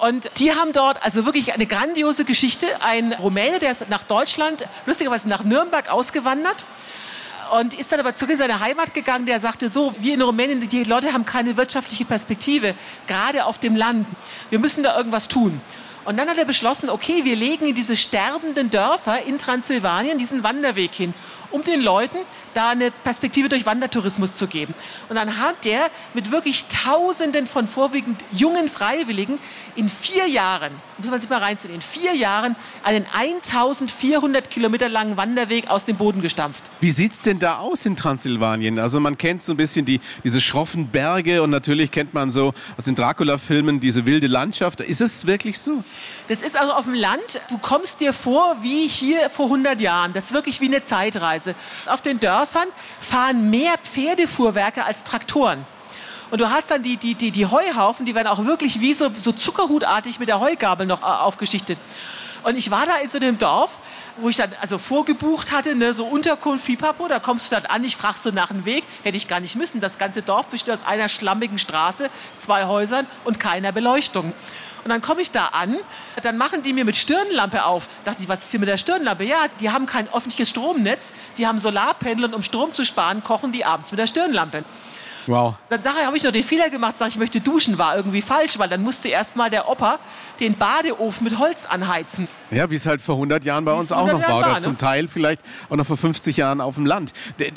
Und 0.00 0.30
die 0.38 0.52
haben 0.52 0.72
dort 0.72 1.04
also 1.04 1.24
wirklich 1.24 1.54
eine 1.54 1.66
grandiose 1.66 2.24
Geschichte. 2.24 2.66
Ein 2.80 3.12
Rumäne, 3.12 3.58
der 3.58 3.70
ist 3.70 3.88
nach 3.88 4.02
Deutschland, 4.02 4.66
lustigerweise 4.86 5.28
nach 5.28 5.44
Nürnberg 5.44 5.88
ausgewandert 5.88 6.64
und 7.52 7.74
ist 7.74 7.92
dann 7.92 8.00
aber 8.00 8.14
zurück 8.14 8.32
in 8.32 8.38
seine 8.38 8.60
Heimat 8.60 8.94
gegangen. 8.94 9.26
Der 9.26 9.40
sagte 9.40 9.68
so, 9.68 9.94
wir 9.98 10.14
in 10.14 10.22
Rumänien, 10.22 10.68
die 10.68 10.84
Leute 10.84 11.12
haben 11.12 11.24
keine 11.24 11.56
wirtschaftliche 11.56 12.04
Perspektive, 12.04 12.74
gerade 13.06 13.44
auf 13.44 13.58
dem 13.58 13.76
Land. 13.76 14.06
Wir 14.50 14.58
müssen 14.58 14.82
da 14.82 14.96
irgendwas 14.96 15.28
tun. 15.28 15.60
Und 16.04 16.18
dann 16.18 16.28
hat 16.28 16.36
er 16.36 16.44
beschlossen, 16.44 16.90
okay, 16.90 17.24
wir 17.24 17.34
legen 17.34 17.66
in 17.66 17.74
diese 17.74 17.96
sterbenden 17.96 18.68
Dörfer 18.68 19.22
in 19.22 19.38
Transsilvanien 19.38 20.18
diesen 20.18 20.42
Wanderweg 20.42 20.94
hin, 20.94 21.14
um 21.54 21.62
den 21.62 21.82
Leuten 21.82 22.18
da 22.52 22.70
eine 22.70 22.90
Perspektive 22.90 23.48
durch 23.48 23.64
Wandertourismus 23.64 24.34
zu 24.34 24.48
geben. 24.48 24.74
Und 25.08 25.14
dann 25.14 25.38
hat 25.38 25.64
der 25.64 25.88
mit 26.12 26.32
wirklich 26.32 26.64
Tausenden 26.66 27.46
von 27.46 27.68
vorwiegend 27.68 28.24
jungen 28.32 28.68
Freiwilligen 28.68 29.38
in 29.76 29.88
vier 29.88 30.28
Jahren, 30.28 30.72
muss 30.98 31.10
man 31.10 31.20
sich 31.20 31.28
mal 31.28 31.40
reinziehen, 31.40 31.74
in 31.74 31.82
vier 31.82 32.14
Jahren 32.14 32.56
einen 32.82 33.06
1400 33.12 34.50
Kilometer 34.50 34.88
langen 34.88 35.16
Wanderweg 35.16 35.68
aus 35.68 35.84
dem 35.84 35.96
Boden 35.96 36.22
gestampft. 36.22 36.64
Wie 36.80 36.90
sieht 36.90 37.14
es 37.14 37.22
denn 37.22 37.38
da 37.38 37.58
aus 37.58 37.86
in 37.86 37.96
Transsilvanien? 37.96 38.78
Also 38.78 39.00
man 39.00 39.18
kennt 39.18 39.42
so 39.42 39.52
ein 39.52 39.56
bisschen 39.56 39.84
die, 39.84 40.00
diese 40.22 40.40
schroffen 40.40 40.88
Berge 40.88 41.42
und 41.42 41.50
natürlich 41.50 41.90
kennt 41.90 42.14
man 42.14 42.30
so 42.30 42.54
aus 42.76 42.84
den 42.84 42.94
Dracula-Filmen 42.94 43.80
diese 43.80 44.06
wilde 44.06 44.26
Landschaft. 44.26 44.80
Ist 44.80 45.00
es 45.00 45.26
wirklich 45.26 45.58
so? 45.58 45.82
Das 46.28 46.42
ist 46.42 46.56
also 46.56 46.72
auf 46.72 46.84
dem 46.84 46.94
Land, 46.94 47.40
du 47.48 47.58
kommst 47.58 48.00
dir 48.00 48.12
vor 48.12 48.56
wie 48.62 48.86
hier 48.88 49.30
vor 49.30 49.46
100 49.46 49.80
Jahren. 49.80 50.12
Das 50.12 50.26
ist 50.26 50.34
wirklich 50.34 50.60
wie 50.60 50.66
eine 50.66 50.84
Zeitreise. 50.84 51.54
Auf 51.86 52.02
den 52.02 52.20
Dörfern 52.20 52.68
fahren 53.00 53.50
mehr 53.50 53.74
Pferdefuhrwerke 53.82 54.84
als 54.84 55.04
Traktoren. 55.04 55.66
Und 56.34 56.40
du 56.40 56.50
hast 56.50 56.68
dann 56.72 56.82
die, 56.82 56.96
die, 56.96 57.14
die, 57.14 57.30
die 57.30 57.46
Heuhaufen, 57.46 58.06
die 58.06 58.16
werden 58.16 58.26
auch 58.26 58.44
wirklich 58.44 58.80
wie 58.80 58.92
so, 58.92 59.08
so 59.16 59.30
zuckerhutartig 59.30 60.18
mit 60.18 60.26
der 60.26 60.40
Heugabel 60.40 60.84
noch 60.84 61.00
aufgeschichtet. 61.00 61.78
Und 62.42 62.58
ich 62.58 62.72
war 62.72 62.86
da 62.86 62.96
in 62.96 63.08
so 63.08 63.18
einem 63.18 63.38
Dorf, 63.38 63.78
wo 64.16 64.28
ich 64.28 64.34
dann 64.34 64.50
also 64.60 64.78
vorgebucht 64.78 65.52
hatte, 65.52 65.76
ne, 65.76 65.94
so 65.94 66.04
Unterkunft, 66.04 66.66
Pipapo, 66.66 67.06
da 67.06 67.20
kommst 67.20 67.52
du 67.52 67.54
dann 67.54 67.66
an, 67.66 67.84
ich 67.84 67.96
fragst 67.96 68.26
du 68.26 68.32
nach 68.32 68.48
dem 68.48 68.64
Weg, 68.64 68.82
hätte 69.04 69.16
ich 69.16 69.28
gar 69.28 69.38
nicht 69.38 69.54
müssen. 69.54 69.80
Das 69.80 69.96
ganze 69.96 70.22
Dorf 70.22 70.48
besteht 70.48 70.74
aus 70.74 70.84
einer 70.84 71.08
schlammigen 71.08 71.56
Straße, 71.56 72.10
zwei 72.38 72.64
Häusern 72.64 73.06
und 73.22 73.38
keiner 73.38 73.70
Beleuchtung. 73.70 74.32
Und 74.82 74.90
dann 74.90 75.02
komme 75.02 75.22
ich 75.22 75.30
da 75.30 75.46
an, 75.52 75.76
dann 76.22 76.36
machen 76.36 76.62
die 76.62 76.72
mir 76.72 76.84
mit 76.84 76.96
Stirnlampe 76.96 77.64
auf. 77.64 77.86
Da 78.02 78.10
dachte 78.10 78.24
ich, 78.24 78.28
was 78.28 78.42
ist 78.42 78.50
hier 78.50 78.58
mit 78.58 78.68
der 78.68 78.78
Stirnlampe? 78.78 79.22
Ja, 79.22 79.46
die 79.60 79.70
haben 79.70 79.86
kein 79.86 80.12
öffentliches 80.12 80.50
Stromnetz, 80.50 81.12
die 81.38 81.46
haben 81.46 81.60
Solarpanel 81.60 82.24
und 82.24 82.34
um 82.34 82.42
Strom 82.42 82.74
zu 82.74 82.84
sparen, 82.84 83.22
kochen 83.22 83.52
die 83.52 83.64
abends 83.64 83.92
mit 83.92 84.00
der 84.00 84.08
Stirnlampe. 84.08 84.64
Wow. 85.26 85.54
Dann 85.70 85.82
sage 85.82 85.96
ich, 86.00 86.06
habe 86.06 86.16
ich 86.16 86.22
noch 86.24 86.32
den 86.32 86.42
Fehler 86.42 86.70
gemacht, 86.70 86.98
sage 86.98 87.10
ich 87.10 87.16
möchte 87.16 87.40
duschen, 87.40 87.78
war 87.78 87.96
irgendwie 87.96 88.22
falsch, 88.22 88.58
weil 88.58 88.68
dann 88.68 88.82
musste 88.82 89.08
erst 89.08 89.36
mal 89.36 89.50
der 89.50 89.68
Opa 89.68 89.98
den 90.40 90.54
Badeofen 90.54 91.24
mit 91.24 91.38
Holz 91.38 91.66
anheizen. 91.66 92.28
Ja, 92.50 92.70
wie 92.70 92.74
es 92.76 92.86
halt 92.86 93.00
vor 93.02 93.14
100 93.16 93.44
Jahren 93.44 93.64
bei 93.64 93.72
uns 93.72 93.92
auch 93.92 94.06
noch 94.06 94.20
100 94.20 94.22
war. 94.22 94.30
Jahren 94.30 94.38
Oder 94.42 94.48
war, 94.52 94.58
ne? 94.60 94.64
zum 94.64 94.78
Teil 94.78 95.08
vielleicht 95.08 95.40
auch 95.70 95.76
noch 95.76 95.86
vor 95.86 95.96
50 95.96 96.36
Jahren 96.36 96.60
auf 96.60 96.74
dem 96.76 96.86
Land. 96.86 97.12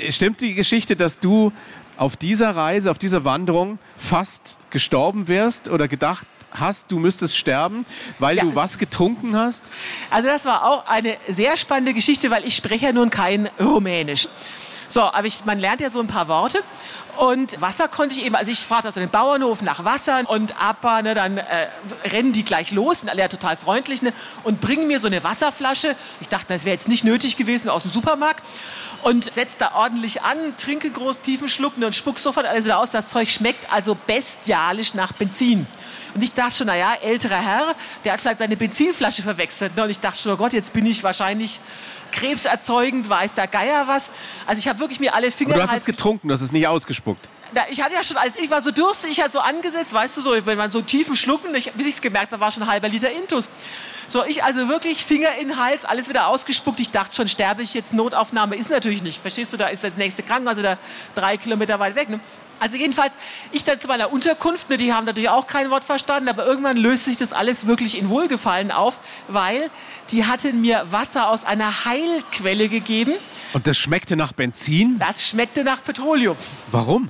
Stimmt 0.10 0.41
die 0.41 0.53
Geschichte, 0.53 0.95
dass 0.95 1.19
du 1.19 1.51
auf 1.97 2.15
dieser 2.15 2.56
Reise, 2.56 2.91
auf 2.91 2.99
dieser 2.99 3.25
Wanderung 3.25 3.80
fast 3.97 4.58
gestorben 4.69 5.27
wärst 5.27 5.67
oder 5.69 5.88
gedacht 5.88 6.27
hast, 6.51 6.91
du 6.91 6.99
müsstest 6.99 7.38
sterben, 7.38 7.86
weil 8.19 8.38
Ja. 8.38 8.43
du 8.43 8.56
was 8.56 8.77
getrunken 8.77 9.36
hast? 9.36 9.69
Also 10.10 10.30
das 10.30 10.45
war 10.45 10.63
auch 10.63 10.88
eine 10.88 11.17
sehr 11.27 11.58
spannende 11.58 11.93
Geschichte, 11.93 12.32
weil 12.32 12.45
ich 12.45 12.56
spreche 12.56 12.86
ja 12.86 12.91
nun 12.93 13.10
kein 13.10 13.49
Rumänisch. 13.60 14.27
So, 14.88 15.01
aber 15.01 15.25
ich, 15.25 15.43
man 15.43 15.60
lernt 15.60 15.82
ja 15.82 15.89
so 15.89 15.99
ein 15.99 16.08
paar 16.08 16.27
Worte. 16.30 16.60
Und 17.17 17.60
Wasser 17.60 17.88
konnte 17.88 18.15
ich 18.15 18.25
eben, 18.25 18.36
also 18.36 18.51
ich 18.51 18.60
fragte 18.60 18.88
aus 18.89 18.93
dem 18.93 19.10
Bauernhof 19.10 19.63
nach 19.63 19.84
Wasser 19.84 20.21
und 20.27 20.62
Abba, 20.62 21.01
ne, 21.01 21.15
dann 21.15 21.39
äh, 21.39 21.67
rennen 22.06 22.32
die 22.32 22.45
gleich 22.45 22.71
los, 22.71 22.99
sind 22.99 23.10
alle 23.10 23.21
ja 23.21 23.27
total 23.27 23.58
freundlich, 23.58 24.03
ne, 24.03 24.13
und 24.43 24.62
bringen 24.62 24.86
mir 24.86 24.99
so 24.99 25.08
eine 25.08 25.23
Wasserflasche. 25.23 25.95
Ich 26.21 26.30
dachte, 26.30 26.45
das 26.49 26.63
wäre 26.63 26.75
jetzt 26.75 26.88
nicht 26.88 27.03
nötig 27.03 27.36
gewesen 27.36 27.69
aus 27.69 27.84
dem 27.84 27.91
Supermarkt. 27.91 28.43
Und 29.01 29.32
setz 29.32 29.58
da 29.58 29.73
ordentlich 29.73 30.21
an, 30.21 30.38
trinke 30.58 30.91
groß 30.91 31.21
tiefen 31.21 31.49
Schluck 31.49 31.77
ne, 31.77 31.88
und 31.88 31.95
spuck 31.95 32.19
sofort 32.19 32.45
alles 32.45 32.65
wieder 32.65 32.77
aus. 32.77 32.91
Das 32.91 33.08
Zeug 33.08 33.30
schmeckt 33.30 33.71
also 33.73 33.95
bestialisch 33.95 34.93
nach 34.93 35.12
Benzin. 35.12 35.65
Und 36.13 36.23
ich 36.23 36.34
dachte 36.34 36.56
schon, 36.56 36.67
naja, 36.67 36.93
älterer 37.01 37.41
Herr, 37.41 37.75
der 38.03 38.13
hat 38.13 38.21
vielleicht 38.21 38.39
seine 38.39 38.58
Benzinflasche 38.58 39.23
verwechselt. 39.23 39.75
Ne? 39.75 39.84
Und 39.84 39.89
ich 39.89 39.99
dachte 39.99 40.19
schon, 40.19 40.32
oh 40.34 40.38
Gott, 40.38 40.53
jetzt 40.53 40.73
bin 40.73 40.86
ich 40.86 41.03
wahrscheinlich 41.03 41.60
krebserzeugend, 42.11 43.09
weiß 43.09 43.33
der 43.33 43.47
Geier 43.47 43.87
was. 43.87 44.11
Also 44.45 44.59
ich 44.59 44.67
habe 44.67 44.79
wirklich 44.79 44.99
mir 44.99 45.13
alle 45.13 45.31
Finger 45.31 45.55
Aber 45.55 45.63
du 45.63 45.69
hast 45.69 45.77
es 45.77 45.85
getrunken, 45.85 46.27
du 46.27 46.33
hast 46.33 46.41
es 46.41 46.51
nicht 46.51 46.67
ausgespuckt. 46.67 47.27
na, 47.53 47.61
ich 47.69 47.81
hatte 47.81 47.93
ja 47.93 48.03
schon 48.03 48.17
alles, 48.17 48.37
ich 48.37 48.49
war 48.49 48.61
so 48.61 48.71
durstig, 48.71 49.11
ich 49.11 49.21
hatte 49.21 49.31
so 49.31 49.39
angesetzt, 49.39 49.93
weißt 49.93 50.17
du, 50.17 50.21
so, 50.21 50.45
wenn 50.45 50.57
man 50.57 50.71
so 50.71 50.81
tiefen 50.81 51.15
Schlucken, 51.15 51.53
ich, 51.55 51.71
bis 51.73 51.85
ich 51.85 51.95
es 51.95 52.01
gemerkt 52.01 52.31
habe, 52.31 52.41
war 52.41 52.51
schon 52.51 52.63
ein 52.63 52.69
halber 52.69 52.89
Liter 52.89 53.11
Intus. 53.11 53.49
So, 54.07 54.25
ich 54.25 54.43
also 54.43 54.67
wirklich 54.69 55.05
Finger 55.05 55.35
in 55.39 55.49
den 55.49 55.57
Hals, 55.57 55.85
alles 55.85 56.09
wieder 56.09 56.27
ausgespuckt. 56.27 56.79
Ich 56.79 56.91
dachte 56.91 57.15
schon, 57.15 57.27
sterbe 57.27 57.61
ich 57.63 57.73
jetzt, 57.73 57.93
Notaufnahme 57.93 58.55
ist 58.55 58.69
natürlich 58.69 59.03
nicht. 59.03 59.21
Verstehst 59.21 59.53
du, 59.53 59.57
da 59.57 59.67
ist 59.67 59.83
das 59.83 59.97
nächste 59.97 60.23
Krankenhaus 60.23 60.57
oder 60.57 60.77
drei 61.15 61.37
Kilometer 61.37 61.79
weit 61.79 61.95
weg. 61.95 62.09
Ne? 62.09 62.19
Also 62.59 62.75
jedenfalls, 62.75 63.15
ich 63.51 63.63
dann 63.63 63.79
zu 63.79 63.87
meiner 63.87 64.11
Unterkunft, 64.11 64.69
ne, 64.69 64.77
die 64.77 64.93
haben 64.93 65.05
natürlich 65.05 65.29
auch 65.29 65.45
kein 65.47 65.69
Wort 65.69 65.83
verstanden, 65.83 66.27
aber 66.29 66.45
irgendwann 66.45 66.77
löst 66.77 67.05
sich 67.05 67.17
das 67.17 67.33
alles 67.33 67.67
wirklich 67.67 67.97
in 67.97 68.09
Wohlgefallen 68.09 68.71
auf, 68.71 68.99
weil 69.27 69.69
die 70.11 70.25
hatten 70.25 70.61
mir 70.61 70.85
Wasser 70.91 71.29
aus 71.29 71.43
einer 71.43 71.85
Heilquelle 71.85 72.69
gegeben. 72.69 73.13
Und 73.53 73.67
das 73.67 73.77
schmeckte 73.77 74.15
nach 74.15 74.33
Benzin? 74.33 74.97
Das 74.99 75.23
schmeckte 75.27 75.63
nach 75.63 75.83
Petroleum. 75.83 76.35
Warum? 76.71 77.09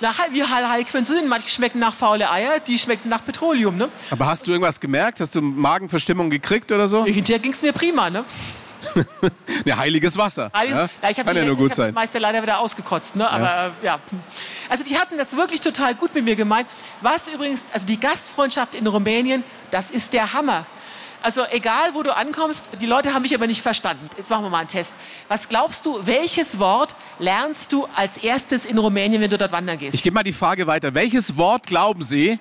Na, 0.00 0.08
Heil- 0.18 0.28
wie 0.32 0.42
Heil- 0.44 0.68
Heilquellen 0.68 1.06
sind. 1.06 1.26
Manche 1.28 1.48
schmecken 1.48 1.78
nach 1.78 1.94
faule 1.94 2.30
Eier, 2.30 2.60
die 2.60 2.78
schmecken 2.78 3.08
nach 3.08 3.24
Petroleum. 3.24 3.76
Ne? 3.78 3.88
Aber 4.10 4.26
hast 4.26 4.46
du 4.46 4.52
irgendwas 4.52 4.78
gemerkt? 4.80 5.20
Hast 5.20 5.34
du 5.34 5.40
Magenverstimmung 5.40 6.28
gekriegt 6.28 6.70
oder 6.70 6.86
so? 6.88 7.04
Hinterher 7.06 7.38
ging 7.38 7.52
es 7.52 7.62
mir 7.62 7.72
prima. 7.72 8.10
Ne? 8.10 8.24
Ne, 9.64 9.76
heiliges 9.76 10.16
Wasser. 10.16 10.50
Alles, 10.52 10.70
ja? 10.70 10.88
ja, 11.02 11.10
ich 11.10 11.18
habe 11.18 11.28
Kann 11.28 11.36
ja 11.36 11.44
nur 11.44 11.56
gut 11.56 11.70
das 11.70 11.76
sein. 11.76 11.94
meiste 11.94 12.18
leider 12.18 12.42
wieder 12.42 12.58
ausgekotzt. 12.60 13.16
Ne? 13.16 13.28
Aber 13.28 13.72
äh, 13.82 13.86
ja. 13.86 13.98
Also 14.68 14.84
die 14.84 14.96
hatten 14.98 15.18
das 15.18 15.36
wirklich 15.36 15.60
total 15.60 15.94
gut 15.94 16.14
mit 16.14 16.24
mir 16.24 16.36
gemeint. 16.36 16.68
Was 17.00 17.28
übrigens, 17.28 17.66
also 17.72 17.86
die 17.86 17.98
Gastfreundschaft 17.98 18.74
in 18.74 18.86
Rumänien, 18.86 19.44
das 19.70 19.90
ist 19.90 20.12
der 20.12 20.32
Hammer. 20.32 20.66
Also 21.22 21.44
egal, 21.50 21.94
wo 21.94 22.02
du 22.02 22.14
ankommst, 22.14 22.68
die 22.80 22.86
Leute 22.86 23.12
haben 23.12 23.22
mich 23.22 23.34
aber 23.34 23.46
nicht 23.46 23.62
verstanden. 23.62 24.08
Jetzt 24.16 24.30
machen 24.30 24.44
wir 24.44 24.50
mal 24.50 24.58
einen 24.58 24.68
Test. 24.68 24.94
Was 25.28 25.48
glaubst 25.48 25.84
du, 25.84 25.98
welches 26.06 26.58
Wort 26.60 26.94
lernst 27.18 27.72
du 27.72 27.88
als 27.96 28.18
erstes 28.18 28.64
in 28.64 28.78
Rumänien, 28.78 29.20
wenn 29.20 29.30
du 29.30 29.38
dort 29.38 29.50
wandern 29.52 29.78
gehst? 29.78 29.94
Ich 29.94 30.02
gebe 30.02 30.14
mal 30.14 30.22
die 30.22 30.32
Frage 30.32 30.66
weiter. 30.66 30.94
Welches 30.94 31.36
Wort 31.36 31.66
glauben 31.66 32.04
Sie, 32.04 32.38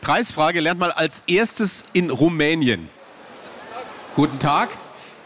Preisfrage, 0.00 0.60
lernt 0.60 0.80
mal 0.80 0.90
als 0.90 1.22
erstes 1.26 1.84
in 1.92 2.10
Rumänien? 2.10 2.88
Guten 4.16 4.38
Tag. 4.38 4.70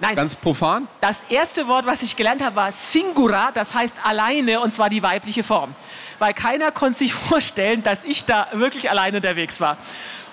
Nein, 0.01 0.15
Ganz 0.15 0.37
profan. 0.37 0.87
Das 1.01 1.23
erste 1.29 1.67
Wort, 1.67 1.85
was 1.85 2.03
ich 2.03 2.15
gelernt 2.15 2.43
habe, 2.43 2.55
war 2.55 2.71
Singura, 2.73 3.51
das 3.53 3.75
heißt 3.75 3.97
alleine 4.05 4.61
und 4.61 4.73
zwar 4.73 4.89
die 4.91 5.03
weibliche 5.03 5.43
Form. 5.43 5.75
Weil 6.21 6.35
keiner 6.35 6.71
konnte 6.71 6.99
sich 6.99 7.13
vorstellen, 7.29 7.83
dass 7.83 8.05
ich 8.05 8.25
da 8.25 8.47
wirklich 8.53 8.91
alleine 8.91 9.17
unterwegs 9.17 9.61
war. 9.61 9.77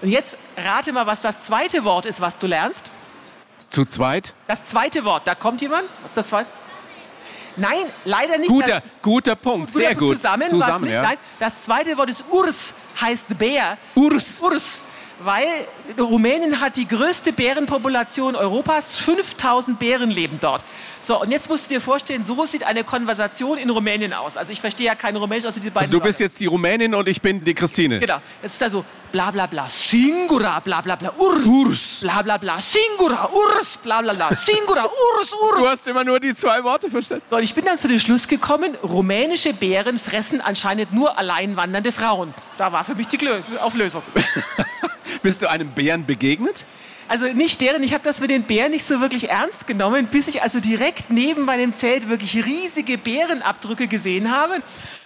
Und 0.01 0.09
jetzt 0.09 0.37
rate 0.57 0.93
mal, 0.93 1.07
was 1.07 1.21
das 1.21 1.45
zweite 1.45 1.83
Wort 1.83 2.05
ist, 2.05 2.21
was 2.21 2.37
du 2.37 2.45
lernst. 2.47 2.91
Zu 3.67 3.85
zweit. 3.85 4.33
Das 4.45 4.63
zweite 4.65 5.03
Wort, 5.03 5.25
da 5.25 5.33
kommt 5.33 5.61
jemand? 5.61 5.85
Das 6.13 6.27
zweite? 6.27 6.47
Nein, 7.57 7.85
leider 8.03 8.37
nicht. 8.37 8.49
Guter, 8.49 8.81
das, 8.81 8.83
guter 9.01 9.35
Punkt. 9.35 9.71
Sehr 9.71 9.95
Guter 9.95 9.99
Punkt 9.99 10.09
gut. 10.09 10.17
Zusammen, 10.17 10.49
Zusammen 10.49 10.83
nicht. 10.85 10.93
ja. 10.93 11.01
Nein, 11.01 11.17
das 11.39 11.63
zweite 11.63 11.97
Wort 11.97 12.09
ist 12.09 12.23
Urs, 12.29 12.73
heißt 13.01 13.37
Bär. 13.37 13.77
Urs. 13.95 14.41
Urs. 14.41 14.81
Weil 15.19 15.47
Rumänien 15.97 16.59
hat 16.61 16.75
die 16.75 16.87
größte 16.87 17.33
Bärenpopulation 17.33 18.35
Europas. 18.35 18.97
5000 18.97 19.79
Bären 19.79 20.11
leben 20.11 20.39
dort. 20.41 20.63
So, 21.01 21.21
und 21.21 21.31
jetzt 21.31 21.49
musst 21.49 21.69
du 21.69 21.75
dir 21.75 21.81
vorstellen, 21.81 22.23
so 22.23 22.45
sieht 22.45 22.63
eine 22.63 22.83
Konversation 22.83 23.57
in 23.57 23.69
Rumänien 23.69 24.13
aus. 24.13 24.37
Also 24.37 24.51
ich 24.51 24.61
verstehe 24.61 24.87
ja 24.87 24.95
kein 24.95 25.15
Rumänisch 25.15 25.45
außer 25.45 25.59
diese 25.59 25.71
beiden 25.71 25.87
Also 25.89 25.99
du 25.99 26.03
bist 26.03 26.19
Wörter. 26.19 26.25
jetzt 26.31 26.39
die 26.41 26.47
Rumänin 26.47 26.93
und 26.95 27.07
ich 27.07 27.21
bin 27.21 27.43
die 27.43 27.53
Christine. 27.53 27.99
Genau. 27.99 28.17
Es 28.41 28.53
ist 28.53 28.61
da 28.61 28.69
so 28.69 28.83
bla 29.15 29.31
bla 29.31 29.47
bla, 29.47 29.69
Singura, 29.69 30.59
bla 30.59 30.81
bla 30.81 30.97
bla, 30.97 31.13
Urs, 31.17 31.45
Urs. 31.45 31.99
bla 32.01 32.21
bla 32.21 32.37
bla, 32.37 32.59
Singura, 32.59 33.29
Urs, 33.31 33.77
bla 33.77 34.01
bla 34.01 34.13
bla, 34.13 34.35
Singura, 34.35 34.83
Urs, 34.83 35.33
Urs. 35.33 35.59
Du 35.61 35.67
hast 35.69 35.87
immer 35.87 36.03
nur 36.03 36.19
die 36.19 36.35
zwei 36.35 36.61
Worte 36.65 36.89
verstanden. 36.91 37.23
So, 37.29 37.37
und 37.37 37.43
ich 37.43 37.55
bin 37.55 37.63
dann 37.63 37.77
zu 37.77 37.87
dem 37.87 37.97
Schluss 37.97 38.27
gekommen, 38.27 38.75
rumänische 38.83 39.53
Bären 39.53 39.97
fressen 39.99 40.41
anscheinend 40.41 40.91
nur 40.91 41.17
allein 41.17 41.55
wandernde 41.55 41.93
Frauen. 41.93 42.33
Da 42.57 42.73
war 42.73 42.83
für 42.83 42.93
mich 42.93 43.07
die 43.07 43.17
Auflösung. 43.61 44.03
Bist 45.23 45.41
du 45.41 45.49
einem 45.49 45.69
Bären 45.69 46.05
begegnet? 46.05 46.65
Also 47.07 47.27
nicht 47.27 47.61
deren, 47.61 47.83
ich 47.83 47.93
habe 47.93 48.03
das 48.03 48.19
mit 48.19 48.31
den 48.31 48.43
Bären 48.43 48.71
nicht 48.71 48.85
so 48.85 48.99
wirklich 48.99 49.29
ernst 49.29 49.67
genommen, 49.67 50.07
bis 50.07 50.27
ich 50.27 50.41
also 50.41 50.59
direkt 50.59 51.11
neben 51.11 51.45
meinem 51.45 51.73
Zelt 51.73 52.09
wirklich 52.09 52.45
riesige 52.45 52.97
Bärenabdrücke 52.97 53.87
gesehen 53.87 54.31
habe. 54.31 54.55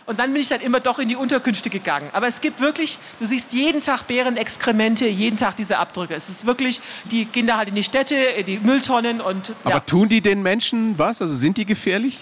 Und 0.06 0.20
dann 0.20 0.32
bin 0.32 0.42
ich 0.42 0.48
dann 0.48 0.62
immer 0.62 0.80
doch 0.80 0.98
in 1.00 1.10
die 1.10 1.16
Unterkünfte 1.16 1.70
gegangen. 1.70 2.10
Aber 2.14 2.28
es 2.28 2.42
gibt 2.42 2.62
wirklich, 2.62 3.00
du 3.20 3.26
siehst 3.26 3.52
jeden 3.54 3.82
Tag 3.82 4.08
Bärenexkremente, 4.08 5.08
jeden 5.08 5.38
Tag 5.38 5.58
diese 5.58 5.78
Abdrücke. 5.78 6.16
Es 6.16 6.30
ist 6.30 6.46
wirklich, 6.46 6.80
die 7.12 7.26
gehen 7.26 7.48
da 7.48 7.58
halt 7.58 7.70
in 7.70 7.76
die 7.76 7.84
Städte, 7.84 8.16
in 8.16 8.46
die 8.46 8.60
Mülltonnen 8.60 9.20
und 9.20 9.54
Aber 9.64 9.76
ja. 9.76 9.80
tun 9.82 10.10
die 10.10 10.22
den 10.22 10.42
Menschen 10.42 10.98
was? 10.98 11.22
Also 11.22 11.36
sind 11.36 11.58
die 11.58 11.66
gefährlich? 11.66 12.20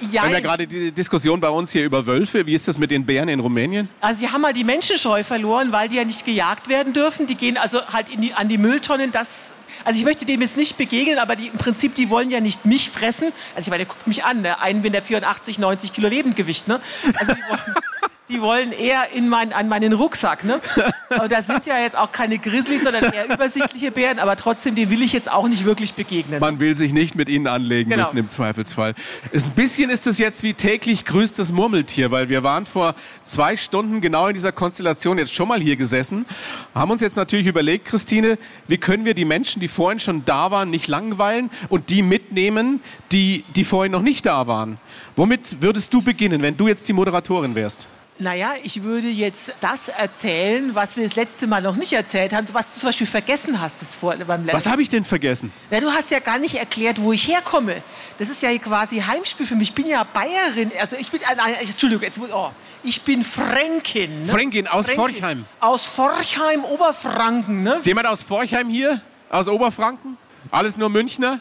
Wir 0.00 0.22
haben 0.22 0.32
ja 0.32 0.40
gerade 0.40 0.66
die 0.66 0.92
Diskussion 0.92 1.40
bei 1.40 1.48
uns 1.48 1.72
hier 1.72 1.84
über 1.84 2.06
Wölfe. 2.06 2.46
Wie 2.46 2.54
ist 2.54 2.68
das 2.68 2.78
mit 2.78 2.90
den 2.90 3.04
Bären 3.06 3.28
in 3.28 3.40
Rumänien? 3.40 3.88
Also 4.00 4.20
sie 4.20 4.30
haben 4.30 4.40
mal 4.40 4.52
die 4.52 4.64
Menschenscheu 4.64 5.24
verloren, 5.24 5.72
weil 5.72 5.88
die 5.88 5.96
ja 5.96 6.04
nicht 6.04 6.24
gejagt 6.24 6.68
werden 6.68 6.92
dürfen. 6.92 7.26
Die 7.26 7.34
gehen 7.34 7.56
also 7.56 7.80
halt 7.92 8.08
die, 8.08 8.32
an 8.34 8.48
die 8.48 8.58
Mülltonnen. 8.58 9.10
Das, 9.10 9.52
also 9.84 9.98
ich 9.98 10.04
möchte 10.04 10.24
dem 10.24 10.40
jetzt 10.40 10.56
nicht 10.56 10.76
begegnen, 10.76 11.18
aber 11.18 11.36
die, 11.36 11.48
im 11.48 11.58
Prinzip, 11.58 11.94
die 11.94 12.10
wollen 12.10 12.30
ja 12.30 12.40
nicht 12.40 12.64
mich 12.64 12.90
fressen. 12.90 13.32
Also 13.54 13.68
ich 13.68 13.70
meine, 13.70 13.84
der 13.84 13.94
guckt 13.94 14.06
mich 14.06 14.24
an, 14.24 14.42
ne? 14.42 14.60
einen 14.60 14.82
bin 14.82 14.92
der 14.92 15.02
84, 15.02 15.58
90 15.58 15.92
Kilo 15.92 16.08
Lebendgewicht. 16.08 16.68
Ne? 16.68 16.80
Also 17.18 17.34
die 17.34 17.40
wollen, 17.48 17.60
die 18.28 18.40
wollen 18.40 18.72
eher 18.72 19.10
in 19.14 19.28
mein, 19.28 19.52
an 19.52 19.68
meinen 19.68 19.92
Rucksack. 19.92 20.44
Ne? 20.44 20.60
Aber 21.08 21.28
da 21.28 21.42
sind 21.42 21.66
ja 21.66 21.78
jetzt 21.78 21.96
auch 21.96 22.12
keine 22.12 22.38
Grizzlies, 22.38 22.82
sondern 22.82 23.12
eher 23.12 23.26
übersichtliche 23.32 23.90
Bären. 23.90 24.18
Aber 24.18 24.36
trotzdem, 24.36 24.74
dem 24.74 24.90
will 24.90 25.02
ich 25.02 25.12
jetzt 25.12 25.30
auch 25.32 25.48
nicht 25.48 25.64
wirklich 25.64 25.94
begegnen. 25.94 26.40
Man 26.40 26.60
will 26.60 26.76
sich 26.76 26.92
nicht 26.92 27.14
mit 27.14 27.28
ihnen 27.28 27.46
anlegen 27.46 27.90
Genau. 27.90 28.02
müssen 28.02 28.18
im 28.18 28.28
Zweifelsfall. 28.28 28.94
Ist 29.32 29.46
ein 29.46 29.52
bisschen 29.52 29.90
ist 29.90 30.06
es 30.06 30.18
jetzt 30.18 30.42
wie 30.42 30.54
täglich 30.54 31.04
grüßt 31.04 31.38
das 31.38 31.52
Murmeltier, 31.52 32.10
weil 32.10 32.28
wir 32.28 32.42
waren 32.42 32.66
vor 32.66 32.94
zwei 33.24 33.56
Stunden 33.56 34.00
genau 34.00 34.26
in 34.28 34.34
dieser 34.34 34.52
Konstellation 34.52 35.18
jetzt 35.18 35.32
schon 35.32 35.48
mal 35.48 35.60
hier 35.60 35.76
gesessen, 35.76 36.26
haben 36.74 36.90
uns 36.90 37.00
jetzt 37.00 37.16
natürlich 37.16 37.46
überlegt, 37.46 37.86
Christine, 37.86 38.38
wie 38.66 38.78
können 38.78 39.04
wir 39.04 39.14
die 39.14 39.24
Menschen, 39.24 39.60
die 39.60 39.68
vorhin 39.68 40.00
schon 40.00 40.24
da 40.24 40.50
waren, 40.50 40.70
nicht 40.70 40.88
langweilen 40.88 41.50
und 41.68 41.90
die 41.90 42.02
mitnehmen, 42.02 42.82
die, 43.12 43.44
die 43.56 43.64
vorhin 43.64 43.92
noch 43.92 44.02
nicht 44.02 44.26
da 44.26 44.46
waren. 44.46 44.78
Womit 45.16 45.62
würdest 45.62 45.94
du 45.94 46.02
beginnen, 46.02 46.42
wenn 46.42 46.56
du 46.56 46.68
jetzt 46.68 46.86
die 46.88 46.92
Moderatorin 46.92 47.54
wärst? 47.54 47.88
Naja, 48.20 48.54
ich 48.64 48.82
würde 48.82 49.06
jetzt 49.06 49.54
das 49.60 49.88
erzählen, 49.88 50.74
was 50.74 50.96
wir 50.96 51.04
das 51.04 51.14
letzte 51.14 51.46
Mal 51.46 51.62
noch 51.62 51.76
nicht 51.76 51.92
erzählt 51.92 52.32
haben, 52.32 52.46
was 52.52 52.72
du 52.72 52.80
zum 52.80 52.88
Beispiel 52.88 53.06
vergessen 53.06 53.60
hast 53.60 53.80
das 53.80 53.94
vor, 53.94 54.16
beim 54.16 54.44
letzten 54.44 54.56
Was 54.56 54.66
habe 54.66 54.82
ich 54.82 54.88
denn 54.88 55.04
vergessen? 55.04 55.52
Na, 55.70 55.78
du 55.78 55.88
hast 55.88 56.10
ja 56.10 56.18
gar 56.18 56.38
nicht 56.38 56.56
erklärt, 56.56 57.00
wo 57.00 57.12
ich 57.12 57.28
herkomme. 57.28 57.80
Das 58.18 58.28
ist 58.28 58.42
ja 58.42 58.56
quasi 58.58 58.98
Heimspiel 59.00 59.46
für 59.46 59.54
mich. 59.54 59.68
Ich 59.68 59.74
bin 59.74 59.86
ja 59.86 60.02
Bayerin. 60.02 60.72
Also 60.80 60.96
ich 60.96 61.12
bin, 61.12 61.20
nein, 61.36 61.54
Entschuldigung, 61.60 62.02
jetzt, 62.02 62.18
oh, 62.18 62.50
ich 62.82 63.02
bin 63.02 63.22
Fränkin. 63.22 64.22
Ne? 64.22 64.26
Fränkin 64.26 64.66
aus 64.66 64.86
Fränkin. 64.86 65.14
Forchheim. 65.14 65.44
Aus 65.60 65.84
Forchheim, 65.84 66.64
Oberfranken. 66.64 67.62
Ne? 67.62 67.76
Ist 67.76 67.86
jemand 67.86 68.08
aus 68.08 68.24
Forchheim 68.24 68.68
hier? 68.68 69.00
Aus 69.30 69.46
Oberfranken? 69.46 70.16
Alles 70.50 70.76
nur 70.76 70.88
Münchner? 70.88 71.40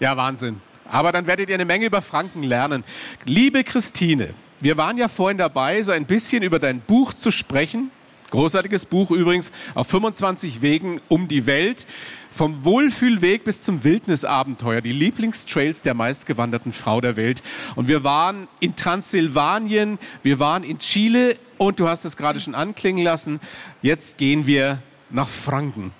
Ja, 0.00 0.16
Wahnsinn. 0.16 0.60
Aber 0.90 1.12
dann 1.12 1.28
werdet 1.28 1.48
ihr 1.50 1.54
eine 1.54 1.64
Menge 1.64 1.86
über 1.86 2.02
Franken 2.02 2.42
lernen. 2.42 2.82
Liebe 3.24 3.62
Christine, 3.62 4.34
wir 4.60 4.76
waren 4.76 4.98
ja 4.98 5.08
vorhin 5.08 5.38
dabei, 5.38 5.82
so 5.82 5.92
ein 5.92 6.06
bisschen 6.06 6.42
über 6.42 6.58
dein 6.58 6.80
Buch 6.80 7.12
zu 7.14 7.30
sprechen. 7.30 7.90
Großartiges 8.30 8.86
Buch 8.86 9.10
übrigens, 9.10 9.50
auf 9.74 9.88
25 9.88 10.62
Wegen 10.62 11.00
um 11.08 11.26
die 11.26 11.46
Welt. 11.46 11.86
Vom 12.30 12.64
Wohlfühlweg 12.64 13.42
bis 13.42 13.62
zum 13.62 13.82
Wildnisabenteuer. 13.82 14.80
Die 14.80 14.92
Lieblingstrails 14.92 15.82
der 15.82 15.94
meistgewanderten 15.94 16.72
Frau 16.72 17.00
der 17.00 17.16
Welt. 17.16 17.42
Und 17.74 17.88
wir 17.88 18.04
waren 18.04 18.46
in 18.60 18.76
Transsilvanien, 18.76 19.98
wir 20.22 20.38
waren 20.38 20.62
in 20.62 20.78
Chile 20.78 21.36
und 21.58 21.80
du 21.80 21.88
hast 21.88 22.04
es 22.04 22.16
gerade 22.16 22.38
schon 22.38 22.54
anklingen 22.54 23.02
lassen. 23.02 23.40
Jetzt 23.82 24.16
gehen 24.16 24.46
wir 24.46 24.80
nach 25.10 25.28
Franken. 25.28 25.92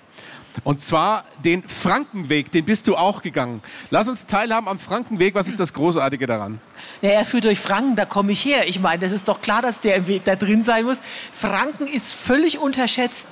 Und 0.63 0.81
zwar 0.81 1.25
den 1.43 1.67
Frankenweg, 1.67 2.51
den 2.51 2.65
bist 2.65 2.87
du 2.87 2.95
auch 2.95 3.21
gegangen. 3.21 3.61
Lass 3.89 4.07
uns 4.07 4.25
teilhaben 4.25 4.67
am 4.67 4.79
Frankenweg. 4.79 5.35
Was 5.35 5.47
ist 5.47 5.59
das 5.59 5.73
Großartige 5.73 6.25
daran? 6.25 6.59
Ja, 7.01 7.11
er 7.11 7.25
führt 7.25 7.45
durch 7.45 7.59
Franken, 7.59 7.95
da 7.95 8.05
komme 8.05 8.31
ich 8.31 8.43
her. 8.43 8.67
Ich 8.67 8.79
meine, 8.79 8.99
das 8.99 9.11
ist 9.11 9.27
doch 9.27 9.41
klar, 9.41 9.61
dass 9.61 9.79
der 9.79 10.07
Weg 10.07 10.25
da 10.25 10.35
drin 10.35 10.63
sein 10.63 10.85
muss. 10.85 10.97
Franken 11.31 11.87
ist 11.87 12.13
völlig 12.13 12.59
unterschätzt. 12.59 13.27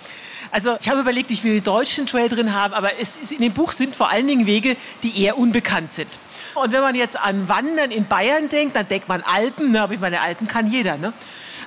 Also 0.52 0.78
ich 0.80 0.90
habe 0.90 1.02
überlegt, 1.02 1.32
ich 1.32 1.44
will 1.44 1.54
den 1.54 1.64
deutschen 1.64 2.08
Trail 2.08 2.30
drin 2.30 2.54
haben, 2.54 2.74
aber 2.74 3.00
es 3.00 3.16
ist, 3.16 3.32
in 3.32 3.42
dem 3.42 3.54
Buch 3.54 3.72
sind 3.72 3.96
vor 3.96 4.10
allen 4.10 4.28
Dingen 4.28 4.46
Wege, 4.46 4.78
die 5.04 5.22
eher 5.22 5.38
unbekannt 5.38 5.94
sind. 5.94 6.20
Und 6.56 6.72
wenn 6.72 6.82
man 6.82 6.96
jetzt 6.96 7.20
an 7.20 7.48
Wandern 7.48 7.92
in 7.92 8.06
Bayern 8.06 8.50
denkt, 8.50 8.76
dann 8.76 8.88
denkt 8.88 9.08
man 9.08 9.22
Alpen, 9.22 9.72
ne? 9.72 9.82
aber 9.82 9.94
ich 9.94 10.00
meine, 10.00 10.22
Alpen 10.22 10.48
kann 10.48 10.72
jeder. 10.72 10.98
Ne? 10.98 11.14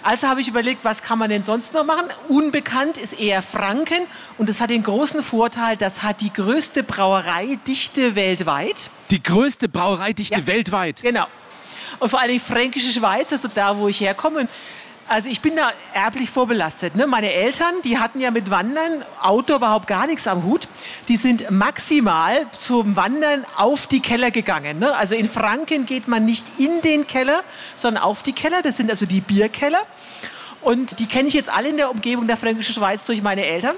Also 0.03 0.27
habe 0.27 0.41
ich 0.41 0.49
überlegt, 0.49 0.85
was 0.85 1.01
kann 1.03 1.19
man 1.19 1.31
denn 1.31 1.45
sonst 1.45 1.75
noch 1.75 1.85
machen? 1.85 2.07
Unbekannt 2.29 2.99
ist 2.99 3.19
eher 3.19 3.41
Franken 3.43 4.03
und 4.37 4.49
das 4.49 4.61
hat 4.61 4.71
den 4.71 4.83
großen 4.83 5.23
Vorteil, 5.23 5.77
das 5.77 6.03
hat 6.03 6.21
die 6.21 6.33
größte 6.33 6.83
Brauereidichte 6.83 8.15
weltweit. 8.17 8.91
Die 9.11 9.23
größte 9.23 9.69
Brauereidichte 9.69 10.41
Ja. 10.41 10.47
weltweit. 10.47 11.03
Genau. 11.03 11.27
Und 12.01 12.09
vor 12.09 12.21
allen 12.21 12.31
Dingen 12.31 12.41
Fränkische 12.41 12.91
Schweiz, 12.91 13.33
also 13.33 13.49
da, 13.55 13.77
wo 13.77 13.87
ich 13.89 14.01
herkomme. 14.01 14.49
Also 15.09 15.29
ich 15.29 15.41
bin 15.41 15.57
da 15.57 15.73
erblich 15.93 16.31
vorbelastet. 16.31 16.95
Ne? 16.95 17.07
Meine 17.07 17.33
Eltern, 17.33 17.75
die 17.85 17.99
hatten 17.99 18.21
ja 18.21 18.31
mit 18.31 18.51
Wandern, 18.51 19.05
Outdoor 19.21 19.57
überhaupt 19.57 19.87
gar 19.87 20.07
nichts 20.07 20.27
am 20.27 20.45
Hut. 20.45 20.69
Die 21.09 21.17
sind 21.17 21.51
maximal 21.51 22.47
zum 22.53 22.97
Wandern 22.97 23.45
auf 23.57 23.87
die 23.87 24.01
Keller 24.01 24.31
gegangen. 24.31 24.79
Ne? 24.79 24.95
Also 24.95 25.15
in 25.15 25.29
Franken 25.29 25.87
geht 25.87 26.09
man 26.09 26.25
nicht 26.25 26.59
in 26.59 26.81
den 26.83 27.07
Keller, 27.07 27.43
sondern 27.75 28.03
auf 28.03 28.23
die 28.23 28.33
Keller. 28.33 28.63
Das 28.63 28.77
sind 28.77 28.91
also 28.91 29.07
die 29.07 29.21
Bierkeller. 29.21 29.81
Und 30.63 30.99
die 31.01 31.07
kenne 31.07 31.29
ich 31.29 31.35
jetzt 31.35 31.49
alle 31.49 31.69
in 31.69 31.77
der 31.77 31.91
Umgebung 31.91 32.27
der 32.27 32.37
Fränkischen 32.37 32.75
Schweiz 32.75 33.05
durch 33.05 33.23
meine 33.23 33.45
Eltern. 33.45 33.75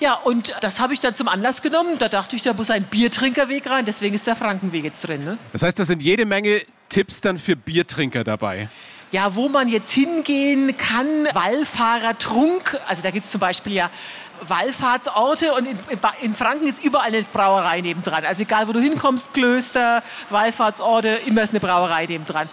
Ja, 0.00 0.14
und 0.14 0.54
das 0.60 0.80
habe 0.80 0.92
ich 0.92 1.00
dann 1.00 1.14
zum 1.14 1.28
Anlass 1.28 1.62
genommen. 1.62 1.98
Da 1.98 2.08
dachte 2.08 2.36
ich, 2.36 2.42
da 2.42 2.52
muss 2.52 2.70
ein 2.70 2.84
Biertrinkerweg 2.84 3.68
rein. 3.68 3.84
Deswegen 3.84 4.14
ist 4.14 4.26
der 4.26 4.36
Frankenweg 4.36 4.84
jetzt 4.84 5.06
drin. 5.06 5.24
Ne? 5.24 5.38
Das 5.52 5.62
heißt, 5.62 5.78
da 5.78 5.84
sind 5.84 6.02
jede 6.02 6.26
Menge 6.26 6.62
Tipps 6.88 7.20
dann 7.20 7.38
für 7.38 7.56
Biertrinker 7.56 8.24
dabei. 8.24 8.68
Ja, 9.10 9.34
wo 9.34 9.48
man 9.48 9.68
jetzt 9.68 9.90
hingehen 9.90 10.76
kann, 10.76 11.28
Wallfahrertrunk, 11.32 12.78
also 12.86 13.02
da 13.02 13.10
gibt 13.10 13.24
es 13.24 13.30
zum 13.30 13.40
Beispiel 13.40 13.72
ja 13.72 13.90
Wallfahrtsorte 14.42 15.54
und 15.54 15.66
in, 15.66 15.78
in 16.20 16.34
Franken 16.34 16.68
ist 16.68 16.84
überall 16.84 17.08
eine 17.08 17.22
Brauerei 17.22 17.80
nebendran. 17.80 18.26
Also 18.26 18.42
egal, 18.42 18.68
wo 18.68 18.72
du 18.72 18.80
hinkommst, 18.80 19.32
Klöster, 19.32 20.02
Wallfahrtsorte, 20.28 21.08
immer 21.24 21.42
ist 21.42 21.50
eine 21.50 21.60
Brauerei 21.60 22.04
nebendran. 22.04 22.50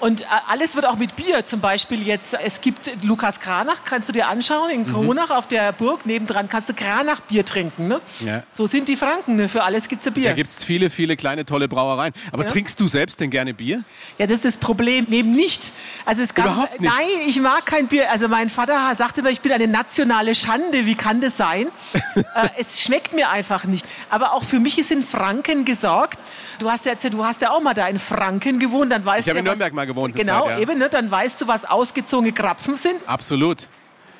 Und 0.00 0.22
äh, 0.22 0.24
alles 0.48 0.76
wird 0.76 0.86
auch 0.86 0.96
mit 0.96 1.16
Bier 1.16 1.44
zum 1.44 1.60
Beispiel 1.60 2.06
jetzt, 2.06 2.34
es 2.34 2.60
gibt 2.60 2.90
Lukas 3.02 3.40
Kranach, 3.40 3.82
kannst 3.84 4.08
du 4.08 4.12
dir 4.12 4.28
anschauen, 4.28 4.70
in 4.70 4.86
Kronach 4.86 5.30
auf 5.30 5.46
der 5.48 5.72
Burg 5.72 6.06
nebendran 6.06 6.48
kannst 6.48 6.68
du 6.68 6.74
Kranach-Bier 6.74 7.44
trinken. 7.44 7.88
Ne? 7.88 8.00
Ja. 8.20 8.42
So 8.50 8.66
sind 8.66 8.88
die 8.88 8.96
Franken, 8.96 9.36
ne? 9.36 9.48
für 9.48 9.64
alles 9.64 9.88
gibt's 9.88 10.06
ein 10.06 10.12
Bier. 10.12 10.28
Da 10.30 10.34
gibt 10.36 10.50
es 10.50 10.62
viele, 10.62 10.88
viele 10.90 11.16
kleine 11.16 11.44
tolle 11.44 11.66
Brauereien. 11.68 12.12
Aber 12.32 12.44
Ja. 12.44 12.50
trinkst 12.50 12.78
du 12.80 12.86
selbst 12.86 13.20
denn 13.20 13.30
gerne 13.30 13.54
Bier? 13.54 13.82
Ja, 14.18 14.26
das 14.26 14.36
ist 14.36 14.44
das 14.44 14.56
Problem. 14.58 15.06
Eben 15.10 15.32
nicht. 15.32 15.72
Also 16.04 16.22
es 16.22 16.32
gab, 16.34 16.46
Überhaupt 16.46 16.80
nicht? 16.80 16.92
Nein, 16.92 17.06
ich 17.26 17.40
mag 17.40 17.66
kein 17.66 17.88
Bier. 17.88 18.10
Also 18.10 18.28
mein 18.28 18.50
Vater 18.50 18.94
sagte 18.94 19.20
immer, 19.20 19.30
ich 19.30 19.40
bin 19.40 19.50
eine 19.52 19.66
nationale 19.66 20.34
Schande. 20.36 20.86
Wie 20.86 20.94
kann 20.94 21.20
das 21.20 21.36
sein? 21.36 21.68
äh, 22.14 22.22
es 22.56 22.80
schmeckt 22.80 23.14
mir 23.14 23.30
einfach 23.30 23.64
nicht. 23.64 23.84
Aber 24.10 24.32
auch 24.32 24.44
für 24.44 24.60
mich 24.60 24.78
ist 24.78 24.92
in 24.92 25.02
Franken 25.02 25.64
gesorgt. 25.64 26.18
Du 26.60 26.70
hast 26.70 26.84
ja 26.86 26.92
erzählt, 26.92 27.14
du 27.14 27.24
hast 27.24 27.40
ja 27.40 27.50
auch 27.50 27.60
mal 27.60 27.74
da 27.74 27.88
in 27.88 27.98
Franken 27.98 28.60
gewohnt. 28.60 28.92
Dann 28.92 29.04
weißt 29.04 29.26
Ich 29.26 29.30
habe 29.30 29.38
du 29.38 29.40
in 29.40 29.44
Nürnberg 29.44 29.72
mal 29.72 29.87
gewohnt, 29.88 30.14
eine 30.14 30.24
Genau, 30.24 30.46
Zeit, 30.46 30.56
ja. 30.56 30.58
eben. 30.60 30.78
Ne? 30.78 30.88
Dann 30.88 31.10
weißt 31.10 31.40
du, 31.40 31.48
was 31.48 31.64
ausgezogene 31.64 32.32
Krapfen 32.32 32.76
sind. 32.76 32.96
Absolut. 33.06 33.68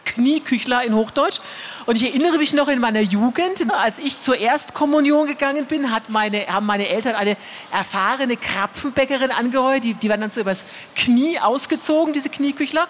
Knieküchler 0.05 0.85
in 0.85 0.95
Hochdeutsch. 0.95 1.39
Und 1.87 1.97
ich 1.97 2.05
erinnere 2.05 2.39
mich 2.39 2.53
noch 2.53 2.69
in 2.69 2.81
meiner 2.81 3.01
Jugend, 3.01 3.67
als 3.73 3.99
ich 3.99 4.21
zur 4.21 4.37
Erstkommunion 4.37 5.27
gegangen 5.27 5.67
bin, 5.67 5.91
hat 5.91 6.09
meine, 6.09 6.47
haben 6.47 6.67
meine 6.67 6.89
Eltern 6.89 7.15
eine 7.15 7.37
erfahrene 7.73 8.37
Krapfenbäckerin 8.37 9.31
angeheuert. 9.31 9.85
Die, 9.85 9.95
die 9.95 10.09
werden 10.09 10.23
dann 10.23 10.31
so 10.31 10.41
übers 10.41 10.65
Knie 10.97 11.39
ausgezogen, 11.39 12.13
diese 12.13 12.31
Knieküchler. 12.31 12.89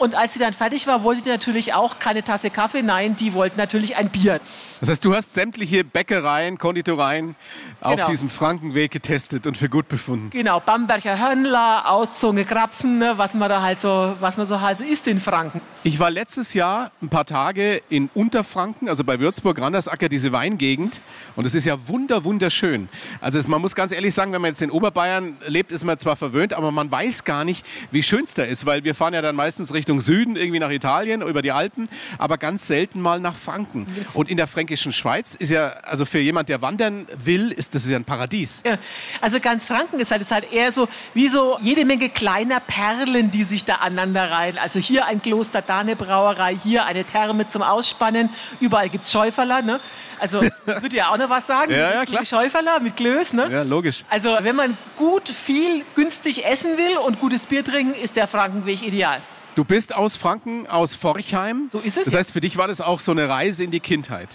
Und 0.00 0.14
als 0.14 0.32
sie 0.32 0.38
dann 0.40 0.54
fertig 0.54 0.86
war, 0.86 1.04
wollte 1.04 1.22
die 1.22 1.28
natürlich 1.28 1.74
auch 1.74 1.98
keine 1.98 2.24
Tasse 2.24 2.48
Kaffee. 2.50 2.82
Nein, 2.82 3.16
die 3.16 3.34
wollten 3.34 3.58
natürlich 3.58 3.96
ein 3.96 4.08
Bier. 4.08 4.40
Das 4.80 4.88
heißt, 4.88 5.04
du 5.04 5.14
hast 5.14 5.34
sämtliche 5.34 5.84
Bäckereien, 5.84 6.56
Konditoreien 6.56 7.36
auf 7.82 7.96
Genau. 7.96 8.08
diesem 8.08 8.30
Frankenweg 8.30 8.90
getestet 8.90 9.46
und 9.46 9.58
für 9.58 9.68
gut 9.68 9.88
befunden. 9.88 10.30
Genau, 10.30 10.58
Bamberger 10.58 11.18
Hörnler, 11.18 11.82
Auszunge, 11.90 12.46
Krapfen, 12.46 12.96
ne, 12.98 13.12
was 13.16 13.34
man 13.34 13.50
da 13.50 13.60
halt 13.60 13.78
so, 13.78 14.14
was 14.20 14.38
man 14.38 14.46
so 14.46 14.62
halt 14.62 14.78
so 14.78 14.84
isst 14.84 15.06
in 15.06 15.20
Franken. 15.20 15.60
Ich 15.82 15.98
war 15.98 16.10
letztes 16.10 16.54
Jahr 16.54 16.92
ein 17.02 17.10
paar 17.10 17.26
Tage 17.26 17.82
in 17.90 18.08
Unterfranken, 18.14 18.88
also 18.88 19.04
bei 19.04 19.20
Würzburg, 19.20 19.60
Randersacker, 19.60 20.08
diese 20.08 20.32
Weingegend. 20.32 21.02
Und 21.36 21.44
es 21.44 21.54
ist 21.54 21.66
ja 21.66 21.76
wunder, 21.88 22.24
wunderschön. 22.24 22.88
Also 23.20 23.38
es, 23.38 23.48
man 23.48 23.60
muss 23.60 23.74
ganz 23.74 23.92
ehrlich 23.92 24.14
sagen, 24.14 24.32
wenn 24.32 24.40
man 24.40 24.50
jetzt 24.52 24.62
in 24.62 24.70
Oberbayern 24.70 25.36
lebt, 25.46 25.72
ist 25.72 25.84
man 25.84 25.98
zwar 25.98 26.16
verwöhnt, 26.16 26.54
aber 26.54 26.70
man 26.70 26.90
weiß 26.90 27.24
gar 27.24 27.44
nicht, 27.44 27.66
wie 27.90 28.02
schön 28.02 28.24
es 28.24 28.32
da 28.32 28.44
ist. 28.44 28.64
Weil 28.64 28.82
wir 28.84 28.94
fahren 28.94 29.12
ja 29.12 29.20
dann 29.20 29.36
meistens 29.36 29.74
Richtung 29.74 29.89
Süden, 29.98 30.36
irgendwie 30.36 30.60
nach 30.60 30.70
Italien, 30.70 31.22
über 31.22 31.42
die 31.42 31.52
Alpen, 31.52 31.88
aber 32.18 32.38
ganz 32.38 32.66
selten 32.66 33.00
mal 33.00 33.18
nach 33.18 33.34
Franken. 33.34 33.86
Und 34.14 34.28
in 34.28 34.36
der 34.36 34.46
fränkischen 34.46 34.92
Schweiz 34.92 35.34
ist 35.34 35.50
ja, 35.50 35.68
also 35.82 36.04
für 36.04 36.20
jemand, 36.20 36.48
der 36.48 36.62
wandern 36.62 37.06
will, 37.18 37.50
ist 37.50 37.74
das 37.74 37.88
ja 37.88 37.96
ein 37.96 38.04
Paradies. 38.04 38.62
Ja, 38.64 38.78
also 39.20 39.40
ganz 39.40 39.66
Franken 39.66 39.98
ist 39.98 40.10
halt, 40.10 40.22
ist 40.22 40.30
halt 40.30 40.52
eher 40.52 40.70
so 40.72 40.88
wie 41.14 41.28
so 41.28 41.58
jede 41.60 41.84
Menge 41.84 42.08
kleiner 42.08 42.60
Perlen, 42.60 43.30
die 43.30 43.44
sich 43.44 43.64
da 43.64 43.76
aneinander 43.76 44.30
reihen. 44.30 44.58
Also 44.58 44.78
hier 44.78 45.06
ein 45.06 45.22
Kloster, 45.22 45.62
da 45.62 45.80
eine 45.80 45.96
Brauerei, 45.96 46.54
hier 46.54 46.84
eine 46.84 47.04
Therme 47.04 47.48
zum 47.48 47.62
Ausspannen. 47.62 48.28
Überall 48.60 48.88
gibt's 48.88 49.10
Schäuferler. 49.10 49.62
Ne? 49.62 49.80
Also 50.18 50.42
das 50.66 50.82
würde 50.82 50.96
ja 50.96 51.08
auch 51.10 51.18
noch 51.18 51.30
was 51.30 51.46
sagen. 51.46 51.70
Ja, 51.80 51.94
ja, 51.94 52.04
klar. 52.04 52.26
Schäuferler 52.26 52.80
mit 52.80 52.96
Klöß. 52.96 53.32
Ne? 53.32 53.48
Ja, 53.50 53.62
logisch. 53.62 54.04
Also 54.10 54.36
wenn 54.40 54.56
man 54.56 54.76
gut, 54.96 55.28
viel, 55.28 55.84
günstig 55.94 56.44
essen 56.44 56.76
will 56.76 56.98
und 56.98 57.20
gutes 57.20 57.46
Bier 57.46 57.64
trinken, 57.64 57.94
ist 57.94 58.16
der 58.16 58.28
Frankenweg 58.28 58.82
ideal. 58.82 59.18
Du 59.54 59.64
bist 59.64 59.94
aus 59.94 60.16
Franken, 60.16 60.66
aus 60.66 60.94
Forchheim. 60.94 61.68
So 61.72 61.80
ist 61.80 61.96
es, 61.96 62.04
Das 62.04 62.14
heißt, 62.14 62.32
für 62.32 62.40
dich 62.40 62.56
war 62.56 62.68
das 62.68 62.80
auch 62.80 63.00
so 63.00 63.12
eine 63.12 63.28
Reise 63.28 63.64
in 63.64 63.70
die 63.70 63.80
Kindheit. 63.80 64.28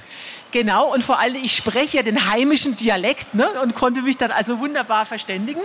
Genau, 0.52 0.94
und 0.94 1.04
vor 1.04 1.20
allem, 1.20 1.36
ich 1.36 1.56
spreche 1.56 1.98
ja 1.98 2.04
den 2.04 2.30
heimischen 2.32 2.76
Dialekt 2.76 3.34
ne, 3.34 3.48
und 3.64 3.76
konnte 3.76 4.02
mich 4.02 4.18
dann 4.18 4.32
also 4.32 4.60
wunderbar 4.60 5.06
verständigen. 5.06 5.62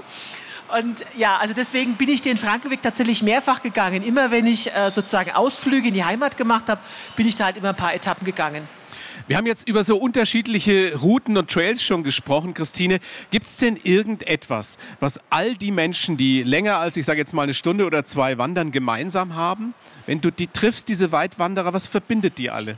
Und 0.78 1.04
ja, 1.16 1.38
also 1.38 1.52
deswegen 1.52 1.94
bin 1.94 2.08
ich 2.08 2.20
den 2.20 2.36
Frankenweg 2.36 2.80
tatsächlich 2.80 3.22
mehrfach 3.22 3.60
gegangen. 3.60 4.04
Immer 4.04 4.30
wenn 4.30 4.46
ich 4.46 4.72
äh, 4.72 4.90
sozusagen 4.90 5.32
Ausflüge 5.32 5.88
in 5.88 5.94
die 5.94 6.04
Heimat 6.04 6.36
gemacht 6.36 6.68
habe, 6.68 6.80
bin 7.16 7.26
ich 7.26 7.34
da 7.34 7.46
halt 7.46 7.56
immer 7.56 7.70
ein 7.70 7.76
paar 7.76 7.92
Etappen 7.92 8.24
gegangen. 8.24 8.68
Wir 9.30 9.36
haben 9.36 9.46
jetzt 9.46 9.68
über 9.68 9.84
so 9.84 9.96
unterschiedliche 9.96 10.96
Routen 10.96 11.36
und 11.36 11.48
Trails 11.48 11.84
schon 11.84 12.02
gesprochen, 12.02 12.52
Christine. 12.52 12.98
Gibt 13.30 13.46
es 13.46 13.58
denn 13.58 13.78
irgendetwas, 13.80 14.76
was 14.98 15.20
all 15.30 15.54
die 15.54 15.70
Menschen, 15.70 16.16
die 16.16 16.42
länger 16.42 16.78
als, 16.78 16.96
ich 16.96 17.04
sage 17.04 17.20
jetzt 17.20 17.32
mal 17.32 17.44
eine 17.44 17.54
Stunde 17.54 17.86
oder 17.86 18.02
zwei 18.02 18.38
wandern, 18.38 18.72
gemeinsam 18.72 19.36
haben? 19.36 19.72
Wenn 20.06 20.20
du 20.20 20.32
die 20.32 20.48
triffst, 20.48 20.88
diese 20.88 21.12
Weitwanderer, 21.12 21.72
was 21.72 21.86
verbindet 21.86 22.38
die 22.38 22.50
alle? 22.50 22.76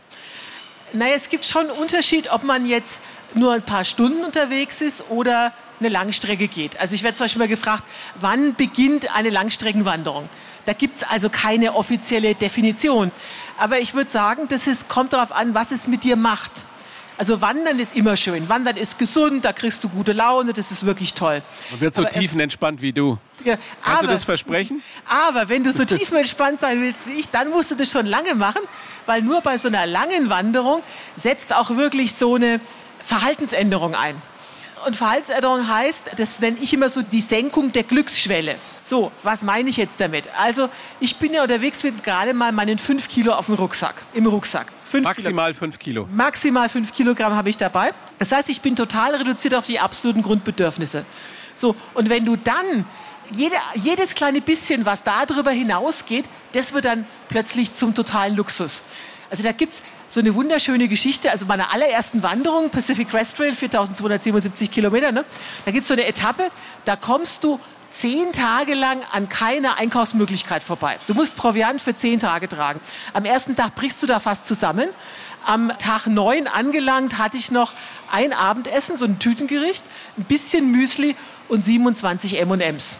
Naja, 0.93 1.15
es 1.17 1.31
gibt 1.31 1.47
schon 1.47 1.71
einen 1.71 1.79
Unterschied, 1.79 2.31
ob 2.31 2.45
man 2.45 2.67
jetzt 2.67 3.01
nur 3.33 3.55
ein 3.55 3.63
paar 3.63 3.87
Stunden 3.87 4.23
unterwegs 4.23 4.83
ist 4.83 5.05
oder 5.09 5.55
eine 5.81 5.89
Langstrecke 5.89 6.49
geht. 6.49 6.79
Also 6.79 6.95
ich 6.95 7.03
werde 7.03 7.17
zum 7.17 7.25
Beispiel 7.25 7.41
mal 7.41 7.49
gefragt, 7.49 7.85
wann 8.21 8.55
beginnt 8.57 9.17
eine 9.17 9.31
Langstreckenwanderung? 9.31 10.29
Da 10.65 10.73
gibt 10.73 10.97
es 10.97 11.03
also 11.03 11.29
keine 11.29 11.75
offizielle 11.75 12.35
Definition. 12.35 13.11
Aber 13.59 13.81
ich 13.81 13.95
würde 13.95 14.11
sagen, 14.11 14.49
das 14.49 14.67
ist, 14.67 14.89
kommt 14.89 15.13
darauf 15.13 15.33
an, 15.33 15.55
was 15.55 15.73
es 15.73 15.87
mit 15.89 16.05
dir 16.05 16.17
macht. 16.17 16.65
Also 17.19 17.41
Wandern 17.41 17.79
ist 17.79 17.95
immer 17.95 18.17
schön. 18.17 18.49
Wandern 18.49 18.77
ist 18.77 18.99
gesund, 18.99 19.45
da 19.45 19.53
kriegst 19.53 19.85
du 19.85 19.89
gute 19.89 20.13
Laune, 20.13 20.53
das 20.53 20.71
ist 20.71 20.87
wirklich 20.87 21.15
toll. 21.15 21.43
Und 21.71 21.81
wird 21.81 21.95
so 21.95 22.03
Aber 22.03 22.11
tiefenentspannt 22.11 22.81
wie 22.81 22.93
du. 22.93 23.19
Ja, 23.45 23.57
Kannst 23.83 24.03
du 24.03 24.07
aber- 24.07 24.13
das 24.13 24.25
versprechen? 24.25 24.83
Aber 25.09 25.49
wenn 25.49 25.63
du 25.63 25.73
so 25.73 25.85
tiefenentspannt 25.85 26.59
sein 26.59 26.81
willst 26.81 27.07
wie 27.07 27.13
ich, 27.21 27.29
dann 27.29 27.51
musst 27.51 27.71
du 27.71 27.75
das 27.75 27.91
schon 27.91 28.07
lange 28.07 28.35
machen, 28.35 28.63
weil 29.07 29.21
nur 29.23 29.41
bei 29.41 29.59
so 29.59 29.69
einer 29.69 29.87
langen 29.87 30.31
Wanderung 30.31 30.83
setzt 31.17 31.55
auch 31.55 31.71
wirklich 31.77 32.15
so 32.15 32.37
eine 32.37 32.61
Verhaltensänderung 33.01 33.95
ein. 33.95 34.21
Und 34.87 34.97
Verhaltensänderung 34.97 35.69
heißt, 35.69 36.13
das 36.17 36.41
nenne 36.41 36.57
ich 36.61 36.73
immer 36.73 36.89
so 36.89 37.03
die 37.03 37.21
Senkung 37.21 37.73
der 37.73 37.85
Glücksschwelle. 37.85 38.57
So, 38.85 39.13
was 39.23 39.43
meine 39.43 39.71
ich 39.71 39.77
jetzt 39.77 40.01
damit? 40.01 40.29
Also, 40.39 40.69
ich 40.99 41.17
bin 41.17 41.33
ja 41.33 41.43
unterwegs 41.43 41.83
mit 41.85 42.03
gerade 42.03 42.35
mal 42.35 42.51
meinen 42.51 42.79
fünf 42.79 43.09
Kilo 43.09 43.33
auf 43.33 43.47
dem 43.47 43.55
Rucksack, 43.55 44.03
im 44.13 44.27
Rucksack. 44.27 44.73
Fünf. 44.85 45.05
Maximal 45.05 45.55
fünf 45.55 45.79
Kilo. 45.79 46.09
Maximal 46.13 46.69
fünf 46.69 46.93
Kilogramm 46.93 47.35
habe 47.35 47.49
ich 47.49 47.57
dabei. 47.57 47.93
Das 48.19 48.33
heißt, 48.33 48.49
ich 48.49 48.61
bin 48.61 48.75
total 48.75 49.15
reduziert 49.15 49.55
auf 49.55 49.67
die 49.67 49.79
absoluten 49.79 50.23
Grundbedürfnisse. 50.23 51.05
So, 51.55 51.77
und 51.95 52.11
wenn 52.11 52.25
du 52.25 52.37
dann 52.37 52.85
jede, 53.35 53.57
jedes 53.75 54.15
kleine 54.15 54.41
bisschen, 54.41 54.85
was 54.85 55.03
darüber 55.03 55.51
hinausgeht, 55.53 56.27
das 56.53 56.75
wird 56.75 56.85
dann 56.85 57.07
plötzlich 57.29 57.75
zum 57.75 57.95
totalen 57.95 58.37
Luxus. 58.37 58.83
Also 59.33 59.45
da 59.45 59.53
gibt's 59.53 59.83
so 60.11 60.21
eine 60.21 60.35
wunderschöne 60.35 60.89
Geschichte, 60.89 61.31
also 61.31 61.47
meiner 61.47 61.73
allerersten 61.73 62.23
Wanderung, 62.23 62.69
Pacific 62.69 63.09
Crest 63.09 63.39
Trail, 63.39 63.55
4277 63.55 64.71
Kilometer, 64.71 65.11
ne? 65.11 65.25
da 65.65 65.71
gibt's 65.71 65.89
so 65.89 65.95
eine 65.95 66.05
Etappe, 66.05 66.49
da 66.85 66.97
kommst 66.97 67.43
du 67.43 67.59
zehn 67.91 68.31
Tage 68.33 68.75
lang 68.75 69.01
an 69.11 69.31
keiner 69.31 69.79
Einkaufsmöglichkeit 69.79 70.63
vorbei. 70.63 70.99
Du 71.07 71.15
musst 71.15 71.35
Proviant 71.37 71.81
für 71.81 71.97
zehn 71.97 72.19
Tage 72.19 72.47
tragen. 72.47 72.81
Am 73.15 73.25
ersten 73.25 73.57
Tag 73.57 73.75
brichst 73.75 74.03
du 74.03 74.07
da 74.07 74.21
fast 74.21 74.45
zusammen. 74.45 74.91
Am 75.47 75.73
Tag 75.79 76.07
neun 76.09 76.47
angelangt 76.47 77.17
hatte 77.17 77.39
ich 77.39 77.51
noch 77.51 77.73
ein 78.11 78.35
Abendessen, 78.35 78.99
so 78.99 79.07
ein 79.07 79.19
Tütengericht, 79.19 79.85
ein 80.19 80.25
bisschen 80.25 80.71
Müsli 80.71 81.17
und 81.49 81.65
27 81.65 82.39
M&Ms. 82.39 82.99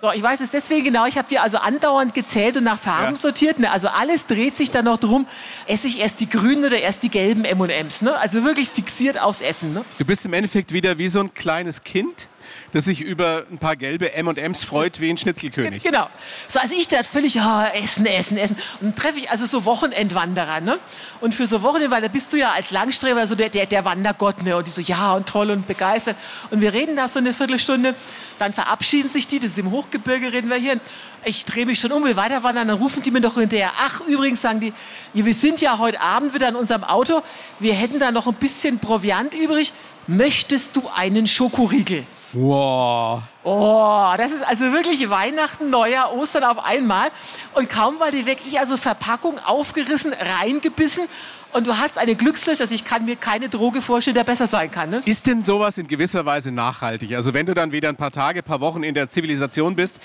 So, 0.00 0.10
ich 0.12 0.22
weiß 0.22 0.40
es 0.40 0.50
deswegen 0.50 0.84
genau. 0.84 1.06
Ich 1.06 1.16
habe 1.18 1.28
die 1.28 1.38
also 1.38 1.58
andauernd 1.58 2.14
gezählt 2.14 2.56
und 2.56 2.64
nach 2.64 2.78
Farben 2.78 3.12
Ja. 3.12 3.16
sortiert. 3.16 3.58
Ne? 3.58 3.70
Also 3.70 3.88
alles 3.88 4.26
dreht 4.26 4.56
sich 4.56 4.70
dann 4.70 4.84
noch 4.86 4.98
drum, 4.98 5.26
esse 5.66 5.86
ich 5.86 6.00
erst 6.00 6.20
die 6.20 6.28
grünen 6.28 6.64
oder 6.64 6.78
erst 6.78 7.02
die 7.02 7.10
gelben 7.10 7.44
M&Ms. 7.44 8.02
Ne? 8.02 8.16
Also 8.18 8.44
wirklich 8.44 8.68
fixiert 8.68 9.20
aufs 9.20 9.40
Essen. 9.40 9.72
Ne? 9.74 9.84
Du 9.98 10.04
bist 10.04 10.24
im 10.26 10.32
Endeffekt 10.32 10.72
wieder 10.72 10.98
wie 10.98 11.08
so 11.08 11.20
ein 11.20 11.32
kleines 11.34 11.84
Kind, 11.84 12.28
das 12.74 12.86
sich 12.86 13.00
über 13.00 13.44
ein 13.52 13.58
paar 13.58 13.76
gelbe 13.76 14.12
M&M's 14.14 14.64
freut 14.64 15.00
wie 15.00 15.08
ein 15.08 15.16
Schnitzelkönig. 15.16 15.84
Genau. 15.84 16.08
So, 16.48 16.58
also 16.58 16.74
ich 16.74 16.88
da 16.88 17.04
völlig, 17.04 17.40
ah, 17.40 17.68
essen, 17.72 18.04
essen, 18.04 18.36
essen. 18.36 18.56
Und 18.80 18.88
dann 18.88 18.96
treffe 18.96 19.18
ich 19.18 19.30
also 19.30 19.46
so 19.46 19.64
Wochenendwanderer, 19.64 20.60
ne? 20.60 20.80
Und 21.20 21.36
für 21.36 21.46
so 21.46 21.62
Wochenendwanderer 21.62 22.10
bist 22.10 22.32
du 22.32 22.36
ja 22.36 22.50
als 22.50 22.72
Langstreber 22.72 23.28
so 23.28 23.36
der, 23.36 23.48
der, 23.48 23.66
der 23.66 23.84
Wandergott, 23.84 24.42
ne? 24.42 24.56
Und 24.56 24.66
die 24.66 24.72
so, 24.72 24.80
ja, 24.80 25.12
und 25.12 25.28
toll 25.28 25.52
und 25.52 25.68
begeistert. 25.68 26.16
Und 26.50 26.60
wir 26.60 26.72
reden 26.72 26.96
da 26.96 27.06
so 27.06 27.20
eine 27.20 27.32
Viertelstunde. 27.32 27.94
Dann 28.40 28.52
verabschieden 28.52 29.08
sich 29.08 29.28
die, 29.28 29.38
das 29.38 29.52
ist 29.52 29.58
im 29.58 29.70
Hochgebirge, 29.70 30.32
reden 30.32 30.50
wir 30.50 30.56
hier. 30.56 30.80
Ich 31.24 31.44
drehe 31.44 31.66
mich 31.66 31.78
schon 31.78 31.92
um, 31.92 32.02
will 32.02 32.16
weiter 32.16 32.42
wandern, 32.42 32.66
dann 32.66 32.78
rufen 32.78 33.04
die 33.04 33.12
mir 33.12 33.20
doch 33.20 33.34
hinterher. 33.34 33.70
Ach, 33.78 34.00
übrigens 34.08 34.42
sagen 34.42 34.58
die, 34.58 34.72
wir 35.12 35.34
sind 35.34 35.60
ja 35.60 35.78
heute 35.78 36.00
Abend 36.00 36.34
wieder 36.34 36.48
in 36.48 36.56
unserem 36.56 36.82
Auto. 36.82 37.22
Wir 37.60 37.74
hätten 37.74 38.00
da 38.00 38.10
noch 38.10 38.26
ein 38.26 38.34
bisschen 38.34 38.80
Proviant 38.80 39.32
übrig. 39.32 39.72
Möchtest 40.08 40.76
du 40.76 40.88
einen 40.92 41.28
Schokoriegel? 41.28 42.04
Wow. 42.34 43.22
Oh, 43.44 44.12
das 44.16 44.32
ist 44.32 44.44
also 44.44 44.72
wirklich 44.72 45.08
Weihnachten, 45.08 45.70
Neujahr, 45.70 46.12
Ostern 46.12 46.42
auf 46.44 46.64
einmal. 46.64 47.08
Und 47.54 47.68
kaum 47.68 48.00
war 48.00 48.10
die 48.10 48.26
weg, 48.26 48.38
ich 48.46 48.58
also 48.58 48.76
Verpackung 48.76 49.38
aufgerissen, 49.38 50.12
reingebissen. 50.12 51.04
Und 51.52 51.68
du 51.68 51.76
hast 51.76 51.98
eine 51.98 52.16
Glückslösung. 52.16 52.64
Also 52.64 52.74
ich 52.74 52.84
kann 52.84 53.04
mir 53.04 53.14
keine 53.14 53.48
Droge 53.48 53.80
vorstellen, 53.80 54.16
der 54.16 54.24
besser 54.24 54.48
sein 54.48 54.70
kann. 54.72 54.90
Ne? 54.90 55.02
Ist 55.04 55.28
denn 55.28 55.42
sowas 55.42 55.78
in 55.78 55.86
gewisser 55.86 56.26
Weise 56.26 56.50
nachhaltig? 56.50 57.14
Also 57.14 57.32
wenn 57.32 57.46
du 57.46 57.54
dann 57.54 57.70
wieder 57.70 57.88
ein 57.88 57.96
paar 57.96 58.10
Tage, 58.10 58.42
paar 58.42 58.60
Wochen 58.60 58.82
in 58.82 58.94
der 58.94 59.08
Zivilisation 59.08 59.76
bist, 59.76 60.00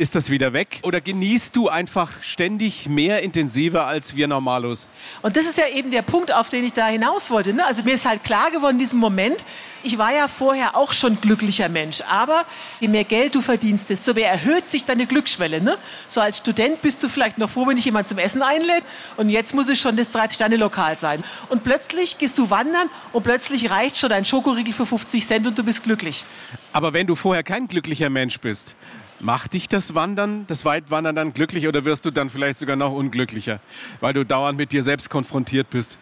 ist 0.00 0.14
das 0.14 0.30
wieder 0.30 0.54
weg? 0.54 0.80
Oder 0.82 1.02
genießt 1.02 1.54
du 1.54 1.68
einfach 1.68 2.10
ständig 2.22 2.88
mehr 2.88 3.22
intensiver 3.22 3.86
als 3.86 4.16
wir 4.16 4.28
Normalos? 4.28 4.88
Und 5.20 5.36
das 5.36 5.46
ist 5.46 5.58
ja 5.58 5.68
eben 5.68 5.90
der 5.90 6.00
Punkt, 6.00 6.32
auf 6.32 6.48
den 6.48 6.64
ich 6.64 6.72
da 6.72 6.86
hinaus 6.86 7.30
wollte. 7.30 7.52
Ne? 7.52 7.66
Also 7.66 7.82
mir 7.82 7.92
ist 7.92 8.08
halt 8.08 8.24
klar 8.24 8.50
geworden 8.50 8.76
in 8.76 8.78
diesem 8.78 8.98
Moment, 8.98 9.44
ich 9.82 9.98
war 9.98 10.10
ja 10.10 10.26
vorher 10.26 10.74
auch 10.74 10.94
schon 10.94 11.20
glücklicher 11.20 11.68
Mensch. 11.68 12.00
Aber 12.08 12.46
je 12.80 12.88
mehr 12.88 13.04
Geld 13.04 13.34
du 13.34 13.42
verdienst, 13.42 13.90
desto 13.90 14.14
mehr 14.14 14.30
erhöht 14.30 14.70
sich 14.70 14.86
deine 14.86 15.04
Glücksschwelle. 15.04 15.60
Ne? 15.60 15.76
So 16.08 16.22
als 16.22 16.38
Student 16.38 16.80
bist 16.80 17.02
du 17.02 17.10
vielleicht 17.10 17.36
noch 17.36 17.50
froh, 17.50 17.66
wenn 17.66 17.76
dich 17.76 17.84
jemand 17.84 18.08
zum 18.08 18.16
Essen 18.16 18.40
einlädt. 18.40 18.84
Und 19.18 19.28
jetzt 19.28 19.54
muss 19.54 19.68
es 19.68 19.78
schon 19.78 19.98
das 19.98 20.10
Drei-Sterne-Lokal 20.10 20.96
sein. 20.96 21.22
Und 21.50 21.62
plötzlich 21.62 22.16
gehst 22.16 22.38
du 22.38 22.48
wandern 22.48 22.88
und 23.12 23.22
plötzlich 23.22 23.70
reicht 23.70 23.98
schon 23.98 24.12
ein 24.12 24.24
Schokoriegel 24.24 24.72
für 24.72 24.86
50 24.86 25.26
Cent 25.26 25.46
und 25.46 25.58
du 25.58 25.62
bist 25.62 25.84
glücklich. 25.84 26.24
Aber 26.72 26.94
wenn 26.94 27.06
du 27.06 27.14
vorher 27.16 27.42
kein 27.42 27.68
glücklicher 27.68 28.08
Mensch 28.08 28.40
bist, 28.40 28.76
macht 29.20 29.52
dich 29.52 29.68
das 29.68 29.94
Wandern, 29.94 30.46
das 30.46 30.64
Weitwandern 30.64 31.14
dann 31.14 31.32
glücklich 31.32 31.66
oder 31.68 31.84
wirst 31.84 32.06
du 32.06 32.10
dann 32.10 32.30
vielleicht 32.30 32.58
sogar 32.58 32.76
noch 32.76 32.92
unglücklicher, 32.92 33.60
weil 34.00 34.14
du 34.14 34.24
dauernd 34.24 34.58
mit 34.58 34.72
dir 34.72 34.82
selbst 34.82 35.10
konfrontiert 35.10 35.70
bist? 35.70 35.98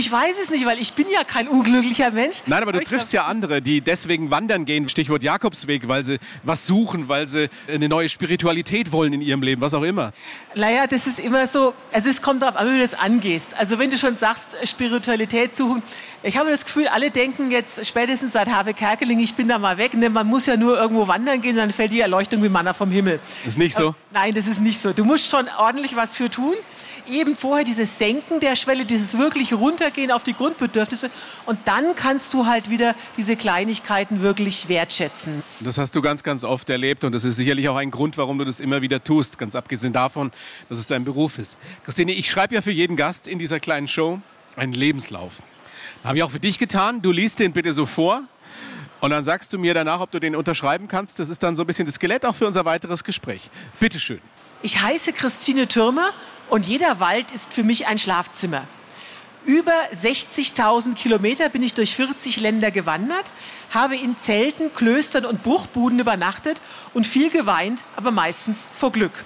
Ich 0.00 0.10
weiß 0.10 0.38
es 0.42 0.48
nicht, 0.48 0.64
weil 0.64 0.78
ich 0.80 0.94
bin 0.94 1.04
ja 1.12 1.24
kein 1.24 1.46
unglücklicher 1.46 2.10
Mensch. 2.10 2.38
Nein, 2.46 2.62
aber 2.62 2.72
du 2.72 2.78
ich 2.78 2.88
triffst 2.88 3.12
ja 3.12 3.26
andere, 3.26 3.60
die 3.60 3.82
deswegen 3.82 4.30
wandern 4.30 4.64
gehen, 4.64 4.88
Stichwort 4.88 5.22
Jakobsweg, 5.22 5.88
weil 5.88 6.04
sie 6.04 6.18
was 6.42 6.66
suchen, 6.66 7.10
weil 7.10 7.28
sie 7.28 7.50
eine 7.68 7.86
neue 7.86 8.08
Spiritualität 8.08 8.92
wollen 8.92 9.12
in 9.12 9.20
ihrem 9.20 9.42
Leben, 9.42 9.60
was 9.60 9.74
auch 9.74 9.82
immer. 9.82 10.14
Naja, 10.54 10.86
das 10.86 11.06
ist 11.06 11.18
immer 11.18 11.46
so, 11.46 11.74
also 11.92 12.08
es 12.08 12.22
kommt 12.22 12.40
darauf 12.40 12.56
an, 12.56 12.68
wie 12.68 12.76
du 12.76 12.80
das 12.80 12.94
angehst. 12.94 13.50
Also 13.58 13.78
wenn 13.78 13.90
du 13.90 13.98
schon 13.98 14.16
sagst, 14.16 14.56
Spiritualität 14.64 15.54
suchen, 15.54 15.82
ich 16.22 16.38
habe 16.38 16.48
das 16.48 16.64
Gefühl, 16.64 16.88
alle 16.88 17.10
denken 17.10 17.50
jetzt 17.50 17.84
spätestens 17.84 18.32
seit 18.32 18.48
Harvey 18.48 18.72
Kerkeling, 18.72 19.20
ich 19.20 19.34
bin 19.34 19.48
da 19.48 19.58
mal 19.58 19.76
weg, 19.76 19.92
ne? 19.92 20.08
man 20.08 20.26
muss 20.26 20.46
ja 20.46 20.56
nur 20.56 20.80
irgendwo 20.80 21.08
wandern 21.08 21.42
gehen, 21.42 21.56
dann 21.56 21.72
fällt 21.72 21.92
die 21.92 22.00
Erleuchtung 22.00 22.42
wie 22.42 22.48
Manna 22.48 22.72
vom 22.72 22.90
Himmel. 22.90 23.20
Ist 23.46 23.58
nicht 23.58 23.76
so? 23.76 23.94
Nein, 24.12 24.32
das 24.32 24.46
ist 24.46 24.62
nicht 24.62 24.80
so. 24.80 24.94
Du 24.94 25.04
musst 25.04 25.28
schon 25.28 25.46
ordentlich 25.58 25.94
was 25.94 26.16
für 26.16 26.30
tun. 26.30 26.54
Eben 27.10 27.36
vorher 27.36 27.64
dieses 27.64 27.98
Senken 27.98 28.40
der 28.40 28.56
Schwelle, 28.56 28.84
dieses 28.84 29.18
wirklich 29.18 29.52
runtergehen 29.52 30.10
auf 30.10 30.22
die 30.22 30.34
Grundbedürfnisse 30.34 31.10
und 31.46 31.58
dann 31.66 31.94
kannst 31.94 32.34
du 32.34 32.46
halt 32.46 32.70
wieder 32.70 32.94
diese 33.16 33.36
Kleinigkeiten 33.36 34.22
wirklich 34.22 34.68
wertschätzen. 34.68 35.42
Das 35.60 35.78
hast 35.78 35.94
du 35.96 36.02
ganz, 36.02 36.22
ganz 36.22 36.44
oft 36.44 36.70
erlebt 36.70 37.04
und 37.04 37.12
das 37.12 37.24
ist 37.24 37.36
sicherlich 37.36 37.68
auch 37.68 37.76
ein 37.76 37.90
Grund, 37.90 38.16
warum 38.16 38.38
du 38.38 38.44
das 38.44 38.60
immer 38.60 38.82
wieder 38.82 39.02
tust, 39.02 39.38
ganz 39.38 39.54
abgesehen 39.54 39.92
davon, 39.92 40.32
dass 40.68 40.78
es 40.78 40.86
dein 40.86 41.04
Beruf 41.04 41.38
ist. 41.38 41.58
Christine, 41.84 42.12
ich 42.12 42.30
schreibe 42.30 42.54
ja 42.54 42.62
für 42.62 42.72
jeden 42.72 42.96
Gast 42.96 43.28
in 43.28 43.38
dieser 43.38 43.60
kleinen 43.60 43.88
Show 43.88 44.20
einen 44.56 44.72
Lebenslauf. 44.72 45.42
Habe 46.04 46.18
ich 46.18 46.22
auch 46.22 46.30
für 46.30 46.40
dich 46.40 46.58
getan. 46.58 47.02
Du 47.02 47.12
liest 47.12 47.40
den 47.40 47.52
bitte 47.52 47.72
so 47.72 47.86
vor. 47.86 48.22
Und 49.00 49.10
dann 49.10 49.24
sagst 49.24 49.52
du 49.52 49.58
mir 49.58 49.72
danach, 49.72 50.00
ob 50.00 50.10
du 50.10 50.18
den 50.18 50.36
unterschreiben 50.36 50.86
kannst. 50.88 51.18
Das 51.18 51.28
ist 51.28 51.42
dann 51.42 51.56
so 51.56 51.62
ein 51.62 51.66
bisschen 51.66 51.86
das 51.86 51.94
Skelett 51.94 52.26
auch 52.26 52.34
für 52.34 52.46
unser 52.46 52.64
weiteres 52.64 53.02
Gespräch. 53.02 53.50
Bitte 53.78 53.98
schön. 53.98 54.20
Ich 54.62 54.80
heiße 54.80 55.14
Christine 55.14 55.66
Türmer 55.68 56.10
und 56.50 56.66
jeder 56.66 57.00
Wald 57.00 57.30
ist 57.30 57.54
für 57.54 57.62
mich 57.62 57.86
ein 57.86 57.98
Schlafzimmer. 57.98 58.66
Über 59.46 59.72
60.000 59.94 60.94
Kilometer 60.94 61.48
bin 61.48 61.62
ich 61.62 61.72
durch 61.72 61.96
40 61.96 62.40
Länder 62.40 62.70
gewandert, 62.70 63.32
habe 63.70 63.96
in 63.96 64.16
Zelten, 64.16 64.74
Klöstern 64.74 65.24
und 65.24 65.42
Bruchbuden 65.42 65.98
übernachtet 65.98 66.60
und 66.92 67.06
viel 67.06 67.30
geweint, 67.30 67.84
aber 67.96 68.10
meistens 68.10 68.68
vor 68.70 68.92
Glück. 68.92 69.24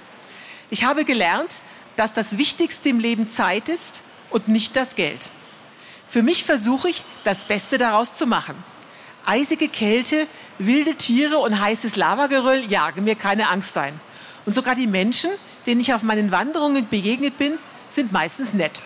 Ich 0.71 0.85
habe 0.85 1.05
gelernt, 1.05 1.63
dass 1.97 2.13
das 2.13 2.39
Wichtigste 2.39 2.91
im 2.91 3.01
Leben 3.01 3.29
Zeit 3.29 3.69
ist 3.69 4.03
und 4.31 4.47
nicht 4.49 4.77
das 4.77 4.95
Geld. 4.95 5.33
Für 6.07 6.23
mich 6.23 6.45
versuche 6.45 6.89
ich, 6.91 7.03
das 7.25 7.45
Beste 7.45 7.79
daraus 7.79 8.17
zu 8.17 8.27
machen. 8.27 8.55
Eisige 9.27 9.69
Kälte, 9.69 10.27
wilde 10.59 10.95
Tiere 10.95 11.39
und 11.39 11.59
heißes 11.59 11.97
Lavageröll 11.97 12.65
jagen 12.71 13.05
mir 13.05 13.15
keine 13.17 13.49
Angst 13.49 13.77
ein. 13.79 13.99
Und 14.45 14.55
sogar 14.55 14.75
die 14.75 14.87
Menschen, 14.87 15.31
denen 15.67 15.81
ich 15.81 15.95
auf 15.95 16.03
meinen 16.03 16.31
Wanderungen 16.31 16.89
begegnet 16.89 17.39
bin, 17.39 17.59
sind 17.89 18.13
meistens 18.13 18.53
nett. 18.53 18.81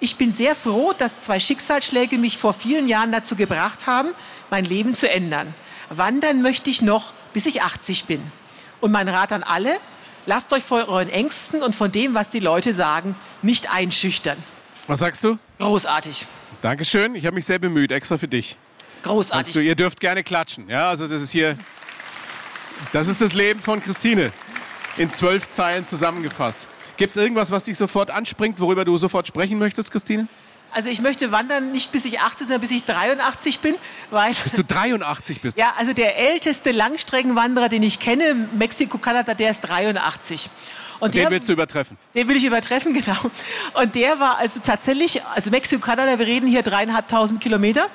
Ich 0.00 0.16
bin 0.16 0.32
sehr 0.32 0.54
froh, 0.54 0.92
dass 0.96 1.20
zwei 1.20 1.40
Schicksalsschläge 1.40 2.18
mich 2.18 2.36
vor 2.36 2.52
vielen 2.52 2.88
Jahren 2.88 3.12
dazu 3.12 3.36
gebracht 3.36 3.86
haben, 3.86 4.10
mein 4.50 4.64
Leben 4.64 4.94
zu 4.94 5.08
ändern. 5.10 5.54
Wandern 5.88 6.42
möchte 6.42 6.68
ich 6.68 6.82
noch, 6.82 7.12
bis 7.32 7.46
ich 7.46 7.62
80 7.62 8.04
bin. 8.04 8.20
Und 8.80 8.92
mein 8.92 9.08
Rat 9.08 9.32
an 9.32 9.42
alle, 9.42 9.76
lasst 10.26 10.52
euch 10.52 10.64
vor 10.64 10.88
euren 10.88 11.08
Ängsten 11.08 11.62
und 11.62 11.74
von 11.74 11.90
dem, 11.90 12.14
was 12.14 12.28
die 12.28 12.40
Leute 12.40 12.72
sagen, 12.72 13.16
nicht 13.42 13.74
einschüchtern. 13.74 14.36
Was 14.86 14.98
sagst 14.98 15.24
du? 15.24 15.38
Großartig. 15.58 16.26
Dankeschön. 16.60 17.14
Ich 17.14 17.24
habe 17.24 17.34
mich 17.34 17.46
sehr 17.46 17.58
bemüht, 17.58 17.90
extra 17.90 18.18
für 18.18 18.28
dich. 18.28 18.58
Großartig. 19.02 19.54
Du, 19.54 19.60
ihr 19.60 19.74
dürft 19.74 20.00
gerne 20.00 20.22
klatschen. 20.22 20.68
Ja, 20.68 20.90
also 20.90 21.08
das 21.08 21.22
ist 21.22 21.30
hier, 21.30 21.56
das 22.92 23.08
ist 23.08 23.20
das 23.20 23.32
Leben 23.32 23.60
von 23.60 23.82
Christine 23.82 24.32
in 24.96 25.10
zwölf 25.10 25.48
Zeilen 25.48 25.86
zusammengefasst. 25.86 26.68
Gibt 26.96 27.10
es 27.10 27.16
irgendwas, 27.16 27.50
was 27.50 27.64
dich 27.64 27.76
sofort 27.76 28.10
anspringt, 28.10 28.60
worüber 28.60 28.84
du 28.84 28.96
sofort 28.96 29.26
sprechen 29.26 29.58
möchtest, 29.58 29.90
Christine? 29.90 30.28
Also 30.74 30.90
ich 30.90 31.00
möchte 31.00 31.30
wandern 31.30 31.70
nicht 31.70 31.92
bis 31.92 32.04
ich 32.04 32.20
80, 32.20 32.48
sondern 32.48 32.60
bis 32.60 32.72
ich 32.72 32.84
83 32.84 33.60
bin, 33.60 33.74
weil 34.10 34.34
bis 34.42 34.52
du 34.52 34.64
83 34.64 35.40
bist. 35.40 35.56
Ja, 35.56 35.74
also 35.78 35.92
der 35.92 36.18
älteste 36.18 36.72
Langstreckenwanderer, 36.72 37.68
den 37.68 37.82
ich 37.82 38.00
kenne, 38.00 38.34
Mexiko, 38.34 38.98
Kanada, 38.98 39.34
der 39.34 39.50
ist 39.50 39.60
83. 39.62 40.50
Und 41.00 41.14
den 41.14 41.28
willst 41.30 41.48
du 41.48 41.52
übertreffen? 41.52 41.96
Den 42.14 42.28
will 42.28 42.36
ich 42.36 42.44
übertreffen, 42.44 42.92
genau. 42.94 43.18
Und 43.74 43.94
der 43.94 44.18
war 44.20 44.38
also 44.38 44.60
tatsächlich, 44.60 45.22
also 45.34 45.50
Mexiko, 45.50 45.80
Kanada, 45.80 46.18
wir 46.18 46.26
reden 46.26 46.46
hier 46.46 46.62
dreieinhalbtausend 46.62 47.40
Kilometer. 47.40 47.88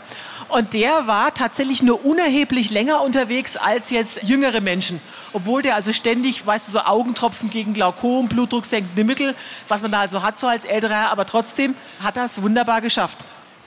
Und 0.48 0.74
der 0.74 1.08
war 1.08 1.34
tatsächlich 1.34 1.84
nur 1.84 2.06
unerheblich 2.06 2.70
länger 2.70 3.02
unterwegs 3.02 3.58
als 3.58 3.90
jetzt 3.90 4.24
jüngere 4.24 4.62
Menschen. 4.62 5.00
Obwohl 5.34 5.62
der 5.62 5.76
also 5.76 5.94
ständig, 5.94 6.46
weißt 6.46 6.68
du, 6.68 6.72
so 6.72 6.80
Augentropfen 6.80 7.50
gegen 7.50 7.74
Glaukom, 7.74 8.28
blutdrucksenkende 8.28 9.04
Mittel, 9.04 9.36
was 9.68 9.82
man 9.82 9.92
da 9.92 10.02
also 10.02 10.24
hat 10.24 10.40
so 10.40 10.48
als 10.48 10.66
älterer, 10.66 11.12
aber 11.12 11.26
trotzdem 11.26 11.76
hat 12.04 12.18
das 12.18 12.42
wunderbar 12.42 12.69
geschafft. 12.78 13.18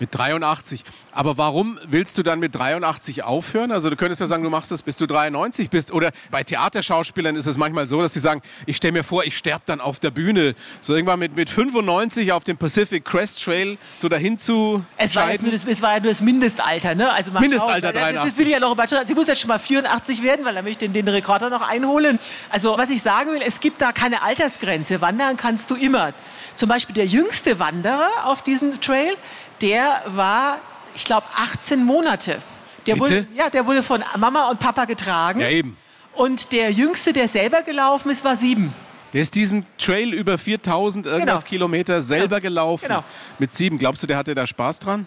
Mit 0.02 0.12
83. 0.12 0.82
Aber 1.12 1.38
warum 1.38 1.78
willst 1.86 2.18
du 2.18 2.24
dann 2.24 2.40
mit 2.40 2.56
83 2.56 3.22
aufhören? 3.22 3.70
Also 3.70 3.88
du 3.88 3.94
könntest 3.94 4.20
ja 4.20 4.26
sagen, 4.26 4.42
du 4.42 4.50
machst 4.50 4.72
das 4.72 4.82
bis 4.82 4.96
du 4.96 5.06
93 5.06 5.70
bist. 5.70 5.92
Oder 5.92 6.10
bei 6.32 6.42
Theaterschauspielern 6.42 7.36
ist 7.36 7.46
es 7.46 7.56
manchmal 7.56 7.86
so, 7.86 8.02
dass 8.02 8.12
sie 8.12 8.18
sagen, 8.18 8.42
ich 8.66 8.78
stelle 8.78 8.94
mir 8.94 9.04
vor, 9.04 9.22
ich 9.22 9.36
sterbe 9.36 9.62
dann 9.64 9.80
auf 9.80 10.00
der 10.00 10.10
Bühne. 10.10 10.56
So 10.80 10.96
irgendwann 10.96 11.20
mit, 11.20 11.36
mit 11.36 11.48
95 11.48 12.32
auf 12.32 12.42
dem 12.42 12.56
Pacific 12.56 13.04
Crest 13.04 13.44
Trail 13.44 13.78
so 13.96 14.08
dahin 14.08 14.38
zu 14.38 14.84
es 14.96 15.14
war, 15.14 15.28
nur 15.40 15.52
das, 15.52 15.64
es 15.66 15.80
war 15.80 15.94
ja 15.94 16.00
nur 16.00 16.10
das 16.10 16.20
Mindestalter. 16.20 16.96
Ne? 16.96 17.08
Also 17.12 17.30
Mindestalter 17.30 17.92
schauen, 17.92 18.02
83. 18.02 18.24
Das 18.24 18.38
will 18.38 18.48
ja 18.48 18.58
noch. 18.58 18.76
Sie 19.06 19.14
muss 19.14 19.28
jetzt 19.28 19.40
schon 19.40 19.48
mal 19.48 19.60
84 19.60 20.24
werden, 20.24 20.44
weil 20.44 20.56
dann 20.56 20.64
möchte 20.64 20.84
ich 20.84 20.90
den, 20.90 21.06
den 21.06 21.14
Rekorder 21.14 21.48
noch 21.48 21.62
einholen. 21.62 22.18
Also 22.50 22.76
was 22.76 22.90
ich 22.90 23.02
sagen 23.02 23.30
will, 23.30 23.42
es 23.46 23.60
gibt 23.60 23.80
da 23.80 23.92
keine 23.92 24.22
Altersgrenze. 24.22 25.00
Wandern 25.00 25.36
kannst 25.36 25.70
du 25.70 25.76
immer. 25.76 26.12
Zum 26.56 26.68
Beispiel 26.68 26.94
der 26.94 27.06
jüngste 27.06 27.60
Wanderer 27.60 28.08
auf 28.24 28.42
diesem 28.42 28.80
Trail, 28.80 29.14
der 29.62 30.02
war, 30.06 30.58
ich 30.94 31.04
glaube, 31.04 31.26
18 31.36 31.84
Monate. 31.84 32.38
Der 32.86 32.98
wurde, 32.98 33.26
ja, 33.34 33.48
der 33.48 33.66
wurde 33.66 33.82
von 33.82 34.02
Mama 34.18 34.50
und 34.50 34.58
Papa 34.58 34.84
getragen. 34.84 35.40
Ja, 35.40 35.48
eben. 35.48 35.76
Und 36.14 36.52
der 36.52 36.72
Jüngste, 36.72 37.12
der 37.12 37.28
selber 37.28 37.62
gelaufen 37.62 38.10
ist, 38.10 38.24
war 38.24 38.36
sieben. 38.36 38.74
Der 39.12 39.22
ist 39.22 39.34
diesen 39.34 39.66
Trail 39.78 40.12
über 40.12 40.36
4000 40.38 41.06
irgendwas 41.06 41.40
genau. 41.40 41.48
Kilometer 41.48 42.02
selber 42.02 42.40
genau. 42.40 42.62
gelaufen. 42.62 42.88
Genau. 42.88 43.04
Mit 43.38 43.52
sieben. 43.52 43.78
Glaubst 43.78 44.02
du, 44.02 44.06
der 44.06 44.16
hatte 44.16 44.34
da 44.34 44.46
Spaß 44.46 44.80
dran? 44.80 45.06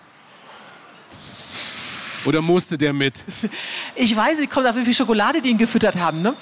Oder 2.25 2.41
musste 2.41 2.77
der 2.77 2.93
mit? 2.93 3.23
Ich 3.95 4.15
weiß 4.15 4.39
nicht, 4.39 4.51
kommt 4.51 4.67
auf 4.67 4.75
wie 4.75 4.83
viel 4.83 4.93
Schokolade 4.93 5.41
die 5.41 5.49
ihn 5.49 5.57
gefüttert 5.57 5.95
haben, 5.97 6.21
ne? 6.21 6.35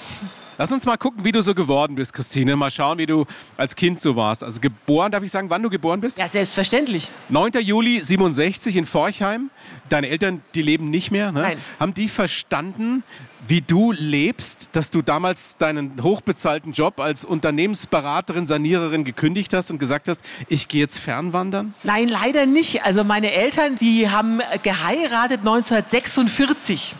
Lass 0.56 0.70
uns 0.70 0.86
mal 0.86 0.96
gucken, 0.96 1.24
wie 1.24 1.32
du 1.32 1.40
so 1.42 1.54
geworden 1.54 1.96
bist, 1.96 2.12
Christine. 2.12 2.54
Mal 2.56 2.70
schauen, 2.70 2.98
wie 2.98 3.06
du 3.06 3.26
als 3.56 3.74
Kind 3.74 4.00
so 4.00 4.14
warst. 4.14 4.44
Also 4.44 4.60
geboren, 4.60 5.10
darf 5.10 5.22
ich 5.22 5.30
sagen, 5.30 5.50
wann 5.50 5.62
du 5.62 5.70
geboren 5.70 6.00
bist? 6.00 6.18
Ja, 6.18 6.28
selbstverständlich. 6.28 7.10
9. 7.28 7.52
Juli 7.60 8.02
67 8.02 8.76
in 8.76 8.86
Forchheim. 8.86 9.50
Deine 9.88 10.08
Eltern, 10.08 10.42
die 10.54 10.62
leben 10.62 10.90
nicht 10.90 11.10
mehr. 11.10 11.32
Ne? 11.32 11.42
Nein. 11.42 11.58
Haben 11.80 11.94
die 11.94 12.08
verstanden, 12.08 13.02
wie 13.46 13.60
du 13.60 13.92
lebst, 13.92 14.70
dass 14.72 14.90
du 14.90 15.02
damals 15.02 15.56
deinen 15.56 16.02
hochbezahlten 16.02 16.72
Job 16.72 17.00
als 17.00 17.24
Unternehmensberaterin, 17.24 18.46
Saniererin 18.46 19.04
gekündigt 19.04 19.52
hast 19.52 19.70
und 19.70 19.78
gesagt 19.78 20.08
hast, 20.08 20.20
ich 20.48 20.68
gehe 20.68 20.80
jetzt 20.80 20.98
fernwandern? 20.98 21.74
Nein, 21.82 22.08
leider 22.08 22.46
nicht. 22.46 22.84
Also 22.84 23.04
meine 23.04 23.32
Eltern, 23.32 23.74
die 23.76 24.08
haben 24.08 24.40
geheiratet 24.62 25.40
1946. 25.40 26.94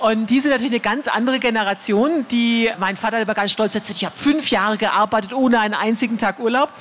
Und 0.00 0.30
die 0.30 0.40
sind 0.40 0.50
natürlich 0.50 0.72
eine 0.72 0.80
ganz 0.80 1.08
andere 1.08 1.38
Generation, 1.38 2.26
die, 2.30 2.70
mein 2.78 2.96
Vater 2.96 3.26
war 3.26 3.34
ganz 3.34 3.52
stolz, 3.52 3.74
ich 3.74 4.04
habe 4.04 4.16
fünf 4.16 4.50
Jahre 4.50 4.78
gearbeitet 4.78 5.34
ohne 5.34 5.60
einen 5.60 5.74
einzigen 5.74 6.16
Tag 6.16 6.38
Urlaub. 6.38 6.72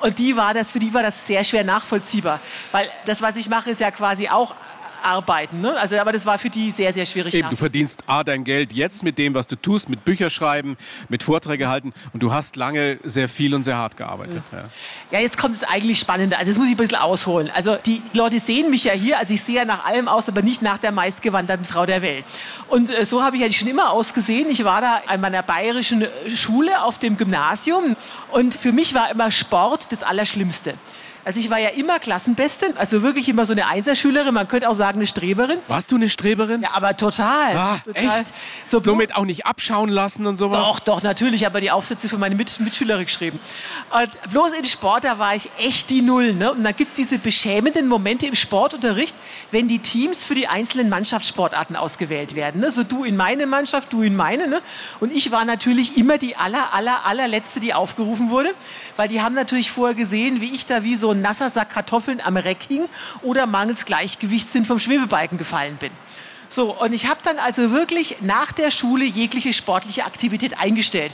Und 0.00 0.18
die 0.18 0.36
war 0.36 0.54
das, 0.54 0.72
für 0.72 0.80
die 0.80 0.92
war 0.92 1.04
das 1.04 1.24
sehr 1.24 1.44
schwer 1.44 1.62
nachvollziehbar. 1.62 2.40
Weil 2.72 2.88
das, 3.04 3.22
was 3.22 3.36
ich 3.36 3.48
mache, 3.48 3.70
ist 3.70 3.80
ja 3.80 3.92
quasi 3.92 4.28
auch 4.28 4.56
arbeiten. 5.04 5.60
Ne? 5.60 5.78
Also, 5.78 5.98
aber 5.98 6.12
das 6.12 6.26
war 6.26 6.38
für 6.38 6.50
die 6.50 6.70
sehr, 6.70 6.92
sehr 6.92 7.06
schwierig. 7.06 7.34
Eben, 7.34 7.50
du 7.50 7.56
verdienst 7.56 8.04
A, 8.06 8.24
dein 8.24 8.44
Geld 8.44 8.72
jetzt 8.72 9.02
mit 9.02 9.18
dem, 9.18 9.34
was 9.34 9.46
du 9.46 9.56
tust, 9.56 9.88
mit 9.88 10.04
Bücher 10.04 10.30
schreiben, 10.30 10.76
mit 11.08 11.22
Vorträge 11.22 11.68
halten 11.68 11.92
und 12.12 12.22
du 12.22 12.32
hast 12.32 12.56
lange 12.56 12.98
sehr 13.04 13.28
viel 13.28 13.54
und 13.54 13.62
sehr 13.62 13.76
hart 13.76 13.96
gearbeitet. 13.96 14.42
Ja, 14.52 14.58
ja. 14.58 14.64
ja 15.12 15.20
jetzt 15.20 15.38
kommt 15.38 15.56
es 15.56 15.64
eigentlich 15.64 15.98
Spannende. 15.98 16.38
Also, 16.38 16.50
das 16.50 16.58
muss 16.58 16.66
ich 16.66 16.74
ein 16.74 16.78
bisschen 16.78 16.98
ausholen. 16.98 17.50
Also, 17.54 17.76
die 17.76 18.02
Leute 18.12 18.40
sehen 18.40 18.70
mich 18.70 18.84
ja 18.84 18.92
hier, 18.92 19.18
also 19.18 19.34
ich 19.34 19.42
sehe 19.42 19.56
ja 19.56 19.64
nach 19.64 19.84
allem 19.84 20.08
aus, 20.08 20.28
aber 20.28 20.42
nicht 20.42 20.62
nach 20.62 20.78
der 20.78 20.92
meistgewanderten 20.92 21.64
Frau 21.64 21.86
der 21.86 22.02
Welt. 22.02 22.24
Und 22.68 22.90
äh, 22.90 23.04
so 23.04 23.22
habe 23.22 23.36
ich 23.36 23.42
eigentlich 23.42 23.58
schon 23.58 23.68
immer 23.68 23.90
ausgesehen. 23.90 24.48
Ich 24.50 24.64
war 24.64 24.80
da 24.80 25.02
an 25.06 25.20
meiner 25.20 25.42
bayerischen 25.42 26.06
Schule 26.34 26.82
auf 26.82 26.98
dem 26.98 27.16
Gymnasium 27.16 27.96
und 28.32 28.54
für 28.54 28.72
mich 28.72 28.94
war 28.94 29.10
immer 29.10 29.30
Sport 29.30 29.92
das 29.92 30.02
Allerschlimmste. 30.02 30.74
Also 31.24 31.40
ich 31.40 31.48
war 31.48 31.58
ja 31.58 31.70
immer 31.70 31.98
Klassenbeste, 31.98 32.74
also 32.76 33.02
wirklich 33.02 33.28
immer 33.28 33.46
so 33.46 33.52
eine 33.52 33.66
Einserschülerin, 33.66 34.34
man 34.34 34.46
könnte 34.46 34.68
auch 34.68 34.74
sagen 34.74 34.98
eine 34.98 35.06
Streberin. 35.06 35.58
Warst 35.68 35.90
du 35.90 35.96
eine 35.96 36.10
Streberin? 36.10 36.62
Ja, 36.62 36.70
aber 36.74 36.96
total. 36.96 37.56
Ah, 37.56 37.78
total. 37.84 38.20
echt? 38.20 38.26
So, 38.66 38.82
Somit 38.82 39.14
auch 39.16 39.24
nicht 39.24 39.46
abschauen 39.46 39.88
lassen 39.88 40.26
und 40.26 40.36
sowas? 40.36 40.58
Doch, 40.58 40.80
doch, 40.80 41.02
natürlich, 41.02 41.46
aber 41.46 41.60
die 41.60 41.70
Aufsätze 41.70 42.10
für 42.10 42.18
meine 42.18 42.34
Mit 42.34 42.60
Mitschülerin 42.60 43.06
geschrieben. 43.06 43.40
Und 43.90 44.32
bloß 44.32 44.52
in 44.52 44.66
Sport, 44.66 45.04
da 45.04 45.18
war 45.18 45.34
ich 45.34 45.48
echt 45.58 45.88
die 45.88 46.02
Null. 46.02 46.34
Ne? 46.34 46.52
Und 46.52 46.62
dann 46.62 46.76
gibt 46.76 46.90
es 46.90 46.96
diese 46.96 47.18
beschämenden 47.18 47.88
Momente 47.88 48.26
im 48.26 48.34
Sportunterricht, 48.34 49.16
wenn 49.50 49.66
die 49.66 49.78
Teams 49.78 50.24
für 50.24 50.34
die 50.34 50.46
einzelnen 50.46 50.90
Mannschaftssportarten 50.90 51.74
ausgewählt 51.74 52.34
werden. 52.34 52.60
Ne? 52.60 52.70
So 52.70 52.84
du 52.84 53.04
in 53.04 53.16
meine 53.16 53.46
Mannschaft, 53.46 53.92
du 53.94 54.02
in 54.02 54.14
meine. 54.14 54.46
Ne? 54.46 54.60
Und 55.00 55.10
ich 55.10 55.30
war 55.30 55.46
natürlich 55.46 55.96
immer 55.96 56.18
die 56.18 56.36
aller, 56.36 56.74
aller, 56.74 57.06
allerletzte, 57.06 57.60
die 57.60 57.72
aufgerufen 57.72 58.28
wurde, 58.28 58.50
weil 58.96 59.08
die 59.08 59.22
haben 59.22 59.34
natürlich 59.34 59.70
vorher 59.70 59.94
gesehen, 59.94 60.42
wie 60.42 60.54
ich 60.54 60.66
da 60.66 60.82
wie 60.82 60.96
so 60.96 61.13
ein 61.14 61.22
nasser 61.22 61.50
Sack 61.50 61.70
Kartoffeln 61.70 62.20
am 62.20 62.36
Reck 62.36 62.62
hing 62.62 62.86
oder 63.22 63.46
mangels 63.46 63.86
Gleichgewichtssinn 63.86 64.64
vom 64.64 64.78
Schwebebalken 64.78 65.38
gefallen 65.38 65.76
bin. 65.76 65.90
So, 66.48 66.72
und 66.72 66.92
ich 66.92 67.06
habe 67.06 67.20
dann 67.24 67.38
also 67.38 67.72
wirklich 67.72 68.16
nach 68.20 68.52
der 68.52 68.70
Schule 68.70 69.04
jegliche 69.04 69.52
sportliche 69.52 70.04
Aktivität 70.04 70.58
eingestellt. 70.58 71.12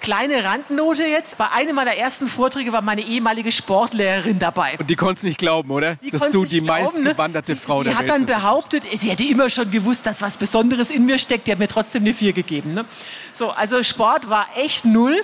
Kleine 0.00 0.44
Randnote 0.44 1.04
jetzt. 1.04 1.38
Bei 1.38 1.50
einem 1.50 1.76
meiner 1.76 1.96
ersten 1.96 2.26
Vorträge 2.26 2.72
war 2.74 2.82
meine 2.82 3.00
ehemalige 3.00 3.50
Sportlehrerin 3.50 4.38
dabei. 4.38 4.76
Und 4.78 4.90
die 4.90 4.96
konnte 4.96 5.14
es 5.14 5.22
nicht 5.22 5.38
glauben, 5.38 5.70
oder? 5.70 5.96
Die 5.96 6.10
Dass 6.10 6.28
du 6.28 6.44
die 6.44 6.60
glauben, 6.60 6.82
meistgewanderte 6.82 7.52
ne? 7.52 7.56
Frau 7.56 7.82
die, 7.82 7.84
der 7.84 7.94
die 7.94 7.98
Welt 8.00 8.10
hat 8.10 8.14
dann 8.14 8.26
behauptet, 8.26 8.84
sie 8.92 9.10
hätte 9.10 9.24
immer 9.24 9.48
schon 9.48 9.70
gewusst, 9.70 10.04
dass 10.04 10.20
was 10.20 10.36
Besonderes 10.36 10.90
in 10.90 11.06
mir 11.06 11.18
steckt. 11.18 11.46
Die 11.46 11.52
hat 11.52 11.58
mir 11.58 11.68
trotzdem 11.68 12.02
eine 12.02 12.12
4 12.12 12.34
gegeben. 12.34 12.74
Ne? 12.74 12.84
So, 13.32 13.50
also 13.50 13.82
Sport 13.82 14.28
war 14.28 14.46
echt 14.56 14.84
null. 14.84 15.22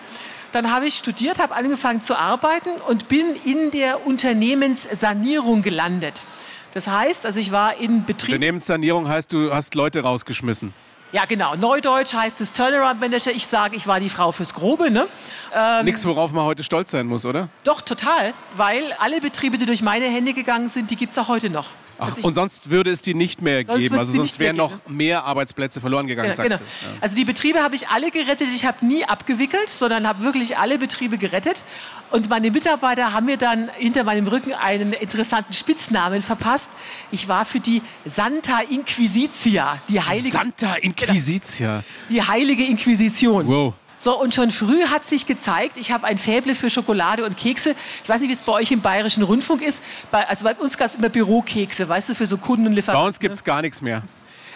Dann 0.53 0.72
habe 0.72 0.86
ich 0.86 0.94
studiert, 0.96 1.38
habe 1.38 1.55
angefangen 1.55 2.03
zu 2.03 2.18
arbeiten 2.18 2.70
und 2.88 3.09
bin 3.09 3.36
in 3.44 3.70
der 3.70 4.07
Unternehmenssanierung 4.07 5.62
gelandet. 5.62 6.26
Das 6.72 6.86
heißt, 6.86 7.26
also 7.26 7.40
ich 7.40 7.53
war 7.53 7.76
in 7.76 8.05
Betrieb. 8.05 8.34
Unternehmenssanierung 8.34 9.09
heißt, 9.09 9.32
du 9.32 9.53
hast 9.53 9.74
Leute 9.74 10.03
rausgeschmissen. 10.03 10.72
Ja, 11.12 11.24
genau. 11.24 11.57
Neudeutsch 11.57 12.14
heißt 12.14 12.40
es 12.40 12.53
Turnaround 12.53 13.01
Manager. 13.01 13.32
Ich 13.32 13.46
sage, 13.46 13.74
ich 13.76 13.88
war 13.88 13.98
die 13.98 14.09
Frau 14.09 14.30
fürs 14.30 14.55
Grobe. 14.55 14.90
Ne? 14.92 15.09
Ähm, 15.53 15.84
Nichts, 15.84 16.07
worauf 16.07 16.30
man 16.30 16.44
heute 16.44 16.62
stolz 16.62 16.92
sein 16.92 17.07
muss, 17.07 17.26
oder? 17.26 17.48
Doch, 17.64 17.80
total. 17.82 18.32
Weil 18.57 18.94
alle 19.01 19.20
Betriebe, 19.20 19.59
die 19.59 19.66
durch 19.66 19.82
meine 19.82 20.07
Hände 20.07 20.34
gegangen 20.34 20.68
sind, 20.68 20.90
die 20.90 20.96
gibt 20.96 21.12
es 21.12 21.18
auch 21.18 21.26
heute 21.26 21.51
noch. 21.51 21.66
Ach, 22.01 22.16
und 22.22 22.34
sonst 22.34 22.70
würde 22.70 22.90
es 22.90 23.03
die 23.03 23.14
nicht 23.14 23.42
mehr 23.42 23.64
geben. 23.64 23.98
Also 23.98 24.12
sonst 24.12 24.38
wären 24.38 24.57
noch 24.57 24.72
mehr 24.88 25.24
Arbeitsplätze 25.24 25.80
verloren 25.80 26.07
gegangen, 26.07 26.30
genau, 26.30 26.42
genau. 26.42 26.57
Ja. 26.57 26.88
Also 27.01 27.16
die 27.16 27.24
Betriebe 27.24 27.62
habe 27.62 27.76
ich 27.76 27.88
alle 27.88 28.11
gerettet. 28.11 28.48
Ich 28.55 28.64
habe 28.64 28.84
nie 28.84 29.05
abgewickelt, 29.05 29.68
sondern 29.68 30.07
habe 30.07 30.22
wirklich 30.22 30.57
alle 30.57 30.78
Betriebe 30.78 31.18
gerettet. 31.18 31.64
Und 32.11 32.28
meine 32.30 32.51
Mitarbeiter 32.51 33.12
haben 33.12 33.26
mir 33.26 33.36
dann 33.36 33.70
hinter 33.76 34.05
meinem 34.05 34.26
Rücken 34.26 34.55
einen 34.55 34.92
interessanten 34.92 35.53
Spitznamen 35.53 36.22
verpasst. 36.22 36.70
Ich 37.11 37.28
war 37.28 37.44
für 37.44 37.61
die 37.61 37.82
Santa 38.05 38.61
Inquisitia, 38.61 39.78
die 39.88 40.01
heilige 40.01 40.30
Santa 40.30 40.74
Inquisitia. 40.74 41.84
Die 42.09 42.22
heilige 42.22 42.64
Inquisition. 42.64 43.46
Wow. 43.46 43.74
So, 44.03 44.18
und 44.18 44.34
schon 44.34 44.51
früh 44.51 44.82
hat 44.86 45.05
sich 45.05 45.26
gezeigt, 45.26 45.76
ich 45.76 45.92
habe 45.92 46.07
ein 46.07 46.16
Fäble 46.16 46.55
für 46.55 46.70
Schokolade 46.70 47.22
und 47.22 47.36
Kekse. 47.36 47.74
Ich 48.03 48.09
weiß 48.09 48.22
nicht, 48.22 48.30
wie 48.30 48.32
es 48.32 48.40
bei 48.40 48.53
euch 48.53 48.72
im 48.72 48.80
Bayerischen 48.80 49.22
Rundfunk 49.22 49.61
ist. 49.61 49.82
Bei, 50.11 50.26
also 50.26 50.44
bei 50.44 50.55
uns 50.55 50.78
gab 50.78 50.86
es 50.86 50.94
immer 50.94 51.11
Bürokekse, 51.11 51.86
weißt 51.86 52.09
du, 52.09 52.14
für 52.14 52.24
so 52.24 52.38
Kunden 52.38 52.66
und 52.66 52.72
Lieferanten. 52.72 53.03
Bei 53.03 53.07
uns 53.07 53.20
gibt 53.20 53.34
es 53.34 53.44
gar 53.44 53.61
nichts 53.61 53.82
mehr. 53.82 54.03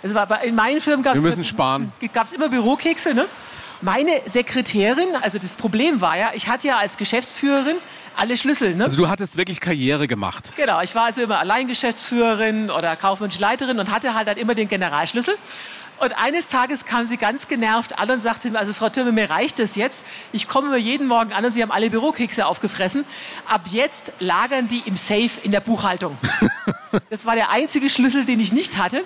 Also 0.02 0.18
in 0.44 0.54
meinen 0.54 0.80
Firmen 0.80 1.02
gab 1.02 1.16
es 1.16 1.22
immer, 1.22 2.34
immer 2.34 2.48
Bürokekse. 2.48 3.12
Ne? 3.12 3.26
Meine 3.82 4.12
Sekretärin, 4.24 5.08
also 5.20 5.38
das 5.38 5.52
Problem 5.52 6.00
war 6.00 6.16
ja, 6.16 6.30
ich 6.32 6.48
hatte 6.48 6.66
ja 6.68 6.78
als 6.78 6.96
Geschäftsführerin 6.96 7.76
alle 8.16 8.38
Schlüssel. 8.38 8.74
Ne? 8.74 8.84
Also 8.84 8.96
du 8.96 9.08
hattest 9.08 9.36
wirklich 9.36 9.60
Karriere 9.60 10.08
gemacht. 10.08 10.52
Genau, 10.56 10.80
ich 10.80 10.94
war 10.94 11.04
also 11.04 11.20
immer 11.20 11.38
Alleingeschäftsführerin 11.40 12.70
oder 12.70 12.96
kaufmännische 12.96 13.40
Leiterin 13.40 13.78
und 13.78 13.90
hatte 13.90 14.14
halt 14.14 14.28
dann 14.28 14.38
immer 14.38 14.54
den 14.54 14.68
Generalschlüssel. 14.68 15.36
Und 16.04 16.12
eines 16.12 16.48
Tages 16.48 16.84
kam 16.84 17.06
sie 17.06 17.16
ganz 17.16 17.48
genervt 17.48 17.98
an 17.98 18.10
und 18.10 18.20
sagte 18.20 18.50
mir, 18.50 18.58
also 18.58 18.74
Frau 18.74 18.90
Türme, 18.90 19.10
mir 19.10 19.30
reicht 19.30 19.58
das 19.58 19.74
jetzt. 19.74 20.02
Ich 20.32 20.46
komme 20.46 20.68
mir 20.68 20.76
jeden 20.76 21.06
Morgen 21.06 21.32
an 21.32 21.42
und 21.46 21.52
Sie 21.52 21.62
haben 21.62 21.70
alle 21.70 21.88
Bürokekse 21.88 22.44
aufgefressen. 22.44 23.06
Ab 23.48 23.62
jetzt 23.70 24.12
lagern 24.20 24.68
die 24.68 24.82
im 24.84 24.96
Safe 24.98 25.30
in 25.42 25.50
der 25.50 25.60
Buchhaltung. 25.60 26.18
das 27.10 27.24
war 27.24 27.36
der 27.36 27.50
einzige 27.50 27.88
Schlüssel, 27.88 28.26
den 28.26 28.38
ich 28.38 28.52
nicht 28.52 28.76
hatte. 28.76 29.02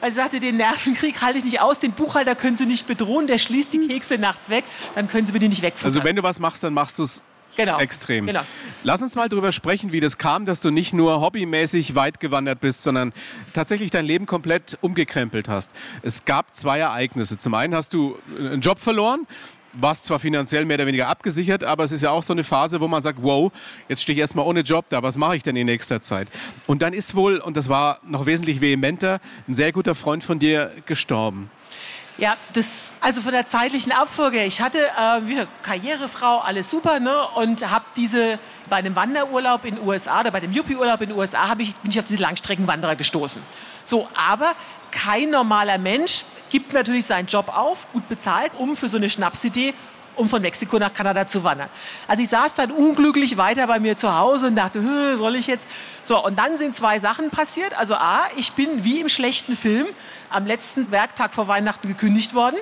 Weil 0.00 0.10
sie 0.10 0.16
sagte, 0.16 0.40
den 0.40 0.56
Nervenkrieg 0.56 1.22
halte 1.22 1.38
ich 1.38 1.44
nicht 1.44 1.60
aus, 1.60 1.78
den 1.78 1.92
Buchhalter 1.92 2.34
können 2.34 2.56
Sie 2.56 2.66
nicht 2.66 2.88
bedrohen, 2.88 3.28
der 3.28 3.38
schließt 3.38 3.72
die 3.72 3.86
Kekse 3.86 4.18
nachts 4.18 4.50
weg, 4.50 4.64
dann 4.96 5.06
können 5.06 5.28
Sie 5.28 5.32
mir 5.32 5.38
die 5.38 5.48
nicht 5.48 5.62
wegfuttern. 5.62 5.86
Also 5.88 6.02
wenn 6.02 6.16
du 6.16 6.24
was 6.24 6.40
machst, 6.40 6.64
dann 6.64 6.74
machst 6.74 6.98
du 6.98 7.04
es 7.04 7.22
Genau. 7.56 7.78
Extrem. 7.78 8.26
Genau. 8.26 8.42
Lass 8.84 9.02
uns 9.02 9.14
mal 9.16 9.28
darüber 9.28 9.52
sprechen, 9.52 9.92
wie 9.92 10.00
das 10.00 10.18
kam, 10.18 10.46
dass 10.46 10.60
du 10.60 10.70
nicht 10.70 10.92
nur 10.92 11.20
hobbymäßig 11.20 11.94
weit 11.94 12.20
gewandert 12.20 12.60
bist, 12.60 12.82
sondern 12.82 13.12
tatsächlich 13.52 13.90
dein 13.90 14.04
Leben 14.04 14.26
komplett 14.26 14.78
umgekrempelt 14.80 15.48
hast. 15.48 15.72
Es 16.02 16.24
gab 16.24 16.54
zwei 16.54 16.78
Ereignisse. 16.78 17.38
Zum 17.38 17.54
einen 17.54 17.74
hast 17.74 17.92
du 17.92 18.18
einen 18.38 18.60
Job 18.60 18.78
verloren, 18.78 19.26
warst 19.72 20.06
zwar 20.06 20.18
finanziell 20.18 20.64
mehr 20.64 20.76
oder 20.76 20.86
weniger 20.86 21.08
abgesichert, 21.08 21.64
aber 21.64 21.84
es 21.84 21.92
ist 21.92 22.02
ja 22.02 22.10
auch 22.10 22.22
so 22.22 22.32
eine 22.32 22.44
Phase, 22.44 22.80
wo 22.80 22.88
man 22.88 23.02
sagt, 23.02 23.22
wow, 23.22 23.52
jetzt 23.88 24.02
stehe 24.02 24.14
ich 24.14 24.20
erstmal 24.20 24.46
ohne 24.46 24.60
Job 24.60 24.86
da, 24.88 25.02
was 25.02 25.16
mache 25.16 25.36
ich 25.36 25.42
denn 25.42 25.56
in 25.56 25.66
nächster 25.66 26.00
Zeit? 26.00 26.28
Und 26.66 26.82
dann 26.82 26.92
ist 26.92 27.14
wohl, 27.14 27.38
und 27.38 27.56
das 27.56 27.68
war 27.68 28.00
noch 28.04 28.26
wesentlich 28.26 28.60
vehementer, 28.60 29.20
ein 29.48 29.54
sehr 29.54 29.72
guter 29.72 29.94
Freund 29.94 30.24
von 30.24 30.38
dir 30.38 30.72
gestorben. 30.86 31.50
Ja, 32.18 32.36
das, 32.52 32.92
also 33.00 33.22
von 33.22 33.32
der 33.32 33.46
zeitlichen 33.46 33.92
Abfolge. 33.92 34.44
Ich 34.44 34.60
hatte 34.60 34.78
äh, 34.78 35.26
wieder 35.26 35.46
Karrierefrau, 35.62 36.38
alles 36.38 36.68
super, 36.68 37.00
ne? 37.00 37.14
Und 37.34 37.70
habe 37.70 37.84
diese 37.96 38.38
bei 38.68 38.76
einem 38.76 38.94
Wanderurlaub 38.94 39.64
in 39.64 39.76
den 39.76 39.86
USA 39.86 40.20
oder 40.20 40.30
bei 40.30 40.40
dem 40.40 40.52
Yuppie-Urlaub 40.52 41.00
in 41.00 41.10
den 41.10 41.18
USA 41.18 41.54
ich, 41.58 41.74
bin 41.76 41.90
ich 41.90 41.98
auf 41.98 42.04
diese 42.04 42.22
Langstreckenwanderer 42.22 42.96
gestoßen. 42.96 43.42
So, 43.84 44.06
aber 44.14 44.54
kein 44.90 45.30
normaler 45.30 45.78
Mensch 45.78 46.24
gibt 46.50 46.72
natürlich 46.72 47.06
seinen 47.06 47.26
Job 47.26 47.56
auf, 47.56 47.90
gut 47.92 48.08
bezahlt, 48.08 48.52
um 48.56 48.76
für 48.76 48.88
so 48.88 48.96
eine 48.96 49.08
Schnapsidee 49.08 49.74
um 50.16 50.28
von 50.28 50.42
Mexiko 50.42 50.78
nach 50.78 50.92
Kanada 50.92 51.26
zu 51.26 51.42
wandern. 51.44 51.68
Also 52.06 52.22
ich 52.22 52.28
saß 52.28 52.54
dann 52.54 52.70
unglücklich 52.70 53.36
weiter 53.36 53.66
bei 53.66 53.80
mir 53.80 53.96
zu 53.96 54.16
Hause 54.16 54.48
und 54.48 54.56
dachte, 54.56 55.16
soll 55.16 55.36
ich 55.36 55.46
jetzt? 55.46 55.66
So, 56.02 56.22
und 56.22 56.38
dann 56.38 56.58
sind 56.58 56.76
zwei 56.76 56.98
Sachen 56.98 57.30
passiert. 57.30 57.76
Also 57.78 57.94
A, 57.94 58.20
ich 58.36 58.52
bin 58.52 58.84
wie 58.84 59.00
im 59.00 59.08
schlechten 59.08 59.56
Film 59.56 59.86
am 60.30 60.46
letzten 60.46 60.90
Werktag 60.90 61.34
vor 61.34 61.48
Weihnachten 61.48 61.88
gekündigt 61.88 62.34
worden. 62.34 62.56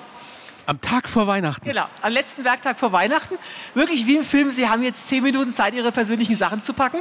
Am 0.66 0.82
Tag 0.82 1.08
vor 1.08 1.26
Weihnachten? 1.26 1.64
Genau, 1.64 1.86
am 2.02 2.12
letzten 2.12 2.44
Werktag 2.44 2.78
vor 2.78 2.92
Weihnachten. 2.92 3.36
Wirklich 3.72 4.06
wie 4.06 4.16
im 4.16 4.22
Film, 4.22 4.50
Sie 4.50 4.68
haben 4.68 4.82
jetzt 4.82 5.08
zehn 5.08 5.22
Minuten 5.22 5.54
Zeit, 5.54 5.72
Ihre 5.72 5.92
persönlichen 5.92 6.36
Sachen 6.36 6.62
zu 6.62 6.74
packen. 6.74 6.98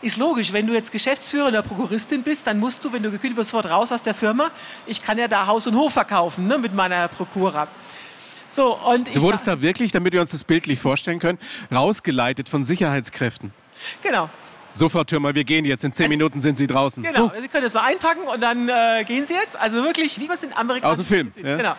Ist 0.00 0.16
logisch, 0.16 0.54
wenn 0.54 0.66
du 0.66 0.72
jetzt 0.72 0.90
Geschäftsführer 0.90 1.48
oder 1.48 1.60
Prokuristin 1.60 2.22
bist, 2.22 2.46
dann 2.46 2.58
musst 2.58 2.82
du, 2.82 2.94
wenn 2.94 3.02
du 3.02 3.10
gekündigt 3.10 3.36
wirst, 3.36 3.50
sofort 3.50 3.70
raus 3.70 3.92
aus 3.92 4.00
der 4.00 4.14
Firma. 4.14 4.50
Ich 4.86 5.02
kann 5.02 5.18
ja 5.18 5.28
da 5.28 5.46
Haus 5.46 5.66
und 5.66 5.74
Hof 5.76 5.92
verkaufen 5.92 6.46
ne, 6.46 6.56
mit 6.56 6.74
meiner 6.74 7.08
Prokura. 7.08 7.68
So, 8.48 8.74
und 8.74 9.14
du 9.14 9.20
wurdest 9.20 9.46
da 9.46 9.60
wirklich, 9.60 9.92
damit 9.92 10.14
wir 10.14 10.22
uns 10.22 10.30
das 10.30 10.44
bildlich 10.44 10.80
vorstellen 10.80 11.18
können, 11.18 11.38
rausgeleitet 11.70 12.48
von 12.48 12.64
Sicherheitskräften. 12.64 13.52
Genau. 14.02 14.30
So, 14.80 14.88
Frau 14.88 15.04
Türmer, 15.04 15.34
wir 15.34 15.44
gehen 15.44 15.66
jetzt. 15.66 15.84
In 15.84 15.92
zehn 15.92 16.04
also, 16.04 16.16
Minuten 16.16 16.40
sind 16.40 16.56
Sie 16.56 16.66
draußen. 16.66 17.02
Genau, 17.02 17.28
so. 17.28 17.32
Sie 17.38 17.48
können 17.48 17.66
es 17.66 17.74
so 17.74 17.80
einpacken 17.80 18.22
und 18.22 18.40
dann 18.40 18.66
äh, 18.70 19.04
gehen 19.04 19.26
Sie 19.26 19.34
jetzt. 19.34 19.54
Also 19.60 19.84
wirklich, 19.84 20.18
wie 20.18 20.26
man 20.26 20.38
es 20.38 20.42
in 20.42 20.54
Amerika 20.54 20.88
Aus 20.88 20.96
dem 20.96 21.04
Film. 21.04 21.30
Ja. 21.36 21.58
Genau. 21.58 21.74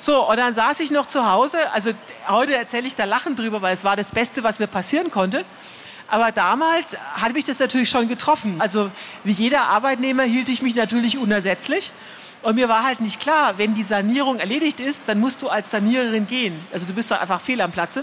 So, 0.00 0.28
und 0.28 0.36
dann 0.36 0.52
saß 0.52 0.80
ich 0.80 0.90
noch 0.90 1.06
zu 1.06 1.30
Hause. 1.30 1.56
Also 1.72 1.92
heute 2.26 2.56
erzähle 2.56 2.88
ich 2.88 2.96
da 2.96 3.04
Lachen 3.04 3.36
drüber, 3.36 3.62
weil 3.62 3.74
es 3.74 3.84
war 3.84 3.94
das 3.94 4.10
Beste, 4.10 4.42
was 4.42 4.58
mir 4.58 4.66
passieren 4.66 5.12
konnte. 5.12 5.44
Aber 6.08 6.32
damals 6.32 6.98
hat 7.14 7.32
mich 7.32 7.44
das 7.44 7.60
natürlich 7.60 7.90
schon 7.90 8.08
getroffen. 8.08 8.56
Also 8.58 8.90
wie 9.22 9.30
jeder 9.30 9.68
Arbeitnehmer 9.68 10.24
hielt 10.24 10.48
ich 10.48 10.62
mich 10.62 10.74
natürlich 10.74 11.18
unersetzlich. 11.18 11.92
Und 12.42 12.56
mir 12.56 12.68
war 12.68 12.82
halt 12.82 13.00
nicht 13.00 13.20
klar, 13.20 13.56
wenn 13.58 13.72
die 13.72 13.84
Sanierung 13.84 14.40
erledigt 14.40 14.80
ist, 14.80 15.02
dann 15.06 15.20
musst 15.20 15.42
du 15.42 15.48
als 15.48 15.70
Saniererin 15.70 16.26
gehen. 16.26 16.58
Also 16.72 16.86
du 16.86 16.92
bist 16.92 17.08
doch 17.08 17.20
einfach 17.20 17.40
fehl 17.40 17.60
am 17.60 17.70
Platze. 17.70 18.02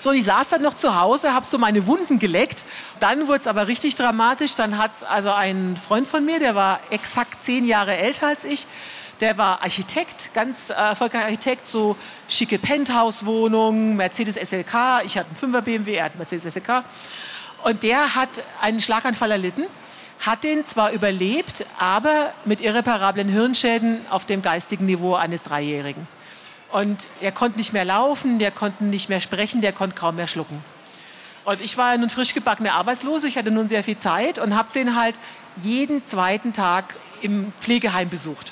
So, 0.00 0.10
und 0.10 0.16
ich 0.16 0.24
saß 0.24 0.48
dann 0.48 0.62
noch 0.62 0.74
zu 0.74 1.00
Hause, 1.00 1.34
habe 1.34 1.46
so 1.46 1.58
meine 1.58 1.86
Wunden 1.86 2.18
geleckt. 2.18 2.64
Dann 3.00 3.26
wurde 3.26 3.40
es 3.40 3.46
aber 3.46 3.68
richtig 3.68 3.94
dramatisch. 3.94 4.54
Dann 4.54 4.78
hat 4.78 4.90
also 5.08 5.30
ein 5.30 5.76
Freund 5.76 6.06
von 6.06 6.24
mir, 6.24 6.38
der 6.38 6.54
war 6.54 6.80
exakt 6.90 7.42
zehn 7.42 7.64
Jahre 7.64 7.96
älter 7.96 8.28
als 8.28 8.44
ich, 8.44 8.66
der 9.20 9.38
war 9.38 9.62
Architekt, 9.62 10.32
ganz 10.34 10.70
äh, 10.70 10.74
erfolgreicher 10.74 11.26
Architekt, 11.26 11.66
so 11.66 11.96
schicke 12.28 12.58
Penthouse-Wohnungen, 12.58 13.96
Mercedes 13.96 14.36
SLK. 14.36 15.02
Ich 15.04 15.16
hatte 15.16 15.28
einen 15.40 15.54
5er 15.54 15.60
BMW, 15.60 15.94
er 15.94 16.04
hat 16.06 16.12
einen 16.12 16.18
Mercedes 16.18 16.52
SLK. 16.52 16.84
Und 17.62 17.82
der 17.82 18.14
hat 18.14 18.42
einen 18.60 18.80
Schlaganfall 18.80 19.30
erlitten 19.30 19.64
hat 20.20 20.42
den 20.44 20.64
zwar 20.64 20.92
überlebt, 20.92 21.66
aber 21.78 22.32
mit 22.44 22.60
irreparablen 22.60 23.28
Hirnschäden 23.28 24.00
auf 24.08 24.24
dem 24.24 24.40
geistigen 24.40 24.86
Niveau 24.86 25.14
eines 25.14 25.42
Dreijährigen. 25.42 26.06
Und 26.74 27.08
er 27.20 27.30
konnte 27.30 27.56
nicht 27.56 27.72
mehr 27.72 27.84
laufen, 27.84 28.40
der 28.40 28.50
konnte 28.50 28.82
nicht 28.82 29.08
mehr 29.08 29.20
sprechen, 29.20 29.60
der 29.60 29.72
konnte 29.72 29.94
kaum 29.94 30.16
mehr 30.16 30.26
schlucken. 30.26 30.64
Und 31.44 31.60
ich 31.60 31.78
war 31.78 31.96
nun 31.96 32.10
frisch 32.10 32.34
gebackene 32.34 32.72
Arbeitslose, 32.72 33.28
ich 33.28 33.38
hatte 33.38 33.52
nun 33.52 33.68
sehr 33.68 33.84
viel 33.84 33.96
Zeit 33.96 34.40
und 34.40 34.56
habe 34.56 34.72
den 34.74 34.96
halt 34.96 35.14
jeden 35.62 36.04
zweiten 36.04 36.52
Tag 36.52 36.96
im 37.22 37.52
Pflegeheim 37.60 38.08
besucht. 38.08 38.50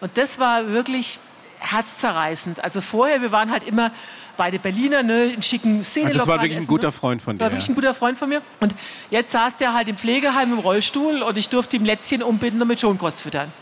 Und 0.00 0.16
das 0.16 0.38
war 0.38 0.68
wirklich 0.68 1.18
herzzerreißend. 1.58 2.64
Also 2.64 2.80
vorher, 2.80 3.20
wir 3.20 3.30
waren 3.30 3.52
halt 3.52 3.64
immer 3.64 3.92
beide 4.38 4.58
Berliner, 4.58 5.02
ne, 5.02 5.24
in 5.24 5.42
schicken 5.42 5.84
Szenen. 5.84 6.14
Das 6.14 6.26
war 6.26 6.40
wirklich 6.40 6.60
ein 6.60 6.66
guter 6.66 6.92
Freund 6.92 7.20
von 7.20 7.36
dir. 7.36 7.44
War 7.44 7.50
wirklich 7.50 7.68
ein 7.68 7.74
guter 7.74 7.92
Freund 7.92 8.16
von 8.16 8.30
mir. 8.30 8.40
Und 8.60 8.74
jetzt 9.10 9.32
saß 9.32 9.58
der 9.58 9.74
halt 9.74 9.88
im 9.88 9.98
Pflegeheim 9.98 10.54
im 10.54 10.60
Rollstuhl 10.60 11.22
und 11.22 11.36
ich 11.36 11.50
durfte 11.50 11.76
ihm 11.76 11.84
Lätzchen 11.84 12.22
umbinden 12.22 12.62
und 12.62 12.68
mit 12.68 12.80
Schonkost 12.80 13.20
füttern. 13.20 13.52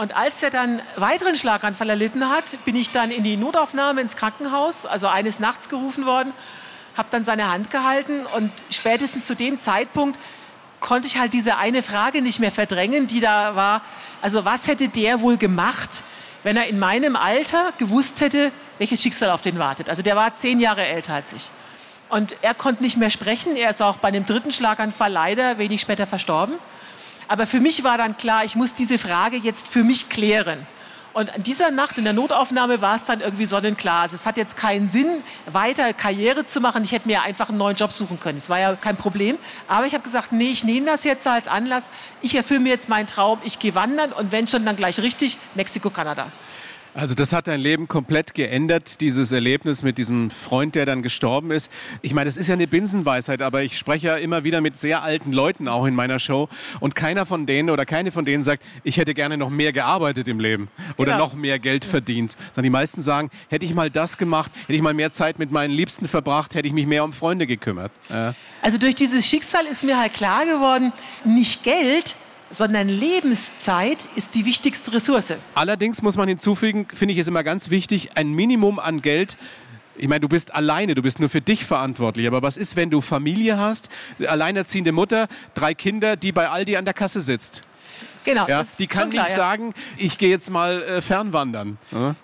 Und 0.00 0.16
als 0.16 0.42
er 0.42 0.48
dann 0.48 0.80
weiteren 0.96 1.36
Schlaganfall 1.36 1.90
erlitten 1.90 2.30
hat, 2.30 2.64
bin 2.64 2.74
ich 2.74 2.90
dann 2.90 3.10
in 3.10 3.22
die 3.22 3.36
Notaufnahme 3.36 4.00
ins 4.00 4.16
Krankenhaus, 4.16 4.86
also 4.86 5.08
eines 5.08 5.40
Nachts 5.40 5.68
gerufen 5.68 6.06
worden, 6.06 6.32
habe 6.96 7.08
dann 7.10 7.26
seine 7.26 7.52
Hand 7.52 7.70
gehalten 7.70 8.24
und 8.24 8.50
spätestens 8.70 9.26
zu 9.26 9.36
dem 9.36 9.60
Zeitpunkt 9.60 10.18
konnte 10.80 11.06
ich 11.06 11.18
halt 11.18 11.34
diese 11.34 11.58
eine 11.58 11.82
Frage 11.82 12.22
nicht 12.22 12.40
mehr 12.40 12.50
verdrängen, 12.50 13.08
die 13.08 13.20
da 13.20 13.54
war. 13.56 13.82
Also 14.22 14.46
was 14.46 14.68
hätte 14.68 14.88
der 14.88 15.20
wohl 15.20 15.36
gemacht, 15.36 16.02
wenn 16.44 16.56
er 16.56 16.66
in 16.68 16.78
meinem 16.78 17.14
Alter 17.14 17.74
gewusst 17.76 18.22
hätte, 18.22 18.52
welches 18.78 19.02
Schicksal 19.02 19.28
auf 19.28 19.42
den 19.42 19.58
wartet. 19.58 19.90
Also 19.90 20.00
der 20.00 20.16
war 20.16 20.34
zehn 20.34 20.60
Jahre 20.60 20.86
älter 20.86 21.12
als 21.12 21.34
ich. 21.34 21.50
Und 22.08 22.36
er 22.40 22.54
konnte 22.54 22.82
nicht 22.82 22.96
mehr 22.96 23.10
sprechen. 23.10 23.54
Er 23.54 23.68
ist 23.68 23.82
auch 23.82 23.98
bei 23.98 24.08
einem 24.08 24.24
dritten 24.24 24.50
Schlaganfall 24.50 25.12
leider 25.12 25.58
wenig 25.58 25.82
später 25.82 26.06
verstorben. 26.06 26.54
Aber 27.30 27.46
für 27.46 27.60
mich 27.60 27.84
war 27.84 27.96
dann 27.96 28.16
klar, 28.16 28.44
ich 28.44 28.56
muss 28.56 28.74
diese 28.74 28.98
Frage 28.98 29.36
jetzt 29.36 29.68
für 29.68 29.84
mich 29.84 30.08
klären. 30.08 30.66
Und 31.12 31.32
an 31.32 31.44
dieser 31.44 31.70
Nacht 31.70 31.96
in 31.96 32.02
der 32.02 32.12
Notaufnahme 32.12 32.80
war 32.80 32.96
es 32.96 33.04
dann 33.04 33.20
irgendwie 33.20 33.46
sonnenklar. 33.46 34.02
Also 34.02 34.16
es 34.16 34.26
hat 34.26 34.36
jetzt 34.36 34.56
keinen 34.56 34.88
Sinn, 34.88 35.22
weiter 35.46 35.92
Karriere 35.92 36.44
zu 36.44 36.60
machen. 36.60 36.82
Ich 36.82 36.90
hätte 36.90 37.06
mir 37.06 37.22
einfach 37.22 37.48
einen 37.48 37.58
neuen 37.58 37.76
Job 37.76 37.92
suchen 37.92 38.18
können. 38.18 38.36
Das 38.36 38.50
war 38.50 38.58
ja 38.58 38.74
kein 38.74 38.96
Problem. 38.96 39.38
Aber 39.68 39.86
ich 39.86 39.94
habe 39.94 40.02
gesagt, 40.02 40.32
nee, 40.32 40.50
ich 40.50 40.64
nehme 40.64 40.86
das 40.86 41.04
jetzt 41.04 41.24
als 41.24 41.46
Anlass. 41.46 41.84
Ich 42.20 42.34
erfülle 42.34 42.58
mir 42.58 42.70
jetzt 42.70 42.88
meinen 42.88 43.06
Traum. 43.06 43.38
Ich 43.44 43.60
gehe 43.60 43.76
wandern 43.76 44.12
und 44.12 44.32
wenn 44.32 44.48
schon, 44.48 44.64
dann 44.64 44.74
gleich 44.74 44.98
richtig 44.98 45.38
Mexiko, 45.54 45.88
Kanada. 45.90 46.32
Also 46.92 47.14
das 47.14 47.32
hat 47.32 47.46
dein 47.46 47.60
Leben 47.60 47.86
komplett 47.86 48.34
geändert, 48.34 49.00
dieses 49.00 49.30
Erlebnis 49.30 49.82
mit 49.84 49.96
diesem 49.96 50.30
Freund, 50.30 50.74
der 50.74 50.86
dann 50.86 51.02
gestorben 51.02 51.52
ist. 51.52 51.70
Ich 52.02 52.14
meine, 52.14 52.24
das 52.26 52.36
ist 52.36 52.48
ja 52.48 52.54
eine 52.54 52.66
Binsenweisheit, 52.66 53.42
aber 53.42 53.62
ich 53.62 53.78
spreche 53.78 54.08
ja 54.08 54.16
immer 54.16 54.42
wieder 54.42 54.60
mit 54.60 54.76
sehr 54.76 55.02
alten 55.02 55.32
Leuten 55.32 55.68
auch 55.68 55.86
in 55.86 55.94
meiner 55.94 56.18
Show 56.18 56.48
und 56.80 56.96
keiner 56.96 57.26
von 57.26 57.46
denen 57.46 57.70
oder 57.70 57.86
keine 57.86 58.10
von 58.10 58.24
denen 58.24 58.42
sagt, 58.42 58.64
ich 58.82 58.96
hätte 58.96 59.14
gerne 59.14 59.36
noch 59.36 59.50
mehr 59.50 59.72
gearbeitet 59.72 60.26
im 60.26 60.40
Leben 60.40 60.68
oder 60.96 61.12
Genau. 61.12 61.24
noch 61.26 61.34
mehr 61.34 61.58
Geld 61.60 61.84
verdient. 61.84 62.32
Sondern 62.54 62.64
die 62.64 62.70
meisten 62.70 63.02
sagen, 63.02 63.30
hätte 63.48 63.64
ich 63.64 63.74
mal 63.74 63.90
das 63.90 64.18
gemacht, 64.18 64.50
hätte 64.62 64.74
ich 64.74 64.82
mal 64.82 64.94
mehr 64.94 65.12
Zeit 65.12 65.38
mit 65.38 65.52
meinen 65.52 65.72
Liebsten 65.72 66.08
verbracht, 66.08 66.54
hätte 66.54 66.66
ich 66.66 66.74
mich 66.74 66.86
mehr 66.86 67.04
um 67.04 67.12
Freunde 67.12 67.46
gekümmert. 67.46 67.92
Ja. 68.08 68.34
Also 68.62 68.78
durch 68.78 68.96
dieses 68.96 69.26
Schicksal 69.26 69.64
ist 69.66 69.84
mir 69.84 69.98
halt 69.98 70.12
klar 70.14 70.44
geworden, 70.44 70.92
nicht 71.24 71.62
Geld, 71.62 72.16
sondern 72.50 72.88
Lebenszeit 72.88 74.08
ist 74.16 74.34
die 74.34 74.44
wichtigste 74.44 74.92
Ressource. 74.92 75.34
Allerdings 75.54 76.02
muss 76.02 76.16
man 76.16 76.28
hinzufügen, 76.28 76.86
finde 76.92 77.12
ich 77.14 77.18
es 77.18 77.28
immer 77.28 77.44
ganz 77.44 77.70
wichtig, 77.70 78.16
ein 78.16 78.32
Minimum 78.32 78.78
an 78.78 79.02
Geld. 79.02 79.36
Ich 79.96 80.08
meine, 80.08 80.20
du 80.20 80.28
bist 80.28 80.54
alleine, 80.54 80.94
du 80.94 81.02
bist 81.02 81.20
nur 81.20 81.28
für 81.28 81.40
dich 81.40 81.64
verantwortlich. 81.64 82.26
Aber 82.26 82.42
was 82.42 82.56
ist, 82.56 82.74
wenn 82.76 82.90
du 82.90 83.00
Familie 83.00 83.58
hast, 83.58 83.90
alleinerziehende 84.26 84.92
Mutter, 84.92 85.28
drei 85.54 85.74
Kinder, 85.74 86.16
die 86.16 86.32
bei 86.32 86.48
Aldi 86.48 86.76
an 86.76 86.84
der 86.84 86.94
Kasse 86.94 87.20
sitzt? 87.20 87.62
Genau. 88.24 88.46
Ja, 88.48 88.64
die 88.78 88.86
kann 88.86 89.08
nicht 89.08 89.16
klar, 89.16 89.28
ja. 89.28 89.34
sagen, 89.34 89.74
ich 89.96 90.18
gehe 90.18 90.30
jetzt 90.30 90.50
mal 90.50 90.82
äh, 90.82 91.02
fernwandern. 91.02 91.78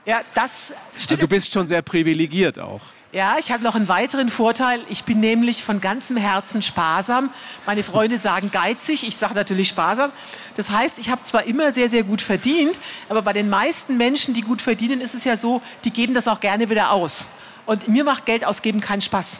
Ja? 0.04 0.20
Das 0.34 0.72
Also 0.72 1.04
stimmt. 1.04 1.22
du 1.22 1.28
bist 1.28 1.52
schon 1.52 1.66
sehr 1.66 1.82
privilegiert 1.82 2.58
auch. 2.58 2.82
Ja, 3.12 3.36
ich 3.38 3.50
habe 3.50 3.62
noch 3.62 3.74
einen 3.74 3.88
weiteren 3.88 4.28
Vorteil. 4.28 4.80
Ich 4.90 5.04
bin 5.04 5.20
nämlich 5.20 5.62
von 5.62 5.80
ganzem 5.80 6.16
Herzen 6.16 6.60
sparsam. 6.60 7.30
Meine 7.64 7.82
Freunde 7.82 8.18
sagen 8.18 8.50
geizig, 8.50 9.06
ich 9.06 9.16
sage 9.16 9.34
natürlich 9.34 9.68
sparsam. 9.68 10.10
Das 10.56 10.70
heißt, 10.70 10.98
ich 10.98 11.08
habe 11.08 11.22
zwar 11.22 11.44
immer 11.44 11.72
sehr, 11.72 11.88
sehr 11.88 12.02
gut 12.02 12.20
verdient, 12.20 12.78
aber 13.08 13.22
bei 13.22 13.32
den 13.32 13.48
meisten 13.48 13.96
Menschen, 13.96 14.34
die 14.34 14.42
gut 14.42 14.60
verdienen, 14.60 15.00
ist 15.00 15.14
es 15.14 15.24
ja 15.24 15.36
so, 15.36 15.62
die 15.84 15.90
geben 15.90 16.12
das 16.14 16.28
auch 16.28 16.40
gerne 16.40 16.68
wieder 16.68 16.90
aus. 16.90 17.26
Und 17.64 17.88
mir 17.88 18.04
macht 18.04 18.26
Geld 18.26 18.44
ausgeben 18.44 18.80
keinen 18.80 19.00
Spaß. 19.00 19.38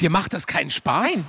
Dir 0.00 0.10
macht 0.10 0.32
das 0.32 0.46
keinen 0.46 0.70
Spaß? 0.70 1.10
Nein. 1.14 1.24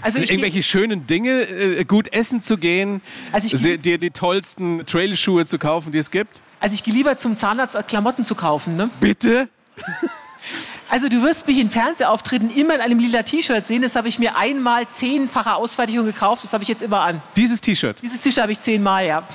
Also 0.00 0.18
ich, 0.20 0.30
Irgendwelche 0.30 0.62
schönen 0.62 1.06
Dinge, 1.06 1.42
äh, 1.42 1.84
gut 1.84 2.12
essen 2.12 2.40
zu 2.40 2.56
gehen, 2.56 3.02
Also 3.32 3.56
ich- 3.56 3.80
dir 3.82 3.98
die 3.98 4.10
tollsten 4.10 4.84
Trailschuhe 4.86 5.44
zu 5.46 5.58
kaufen, 5.58 5.92
die 5.92 5.98
es 5.98 6.10
gibt? 6.10 6.40
also 6.60 6.74
ich 6.74 6.82
gehe 6.82 6.94
lieber 6.94 7.16
zum 7.18 7.36
Zahnarzt, 7.36 7.76
als 7.76 7.86
Klamotten 7.86 8.24
zu 8.24 8.34
kaufen. 8.34 8.76
Ne? 8.76 8.88
Bitte? 9.00 9.48
Also 10.88 11.08
du 11.08 11.22
wirst 11.22 11.46
mich 11.46 11.58
in 11.58 11.70
Fernsehauftritten 11.70 12.50
immer 12.50 12.74
in 12.74 12.80
einem 12.80 12.98
lila 12.98 13.22
T-Shirt 13.22 13.64
sehen. 13.64 13.82
Das 13.82 13.96
habe 13.96 14.08
ich 14.08 14.18
mir 14.18 14.36
einmal 14.36 14.86
zehnfache 14.88 15.54
Ausfertigung 15.54 16.04
gekauft. 16.04 16.44
Das 16.44 16.52
habe 16.52 16.62
ich 16.62 16.68
jetzt 16.68 16.82
immer 16.82 17.00
an. 17.00 17.22
Dieses 17.36 17.60
T-Shirt. 17.60 17.96
Dieses 18.02 18.20
T-Shirt 18.20 18.42
habe 18.42 18.52
ich 18.52 18.60
zehnmal, 18.60 19.06
ja. 19.06 19.26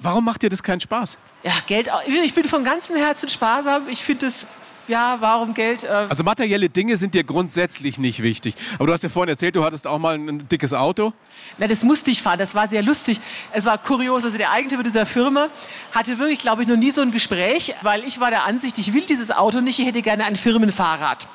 Warum 0.00 0.24
macht 0.24 0.42
dir 0.42 0.50
das 0.50 0.62
keinen 0.62 0.80
Spaß? 0.80 1.18
Ja, 1.42 1.52
Geld. 1.66 1.90
Ich 2.24 2.34
bin 2.34 2.44
von 2.44 2.64
ganzem 2.64 2.96
Herzen 2.96 3.28
sparsam. 3.28 3.88
Ich 3.88 4.02
finde 4.02 4.26
es, 4.26 4.46
ja, 4.88 5.16
warum 5.20 5.54
Geld? 5.54 5.84
Äh, 5.84 5.88
Also 6.08 6.22
materielle 6.24 6.68
Dinge 6.68 6.96
sind 6.96 7.14
dir 7.14 7.24
grundsätzlich 7.24 7.98
nicht 7.98 8.22
wichtig. 8.22 8.54
Aber 8.74 8.86
du 8.86 8.92
hast 8.92 9.02
ja 9.02 9.08
vorhin 9.08 9.30
erzählt, 9.30 9.56
du 9.56 9.64
hattest 9.64 9.86
auch 9.86 9.98
mal 9.98 10.14
ein, 10.16 10.48
dickes 10.48 10.72
Auto. 10.72 11.12
na, 11.58 11.66
das 11.66 11.82
musste 11.82 12.10
ich 12.10 12.22
fahren. 12.22 12.38
Das 12.38 12.54
war 12.54 12.68
sehr 12.68 12.82
lustig. 12.82 13.20
Es 13.52 13.64
war 13.64 13.78
kurios. 13.78 14.24
Also 14.24 14.38
der 14.38 14.50
Eigentümer 14.50 14.82
dieser 14.82 15.06
Firma 15.06 15.48
hatte 15.92 16.18
wirklich, 16.18 16.40
glaube 16.40 16.62
ich, 16.62 16.68
noch 16.68 16.76
nie 16.76 16.90
so 16.90 17.00
ein 17.00 17.12
Gespräch, 17.12 17.74
weil 17.82 18.04
ich 18.04 18.20
war 18.20 18.30
der 18.30 18.44
Ansicht, 18.44 18.78
ich 18.78 18.92
will 18.92 19.02
dieses 19.02 19.30
Auto 19.30 19.60
nicht. 19.60 19.78
Ich 19.78 19.86
hätte 19.86 20.02
gerne 20.02 20.24
ein 20.24 20.36
Firmenfahrrad. 20.36 21.26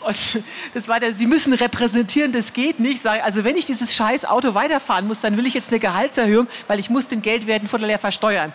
Und 0.00 0.42
das 0.72 0.88
war 0.88 0.98
der, 0.98 1.12
Sie 1.12 1.26
müssen 1.26 1.52
repräsentieren, 1.52 2.32
das 2.32 2.54
geht 2.54 2.80
nicht. 2.80 3.02
Sag, 3.02 3.18
ich, 3.18 3.22
also 3.22 3.44
wenn 3.44 3.56
ich 3.56 3.66
dieses 3.66 3.94
scheiß 3.94 4.24
Auto 4.24 4.54
weiterfahren 4.54 5.06
muss, 5.06 5.20
dann 5.20 5.36
will 5.36 5.44
ich 5.46 5.52
jetzt 5.52 5.68
eine 5.68 5.78
Gehaltserhöhung, 5.78 6.46
weil 6.68 6.78
ich 6.78 6.88
muss 6.88 7.06
den 7.06 7.20
Geldwerten 7.20 7.68
von 7.68 7.80
der 7.80 7.88
Leer 7.88 7.98
versteuern. 7.98 8.52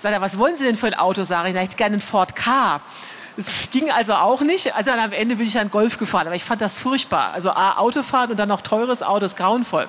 Sagt 0.00 0.12
er, 0.12 0.20
was 0.20 0.38
wollen 0.38 0.56
Sie 0.56 0.64
denn 0.64 0.74
für 0.74 0.88
ein 0.88 0.94
Auto? 0.94 1.22
Sage 1.22 1.48
ich, 1.50 1.54
na, 1.54 1.60
ich 1.60 1.66
hätte 1.66 1.76
gerne 1.76 1.92
einen 1.94 2.00
Ford 2.00 2.34
K. 2.34 2.80
Das 3.38 3.70
ging 3.70 3.88
also 3.88 4.14
auch 4.14 4.40
nicht. 4.40 4.74
Also 4.74 4.90
am 4.90 5.12
Ende 5.12 5.36
bin 5.36 5.46
ich 5.46 5.52
dann 5.52 5.70
Golf 5.70 5.96
gefahren. 5.96 6.26
Aber 6.26 6.34
ich 6.34 6.42
fand 6.42 6.60
das 6.60 6.76
furchtbar. 6.76 7.34
Also 7.34 7.50
A, 7.50 7.78
Autofahren 7.78 8.32
und 8.32 8.36
dann 8.36 8.48
noch 8.48 8.62
teures 8.62 9.00
Auto 9.00 9.26
ist 9.26 9.36
grauenvoll. 9.36 9.86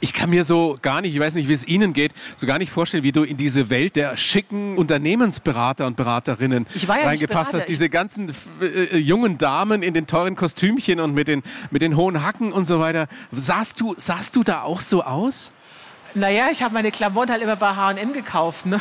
Ich 0.00 0.12
kann 0.12 0.28
mir 0.28 0.44
so 0.44 0.76
gar 0.82 1.00
nicht, 1.00 1.14
ich 1.14 1.20
weiß 1.20 1.34
nicht, 1.36 1.48
wie 1.48 1.54
es 1.54 1.66
Ihnen 1.66 1.94
geht, 1.94 2.12
so 2.36 2.46
gar 2.46 2.58
nicht 2.58 2.70
vorstellen, 2.70 3.02
wie 3.02 3.12
du 3.12 3.22
in 3.22 3.38
diese 3.38 3.70
Welt 3.70 3.96
der 3.96 4.18
schicken 4.18 4.76
Unternehmensberater 4.76 5.86
und 5.86 5.96
Beraterinnen 5.96 6.66
Ich 6.74 6.86
war 6.86 7.00
ja 7.00 7.06
reingepasst 7.06 7.54
hast. 7.54 7.64
Diese 7.70 7.88
ganzen 7.88 8.34
äh, 8.60 8.66
äh, 8.66 8.98
jungen 8.98 9.38
Damen 9.38 9.82
in 9.82 9.94
den 9.94 10.06
teuren 10.06 10.36
Kostümchen 10.36 11.00
und 11.00 11.14
mit 11.14 11.28
den, 11.28 11.42
mit 11.70 11.80
den 11.80 11.96
hohen 11.96 12.22
Hacken 12.22 12.52
und 12.52 12.66
so 12.68 12.78
weiter. 12.78 13.06
Sahst 13.32 13.80
du, 13.80 13.94
sahst 13.96 14.36
du 14.36 14.42
da 14.42 14.64
auch 14.64 14.80
so 14.80 15.02
aus? 15.02 15.50
Naja, 16.14 16.48
ich 16.52 16.62
habe 16.62 16.74
meine 16.74 16.90
Klamotten 16.90 17.30
halt 17.30 17.42
immer 17.42 17.56
bei 17.56 17.74
H&M 17.74 18.12
gekauft. 18.12 18.66
Ne? 18.66 18.80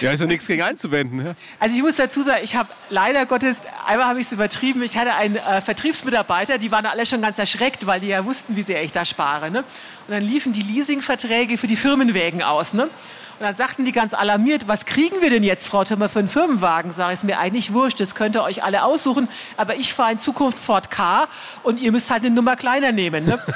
Ja, 0.00 0.10
ist 0.10 0.20
ja 0.20 0.26
nichts 0.26 0.46
gegen 0.48 0.62
einzuwenden. 0.62 1.24
Ja? 1.24 1.34
Also 1.60 1.76
ich 1.76 1.82
muss 1.82 1.94
dazu 1.96 2.22
sagen, 2.22 2.40
ich 2.42 2.56
habe 2.56 2.68
leider 2.90 3.24
Gottes, 3.24 3.60
einmal 3.86 4.08
habe 4.08 4.20
ich 4.20 4.26
es 4.26 4.32
übertrieben, 4.32 4.82
ich 4.82 4.96
hatte 4.96 5.14
einen 5.14 5.36
äh, 5.36 5.60
Vertriebsmitarbeiter, 5.60 6.58
die 6.58 6.72
waren 6.72 6.86
alle 6.86 7.06
schon 7.06 7.22
ganz 7.22 7.38
erschreckt, 7.38 7.86
weil 7.86 8.00
die 8.00 8.08
ja 8.08 8.24
wussten, 8.24 8.56
wie 8.56 8.62
sehr 8.62 8.82
ich 8.82 8.90
da 8.90 9.04
spare. 9.04 9.52
Ne? 9.52 9.60
Und 9.60 9.66
dann 10.08 10.22
liefen 10.22 10.52
die 10.52 10.62
Leasingverträge 10.62 11.56
für 11.56 11.68
die 11.68 11.76
Firmenwägen 11.76 12.42
aus. 12.42 12.74
Ne? 12.74 12.88
Und 13.38 13.44
dann 13.46 13.54
sagten 13.56 13.84
die 13.84 13.92
ganz 13.92 14.14
alarmiert, 14.14 14.68
was 14.68 14.84
kriegen 14.86 15.20
wir 15.20 15.28
denn 15.30 15.42
jetzt, 15.42 15.66
Frau 15.66 15.84
Thürmer, 15.84 16.08
für 16.08 16.20
einen 16.20 16.28
Firmenwagen? 16.28 16.90
Sag 16.92 17.08
ich, 17.08 17.14
ist 17.14 17.24
mir 17.24 17.38
eigentlich 17.38 17.72
wurscht, 17.72 17.98
das 18.00 18.14
könnt 18.14 18.36
ihr 18.36 18.42
euch 18.42 18.62
alle 18.62 18.84
aussuchen, 18.84 19.28
aber 19.56 19.74
ich 19.76 19.92
fahre 19.92 20.12
in 20.12 20.18
Zukunft 20.18 20.58
Ford 20.58 20.90
K 20.90 21.26
und 21.62 21.80
ihr 21.80 21.90
müsst 21.92 22.10
halt 22.10 22.24
eine 22.24 22.34
Nummer 22.34 22.56
kleiner 22.56 22.92
nehmen. 22.92 23.24
Ne? 23.24 23.38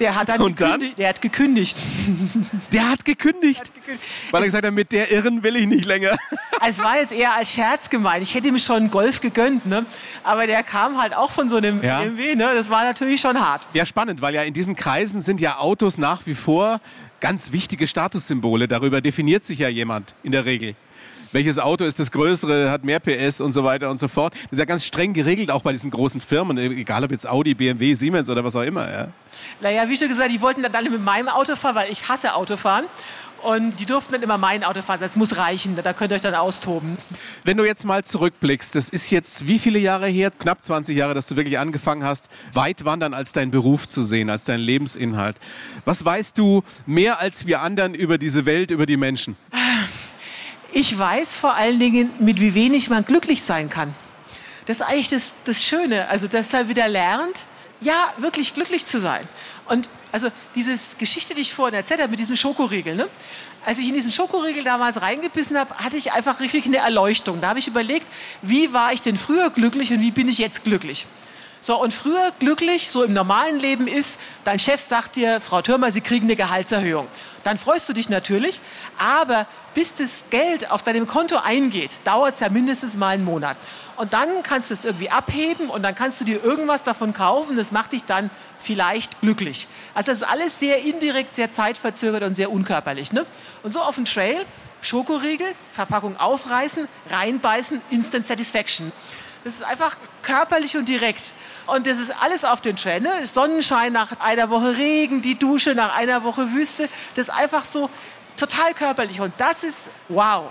Der 0.00 0.14
hat 0.14 0.28
dann, 0.28 0.40
Und 0.40 0.60
dann? 0.60 0.72
gekündigt. 0.78 0.98
Der 0.98 1.08
hat 1.08 1.20
gekündigt. 1.20 1.82
Der 2.72 2.88
hat 2.88 3.04
gekündigt, 3.04 3.74
gekündigt. 3.74 4.04
weil 4.32 4.42
er 4.42 4.46
gesagt 4.46 4.64
hat, 4.64 4.72
mit 4.72 4.92
der 4.92 5.10
Irren 5.10 5.42
will 5.42 5.56
ich 5.56 5.66
nicht 5.66 5.84
länger. 5.86 6.16
Es 6.66 6.82
war 6.82 6.96
jetzt 6.98 7.12
eher 7.12 7.34
als 7.34 7.52
Scherz 7.52 7.88
gemeint. 7.88 8.20
Ich 8.24 8.34
hätte 8.34 8.48
ihm 8.48 8.58
schon 8.58 8.76
einen 8.76 8.90
Golf 8.90 9.20
gegönnt, 9.20 9.64
ne? 9.66 9.86
Aber 10.24 10.44
der 10.48 10.64
kam 10.64 11.00
halt 11.00 11.14
auch 11.16 11.30
von 11.30 11.48
so 11.48 11.56
einem 11.56 11.84
Ja. 11.84 12.00
BMW, 12.00 12.34
ne? 12.34 12.50
Das 12.52 12.68
war 12.68 12.82
natürlich 12.82 13.20
schon 13.20 13.38
hart. 13.40 13.62
Ja, 13.74 13.86
spannend, 13.86 14.20
weil 14.22 14.34
ja 14.34 14.42
in 14.42 14.54
diesen 14.54 14.74
Kreisen 14.74 15.20
sind 15.20 15.40
ja 15.40 15.58
Autos 15.58 15.98
nach 15.98 16.26
wie 16.26 16.34
vor 16.34 16.80
ganz 17.20 17.52
wichtige 17.52 17.86
Statussymbole. 17.86 18.68
Darüber 18.68 19.00
definiert 19.00 19.44
sich 19.44 19.60
ja 19.60 19.68
jemand 19.68 20.14
in 20.22 20.32
der 20.32 20.44
Regel. 20.44 20.74
Welches 21.30 21.58
Auto 21.58 21.84
ist 21.84 21.98
das 21.98 22.10
größere, 22.10 22.70
hat 22.70 22.84
mehr 22.84 23.00
PS 23.00 23.42
und 23.42 23.52
so 23.52 23.62
weiter 23.62 23.90
und 23.90 24.00
so 24.00 24.08
fort. 24.08 24.32
Das 24.34 24.52
ist 24.52 24.58
ja 24.60 24.64
ganz 24.64 24.86
streng 24.86 25.12
geregelt, 25.12 25.50
auch 25.50 25.62
bei 25.62 25.72
diesen 25.72 25.90
großen 25.90 26.22
Firmen, 26.22 26.56
egal 26.56 27.04
ob 27.04 27.10
jetzt 27.10 27.28
Audi, 27.28 27.52
BMW, 27.52 27.92
Siemens 27.92 28.30
oder 28.30 28.44
was 28.44 28.56
auch 28.56 28.62
immer. 28.62 28.90
Ja. 28.90 29.08
Naja, 29.60 29.88
wie 29.88 29.96
schon 29.98 30.08
gesagt, 30.08 30.32
die 30.32 30.40
wollten 30.40 30.62
dann 30.62 30.74
alle 30.74 30.88
mit 30.88 31.04
meinem 31.04 31.28
Auto 31.28 31.54
fahren, 31.54 31.74
weil 31.74 31.92
ich 31.92 32.08
hasse 32.08 32.34
Autofahren. 32.34 32.86
Und 33.48 33.80
die 33.80 33.86
durften 33.86 34.12
dann 34.12 34.20
immer 34.20 34.36
mein 34.36 34.62
Auto 34.62 34.82
fahren. 34.82 35.00
Das 35.00 35.16
muss 35.16 35.38
reichen, 35.38 35.74
da 35.74 35.94
könnt 35.94 36.12
ihr 36.12 36.16
euch 36.16 36.20
dann 36.20 36.34
austoben. 36.34 36.98
Wenn 37.44 37.56
du 37.56 37.64
jetzt 37.64 37.86
mal 37.86 38.04
zurückblickst, 38.04 38.74
das 38.74 38.90
ist 38.90 39.08
jetzt 39.08 39.48
wie 39.48 39.58
viele 39.58 39.78
Jahre 39.78 40.06
her? 40.06 40.30
Knapp 40.30 40.62
20 40.62 40.94
Jahre, 40.94 41.14
dass 41.14 41.28
du 41.28 41.36
wirklich 41.36 41.58
angefangen 41.58 42.04
hast, 42.04 42.28
weit 42.52 42.84
wandern 42.84 43.14
als 43.14 43.32
dein 43.32 43.50
Beruf 43.50 43.88
zu 43.88 44.02
sehen, 44.02 44.28
als 44.28 44.44
dein 44.44 44.60
Lebensinhalt. 44.60 45.38
Was 45.86 46.04
weißt 46.04 46.36
du 46.36 46.62
mehr 46.84 47.20
als 47.20 47.46
wir 47.46 47.62
anderen 47.62 47.94
über 47.94 48.18
diese 48.18 48.44
Welt, 48.44 48.70
über 48.70 48.84
die 48.84 48.98
Menschen? 48.98 49.34
Ich 50.74 50.98
weiß 50.98 51.34
vor 51.34 51.54
allen 51.54 51.78
Dingen, 51.78 52.10
mit 52.18 52.42
wie 52.42 52.52
wenig 52.54 52.90
man 52.90 53.02
glücklich 53.06 53.40
sein 53.42 53.70
kann. 53.70 53.94
Das 54.66 54.76
ist 54.76 54.82
eigentlich 54.82 55.08
das, 55.08 55.32
das 55.46 55.64
Schöne. 55.64 56.06
Also, 56.10 56.28
dass 56.28 56.52
er 56.52 56.68
wieder 56.68 56.86
lernt, 56.86 57.46
ja, 57.80 58.12
wirklich 58.18 58.52
glücklich 58.52 58.84
zu 58.84 59.00
sein. 59.00 59.26
Und 59.64 59.88
also 60.12 60.28
diese 60.54 60.76
Geschichte, 60.96 61.34
die 61.34 61.42
ich 61.42 61.54
vorhin 61.54 61.74
erzählt 61.74 62.00
habe 62.00 62.10
mit 62.10 62.18
diesem 62.18 62.36
Schokoriegel, 62.36 62.94
ne? 62.94 63.08
als 63.64 63.78
ich 63.78 63.88
in 63.88 63.94
diesen 63.94 64.12
Schokoriegel 64.12 64.64
damals 64.64 65.00
reingebissen 65.00 65.58
habe, 65.58 65.74
hatte 65.76 65.96
ich 65.96 66.12
einfach 66.12 66.40
richtig 66.40 66.66
eine 66.66 66.78
Erleuchtung. 66.78 67.40
Da 67.40 67.50
habe 67.50 67.58
ich 67.58 67.68
überlegt, 67.68 68.06
wie 68.42 68.72
war 68.72 68.92
ich 68.92 69.02
denn 69.02 69.16
früher 69.16 69.50
glücklich 69.50 69.92
und 69.92 70.00
wie 70.00 70.10
bin 70.10 70.28
ich 70.28 70.38
jetzt 70.38 70.64
glücklich? 70.64 71.06
So, 71.60 71.80
und 71.80 71.92
früher 71.92 72.32
glücklich, 72.38 72.88
so 72.88 73.02
im 73.02 73.12
normalen 73.12 73.58
Leben 73.58 73.88
ist, 73.88 74.20
dein 74.44 74.60
Chef 74.60 74.80
sagt 74.80 75.16
dir, 75.16 75.40
Frau 75.40 75.60
Thürmer, 75.60 75.90
Sie 75.90 76.00
kriegen 76.00 76.26
eine 76.26 76.36
Gehaltserhöhung. 76.36 77.08
Dann 77.48 77.56
freust 77.56 77.88
du 77.88 77.94
dich 77.94 78.10
natürlich, 78.10 78.60
aber 78.98 79.46
bis 79.72 79.94
das 79.94 80.24
Geld 80.28 80.70
auf 80.70 80.82
deinem 80.82 81.06
Konto 81.06 81.38
eingeht, 81.38 81.92
dauert 82.04 82.34
es 82.34 82.40
ja 82.40 82.50
mindestens 82.50 82.94
mal 82.94 83.14
einen 83.14 83.24
Monat. 83.24 83.56
Und 83.96 84.12
dann 84.12 84.42
kannst 84.42 84.68
du 84.68 84.74
es 84.74 84.84
irgendwie 84.84 85.08
abheben 85.08 85.70
und 85.70 85.82
dann 85.82 85.94
kannst 85.94 86.20
du 86.20 86.26
dir 86.26 86.44
irgendwas 86.44 86.82
davon 86.82 87.14
kaufen, 87.14 87.56
das 87.56 87.72
macht 87.72 87.92
dich 87.92 88.04
dann 88.04 88.28
vielleicht 88.58 89.22
glücklich. 89.22 89.66
Also 89.94 90.10
das 90.10 90.20
ist 90.20 90.28
alles 90.28 90.60
sehr 90.60 90.82
indirekt, 90.82 91.36
sehr 91.36 91.50
zeitverzögert 91.50 92.22
und 92.22 92.34
sehr 92.34 92.52
unkörperlich. 92.52 93.14
Ne? 93.14 93.24
Und 93.62 93.72
so 93.72 93.80
auf 93.80 93.94
dem 93.94 94.04
Trail, 94.04 94.44
Schokoriegel, 94.82 95.48
Verpackung 95.72 96.18
aufreißen, 96.18 96.86
reinbeißen, 97.08 97.80
Instant 97.88 98.26
Satisfaction. 98.26 98.92
Das 99.44 99.54
ist 99.54 99.62
einfach 99.62 99.96
körperlich 100.22 100.76
und 100.76 100.88
direkt. 100.88 101.32
Und 101.66 101.86
das 101.86 101.98
ist 101.98 102.10
alles 102.22 102.44
auf 102.44 102.60
den 102.60 102.76
Trail. 102.76 103.00
Ne? 103.00 103.10
Sonnenschein 103.24 103.92
nach 103.92 104.20
einer 104.20 104.50
Woche 104.50 104.76
Regen, 104.76 105.22
die 105.22 105.38
Dusche 105.38 105.74
nach 105.74 105.94
einer 105.94 106.24
Woche 106.24 106.52
Wüste. 106.52 106.88
Das 107.14 107.28
ist 107.28 107.34
einfach 107.34 107.64
so 107.64 107.88
total 108.36 108.74
körperlich. 108.74 109.20
Und 109.20 109.32
das 109.38 109.64
ist 109.64 109.78
wow. 110.08 110.50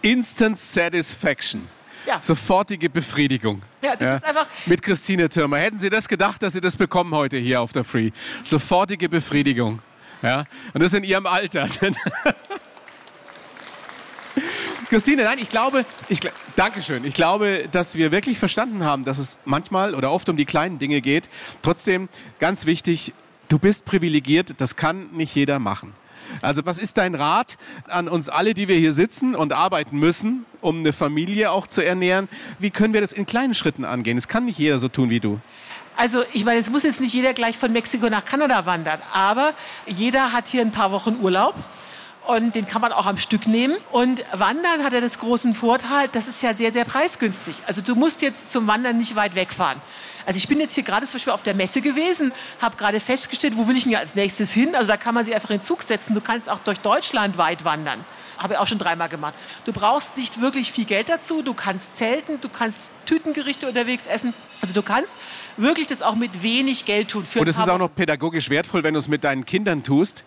Instant 0.00 0.58
Satisfaction. 0.58 1.68
Ja. 2.06 2.18
Sofortige 2.20 2.90
Befriedigung. 2.90 3.62
Ja, 3.80 3.94
du 3.94 4.06
bist 4.10 4.24
einfach- 4.24 4.46
Mit 4.66 4.82
Christine 4.82 5.28
Thürmer. 5.28 5.58
Hätten 5.58 5.78
Sie 5.78 5.88
das 5.90 6.08
gedacht, 6.08 6.42
dass 6.42 6.52
Sie 6.54 6.60
das 6.60 6.76
bekommen 6.76 7.14
heute 7.14 7.36
hier 7.36 7.60
auf 7.60 7.72
der 7.72 7.84
Free? 7.84 8.10
Sofortige 8.44 9.08
Befriedigung. 9.08 9.80
Ja. 10.20 10.44
Und 10.74 10.82
das 10.82 10.92
in 10.94 11.04
Ihrem 11.04 11.26
Alter. 11.26 11.68
Christine, 14.92 15.24
nein, 15.24 15.38
ich 15.40 15.48
glaube, 15.48 15.86
ich, 16.10 16.20
Dankeschön. 16.54 17.06
Ich 17.06 17.14
glaube, 17.14 17.66
dass 17.72 17.94
wir 17.94 18.12
wirklich 18.12 18.38
verstanden 18.38 18.84
haben, 18.84 19.06
dass 19.06 19.16
es 19.16 19.38
manchmal 19.46 19.94
oder 19.94 20.12
oft 20.12 20.28
um 20.28 20.36
die 20.36 20.44
kleinen 20.44 20.78
Dinge 20.78 21.00
geht. 21.00 21.30
Trotzdem, 21.62 22.10
ganz 22.40 22.66
wichtig, 22.66 23.14
du 23.48 23.58
bist 23.58 23.86
privilegiert, 23.86 24.52
das 24.58 24.76
kann 24.76 25.08
nicht 25.12 25.34
jeder 25.34 25.58
machen. 25.60 25.94
Also 26.42 26.66
was 26.66 26.76
ist 26.76 26.98
dein 26.98 27.14
Rat 27.14 27.56
an 27.88 28.06
uns 28.06 28.28
alle, 28.28 28.52
die 28.52 28.68
wir 28.68 28.76
hier 28.76 28.92
sitzen 28.92 29.34
und 29.34 29.54
arbeiten 29.54 29.98
müssen, 29.98 30.44
um 30.60 30.80
eine 30.80 30.92
Familie 30.92 31.52
auch 31.52 31.66
zu 31.66 31.82
ernähren? 31.82 32.28
Wie 32.58 32.68
können 32.68 32.92
wir 32.92 33.00
das 33.00 33.14
in 33.14 33.24
kleinen 33.24 33.54
Schritten 33.54 33.86
angehen? 33.86 34.18
Es 34.18 34.28
kann 34.28 34.44
nicht 34.44 34.58
jeder 34.58 34.78
so 34.78 34.88
tun 34.88 35.08
wie 35.08 35.20
du. 35.20 35.40
Also 35.96 36.22
ich 36.34 36.44
meine, 36.44 36.60
es 36.60 36.68
muss 36.68 36.82
jetzt 36.82 37.00
nicht 37.00 37.14
jeder 37.14 37.32
gleich 37.32 37.56
von 37.56 37.72
Mexiko 37.72 38.10
nach 38.10 38.26
Kanada 38.26 38.66
wandern, 38.66 39.00
aber 39.14 39.54
jeder 39.86 40.32
hat 40.32 40.48
hier 40.48 40.60
ein 40.60 40.70
paar 40.70 40.92
Wochen 40.92 41.16
Urlaub 41.22 41.54
und 42.26 42.54
den 42.54 42.66
kann 42.66 42.80
man 42.80 42.92
auch 42.92 43.06
am 43.06 43.18
Stück 43.18 43.46
nehmen. 43.46 43.76
Und 43.90 44.24
Wandern 44.32 44.84
hat 44.84 44.92
ja 44.92 45.00
das 45.00 45.18
großen 45.18 45.54
Vorteil, 45.54 46.08
das 46.12 46.28
ist 46.28 46.42
ja 46.42 46.54
sehr, 46.54 46.72
sehr 46.72 46.84
preisgünstig. 46.84 47.62
Also 47.66 47.82
du 47.82 47.94
musst 47.94 48.22
jetzt 48.22 48.52
zum 48.52 48.66
Wandern 48.66 48.98
nicht 48.98 49.16
weit 49.16 49.34
wegfahren. 49.34 49.80
Also 50.24 50.38
ich 50.38 50.46
bin 50.46 50.60
jetzt 50.60 50.74
hier 50.74 50.84
gerade 50.84 51.06
zum 51.06 51.14
Beispiel 51.14 51.32
auf 51.32 51.42
der 51.42 51.54
Messe 51.54 51.80
gewesen, 51.80 52.32
habe 52.60 52.76
gerade 52.76 53.00
festgestellt, 53.00 53.56
wo 53.56 53.66
will 53.66 53.76
ich 53.76 53.84
denn 53.84 53.96
als 53.96 54.14
nächstes 54.14 54.52
hin? 54.52 54.74
Also 54.74 54.88
da 54.88 54.96
kann 54.96 55.14
man 55.14 55.24
sich 55.24 55.34
einfach 55.34 55.50
in 55.50 55.58
den 55.58 55.62
Zug 55.62 55.82
setzen. 55.82 56.14
Du 56.14 56.20
kannst 56.20 56.48
auch 56.48 56.60
durch 56.60 56.78
Deutschland 56.78 57.38
weit 57.38 57.64
wandern. 57.64 58.04
Habe 58.42 58.54
ich 58.54 58.58
auch 58.58 58.66
schon 58.66 58.78
dreimal 58.78 59.08
gemacht. 59.08 59.34
Du 59.64 59.72
brauchst 59.72 60.16
nicht 60.16 60.40
wirklich 60.40 60.72
viel 60.72 60.84
Geld 60.84 61.08
dazu. 61.08 61.42
Du 61.42 61.54
kannst 61.54 61.96
zelten, 61.96 62.40
du 62.40 62.48
kannst 62.48 62.90
Tütengerichte 63.06 63.68
unterwegs 63.68 64.06
essen. 64.06 64.34
Also 64.60 64.74
du 64.74 64.82
kannst 64.82 65.14
wirklich 65.56 65.86
das 65.88 66.02
auch 66.02 66.14
mit 66.14 66.42
wenig 66.42 66.84
Geld 66.84 67.08
tun. 67.08 67.24
Und 67.34 67.48
es 67.48 67.58
ist 67.58 67.68
auch 67.68 67.78
noch 67.78 67.94
pädagogisch 67.94 68.48
wertvoll, 68.50 68.84
wenn 68.84 68.94
du 68.94 69.00
es 69.00 69.08
mit 69.08 69.24
deinen 69.24 69.44
Kindern 69.44 69.82
tust, 69.82 70.24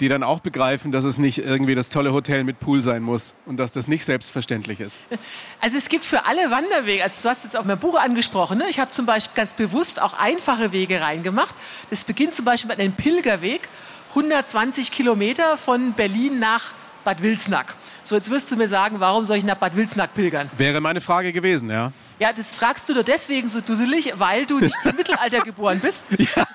die 0.00 0.08
dann 0.08 0.22
auch 0.22 0.40
begreifen, 0.40 0.92
dass 0.92 1.04
es 1.04 1.18
nicht 1.18 1.38
irgendwie 1.38 1.74
das 1.74 1.90
tolle 1.90 2.12
Hotel 2.12 2.44
mit 2.44 2.60
Pool 2.60 2.82
sein 2.82 3.02
muss 3.02 3.34
und 3.46 3.56
dass 3.56 3.72
das 3.72 3.88
nicht 3.88 4.04
selbstverständlich 4.04 4.80
ist. 4.80 5.00
Also 5.60 5.78
es 5.78 5.88
gibt 5.88 6.04
für 6.04 6.26
alle 6.26 6.50
Wanderwege, 6.50 7.04
also 7.04 7.22
du 7.22 7.28
hast 7.28 7.44
jetzt 7.44 7.56
auch 7.56 7.64
mein 7.64 7.78
Buch 7.78 7.98
angesprochen, 7.98 8.58
ne? 8.58 8.64
ich 8.68 8.80
habe 8.80 8.90
zum 8.90 9.06
Beispiel 9.06 9.36
ganz 9.36 9.54
bewusst 9.54 10.02
auch 10.02 10.18
einfache 10.18 10.72
Wege 10.72 11.00
reingemacht. 11.00 11.54
Das 11.90 12.04
beginnt 12.04 12.34
zum 12.34 12.44
Beispiel 12.44 12.68
mit 12.68 12.80
einem 12.80 12.94
Pilgerweg, 12.94 13.68
120 14.10 14.90
Kilometer 14.90 15.56
von 15.56 15.92
Berlin 15.92 16.40
nach 16.40 16.74
Bad 17.04 17.22
Wilsnack. 17.22 17.74
So, 18.02 18.16
jetzt 18.16 18.30
wirst 18.30 18.50
du 18.50 18.56
mir 18.56 18.68
sagen, 18.68 19.00
warum 19.00 19.24
soll 19.24 19.36
ich 19.36 19.44
nach 19.44 19.56
Bad 19.56 19.76
Wilsnack 19.76 20.14
pilgern? 20.14 20.50
Wäre 20.56 20.80
meine 20.80 21.00
Frage 21.00 21.32
gewesen, 21.32 21.70
ja. 21.70 21.92
Ja, 22.18 22.32
das 22.32 22.54
fragst 22.54 22.88
du 22.88 22.94
nur 22.94 23.02
deswegen 23.02 23.48
so 23.48 23.60
dusselig, 23.60 24.12
weil 24.16 24.46
du 24.46 24.60
nicht 24.60 24.76
im 24.84 24.94
Mittelalter 24.94 25.40
geboren 25.44 25.80
bist. 25.80 26.04
Ja, 26.16 26.46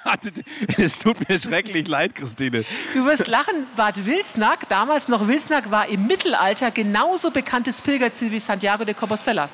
es 0.77 0.97
tut 0.97 1.27
mir 1.27 1.37
schrecklich 1.37 1.87
leid, 1.87 2.15
Christine. 2.15 2.63
Du 2.93 3.05
wirst 3.05 3.27
lachen, 3.27 3.67
Bad 3.75 4.05
Wilsnack, 4.05 4.69
damals 4.69 5.07
noch 5.07 5.27
Wilsnack, 5.27 5.69
war 5.69 5.89
im 5.89 6.07
Mittelalter 6.07 6.71
genauso 6.71 7.31
bekanntes 7.31 7.81
Pilgerziel 7.81 8.31
wie 8.31 8.39
Santiago 8.39 8.85
de 8.85 8.93
Compostela. 8.93 9.49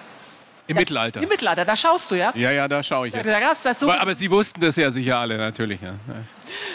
Im 0.67 0.75
ja, 0.75 0.81
Mittelalter. 0.81 1.21
Im 1.21 1.27
Mittelalter, 1.27 1.65
da 1.65 1.75
schaust 1.75 2.11
du, 2.11 2.15
ja? 2.15 2.31
Ja, 2.35 2.51
ja, 2.51 2.67
da 2.69 2.81
schaue 2.81 3.09
ich 3.09 3.13
jetzt. 3.13 3.29
Da 3.29 3.39
gab's 3.39 3.63
das 3.63 3.79
so 3.79 3.89
aber, 3.89 3.99
aber 3.99 4.15
Sie 4.15 4.31
wussten 4.31 4.61
das 4.61 4.77
ja 4.77 4.89
sicher 4.91 5.17
alle, 5.17 5.37
natürlich. 5.37 5.81
Ja. 5.81 5.95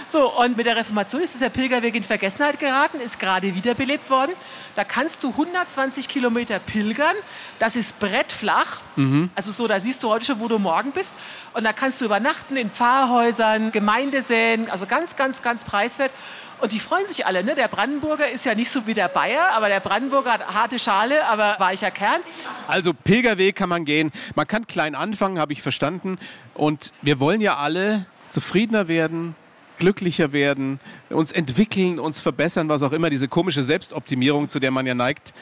So, 0.07 0.33
und 0.39 0.57
mit 0.57 0.67
der 0.67 0.77
Reformation 0.77 1.23
ist 1.23 1.41
der 1.41 1.51
Pilgerweg 1.51 1.95
in 1.95 2.03
Vergessenheit 2.03 2.59
geraten, 2.59 3.01
ist 3.01 3.19
gerade 3.19 3.55
wiederbelebt 3.55 4.11
worden. 4.11 4.33
Da 4.75 4.85
kannst 4.85 5.23
du 5.25 5.31
120 5.31 6.09
Kilometer 6.09 6.59
pilgern. 6.59 7.17
Das 7.59 7.77
ist 7.77 7.99
brettflach. 7.99 8.81
Mhm. 8.97 9.31
Also 9.35 9.53
so, 9.53 9.67
da 9.67 9.81
siehst 9.81 10.03
du 10.03 10.09
heute 10.09 10.25
schon, 10.25 10.41
wo 10.41 10.49
du 10.49 10.59
morgen 10.59 10.93
bist. 10.93 11.13
Und 11.55 11.65
da 11.65 11.73
kannst 11.73 12.01
du 12.01 12.05
übernachten 12.05 12.57
in 12.57 12.71
Pfarrhäusern, 12.71 13.73
Gemeindesälen, 13.73 14.71
also 14.71 14.87
ganz, 14.87 15.17
ganz, 15.17 15.43
ganz 15.43 15.65
preiswert. 15.65 16.13
Und 16.61 16.73
die 16.73 16.81
freuen 16.81 17.07
sich 17.07 17.27
alle. 17.27 17.45
Ne? 17.45 17.55
Der 17.55 17.69
Brandenburger 17.69 18.29
ist 18.29 18.45
ja 18.45 18.55
nicht 18.55 18.71
so 18.71 18.87
wie 18.87 18.95
der 18.95 19.09
Bayer, 19.09 19.53
aber 19.53 19.69
der 19.69 19.81
Brandenburger 19.81 20.33
hat 20.33 20.55
harte 20.55 20.79
Schale, 20.79 21.27
aber 21.27 21.57
weicher 21.59 21.91
Kern. 21.91 22.21
Also 22.67 22.93
Pilgerweg 22.93 23.55
kann 23.55 23.69
man 23.69 23.85
gehen. 23.85 24.13
Man 24.35 24.47
kann 24.47 24.67
klein 24.67 24.95
anfangen, 24.95 25.39
habe 25.39 25.53
ich 25.53 25.63
verstanden. 25.63 26.19
Und 26.55 26.93
wir 27.03 27.21
wollen 27.21 27.41
ja 27.41 27.57
alle 27.57 28.07
zufriedener 28.31 28.89
werden, 28.89 29.37
glücklicher 29.79 30.33
werden, 30.33 30.81
uns 31.11 31.33
entwickeln, 31.33 31.99
uns 31.99 32.21
verbessern, 32.21 32.69
was 32.69 32.83
auch 32.83 32.93
immer, 32.93 33.11
diese 33.11 33.29
komische 33.29 33.63
Selbstoptimierung, 33.63 34.49
zu 34.49 34.59
der 34.59 34.71
man 34.71 34.87
ja 34.87 34.95
neigt. 34.95 35.33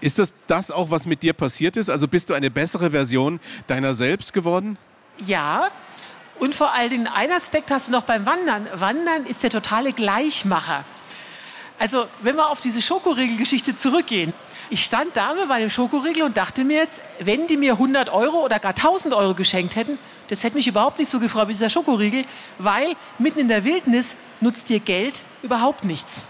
Ist 0.00 0.18
das 0.18 0.34
das 0.46 0.70
auch, 0.70 0.90
was 0.90 1.06
mit 1.06 1.22
dir 1.22 1.32
passiert 1.32 1.76
ist? 1.76 1.88
Also 1.88 2.08
bist 2.08 2.30
du 2.30 2.34
eine 2.34 2.50
bessere 2.50 2.90
Version 2.90 3.38
deiner 3.68 3.94
selbst 3.94 4.32
geworden? 4.32 4.76
Ja, 5.26 5.68
und 6.38 6.54
vor 6.54 6.74
allen 6.74 6.90
Dingen 6.90 7.06
ein 7.06 7.30
Aspekt 7.30 7.70
hast 7.70 7.88
du 7.88 7.92
noch 7.92 8.02
beim 8.02 8.26
Wandern. 8.26 8.66
Wandern 8.74 9.26
ist 9.26 9.44
der 9.44 9.50
totale 9.50 9.92
Gleichmacher. 9.92 10.84
Also, 11.78 12.06
wenn 12.22 12.36
wir 12.36 12.50
auf 12.50 12.60
diese 12.60 12.82
Schokoriegelgeschichte 12.82 13.76
zurückgehen. 13.76 14.32
Ich 14.72 14.84
stand 14.84 15.14
da 15.18 15.34
mit 15.34 15.48
meinem 15.48 15.68
Schokoriegel 15.68 16.22
und 16.22 16.38
dachte 16.38 16.64
mir 16.64 16.78
jetzt, 16.78 17.02
wenn 17.20 17.46
die 17.46 17.58
mir 17.58 17.74
100 17.74 18.08
Euro 18.08 18.42
oder 18.42 18.58
gar 18.58 18.70
1000 18.70 19.12
Euro 19.12 19.34
geschenkt 19.34 19.76
hätten, 19.76 19.98
das 20.28 20.44
hätte 20.44 20.56
mich 20.56 20.66
überhaupt 20.66 20.98
nicht 20.98 21.10
so 21.10 21.20
gefreut 21.20 21.48
wie 21.48 21.52
dieser 21.52 21.68
Schokoriegel, 21.68 22.24
weil 22.56 22.94
mitten 23.18 23.40
in 23.40 23.48
der 23.48 23.64
Wildnis 23.64 24.16
nutzt 24.40 24.70
dir 24.70 24.80
Geld 24.80 25.24
überhaupt 25.42 25.84
nichts. 25.84 26.22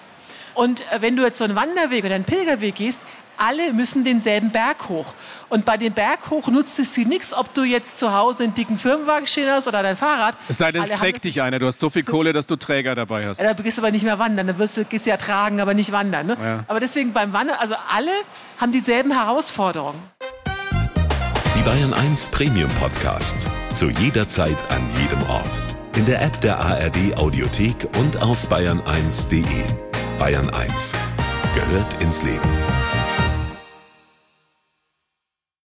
Und 0.55 0.80
äh, 0.90 1.01
wenn 1.01 1.14
du 1.14 1.22
jetzt 1.22 1.38
so 1.38 1.45
einen 1.45 1.55
Wanderweg 1.55 2.05
oder 2.05 2.16
einen 2.16 2.24
Pilgerweg 2.24 2.74
gehst, 2.74 2.99
alle 3.37 3.72
müssen 3.72 4.05
denselben 4.05 4.51
Berg 4.51 4.89
hoch. 4.89 5.14
Und 5.49 5.64
bei 5.64 5.76
dem 5.76 5.93
Berg 5.93 6.30
hoch 6.30 6.49
nutzt 6.49 6.78
es 6.78 6.95
sie 6.95 7.05
nichts, 7.05 7.35
ob 7.35 7.53
du 7.55 7.64
jetzt 7.64 7.99
zu 7.99 8.14
Hause 8.14 8.45
einen 8.45 8.55
dicken 8.55 8.78
Firmenwagen 8.78 9.26
stehen 9.26 9.51
hast 9.51 9.68
oder 9.68 9.83
dein 9.83 9.97
Fahrrad. 9.97 10.37
Es 10.49 10.59
sei 10.59 10.72
denn, 10.72 10.83
es 10.83 10.91
trägt 10.91 11.24
dich 11.24 11.43
einer. 11.43 11.59
Du 11.59 11.66
hast 11.66 11.80
so 11.80 11.91
viel 11.91 12.05
Kohle, 12.05 12.33
dass 12.33 12.47
du 12.47 12.57
Träger 12.57 12.95
dabei 12.95 13.26
hast. 13.26 13.41
Ja, 13.41 13.53
da 13.53 13.62
gehst 13.62 13.78
du 13.78 13.83
aber 13.83 13.91
nicht 13.91 14.05
mehr 14.05 14.18
wandern. 14.18 14.47
Dann 14.47 14.59
wirst 14.59 14.76
du, 14.76 14.85
gehst 14.85 15.07
du 15.07 15.11
ja 15.11 15.16
tragen, 15.16 15.61
aber 15.61 15.74
nicht 15.74 15.93
wandern. 15.93 16.26
Ne? 16.26 16.37
Ja. 16.41 16.61
Aber 16.68 16.80
deswegen 16.80 17.12
beim 17.12 17.33
Wandern, 17.33 17.57
also 17.59 17.74
alle 17.93 18.12
haben 18.59 18.72
dieselben 18.72 19.12
Herausforderungen. 19.12 20.01
Die 21.57 21.62
Bayern 21.62 21.95
1 21.95 22.28
Premium 22.28 22.70
Podcasts. 22.74 23.49
Zu 23.72 23.91
jeder 23.91 24.26
Zeit, 24.26 24.57
an 24.70 24.83
jedem 25.01 25.22
Ort. 25.28 25.61
In 25.97 26.07
der 26.07 26.22
App 26.22 26.41
der 26.41 26.59
ARD 26.59 27.16
Audiothek 27.18 27.87
und 27.99 28.22
auf 28.22 28.49
bayern1.de. 28.49 29.64
Bayern 30.18 30.49
1 30.51 30.95
gehört 31.55 32.03
ins 32.03 32.22
Leben. 32.22 32.82